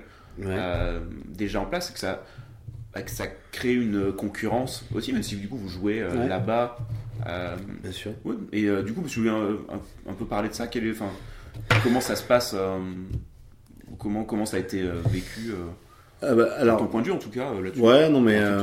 déjà 1.29 1.61
en 1.61 1.65
place, 1.65 1.89
et 1.89 1.93
que 1.93 1.99
ça, 1.99 2.23
bah, 2.93 3.01
que 3.01 3.11
ça 3.11 3.25
crée 3.51 3.73
une 3.73 4.11
concurrence 4.11 4.85
aussi, 4.93 5.13
même 5.13 5.23
si 5.23 5.35
du 5.37 5.47
coup 5.47 5.57
vous 5.57 5.69
jouez 5.69 6.01
euh, 6.01 6.11
Ouais. 6.15 6.27
là-bas. 6.27 6.77
euh, 7.27 7.55
Bien 7.81 7.91
sûr. 7.91 8.11
ouais. 8.25 8.35
Et 8.51 8.65
euh, 8.65 8.83
du 8.83 8.93
coup, 8.93 9.03
je 9.07 9.19
voulais 9.19 9.29
un, 9.31 9.75
un- 9.75 10.11
un 10.11 10.13
peu 10.13 10.25
parler 10.25 10.49
de 10.49 10.53
ça. 10.53 10.67
Quel 10.67 10.85
est, 10.85 10.91
enfin, 10.91 11.09
comment 11.83 12.01
ça 12.01 12.15
se 12.15 12.23
passe 12.23 12.53
comment, 14.03 14.25
comment 14.25 14.45
ça 14.45 14.57
a 14.57 14.59
été 14.59 14.81
euh, 14.81 14.95
vécu 15.09 15.51
euh, 15.51 15.65
Ah 16.21 16.35
bah, 16.35 16.53
alors, 16.57 16.79
ton 16.79 16.87
point 16.87 17.01
de 17.01 17.07
vue 17.07 17.13
en 17.13 17.17
tout 17.17 17.29
cas 17.29 17.51
euh, 17.51 17.63
là-dessus 17.63 17.81
Ouais, 17.81 18.09
non, 18.09 18.21
mais 18.21 18.37
euh, 18.39 18.61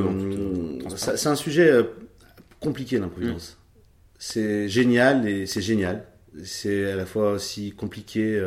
c'est 0.96 1.26
un 1.28 1.34
sujet 1.34 1.72
compliqué, 2.60 2.98
l'improvidence. 2.98 3.58
C'est 4.18 4.68
génial 4.68 5.26
et 5.26 5.46
c'est 5.46 5.62
génial. 5.62 6.04
C'est 6.44 6.92
à 6.92 6.96
la 6.96 7.06
fois 7.06 7.32
aussi 7.32 7.72
compliqué 7.72 8.40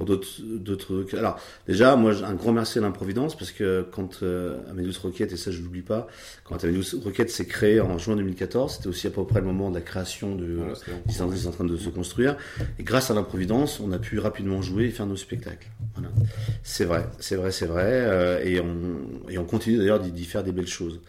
pour 0.00 0.06
d'autres. 0.06 1.18
Alors, 1.18 1.38
déjà, 1.66 1.94
moi, 1.94 2.12
un 2.24 2.34
grand 2.34 2.52
merci 2.52 2.78
à 2.78 2.80
l'improvidence 2.80 3.36
parce 3.36 3.52
que 3.52 3.84
quand 3.92 4.22
euh, 4.22 4.58
Amadeus 4.70 4.98
Rocket, 5.02 5.30
et 5.30 5.36
ça 5.36 5.50
je 5.50 5.60
l'oublie 5.60 5.82
pas, 5.82 6.06
quand 6.44 6.64
Amadeus 6.64 6.98
Rocket 7.04 7.28
s'est 7.28 7.44
créé 7.46 7.80
en 7.80 7.98
juin 7.98 8.16
2014, 8.16 8.76
c'était 8.76 8.88
aussi 8.88 9.06
à 9.06 9.10
peu 9.10 9.24
près 9.26 9.40
le 9.40 9.46
moment 9.46 9.68
de 9.68 9.74
la 9.74 9.82
création 9.82 10.34
de 10.36 10.54
Voilà, 10.54 10.72
Disneyland 11.04 11.34
est 11.34 11.46
en 11.46 11.50
train 11.50 11.64
de 11.64 11.76
se 11.76 11.90
construire. 11.90 12.36
Et 12.78 12.82
grâce 12.82 13.10
à 13.10 13.14
l'improvidence, 13.14 13.78
on 13.78 13.92
a 13.92 13.98
pu 13.98 14.18
rapidement 14.18 14.62
jouer 14.62 14.84
et 14.84 14.90
faire 14.90 15.06
nos 15.06 15.16
spectacles. 15.16 15.68
Voilà. 15.94 16.08
C'est 16.62 16.86
vrai, 16.86 17.04
c'est 17.18 17.36
vrai, 17.36 17.50
c'est 17.50 17.66
vrai. 17.66 17.84
euh, 17.86 18.42
et, 18.42 18.58
on, 18.58 19.28
et 19.28 19.36
on 19.36 19.44
continue 19.44 19.76
d'ailleurs 19.76 20.00
d'y 20.00 20.12
d'y 20.12 20.24
faire 20.24 20.42
des 20.42 20.52
belles 20.52 20.66
choses. 20.66 21.00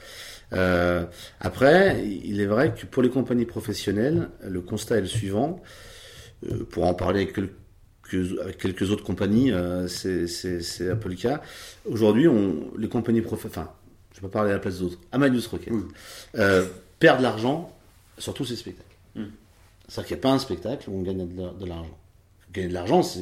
Euh, 0.52 1.06
après, 1.40 2.06
il 2.06 2.42
est 2.42 2.46
vrai 2.46 2.74
que 2.74 2.86
pour 2.86 3.02
les 3.04 3.10
compagnies 3.10 3.46
professionnelles, 3.46 4.28
le 4.46 4.60
constat 4.60 4.98
est 4.98 5.02
le 5.02 5.08
suivant. 5.08 5.62
Euh, 6.50 6.66
pour 6.70 6.88
en 6.88 6.96
parler 6.96 7.22
avec 7.22 7.38
quelques, 8.12 8.40
avec 8.40 8.58
quelques 8.58 8.92
autres 8.92 9.04
compagnies, 9.04 9.52
euh, 9.52 9.88
c'est- 9.88 10.90
un 10.90 10.96
peu 10.96 11.10
le 11.10 11.16
cas. 11.16 11.42
Aujourd'hui, 11.86 12.28
les 12.78 12.88
compagnies 12.90 13.22
professionnelles, 13.22 13.68
enfin, 13.70 13.74
je 14.14 14.22
vais 14.22 14.28
pas 14.28 14.34
parler 14.34 14.52
à 14.52 14.54
la 14.56 14.60
place 14.60 14.80
d'autres, 14.80 14.98
Amadeus 15.12 15.48
Rocket, 15.50 15.72
Oui. 15.74 15.82
euh, 16.38 16.66
perdent 17.00 17.20
de 17.20 17.24
l'argent 17.24 17.76
sur 18.18 18.34
tous 18.34 18.46
ces 18.46 18.56
spectacles. 18.56 18.88
Mm. 19.16 19.24
C'est-à-dire 19.88 20.08
qu'il 20.08 20.16
n'y 20.18 20.20
a 20.20 20.24
pas 20.24 20.32
un 20.32 20.40
spectacle 20.40 20.90
où 20.90 20.98
on 20.98 21.02
gagne 21.02 21.28
de 21.28 21.42
la- 21.42 21.52
de 21.54 21.66
l'argent. 21.66 21.98
Gagner 22.54 22.68
de 22.70 22.74
l'argent, 22.74 23.02
c'est 23.04 23.22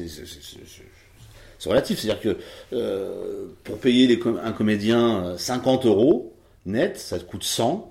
relatif. 1.68 1.98
C'est-à-dire 2.00 2.20
que 2.20 2.36
euh, 2.74 3.46
pour 3.64 3.78
payer 3.78 4.06
les 4.06 4.18
com- 4.18 4.40
un 4.42 4.52
comédien 4.52 5.24
euh, 5.26 5.38
50 5.38 5.86
euros 5.86 6.34
net, 6.66 6.98
ça 6.98 7.18
te 7.18 7.24
coûte 7.24 7.44
100. 7.44 7.89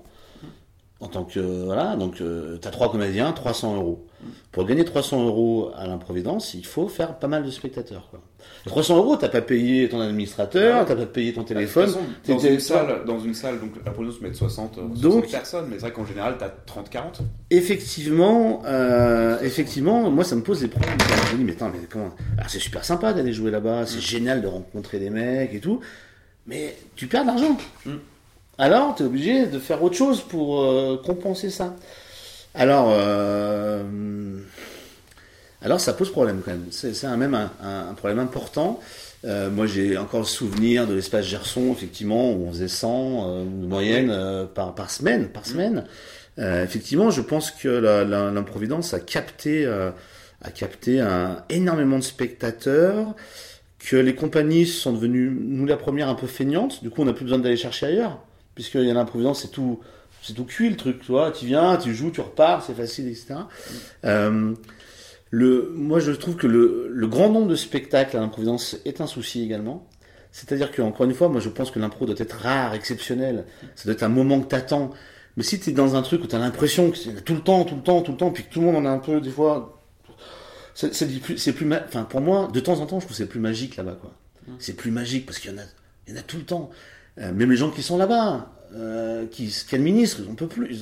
En 1.00 1.08
tant 1.08 1.24
que 1.24 1.40
voilà, 1.64 1.96
donc 1.96 2.16
tu 2.16 2.22
as 2.22 2.70
trois 2.70 2.92
comédiens, 2.92 3.32
300 3.32 3.76
euros. 3.76 4.06
Pour 4.52 4.66
gagner 4.66 4.84
300 4.84 5.24
euros 5.26 5.70
à 5.74 5.86
l'improvidence, 5.86 6.52
il 6.52 6.66
faut 6.66 6.88
faire 6.88 7.18
pas 7.18 7.26
mal 7.26 7.42
de 7.42 7.50
spectateurs. 7.50 8.08
Quoi. 8.10 8.20
300 8.66 8.96
euros, 8.98 9.16
t'as 9.16 9.30
pas 9.30 9.40
payé 9.40 9.88
ton 9.88 10.00
administrateur, 10.00 10.84
t'as 10.84 10.96
pas 10.96 11.06
payé 11.06 11.32
ton 11.32 11.44
téléphone. 11.44 11.86
Toute 11.86 11.94
façon, 11.94 12.34
dans, 12.34 12.38
une 12.52 12.60
salle, 12.60 13.04
dans 13.06 13.18
une 13.18 13.32
salle, 13.34 13.60
donc 13.60 13.72
la 13.84 13.92
province 13.92 14.20
met 14.20 14.32
60, 14.34 14.76
euh, 14.76 14.80
60 14.94 15.00
Donc- 15.00 15.30
personnes, 15.30 15.66
mais 15.68 15.76
c'est 15.76 15.82
vrai 15.82 15.92
qu'en 15.92 16.04
général, 16.04 16.36
t'as 16.38 16.50
30-40. 16.66 17.22
Effectivement, 17.50 18.62
euh, 18.66 19.38
effectivement, 19.40 20.10
moi 20.10 20.24
ça 20.24 20.36
me 20.36 20.42
pose 20.42 20.60
des 20.60 20.68
problèmes. 20.68 20.98
Je 21.28 21.32
me 21.32 21.38
dis 21.38 21.44
mais 21.44 21.52
attends, 21.52 21.70
mais 21.72 21.80
comment 21.90 22.10
Alors 22.36 22.50
c'est 22.50 22.58
super 22.58 22.84
sympa 22.84 23.14
d'aller 23.14 23.32
jouer 23.32 23.50
là-bas, 23.50 23.86
c'est 23.86 24.00
génial 24.00 24.42
de 24.42 24.48
rencontrer 24.48 24.98
des 24.98 25.08
mecs 25.10 25.54
et 25.54 25.60
tout, 25.60 25.80
mais 26.46 26.76
tu 26.96 27.06
perds 27.06 27.22
de 27.22 27.28
l'argent. 27.28 27.56
Mm. 27.86 27.90
Alors 28.60 28.94
tu 28.94 29.02
es 29.02 29.06
obligé 29.06 29.46
de 29.46 29.58
faire 29.58 29.82
autre 29.82 29.96
chose 29.96 30.20
pour 30.20 30.60
euh, 30.60 31.00
compenser 31.02 31.48
ça. 31.48 31.74
Alors, 32.54 32.88
euh, 32.90 33.82
alors 35.62 35.80
ça 35.80 35.94
pose 35.94 36.12
problème 36.12 36.42
quand 36.44 36.50
même. 36.50 36.66
C'est 36.70 37.06
un- 37.06 37.16
même 37.16 37.34
un, 37.34 37.94
problème 37.94 38.18
important. 38.18 38.78
Euh, 39.24 39.48
moi 39.48 39.66
j'ai 39.66 39.96
encore 39.96 40.20
le 40.20 40.26
souvenir 40.26 40.86
de 40.86 40.92
l'espace 40.92 41.24
Gerson, 41.24 41.72
effectivement, 41.72 42.32
où 42.32 42.48
on 42.48 42.52
faisait 42.52 42.68
100 42.68 43.28
euh, 43.30 43.44
de 43.44 43.66
moyenne 43.66 44.14
par, 44.54 44.74
par 44.74 44.90
semaine, 44.90 45.28
par 45.28 45.46
semaine. 45.46 45.84
Euh, 46.38 46.62
effectivement, 46.62 47.10
je 47.10 47.22
pense 47.22 47.50
que 47.50 47.68
l'improvidence 47.68 48.92
a 48.92 49.00
capté, 49.00 49.66
a 49.66 50.50
capté 50.50 51.00
un, 51.00 51.44
énormément 51.48 51.96
de 51.98 52.04
spectateurs, 52.04 53.14
que 53.78 53.96
les 53.96 54.14
compagnies 54.14 54.66
sont 54.66 54.92
devenues, 54.92 55.30
nous 55.30 55.64
la 55.64 55.78
première, 55.78 56.10
un 56.10 56.14
peu 56.14 56.26
feignantes. 56.26 56.82
Du 56.82 56.90
coup, 56.90 57.00
on 57.00 57.06
n'a 57.06 57.14
plus 57.14 57.24
besoin 57.24 57.38
d'aller 57.38 57.56
chercher 57.56 57.86
ailleurs, 57.86 58.18
puisqu'il 58.60 58.84
y 58.86 58.90
a 58.90 58.94
l'improvidence, 58.94 59.40
c'est 59.40 59.48
tout, 59.50 59.80
c'est 60.20 60.34
tout 60.34 60.44
cuit 60.44 60.68
le 60.68 60.76
truc, 60.76 61.00
tu 61.00 61.12
vois. 61.12 61.30
Tu 61.30 61.46
viens, 61.46 61.78
tu 61.78 61.94
joues, 61.94 62.10
tu 62.10 62.20
repars, 62.20 62.62
c'est 62.62 62.74
facile, 62.74 63.08
etc. 63.08 63.36
Euh, 64.04 64.52
le, 65.30 65.72
moi, 65.74 65.98
je 65.98 66.12
trouve 66.12 66.36
que 66.36 66.46
le, 66.46 66.88
le 66.92 67.06
grand 67.06 67.30
nombre 67.30 67.48
de 67.48 67.56
spectacles 67.56 68.16
à 68.16 68.20
l'improvidence 68.20 68.76
est 68.84 69.00
un 69.00 69.06
souci 69.06 69.42
également. 69.42 69.88
C'est-à-dire 70.30 70.70
que, 70.72 70.82
encore 70.82 71.06
une 71.06 71.14
fois, 71.14 71.28
moi, 71.30 71.40
je 71.40 71.48
pense 71.48 71.70
que 71.70 71.78
l'impro 71.78 72.04
doit 72.04 72.16
être 72.18 72.36
rare, 72.36 72.74
exceptionnel. 72.74 73.46
Ça 73.76 73.84
doit 73.84 73.94
être 73.94 74.02
un 74.02 74.08
moment 74.10 74.40
que 74.40 74.46
t'attends. 74.48 74.90
Mais 75.38 75.42
si 75.42 75.58
t'es 75.58 75.72
dans 75.72 75.94
un 75.96 76.02
truc 76.02 76.22
où 76.22 76.26
t'as 76.26 76.38
l'impression 76.38 76.90
que 76.90 76.98
c'est 76.98 77.24
tout 77.24 77.34
le 77.34 77.40
temps, 77.40 77.64
tout 77.64 77.76
le 77.76 77.82
temps, 77.82 78.02
tout 78.02 78.12
le 78.12 78.18
temps, 78.18 78.30
puis 78.30 78.44
que 78.44 78.52
tout 78.52 78.60
le 78.60 78.66
monde 78.66 78.76
en 78.76 78.84
a 78.84 78.90
un 78.90 78.98
peu, 78.98 79.20
des 79.22 79.30
fois, 79.30 79.80
c'est 80.74 80.92
c'est 80.94 81.06
plus, 81.06 81.38
c'est 81.38 81.52
plus, 81.54 81.64
ma- 81.66 81.82
enfin, 81.84 82.02
pour 82.04 82.20
moi, 82.20 82.48
de 82.52 82.60
temps 82.60 82.74
en 82.80 82.86
temps, 82.86 83.00
je 83.00 83.06
trouve 83.06 83.16
que 83.16 83.22
c'est 83.22 83.28
plus 83.28 83.40
magique 83.40 83.76
là-bas, 83.76 83.96
quoi. 84.00 84.12
C'est 84.58 84.74
plus 84.74 84.90
magique 84.90 85.26
parce 85.26 85.38
qu'il 85.38 85.50
y 85.50 85.54
en 85.54 85.58
a, 85.58 85.62
il 86.06 86.14
y 86.14 86.16
en 86.16 86.20
a 86.20 86.22
tout 86.22 86.36
le 86.38 86.44
temps. 86.44 86.70
Euh, 87.18 87.32
même 87.32 87.50
les 87.50 87.56
gens 87.56 87.70
qui 87.70 87.82
sont 87.82 87.98
là-bas, 87.98 88.52
euh, 88.74 89.26
qui, 89.30 89.48
qui 89.68 89.74
administrent, 89.74 90.20
on 90.30 90.34
peut 90.34 90.46
plus, 90.46 90.76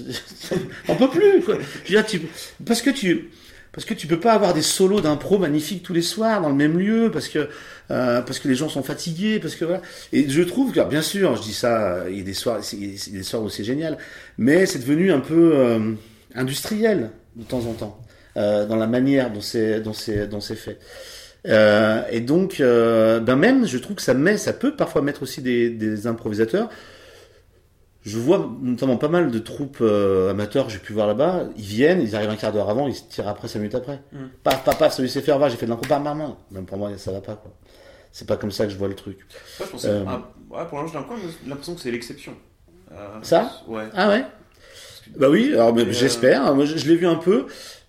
on 0.89 0.95
peut 0.95 1.09
plus, 1.09 1.41
quoi. 1.43 1.57
Je 1.85 1.93
veux 1.95 2.01
dire, 2.01 2.07
tu- 2.07 2.20
parce 2.66 2.83
que 2.83 2.91
tu, 2.91 3.31
parce 3.72 3.85
que 3.87 3.95
tu 3.95 4.07
peux 4.07 4.20
pas 4.20 4.33
avoir 4.33 4.53
des 4.55 4.62
solos 4.62 5.01
d'impro 5.01 5.39
magnifiques 5.39 5.83
tous 5.83 5.95
les 5.95 6.03
soirs 6.03 6.41
dans 6.43 6.49
le 6.51 6.55
même 6.55 6.79
lieu, 6.79 7.11
parce 7.12 7.29
que 7.29 7.49
euh, 7.91 8.20
parce 8.22 8.39
que 8.41 8.49
les 8.49 8.55
gens 8.55 8.68
sont 8.68 8.83
fatigués, 8.83 9.39
parce 9.41 9.55
que 9.55 9.64
voilà. 9.64 9.81
Et 10.12 10.29
je 10.29 10.43
trouve 10.43 10.72
que, 10.72 10.81
bien 10.89 11.03
sûr, 11.03 11.37
je 11.37 11.43
dis 11.43 11.55
ça, 11.55 12.05
il 12.11 12.18
y 12.18 12.20
a 12.20 12.24
des 12.24 12.35
soirs, 12.35 12.61
il 12.72 12.95
y 12.95 12.99
a 12.99 13.12
des 13.18 13.22
soirs 13.22 13.43
où 13.43 13.49
c'est 13.49 13.64
génial, 13.64 13.97
mais 14.37 14.66
c'est 14.66 14.79
devenu 14.81 15.11
un 15.12 15.20
peu 15.20 15.53
euh, 15.57 15.93
industriel 16.35 17.11
de 17.37 17.45
temps 17.45 17.64
en 17.66 17.72
temps 17.72 18.01
euh, 18.37 18.66
dans 18.66 18.76
la 18.76 18.87
manière 18.87 19.33
dont 19.33 19.41
c'est 19.41 19.81
dont 19.81 19.93
c'est 19.95 20.26
dont 20.29 20.41
c'est 20.41 20.57
fait. 20.57 20.79
Euh, 21.49 22.03
et 22.11 22.20
donc, 22.20 22.61
euh, 22.61 23.20
ben 23.20 23.36
même, 23.36 23.66
je 23.66 23.78
trouve 23.78 23.96
que 23.96 24.03
ça 24.03 24.14
met, 24.14 24.36
ça 24.36 24.53
peut 24.53 24.76
parfois 24.76 25.03
mettre 25.03 25.22
aussi 25.22 25.40
des, 25.42 25.70
des 25.70 26.07
improvisateurs. 26.07 26.68
Je 28.03 28.16
vois 28.16 28.51
notamment 28.62 28.96
pas 28.96 29.09
mal 29.09 29.30
de 29.30 29.38
troupes 29.38 29.78
euh, 29.80 30.30
amateurs 30.30 30.66
que 30.66 30.72
j'ai 30.72 30.78
pu 30.78 30.92
voir 30.92 31.07
là-bas. 31.07 31.44
Ils 31.57 31.64
viennent, 31.64 32.01
ils 32.01 32.14
arrivent 32.16 32.30
un 32.30 32.36
quart 32.36 32.53
d'heure 32.53 32.70
avant, 32.70 32.86
ils 32.86 32.94
se 32.94 33.03
tirent 33.03 33.28
après 33.28 33.49
5 33.49 33.59
minutes 33.59 33.74
après. 33.74 34.01
Mm. 34.12 34.18
Paf, 34.42 34.64
paf, 34.64 34.78
paf, 34.78 34.94
celui 34.94 35.09
sait 35.11 35.20
faire, 35.20 35.38
va, 35.38 35.49
j'ai 35.49 35.57
fait 35.57 35.66
de 35.66 35.70
l'impro, 35.70 35.86
bam, 35.88 36.05
bam. 36.05 36.34
Même 36.51 36.64
pour 36.64 36.78
moi, 36.78 36.90
ça 36.96 37.12
va 37.12 37.20
pas, 37.20 37.34
quoi. 37.34 37.53
C'est 38.12 38.26
pas 38.26 38.36
comme 38.36 38.51
ça 38.51 38.64
que 38.64 38.72
je 38.72 38.78
vois 38.78 38.88
le 38.88 38.94
truc. 38.94 39.18
Je 39.59 39.64
pensais, 39.64 39.88
Euh. 39.88 40.05
ah, 40.07 40.30
ouais, 40.51 40.64
pour 40.68 40.80
l'instant, 40.80 41.05
j'ai 41.42 41.49
l'impression 41.49 41.74
que 41.74 41.80
c'est 41.80 41.90
l'exception. 41.90 42.32
Ça? 43.22 43.62
Ouais. 43.66 43.84
Ah 43.94 44.09
ouais? 44.09 44.24
Bah 45.16 45.28
oui, 45.28 45.53
alors 45.53 45.76
j'espère. 45.90 46.55
Moi, 46.55 46.64
je, 46.64 46.76
je 46.76 46.88
l'ai 46.88 46.96
vu 46.96 47.07
un 47.07 47.16
peu. 47.16 47.46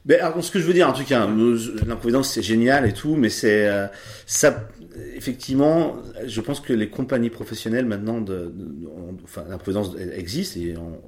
Mais 0.09 0.19
alors, 0.19 0.43
ce 0.43 0.51
que 0.51 0.59
je 0.59 0.65
veux 0.65 0.73
dire, 0.73 0.89
en 0.89 0.93
tout 0.93 1.05
cas, 1.05 1.25
nous, 1.27 1.55
l'improvidence 1.85 2.31
c'est 2.33 2.41
génial 2.41 2.85
et 2.87 2.93
tout, 2.93 3.15
mais 3.15 3.29
c'est 3.29 3.67
euh, 3.69 3.87
ça. 4.25 4.67
Effectivement, 5.15 5.95
je 6.25 6.41
pense 6.41 6.59
que 6.59 6.73
les 6.73 6.89
compagnies 6.89 7.29
professionnelles 7.29 7.85
maintenant, 7.85 8.19
de, 8.19 8.51
de- 8.53 8.87
on- 8.87 9.15
enfin, 9.23 9.45
l'improvidence 9.47 9.91
existe 10.15 10.57
et 10.57 10.75
on- 10.77 10.99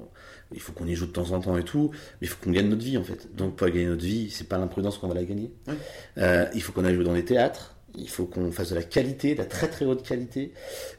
il 0.54 0.60
faut 0.60 0.72
qu'on 0.72 0.86
y 0.86 0.94
joue 0.94 1.06
de 1.06 1.12
temps 1.12 1.32
en 1.32 1.40
temps 1.40 1.56
et 1.58 1.64
tout, 1.64 1.90
mais 2.20 2.26
il 2.26 2.28
faut 2.28 2.36
qu'on 2.42 2.52
gagne 2.52 2.68
notre 2.68 2.84
vie 2.84 2.96
en 2.96 3.04
fait. 3.04 3.34
Donc 3.34 3.56
pour 3.56 3.66
gagner 3.66 3.86
notre 3.86 4.04
vie, 4.04 4.30
c'est 4.30 4.48
pas 4.48 4.56
l'imprudence 4.58 4.98
qu'on 4.98 5.08
va 5.08 5.14
la 5.14 5.24
gagner. 5.24 5.50
Ouais. 5.66 5.74
Euh, 6.18 6.46
il 6.54 6.62
faut 6.62 6.72
qu'on 6.72 6.84
aille 6.84 6.94
jouer 6.94 7.04
dans 7.04 7.12
les 7.14 7.24
théâtres. 7.24 7.74
Il 7.98 8.08
faut 8.08 8.24
qu'on 8.24 8.52
fasse 8.52 8.70
de 8.70 8.74
la 8.76 8.82
qualité, 8.84 9.34
de 9.34 9.38
la 9.40 9.44
très 9.46 9.68
très 9.68 9.84
haute 9.84 10.02
qualité, 10.06 10.52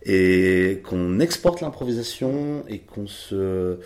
et 0.05 0.81
qu'on 0.83 1.19
exporte 1.19 1.61
l'improvisation 1.61 2.63
et 2.67 2.79
qu'on 2.79 3.07
se 3.07 3.79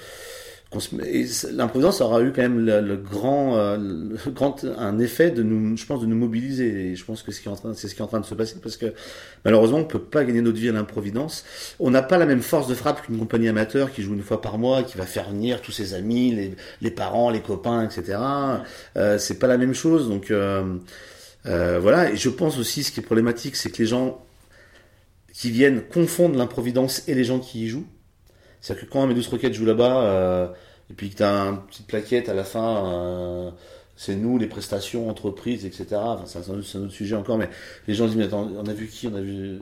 l'improvidence 1.54 2.02
aura 2.02 2.22
eu 2.22 2.34
quand 2.34 2.42
même 2.42 2.66
le, 2.66 2.98
grand, 2.98 3.56
euh, 3.56 3.78
le 3.78 4.32
grand 4.32 4.64
un 4.78 5.00
effet 5.00 5.32
de 5.32 5.42
nous, 5.42 5.78
je 5.78 5.86
pense, 5.86 6.02
de 6.02 6.06
nous 6.06 6.16
mobiliser. 6.16 6.92
Et 6.92 6.96
je 6.96 7.06
pense 7.06 7.24
que 7.24 7.32
ce 7.32 7.40
qui 7.40 7.48
est 7.48 7.52
en 7.52 7.56
train, 7.56 7.74
c'est 7.74 7.88
ce 7.88 7.96
qui 7.96 8.02
est 8.02 8.04
en 8.04 8.08
train 8.08 8.20
de 8.20 8.26
se 8.26 8.36
passer 8.36 8.58
parce 8.62 8.76
que 8.76 8.94
malheureusement, 9.46 9.78
on 9.78 9.86
peut 9.86 10.00
pas 10.00 10.26
gagner 10.26 10.42
notre 10.42 10.58
vie 10.58 10.70
à 10.70 10.74
l'improvidence. 10.74 11.46
On 11.80 11.90
n'a 11.90 12.02
pas 12.02 12.18
la 12.18 12.26
même 12.26 12.42
force 12.42 12.68
de 12.68 12.76
frappe 12.76 13.06
qu'une 13.06 13.18
compagnie 13.18 13.48
amateur 13.48 13.92
qui 13.92 14.02
joue 14.02 14.14
une 14.14 14.24
fois 14.24 14.42
par 14.42 14.58
mois, 14.58 14.84
qui 14.84 14.98
va 14.98 15.06
faire 15.06 15.30
venir 15.30 15.62
tous 15.62 15.72
ses 15.72 15.94
amis, 15.94 16.32
les, 16.36 16.56
les 16.82 16.92
parents, 16.92 17.30
les 17.30 17.42
copains, 17.42 17.84
etc. 17.86 18.20
Euh, 18.98 19.18
c'est 19.18 19.40
pas 19.40 19.48
la 19.48 19.58
même 19.58 19.74
chose. 19.74 20.10
Donc 20.10 20.32
euh, 20.32 20.78
euh, 21.46 21.80
voilà. 21.80 22.12
Et 22.12 22.18
je 22.18 22.30
pense 22.30 22.58
aussi, 22.58 22.84
ce 22.84 22.92
qui 22.92 23.00
est 23.00 23.04
problématique, 23.04 23.56
c'est 23.56 23.72
que 23.72 23.78
les 23.78 23.88
gens 23.88 24.24
qui 25.34 25.52
viennent 25.52 25.82
confondent 25.82 26.36
l'improvidence 26.36 27.08
et 27.08 27.14
les 27.14 27.24
gens 27.24 27.40
qui 27.40 27.66
y 27.66 27.68
jouent. 27.68 27.88
C'est-à-dire 28.68 28.86
que 28.86 28.92
quand 28.92 29.02
un 29.02 29.08
Medus 29.08 29.28
Rocket 29.32 29.54
joue 29.54 29.66
là-bas, 29.66 30.02
euh, 30.02 30.48
et 30.90 30.94
puis 30.94 31.10
que 31.10 31.16
tu 31.16 31.24
as 31.24 31.32
une 31.46 31.60
petite 31.68 31.88
plaquette 31.88 32.28
à 32.28 32.34
la 32.34 32.44
fin, 32.44 32.86
euh, 32.86 33.52
c'est 33.96 34.16
nous, 34.16 34.38
les 34.38 34.48
prestations, 34.48 35.10
entreprises, 35.10 35.66
etc. 35.66 35.86
Enfin, 35.94 36.24
c'est 36.26 36.52
un, 36.52 36.56
autre- 36.56 36.66
c'est 36.68 36.78
un 36.78 36.82
autre 36.84 36.92
sujet 36.94 37.16
encore, 37.16 37.38
mais 37.38 37.50
les 37.88 37.94
gens 37.94 38.08
disent, 38.08 38.18
mais 38.18 38.26
attends, 38.26 38.46
on 38.58 38.66
a 38.68 38.74
vu 38.74 38.88
qui 38.88 39.08
On 39.08 39.16
a 39.16 39.22
vu. 39.22 39.60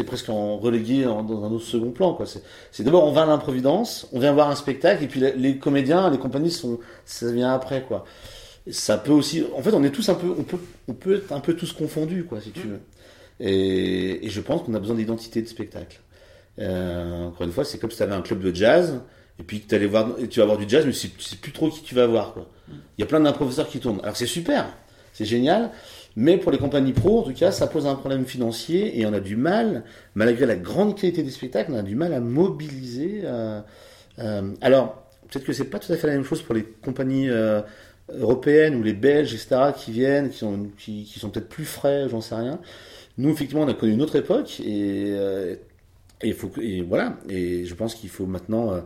Est 0.00 0.04
presque 0.04 0.28
en 0.28 0.58
relégué 0.58 1.06
en- 1.06 1.22
dans 1.22 1.42
un 1.44 1.50
autre 1.50 1.64
second 1.64 1.90
plan, 1.90 2.12
quoi. 2.12 2.26
C'est, 2.70 2.82
d'abord, 2.84 3.04
on 3.04 3.12
va 3.12 3.22
à 3.22 3.26
l'improvidence, 3.26 4.06
on 4.12 4.20
vient 4.20 4.32
voir 4.32 4.50
un 4.50 4.54
spectacle, 4.56 5.02
et 5.02 5.06
puis 5.08 5.20
les, 5.20 5.32
les 5.32 5.56
comédiens, 5.58 6.10
les 6.10 6.18
compagnies 6.18 6.50
sont, 6.50 6.78
ça 7.06 7.32
vient 7.32 7.52
après, 7.52 7.82
quoi. 7.82 8.04
Ça 8.70 8.98
peut 8.98 9.12
aussi, 9.12 9.42
en 9.56 9.62
fait, 9.62 9.72
on 9.72 9.82
est 9.82 9.90
tous 9.90 10.08
un 10.10 10.14
peu, 10.14 10.28
on 10.38 10.42
peut, 10.42 10.58
on 10.86 10.92
peut 10.92 11.16
être 11.16 11.32
un 11.32 11.40
peu 11.40 11.54
tous 11.54 11.72
confondus, 11.72 12.24
quoi, 12.24 12.40
si 12.42 12.50
tu 12.50 12.66
veux. 12.68 12.80
Et, 13.40 14.26
et 14.26 14.28
je 14.28 14.40
pense 14.42 14.62
qu'on 14.64 14.74
a 14.74 14.78
besoin 14.80 14.96
d'identité 14.96 15.40
de 15.40 15.48
spectacle. 15.48 16.00
Euh, 16.58 17.26
encore 17.26 17.46
une 17.46 17.52
fois, 17.52 17.64
c'est 17.64 17.78
comme 17.78 17.90
si 17.90 17.96
tu 17.98 18.02
avais 18.02 18.14
un 18.14 18.22
club 18.22 18.40
de 18.40 18.54
jazz, 18.54 19.00
et 19.38 19.42
puis 19.44 19.60
que 19.60 19.74
allais 19.74 19.86
voir, 19.86 20.10
et 20.18 20.28
tu 20.28 20.40
vas 20.40 20.46
voir 20.46 20.58
du 20.58 20.68
jazz, 20.68 20.84
mais 20.86 20.92
tu 20.92 20.98
sais- 21.20 21.36
plus 21.36 21.52
trop 21.52 21.68
qui 21.70 21.82
tu 21.82 21.94
vas 21.94 22.06
voir. 22.06 22.32
quoi. 22.34 22.46
Il 22.96 23.00
y 23.00 23.04
a 23.04 23.06
plein 23.06 23.20
d'improvisateurs 23.20 23.68
qui 23.70 23.78
tournent. 23.80 24.00
Alors 24.02 24.16
c'est 24.16 24.26
super, 24.26 24.66
c'est 25.12 25.24
génial, 25.24 25.70
mais 26.16 26.36
pour 26.36 26.50
les 26.50 26.58
compagnies 26.58 26.92
pro, 26.92 27.20
en 27.20 27.22
tout 27.22 27.32
cas, 27.32 27.52
ça 27.52 27.66
pose 27.68 27.86
un 27.86 27.94
problème 27.94 28.24
financier, 28.26 28.98
et 29.00 29.06
on 29.06 29.12
a 29.12 29.20
du 29.20 29.36
mal, 29.36 29.84
malgré 30.14 30.46
la 30.46 30.56
grande 30.56 30.96
qualité 30.98 31.22
des 31.22 31.30
spectacles, 31.30 31.70
on 31.72 31.78
a 31.78 31.82
du 31.82 31.94
mal 31.94 32.12
à 32.12 32.20
mobiliser. 32.20 33.20
euh, 33.24 33.60
euh, 34.18 34.52
alors, 34.60 35.04
peut-être 35.30 35.44
que 35.44 35.52
c'est 35.52 35.64
pas 35.70 35.78
tout 35.78 35.92
à 35.92 35.96
fait 35.96 36.08
la 36.08 36.14
même 36.14 36.24
chose 36.24 36.42
pour 36.42 36.54
les 36.54 36.64
compagnies 36.64 37.28
européennes 38.12 38.74
ou 38.76 38.82
les 38.82 38.94
Belges, 38.94 39.34
etc., 39.34 39.72
qui 39.76 39.92
viennent, 39.92 40.30
qui 40.30 40.38
sont, 40.38 40.68
qui 40.78 41.18
sont 41.18 41.30
peut-être 41.30 41.48
plus 41.48 41.64
frais, 41.66 42.08
j'en 42.08 42.20
sais 42.20 42.34
rien. 42.34 42.58
Nous, 43.18 43.30
effectivement, 43.30 43.62
on 43.64 43.68
a 43.68 43.74
connu 43.74 43.92
une 43.92 44.02
autre 44.02 44.16
époque, 44.16 44.60
et, 44.60 45.12
euh, 45.16 45.56
et, 46.22 46.32
faut 46.32 46.50
et 46.60 46.82
voilà. 46.82 47.16
Et 47.28 47.64
je 47.64 47.74
pense 47.74 47.94
qu'il 47.94 48.08
faut 48.10 48.26
maintenant, 48.26 48.72
euh, 48.72 48.80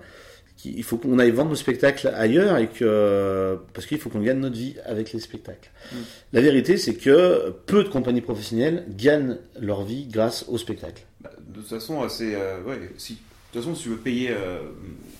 qu'il 0.56 0.82
faut 0.84 0.96
qu'on 0.98 1.18
aille 1.18 1.30
vendre 1.30 1.50
nos 1.50 1.56
spectacles 1.56 2.08
ailleurs 2.14 2.56
et 2.58 2.68
que 2.68 3.58
parce 3.74 3.86
qu'il 3.86 3.98
faut 3.98 4.10
qu'on 4.10 4.20
gagne 4.20 4.38
notre 4.38 4.56
vie 4.56 4.76
avec 4.84 5.12
les 5.12 5.18
spectacles. 5.20 5.70
Mm. 5.92 5.96
La 6.34 6.40
vérité, 6.40 6.76
c'est 6.76 6.94
que 6.94 7.50
peu 7.66 7.82
de 7.84 7.88
compagnies 7.88 8.20
professionnelles 8.20 8.84
gagnent 8.90 9.38
leur 9.60 9.84
vie 9.84 10.06
grâce 10.06 10.44
au 10.48 10.58
spectacle. 10.58 11.04
Bah, 11.20 11.30
de 11.48 11.60
toute 11.60 11.68
façon, 11.68 12.08
c'est. 12.08 12.34
euh, 12.34 12.62
ouais, 12.64 12.90
si, 12.98 13.14
de 13.14 13.18
toute 13.52 13.62
façon, 13.62 13.74
si 13.74 13.82
tu 13.84 13.88
veux 13.90 13.96
payer 13.96 14.30
euh, 14.30 14.60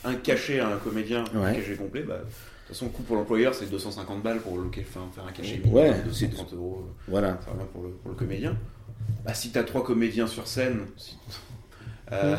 un 0.04 0.14
cachet 0.14 0.60
à 0.60 0.68
un 0.68 0.76
comédien, 0.78 1.24
un 1.34 1.42
Ouais. 1.44 1.54
cachet 1.56 1.74
complet, 1.74 2.02
bah, 2.02 2.18
de 2.18 2.22
toute 2.22 2.68
façon, 2.68 2.86
le 2.86 2.90
coût 2.92 3.02
pour 3.02 3.16
l'employeur, 3.16 3.54
c'est 3.54 3.68
250 3.68 4.22
balles 4.22 4.40
pour 4.40 4.56
le, 4.58 4.68
enfin, 4.68 5.08
faire 5.14 5.24
un 5.26 5.32
cachet 5.32 5.60
Ouais, 5.66 5.90
minimum, 5.90 6.12
c'est- 6.12 6.26
230 6.28 6.54
euros. 6.54 6.86
Voilà. 7.08 7.38
Ça 7.44 7.50
va 7.52 7.64
pour 7.64 7.82
le, 7.82 7.88
pour 7.90 8.10
le 8.10 8.16
comédien. 8.16 8.56
Bah, 9.24 9.34
si 9.34 9.50
t'as 9.50 9.64
trois 9.64 9.84
comédiens 9.84 10.26
sur 10.28 10.46
scène, 10.46 10.86
si- 10.96 11.16
euh, 12.12 12.36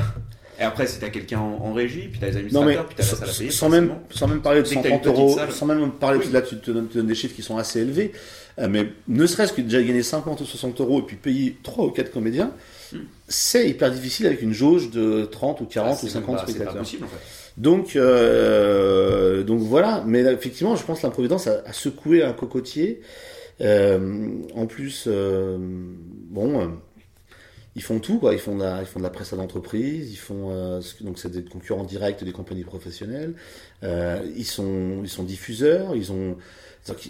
Et 0.59 0.63
après, 0.63 0.85
si 0.87 0.99
t'as 0.99 1.09
quelqu'un 1.09 1.39
en, 1.39 1.59
en 1.65 1.73
régie, 1.73 2.07
puis 2.09 2.19
t'as 2.19 2.27
les 2.27 2.37
administrateurs, 2.37 2.85
puis 2.85 2.95
t'as 2.95 3.03
la 3.03 3.09
salle 3.09 3.29
à 3.29 3.33
payer. 3.33 3.51
sans 3.51 3.69
même, 3.69 3.93
sans 4.11 4.27
même 4.27 4.41
parler 4.41 4.61
de 4.61 4.67
Dès 4.67 4.75
que 4.75 4.81
t'as 4.81 4.89
une 4.89 4.95
130 4.95 5.01
petite 5.03 5.17
euros, 5.17 5.51
sans 5.51 5.65
même 5.65 5.91
parler 5.91 6.19
Oui. 6.19 6.27
de 6.27 6.33
là, 6.33 6.41
tu 6.41 6.57
te 6.59 6.71
donnes, 6.71 6.87
tu 6.87 6.97
donnes 6.97 7.07
des 7.07 7.15
chiffres 7.15 7.35
qui 7.35 7.41
sont 7.41 7.57
assez 7.57 7.81
élevés, 7.81 8.11
euh, 8.59 8.67
mais 8.69 8.87
ne 9.07 9.25
serait-ce 9.25 9.51
que 9.53 9.61
déjà 9.61 9.81
gagner 9.81 10.03
50 10.03 10.41
ou 10.41 10.45
60 10.45 10.79
euros 10.81 10.99
et 10.99 11.03
puis 11.03 11.15
payer 11.15 11.57
3 11.63 11.85
ou 11.85 11.89
4 11.91 12.11
comédiens, 12.11 12.51
Hmm. 12.91 12.97
c'est 13.27 13.67
hyper 13.67 13.89
difficile 13.89 14.27
avec 14.27 14.43
une 14.43 14.53
jauge 14.53 14.91
de 14.91 15.25
30 15.25 15.61
ou 15.61 15.65
40 15.65 15.97
Ah, 15.99 16.05
ou 16.05 16.07
50 16.07 16.35
pas- 16.35 16.41
C'est 16.41 16.45
pas 16.45 16.51
spectateurs. 16.51 16.77
possible 16.83 17.05
en 17.05 17.07
fait. 17.07 17.15
Donc, 17.57 17.95
euh, 17.95 19.43
donc 19.43 19.59
voilà. 19.61 20.03
Mais 20.05 20.21
là, 20.21 20.31
effectivement, 20.31 20.75
je 20.75 20.83
pense 20.83 20.99
que 21.01 21.07
l'improvidence 21.07 21.47
a, 21.47 21.63
a 21.65 21.73
secoué 21.73 22.23
un 22.23 22.33
cocotier. 22.33 23.01
Euh, 23.61 24.27
en 24.55 24.65
plus, 24.67 25.05
euh, 25.07 25.57
bon, 25.59 26.59
euh, 26.61 26.65
ils 27.75 27.81
font 27.81 27.99
tout, 27.99 28.19
quoi. 28.19 28.33
Ils 28.33 28.39
font 28.39 28.55
de 28.55 28.63
la, 28.63 28.81
ils 28.81 28.85
font 28.85 28.99
de 28.99 29.03
la 29.03 29.09
presse 29.09 29.33
à 29.33 29.35
l'entreprise. 29.35 30.11
Ils 30.11 30.17
font 30.17 30.49
euh, 30.51 30.81
donc 31.01 31.17
c'est 31.19 31.31
des 31.31 31.43
concurrents 31.43 31.83
directs 31.83 32.23
des 32.23 32.31
compagnies 32.31 32.63
professionnelles. 32.63 33.33
Euh, 33.83 34.21
ils 34.35 34.45
sont, 34.45 34.99
ils 35.03 35.09
sont 35.09 35.23
diffuseurs. 35.23 35.95
Ils 35.95 36.11
ont 36.11 36.37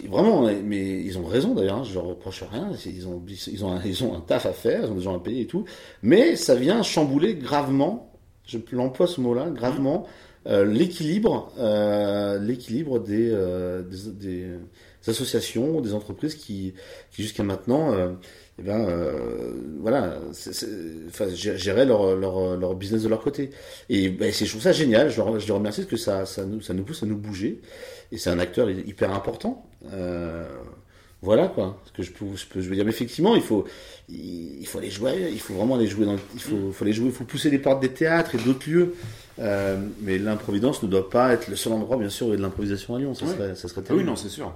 vraiment, 0.08 0.48
mais 0.64 1.02
ils 1.02 1.18
ont 1.18 1.26
raison 1.26 1.54
d'ailleurs. 1.54 1.78
hein, 1.78 1.84
je 1.84 1.94
leur 1.94 2.04
reproche 2.04 2.42
rien. 2.50 2.70
Ils 2.86 3.06
ont, 3.06 3.22
ils 3.28 3.64
ont, 3.64 3.72
un, 3.72 3.82
ils 3.84 4.04
ont 4.04 4.16
un 4.16 4.20
taf 4.20 4.46
à 4.46 4.52
faire. 4.52 4.84
Ils 4.84 4.90
ont 4.90 4.94
des 4.94 5.02
gens 5.02 5.16
à 5.16 5.22
payer 5.22 5.42
et 5.42 5.46
tout. 5.46 5.64
Mais 6.02 6.36
ça 6.36 6.54
vient 6.54 6.82
chambouler 6.82 7.34
gravement. 7.34 8.10
Je 8.46 8.58
l'emploie 8.72 9.06
ce 9.06 9.20
mot-là, 9.20 9.48
gravement 9.50 10.06
euh, 10.46 10.64
l'équilibre, 10.64 11.52
euh, 11.58 12.38
l'équilibre 12.38 12.98
des, 13.00 13.30
euh, 13.30 13.82
des, 13.82 14.10
des 14.12 14.58
associations, 15.06 15.80
des 15.80 15.94
entreprises 15.94 16.34
qui, 16.34 16.74
qui 17.10 17.22
jusqu'à 17.22 17.42
maintenant, 17.42 17.92
euh, 17.92 18.12
eh 18.58 18.62
ben, 18.62 18.86
euh, 18.88 19.52
voilà, 19.80 20.18
enfin, 20.30 21.26
gé- 21.26 21.56
géraient 21.56 21.86
leur, 21.86 22.14
leur, 22.16 22.56
leur 22.56 22.74
business 22.74 23.02
de 23.02 23.08
leur 23.08 23.20
côté. 23.20 23.50
Et 23.88 24.10
ben, 24.10 24.32
c'est, 24.32 24.44
je 24.46 24.50
trouve 24.50 24.62
ça 24.62 24.72
génial. 24.72 25.10
Je 25.10 25.16
leur, 25.16 25.40
je 25.40 25.46
les 25.46 25.52
remercie 25.52 25.80
parce 25.80 25.90
que 25.90 25.96
ça, 25.96 26.24
ça, 26.24 26.44
nous, 26.44 26.60
ça 26.60 26.72
nous 26.74 26.84
pousse 26.84 27.02
à 27.02 27.06
nous 27.06 27.16
bouger. 27.16 27.60
Et 28.12 28.18
c'est 28.18 28.30
un 28.30 28.38
acteur 28.38 28.70
hyper 28.70 29.12
important. 29.12 29.66
Euh, 29.92 30.46
voilà 31.20 31.48
quoi, 31.48 31.80
ce 31.86 31.92
que 31.92 32.02
je 32.02 32.12
peux, 32.12 32.26
je 32.36 32.46
peux, 32.46 32.60
je 32.60 32.68
veux 32.68 32.76
dire. 32.76 32.84
Mais 32.84 32.90
effectivement, 32.90 33.34
il 33.34 33.40
faut, 33.42 33.64
il, 34.08 34.60
il 34.60 34.66
faut 34.66 34.78
aller 34.78 34.90
jouer. 34.90 35.30
Il 35.32 35.40
faut 35.40 35.54
vraiment 35.54 35.74
aller 35.76 35.86
jouer 35.86 36.04
dans. 36.04 36.16
Il 36.34 36.40
faut, 36.40 36.70
faut 36.70 36.84
aller 36.84 36.92
jouer. 36.92 37.06
Il 37.06 37.12
faut 37.12 37.24
pousser 37.24 37.50
les 37.50 37.58
portes 37.58 37.80
des 37.80 37.88
théâtres 37.92 38.34
et 38.34 38.38
d'autres 38.38 38.68
lieux. 38.70 38.94
Euh, 39.40 39.78
mais 40.00 40.18
l'improvidence 40.18 40.80
ne 40.84 40.88
doit 40.88 41.10
pas 41.10 41.32
être 41.32 41.48
le 41.48 41.56
seul 41.56 41.72
endroit, 41.72 41.96
bien 41.96 42.08
sûr, 42.10 42.26
où 42.26 42.30
il 42.30 42.32
y 42.32 42.34
a 42.34 42.36
de 42.36 42.42
l'improvisation 42.42 42.94
à 42.94 42.98
Lyon. 43.00 43.14
Ça 43.14 43.26
serait, 43.26 43.54
ça 43.56 43.66
serait 43.68 43.80
Ah 43.80 43.80
oui, 43.80 43.96
terrible. 43.96 44.04
non, 44.10 44.16
c'est 44.16 44.28
sûr. 44.28 44.52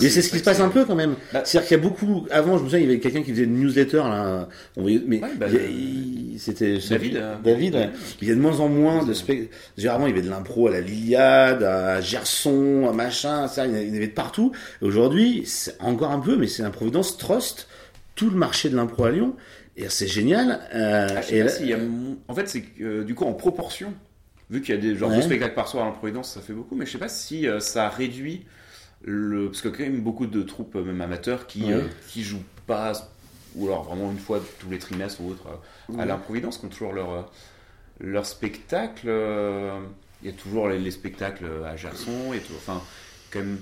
Et 0.00 0.08
c'est 0.08 0.22
ce 0.22 0.30
qui 0.30 0.38
se 0.38 0.44
passe 0.44 0.60
un 0.60 0.68
peu 0.68 0.84
quand 0.84 0.94
même. 0.94 1.16
Bah- 1.32 1.42
C'est-à-dire 1.44 1.68
qu'il 1.68 1.76
y 1.76 1.80
a 1.80 1.82
beaucoup. 1.82 2.26
Avant, 2.30 2.56
je 2.58 2.62
me 2.64 2.68
souviens, 2.68 2.78
il 2.78 2.84
y 2.86 2.88
avait 2.88 3.00
quelqu'un 3.00 3.22
qui 3.22 3.32
faisait 3.32 3.44
une 3.44 3.58
newsletter 3.60 3.98
là. 3.98 4.48
On 4.76 4.82
voyait, 4.82 5.02
mais 5.06 5.20
Ouais, 5.22 5.28
bah, 5.36 5.46
il- 5.50 6.36
c'était 6.38 6.78
David, 6.88 7.16
euh, 7.16 7.34
David. 7.42 7.74
ouais. 7.74 7.90
Il 8.20 8.28
y 8.28 8.30
a 8.30 8.34
de 8.34 8.40
moins 8.40 8.60
en 8.60 8.68
moins 8.68 9.04
de 9.04 9.12
spectacles. 9.12 9.50
Généralement, 9.76 10.06
il 10.06 10.10
y 10.10 10.12
avait 10.12 10.22
de 10.22 10.30
l'impro 10.30 10.68
à 10.68 10.70
la 10.70 10.80
Liliade, 10.80 11.62
à 11.62 12.00
Gerson, 12.00 12.88
à 12.88 12.92
machin. 12.92 13.48
Ça, 13.48 13.66
il 13.66 13.72
y 13.72 13.74
en 13.74 13.76
avait- 13.76 14.06
de 14.08 14.12
partout. 14.12 14.52
Aujourd'hui, 14.80 15.42
c'est 15.46 15.80
encore 15.80 16.10
un 16.12 16.20
peu, 16.20 16.36
mais 16.36 16.46
c'est 16.46 16.62
l'improvidence 16.62 17.16
trust 17.18 17.68
tout 18.14 18.30
le 18.30 18.36
marché 18.36 18.68
de 18.68 18.76
l'impro 18.76 19.04
à 19.04 19.10
Lyon. 19.10 19.34
Et 19.76 19.88
c'est 19.88 20.06
génial. 20.06 20.60
Euh, 20.74 21.08
Ah, 21.16 21.20
et 21.30 21.42
là- 21.42 21.60
y 21.62 21.72
a 21.72 21.78
En 22.28 22.34
fait, 22.34 22.48
c'est 22.48 22.62
euh, 22.80 23.04
du 23.04 23.14
coup, 23.14 23.24
en 23.24 23.32
proportion, 23.32 23.94
vu 24.50 24.60
qu'il 24.60 24.74
y 24.74 24.78
a 24.78 24.80
des 24.80 24.94
genre 24.96 25.10
Ouais. 25.10 25.16
deux 25.16 25.22
spectacles 25.22 25.54
par 25.54 25.66
soir 25.68 25.84
à 25.84 25.86
l'improvidence, 25.86 26.32
ça 26.34 26.40
fait 26.40 26.52
beaucoup, 26.52 26.76
mais 26.76 26.84
je 26.86 26.92
sais 26.92 26.98
pas 26.98 27.08
si 27.08 27.48
euh, 27.48 27.58
ça 27.58 27.88
réduit 27.88 28.44
le. 29.04 29.46
Parce 29.46 29.62
qu'il 29.62 29.70
y 29.70 29.74
a 29.74 29.76
quand 29.76 29.82
même 29.84 30.00
beaucoup 30.02 30.26
de 30.26 30.42
troupes, 30.42 30.76
euh, 30.76 30.84
même 30.84 31.00
amateurs, 31.00 31.46
qui, 31.46 31.64
Ouais. 31.64 31.72
euh, 31.74 31.86
qui 32.08 32.22
jouent 32.22 32.42
pas, 32.66 32.92
ou 33.54 33.66
alors 33.66 33.82
vraiment 33.84 34.10
une 34.10 34.18
fois 34.18 34.40
tous 34.60 34.70
les 34.70 34.78
trimestres 34.78 35.20
ou 35.20 35.30
autre, 35.30 35.46
euh, 35.90 35.98
à 35.98 36.06
l'improvidence, 36.06 36.58
qui 36.58 36.66
ont 36.66 36.68
toujours 36.70 36.92
leur, 36.92 37.10
euh, 37.10 37.22
leur 38.00 38.26
spectacle. 38.26 39.08
Il 40.22 40.30
y 40.30 40.32
a 40.32 40.36
toujours 40.36 40.68
les, 40.68 40.78
les 40.78 40.90
spectacles 40.92 41.46
à 41.66 41.76
Gerson 41.76 42.32
et 42.32 42.38
tout. 42.38 42.52
Enfin, 42.56 42.80
quand 43.32 43.40
même. 43.40 43.58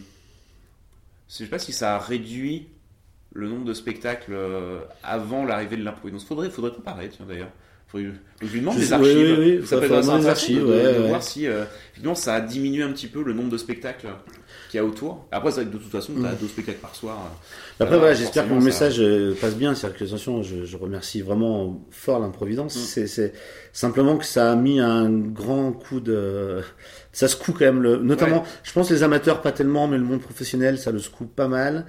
Je 1.29 1.35
sais 1.37 1.47
pas 1.47 1.59
si 1.59 1.73
ça 1.73 1.95
a 1.95 1.99
réduit 1.99 2.69
le 3.33 3.49
nombre 3.49 3.65
de 3.65 3.73
spectacles 3.73 4.37
avant 5.03 5.45
l'arrivée 5.47 5.77
de 5.77 5.85
l'improvidence. 5.85 6.25
Faudrait, 6.25 6.51
faudrait 6.51 6.73
comparer, 6.73 7.09
tiens 7.09 7.25
d'ailleurs. 7.27 7.51
Donc, 7.95 8.03
je 8.43 8.47
lui 8.55 8.61
demande 8.61 8.77
des 8.79 8.93
archives. 8.93 9.17
oui, 9.17 9.35
oui, 9.39 9.59
oui, 9.61 9.67
ça 9.67 9.77
peut 9.79 9.85
être 9.93 10.19
des 10.19 10.27
archives, 10.27 10.61
de, 10.61 10.65
ouais, 10.67 10.95
de 10.95 11.01
ouais. 11.03 11.09
voir 11.09 11.23
si 11.23 11.47
euh, 11.47 11.65
effectivement 11.91 12.15
ça 12.15 12.35
a 12.35 12.41
diminué 12.41 12.83
un 12.83 12.93
petit 12.93 13.07
peu 13.09 13.23
le 13.23 13.33
nombre 13.35 13.51
de 13.51 13.59
spectacles 13.59 14.07
qu'il 14.71 14.79
y 14.79 14.81
a 14.81 14.85
autour. 14.87 15.27
Après, 15.33 15.51
c'est 15.51 15.63
vrai 15.63 15.71
que 15.71 15.77
de 15.77 15.83
toute 15.83 15.91
façon, 15.91 16.13
tu 16.15 16.25
as 16.25 16.31
Mm. 16.33 16.37
deux 16.41 16.47
spectacles 16.49 16.79
par 16.79 16.95
soir. 16.95 17.19
euh, 17.19 17.85
Après, 17.85 17.95
ça 17.97 17.99
voilà, 17.99 18.13
va, 18.15 18.19
j'espère 18.19 18.45
que 18.45 18.51
mon 18.55 18.61
ça- 18.61 18.65
message 18.67 19.01
euh, 19.01 19.35
passe 19.41 19.57
bien. 19.57 19.75
C'est-à-dire 19.75 19.99
que, 19.99 20.05
attention, 20.05 20.43
je, 20.43 20.65
je 20.65 20.77
remercie 20.77 21.21
vraiment 21.23 21.85
fort 21.91 22.21
l'improvidence. 22.21 22.77
Mm. 22.77 22.81
C'est, 22.81 23.07
c'est 23.09 23.33
simplement 23.73 24.17
que 24.17 24.25
ça 24.25 24.53
a 24.53 24.55
mis 24.57 24.79
un 24.81 25.11
grand 25.11 25.73
coup 25.73 25.99
de. 26.01 26.61
Ça 27.13 27.27
secoue 27.27 27.53
quand 27.53 27.65
même, 27.65 27.83
le... 27.83 27.97
notamment, 27.97 28.45
je 28.63 28.73
pense 28.73 28.89
les 28.91 29.03
amateurs 29.03 29.43
pas 29.43 29.51
tellement, 29.53 29.89
mais 29.89 29.99
le 29.99 30.05
monde 30.05 30.21
professionnel, 30.21 30.79
ça 30.79 30.93
le 30.93 31.01
secoue 31.01 31.27
pas 31.27 31.49
mal. 31.49 31.85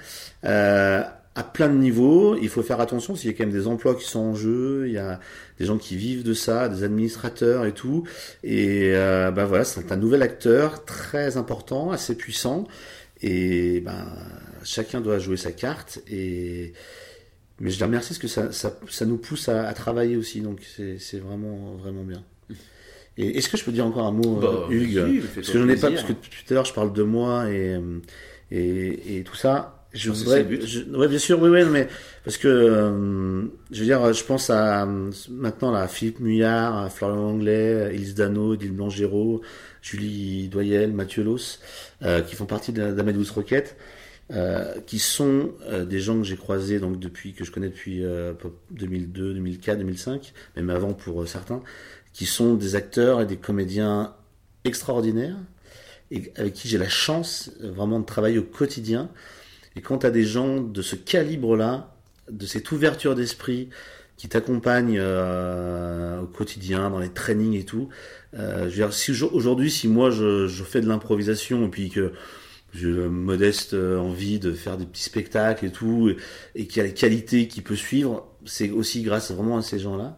Euh, 0.46 1.04
à 1.36 1.44
plein 1.44 1.70
de 1.70 1.76
niveaux, 1.78 2.36
il 2.36 2.50
faut 2.50 2.62
faire 2.62 2.82
attention, 2.82 3.16
s'il 3.16 3.32
y 3.32 3.34
a 3.34 3.38
quand 3.38 3.46
même 3.46 3.54
des 3.54 3.68
emplois 3.68 3.96
qui 3.96 4.04
sont 4.06 4.20
en 4.20 4.36
jeu, 4.36 4.84
il 4.88 4.94
y 4.94 4.98
a 4.98 5.20
des 5.60 5.66
gens 5.66 5.78
qui 5.78 5.96
vivent 5.96 6.24
de 6.24 6.34
ça, 6.34 6.68
des 6.68 6.84
administrateurs 6.84 7.66
et 7.66 7.74
tout. 7.74 8.04
Et 8.44 8.92
euh, 8.96 9.32
ben 9.32 9.46
voilà, 9.46 9.64
c'est 9.64 9.92
un 9.94 9.96
nouvel 9.96 10.24
acteur 10.24 10.84
très 10.84 11.38
important, 11.38 11.92
assez 11.92 12.16
puissant. 12.16 12.68
Et 13.22 13.80
ben, 13.82 14.08
chacun 14.64 15.00
doit 15.00 15.20
jouer 15.20 15.38
sa 15.38 15.52
carte. 15.52 16.00
Et 16.10 16.74
mais 17.60 17.70
je 17.70 17.78
les 17.80 17.86
remercie 17.86 18.10
parce 18.10 18.20
que 18.20 18.28
ça, 18.28 18.52
ça, 18.52 18.78
ça 18.90 19.06
nous 19.06 19.18
pousse 19.18 19.48
à, 19.48 19.68
à 19.68 19.74
travailler 19.74 20.18
aussi. 20.18 20.42
Donc 20.42 20.60
c'est 20.98 21.20
vraiment 21.20 21.76
vraiment 21.76 22.04
bien. 22.04 22.24
Et 23.18 23.38
est-ce 23.38 23.50
que 23.50 23.58
je 23.58 23.64
peux 23.64 23.72
dire 23.72 23.86
encore 23.86 24.06
un 24.08 24.12
mot, 24.12 24.36
Bah, 24.38 24.66
euh, 24.70 24.72
Hugues? 24.74 24.98
vas-y, 24.98 25.20
fais-toi 25.20 25.34
Parce 25.36 25.50
que 25.50 25.60
j'en 25.60 25.70
ai 25.70 25.76
pas, 25.76 25.92
parce 25.92 26.04
que 26.04 26.14
tout 26.14 26.30
à 26.50 26.54
l'heure 26.56 26.66
je 26.66 26.74
parle 26.74 26.92
de 26.92 27.04
moi 27.04 27.50
et 27.52 27.78
et, 28.52 29.18
et 29.20 29.24
tout 29.24 29.36
ça. 29.36 29.81
Je 29.94 30.10
voudrais, 30.10 30.46
ouais, 30.46 31.08
bien 31.08 31.20
sûr, 31.20 31.42
oui, 31.42 31.50
oui, 31.50 31.66
mais 31.66 31.88
parce 32.24 32.38
que 32.38 32.48
euh, 32.48 33.44
je 33.72 33.80
veux 33.80 33.86
dire, 33.86 34.14
je 34.14 34.24
pense 34.24 34.50
à 34.50 34.88
maintenant 35.30 35.72
là, 35.72 35.82
à 35.82 35.88
Philippe 35.90 36.22
Muyard, 36.22 36.78
à 36.78 36.90
Florian 36.90 37.32
Anglais, 37.32 37.90
Elise 37.94 38.16
Dano, 38.16 38.56
Dylan 38.56 38.76
Blangero, 38.76 39.42
Julie 39.82 40.48
Doyel, 40.48 40.94
Mathieu 40.94 41.24
Los, 41.24 41.60
euh, 42.04 42.22
qui 42.22 42.36
font 42.36 42.46
partie 42.46 42.72
d'Amadeus 42.72 43.32
Rocket, 43.36 43.76
euh, 44.32 44.80
qui 44.86 45.00
sont 45.00 45.52
euh, 45.68 45.84
des 45.84 46.00
gens 46.00 46.18
que 46.18 46.24
j'ai 46.24 46.38
croisés 46.38 46.80
donc 46.80 46.98
depuis 46.98 47.34
que 47.34 47.44
je 47.44 47.52
connais 47.52 47.68
depuis 47.68 48.06
euh, 48.06 48.32
2002, 48.72 49.34
2004, 49.34 49.78
2005, 49.80 50.34
même 50.56 50.70
avant 50.70 50.94
pour 50.94 51.22
euh, 51.22 51.26
certains, 51.26 51.62
qui 52.14 52.26
sont 52.26 52.54
des 52.54 52.76
acteurs 52.76 53.20
et 53.20 53.26
des 53.26 53.38
comédiens 53.38 54.16
extraordinaires 54.64 55.36
et 56.12 56.32
avec 56.36 56.54
qui 56.54 56.68
j'ai 56.68 56.78
la 56.78 56.90
chance 56.90 57.52
euh, 57.64 57.72
vraiment 57.72 58.00
de 58.00 58.06
travailler 58.06 58.38
au 58.38 58.44
quotidien. 58.44 59.10
Et 59.76 59.82
quand 59.82 60.00
tu 60.00 60.06
as 60.06 60.12
des 60.12 60.24
gens 60.24 60.62
de 60.62 60.82
ce 60.82 60.96
calibre-là, 60.96 61.96
de 62.30 62.46
cette 62.46 62.72
ouverture 62.72 63.16
d'esprit 63.16 63.70
qui 64.18 64.30
t'accompagnent 64.30 65.00
euh, 65.00 66.22
au 66.22 66.28
quotidien, 66.28 66.90
dans 66.90 67.00
les 67.00 67.10
trainings 67.10 67.58
et 67.58 67.66
tout, 67.66 67.90
euh, 68.38 68.70
aujourd'hui, 69.34 69.72
si 69.72 69.88
moi 69.88 70.12
je, 70.12 70.48
fais 70.64 70.82
de 70.82 70.88
l'improvisation 70.88 71.66
et 71.66 71.70
puis 71.70 71.90
que 71.90 72.14
j'ai 72.74 72.88
le 72.88 73.10
modeste 73.10 73.74
euh, 73.74 73.98
envie 73.98 74.40
de 74.40 74.54
faire 74.54 74.78
des 74.78 74.86
petits 74.86 75.04
spectacles 75.04 75.66
et 75.66 75.72
tout, 75.72 76.14
et, 76.56 76.68
qu'il 76.68 76.78
y 76.78 76.80
a 76.80 76.88
les 76.88 76.94
qualités 76.94 77.48
qui 77.48 77.62
peut 77.62 77.76
suivre, 77.76 78.28
c'est 78.46 78.70
aussi 78.70 79.02
grâce 79.02 79.32
vraiment 79.32 79.58
à 79.58 79.62
ces 79.62 79.80
gens-là. 79.80 80.18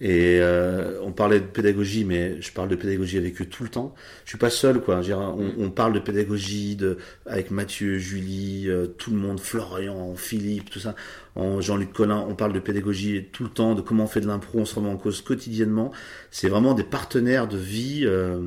Et 0.00 0.38
euh, 0.40 0.98
on 1.02 1.12
parlait 1.12 1.40
de 1.40 1.46
pédagogie, 1.46 2.04
mais 2.04 2.40
je 2.42 2.50
parle 2.52 2.68
de 2.68 2.74
pédagogie 2.76 3.16
avec 3.16 3.40
eux 3.40 3.46
tout 3.46 3.62
le 3.62 3.68
temps. 3.68 3.94
Je 4.24 4.30
suis 4.30 4.38
pas 4.38 4.50
seul, 4.50 4.80
quoi. 4.80 5.00
Dire, 5.00 5.18
on, 5.18 5.52
on 5.58 5.70
parle 5.70 5.92
de 5.92 6.00
pédagogie 6.00 6.76
de, 6.76 6.98
avec 7.26 7.50
Mathieu, 7.50 7.98
Julie, 7.98 8.64
euh, 8.68 8.86
tout 8.86 9.10
le 9.12 9.16
monde, 9.16 9.38
Florian, 9.40 10.14
Philippe, 10.16 10.70
tout 10.70 10.80
ça, 10.80 10.94
en 11.36 11.60
Jean-Luc 11.60 11.92
Collin. 11.92 12.24
On 12.28 12.34
parle 12.34 12.52
de 12.52 12.58
pédagogie 12.60 13.26
tout 13.32 13.44
le 13.44 13.50
temps, 13.50 13.74
de 13.74 13.80
comment 13.82 14.04
on 14.04 14.08
fait 14.08 14.20
de 14.20 14.26
l'impro, 14.26 14.58
on 14.60 14.64
se 14.64 14.74
remet 14.74 14.88
en 14.90 14.96
cause 14.96 15.22
quotidiennement. 15.22 15.92
C'est 16.30 16.48
vraiment 16.48 16.74
des 16.74 16.84
partenaires 16.84 17.46
de 17.48 17.56
vie. 17.58 18.02
euh, 18.04 18.40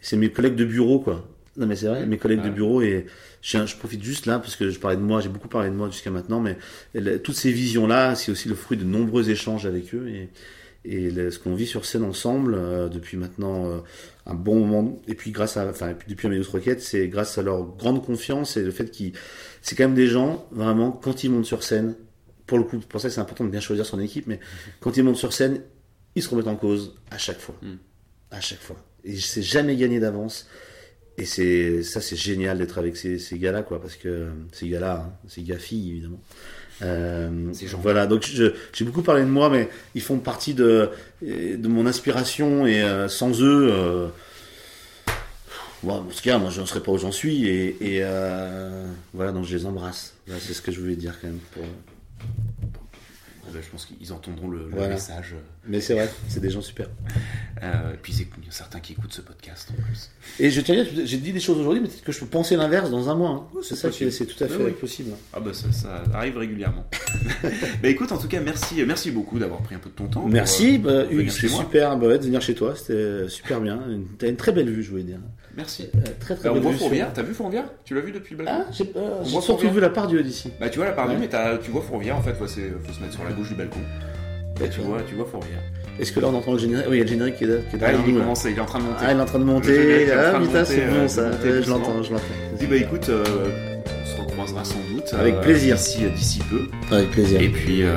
c'est 0.00 0.16
mes 0.16 0.30
collègues 0.30 0.54
de 0.56 0.64
bureau, 0.64 1.00
quoi. 1.00 1.26
Non, 1.56 1.66
mais 1.66 1.76
c'est 1.76 1.86
vrai, 1.88 2.06
mes 2.06 2.16
collègues 2.16 2.42
de 2.42 2.48
bureau 2.50 2.80
et 2.80 3.06
je, 3.42 3.66
je 3.66 3.76
profite 3.76 4.02
juste 4.04 4.26
là 4.26 4.38
parce 4.38 4.54
que 4.56 4.70
je 4.70 4.78
parlais 4.78 4.96
de 4.96 5.02
moi, 5.02 5.20
j'ai 5.20 5.28
beaucoup 5.28 5.48
parlé 5.48 5.68
de 5.68 5.74
moi 5.74 5.90
jusqu'à 5.90 6.10
maintenant, 6.10 6.40
mais 6.40 6.56
elle- 6.94 7.20
toutes 7.22 7.34
ces 7.34 7.50
visions-là, 7.52 8.14
c'est 8.14 8.30
aussi 8.32 8.48
le 8.48 8.54
fruit 8.54 8.78
de 8.78 8.84
nombreux 8.84 9.28
échanges 9.30 9.66
avec 9.66 9.92
eux 9.94 10.08
et, 10.08 10.28
et 10.84 11.10
ce 11.30 11.38
qu'on 11.38 11.54
vit 11.54 11.66
sur 11.66 11.84
scène 11.84 12.04
ensemble 12.04 12.54
euh, 12.54 12.88
depuis 12.88 13.16
maintenant 13.16 13.66
euh, 13.66 13.78
un 14.26 14.34
bon 14.34 14.64
moment. 14.64 14.98
Et 15.08 15.14
puis 15.14 15.30
grâce 15.30 15.56
à, 15.56 15.68
enfin, 15.68 15.94
depuis 16.08 16.26
Amadeus 16.26 16.50
Rocket, 16.50 16.80
c'est 16.80 17.08
grâce 17.08 17.36
à 17.36 17.42
leur 17.42 17.76
grande 17.76 18.04
confiance 18.04 18.56
et 18.56 18.62
le 18.62 18.70
fait 18.70 18.90
qu'ils, 18.90 19.12
c'est 19.60 19.76
quand 19.76 19.84
même 19.84 19.94
des 19.94 20.06
gens 20.06 20.46
vraiment 20.50 20.90
quand 20.90 21.22
ils 21.22 21.30
montent 21.30 21.44
sur 21.46 21.62
scène. 21.62 21.94
Pour 22.46 22.58
le 22.58 22.64
coup, 22.64 22.78
c'est 22.80 22.88
pour 22.88 23.00
ça 23.00 23.10
c'est 23.10 23.20
important 23.20 23.44
de 23.44 23.50
bien 23.50 23.60
choisir 23.60 23.84
son 23.86 24.00
équipe, 24.00 24.26
mais 24.26 24.40
quand 24.80 24.96
ils 24.96 25.04
montent 25.04 25.16
sur 25.16 25.32
scène, 25.32 25.60
ils 26.14 26.22
se 26.22 26.28
remettent 26.30 26.48
en 26.48 26.56
cause 26.56 26.96
à 27.10 27.18
chaque 27.18 27.38
fois, 27.38 27.54
Mm. 27.62 27.74
à 28.30 28.40
chaque 28.40 28.60
fois. 28.60 28.76
Et 29.04 29.16
c'est 29.16 29.42
jamais 29.42 29.76
gagné 29.76 30.00
d'avance. 30.00 30.48
et 31.18 31.26
c'est 31.26 31.82
ça, 31.82 32.00
c'est 32.00 32.16
génial 32.16 32.58
d'être 32.58 32.78
avec 32.78 32.96
ces, 32.96 33.18
ces 33.18 33.38
gars-là, 33.38 33.62
quoi, 33.62 33.80
parce 33.80 33.96
que 33.96 34.30
ces 34.52 34.68
gars-là, 34.68 35.04
hein, 35.06 35.12
ces 35.28 35.42
gars-filles 35.42 35.90
évidemment. 35.90 36.20
Euh. 36.82 37.28
Voilà, 37.82 38.06
donc 38.06 38.24
j'ai 38.72 38.84
beaucoup 38.84 39.02
parlé 39.02 39.22
de 39.22 39.26
moi, 39.28 39.50
mais 39.50 39.68
ils 39.94 40.00
font 40.02 40.18
partie 40.18 40.54
de, 40.54 40.88
de 41.22 41.68
mon 41.68 41.86
inspiration 41.86 42.66
et 42.66 42.82
euh, 42.82 43.08
sans 43.08 43.40
eux, 43.42 43.68
euh, 43.70 44.08
bon, 45.82 45.94
en 45.94 46.02
tout 46.04 46.22
cas, 46.22 46.38
moi 46.38 46.50
je 46.50 46.60
ne 46.60 46.66
serais 46.66 46.80
pas 46.80 46.92
où 46.92 46.98
j'en 46.98 47.12
suis 47.12 47.46
et, 47.46 47.76
et, 47.98 48.02
voilà, 49.12 49.32
donc 49.32 49.44
je 49.44 49.56
les 49.56 49.66
embrasse. 49.66 50.14
Voilà, 50.26 50.40
c'est 50.40 50.54
ce 50.54 50.62
que 50.62 50.72
je 50.72 50.80
voulais 50.80 50.96
dire 50.96 51.14
quand 51.20 51.28
même. 51.28 51.38
pour- 51.52 51.64
ben, 53.52 53.62
je 53.62 53.68
pense 53.70 53.86
qu'ils 53.86 54.12
entendront 54.12 54.48
le, 54.48 54.58
le 54.64 54.70
Voilà. 54.70 54.94
message. 54.94 55.34
Mais 55.66 55.80
c'est 55.80 55.94
vrai, 55.94 56.10
c'est 56.28 56.40
des 56.40 56.50
gens 56.50 56.62
super. 56.62 56.88
Euh, 57.62 57.92
et 57.94 57.96
puis 57.96 58.12
il 58.14 58.44
y 58.44 58.48
a 58.48 58.50
certains 58.50 58.80
qui 58.80 58.92
écoutent 58.92 59.12
ce 59.12 59.20
podcast 59.20 59.70
en 59.70 59.82
plus. 59.82 60.10
Et 60.38 60.50
je 60.50 60.60
tiens 60.60 60.80
à 60.80 60.84
dire, 60.84 61.02
j'ai 61.06 61.18
dit 61.18 61.32
des 61.32 61.40
choses 61.40 61.58
aujourd'hui, 61.58 61.80
mais 61.80 61.88
peut-être 61.88 62.02
que 62.04 62.12
je 62.12 62.20
peux 62.20 62.26
penser 62.26 62.56
l'inverse 62.56 62.90
dans 62.90 63.08
un 63.08 63.14
mois. 63.14 63.30
hein. 63.30 63.60
C'est 63.62 63.76
ça, 63.76 63.90
tout 63.90 64.44
à 64.44 64.48
fait 64.48 64.70
possible. 64.72 65.10
Ah 65.32 65.40
bah 65.40 65.52
ça, 65.52 65.70
ça 65.72 66.02
arrive 66.14 66.36
régulièrement. 66.38 66.86
bah 67.42 67.88
écoute, 67.88 68.12
en 68.12 68.18
tout 68.18 68.28
cas, 68.28 68.40
merci, 68.40 68.82
merci 68.86 69.10
beaucoup 69.10 69.38
d'avoir 69.38 69.60
pris 69.62 69.74
un 69.74 69.78
peu 69.78 69.90
de 69.90 69.94
ton 69.94 70.06
temps. 70.06 70.26
Merci, 70.26 70.80
euh, 70.86 71.04
bah, 71.04 71.10
Hugues, 71.12 71.30
c'est 71.30 71.48
super 71.48 71.96
bah 71.98 72.16
de 72.18 72.24
venir 72.24 72.40
chez 72.40 72.54
toi, 72.54 72.74
c'était 72.76 73.28
super 73.28 73.60
bien. 73.60 73.80
T'as 74.18 74.28
une 74.28 74.36
très 74.36 74.52
belle 74.52 74.70
vue, 74.70 74.82
je 74.82 74.90
voulais 74.90 75.02
dire. 75.02 75.18
Merci. 75.56 75.88
Euh, 75.94 76.00
très 76.20 76.34
très 76.36 76.44
Bah, 76.44 76.50
on 76.50 76.54
belle 76.54 76.62
voit 76.62 76.72
Fourvière, 76.72 77.08
t'as 77.12 77.22
vu 77.22 77.34
Fourvière 77.34 77.64
Tu 77.84 77.94
l'as 77.94 78.00
vu 78.00 78.12
depuis 78.12 78.36
le 78.36 78.44
balcon 78.44 78.64
Ah, 78.68 78.70
j'ai 78.72 79.40
surtout 79.40 79.68
vu 79.70 79.80
la 79.80 79.90
part 79.90 80.06
Dieu 80.06 80.22
d'ici. 80.22 80.52
Bah 80.60 80.68
tu 80.68 80.78
vois 80.78 80.86
la 80.86 80.92
part 80.92 81.08
Ouais. 81.08 81.16
mais 81.18 81.28
t'as- 81.28 81.58
tu 81.58 81.70
vois 81.70 81.82
Fourvière 81.82 82.16
en 82.16 82.22
fait, 82.22 82.34
faut 82.34 82.46
se 82.46 82.60
mettre 82.60 83.12
sur 83.12 83.24
la 83.24 83.32
gauche 83.32 83.48
du 83.48 83.54
balcon. 83.54 83.80
Et 84.64 84.68
tu 84.68 84.80
vois, 84.80 84.98
tu 85.06 85.14
vois 85.14 85.24
Fourvière. 85.26 85.58
Est-ce 85.98 86.12
que 86.12 86.20
là 86.20 86.28
on 86.28 86.34
entend 86.34 86.52
le 86.52 86.58
générique? 86.58 86.86
Oui, 86.88 86.96
il 86.96 86.98
y 86.98 87.02
a 87.02 87.04
le 87.04 87.10
générique 87.10 87.36
qui 87.36 87.44
est, 87.44 87.46
là- 87.48 87.56
qui 87.70 87.76
est 87.76 87.78
Ah, 87.82 87.92
il 88.06 88.12
nous, 88.14 88.20
commence, 88.20 88.44
il 88.44 88.56
est 88.56 88.60
en 88.60 88.64
train 88.66 88.78
de 88.78 88.84
monter. 88.84 88.96
Ah, 89.06 89.12
il 89.12 89.18
est 89.18 89.20
en 89.20 89.24
train 89.24 89.38
de 89.38 89.44
monter. 89.44 90.12
Ah, 90.12 90.38
putain, 90.40 90.64
c'est 90.64 90.86
bon 90.86 90.94
euh, 90.96 91.08
ça. 91.08 91.30
je 91.42 91.68
l'entends, 91.70 92.02
je 92.02 92.12
l'entends. 92.12 92.24
Dis 92.58 92.66
bah 92.66 92.76
écoute, 92.76 93.08
euh, 93.08 93.24
on 94.02 94.06
se 94.06 94.20
recroisera 94.20 94.64
sans 94.64 94.78
doute. 94.94 95.12
Avec 95.18 95.40
plaisir. 95.40 95.76
D'ici 95.76 96.04
d'ici 96.14 96.40
peu. 96.50 96.68
Avec 96.94 97.10
plaisir. 97.10 97.40
Et 97.40 97.48
puis, 97.48 97.82
euh, 97.82 97.96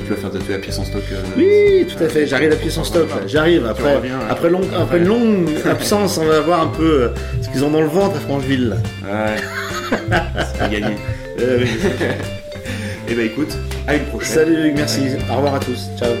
tu 0.00 0.10
vas 0.10 0.16
faire 0.16 0.30
tatouer 0.30 0.52
la 0.54 0.58
pièce 0.58 0.78
en 0.78 0.84
stock. 0.84 1.02
euh, 1.12 1.16
Oui, 1.36 1.86
tout 1.86 2.02
à 2.02 2.08
fait. 2.08 2.26
J'arrive 2.26 2.52
à 2.52 2.56
pièce 2.56 2.78
en 2.78 2.84
stock. 2.84 3.08
J'arrive 3.26 3.66
après, 3.66 4.00
après, 4.30 4.50
long- 4.50 4.60
après 4.80 4.98
une 4.98 5.06
longue 5.06 5.48
absence. 5.68 6.18
On 6.18 6.24
va 6.24 6.40
voir 6.40 6.62
un 6.62 6.66
peu 6.68 7.02
euh, 7.02 7.08
ce 7.42 7.48
qu'ils 7.50 7.64
ont 7.64 7.70
dans 7.70 7.80
le 7.82 7.88
ventre 7.88 8.16
à 8.16 8.20
Francheville. 8.20 8.76
Ouais. 9.04 9.36
C'est 10.52 10.58
pas 10.58 10.68
gagné. 10.68 10.96
Euh, 11.40 11.58
oui. 11.62 11.68
Et 13.08 13.14
bah 13.14 13.22
écoute, 13.24 13.54
à 13.86 13.94
une 13.96 14.04
prochaine. 14.04 14.32
Salut 14.34 14.72
merci. 14.74 15.00
Au 15.30 15.34
revoir 15.36 15.56
à 15.56 15.58
tous. 15.60 15.88
Ciao. 15.98 16.12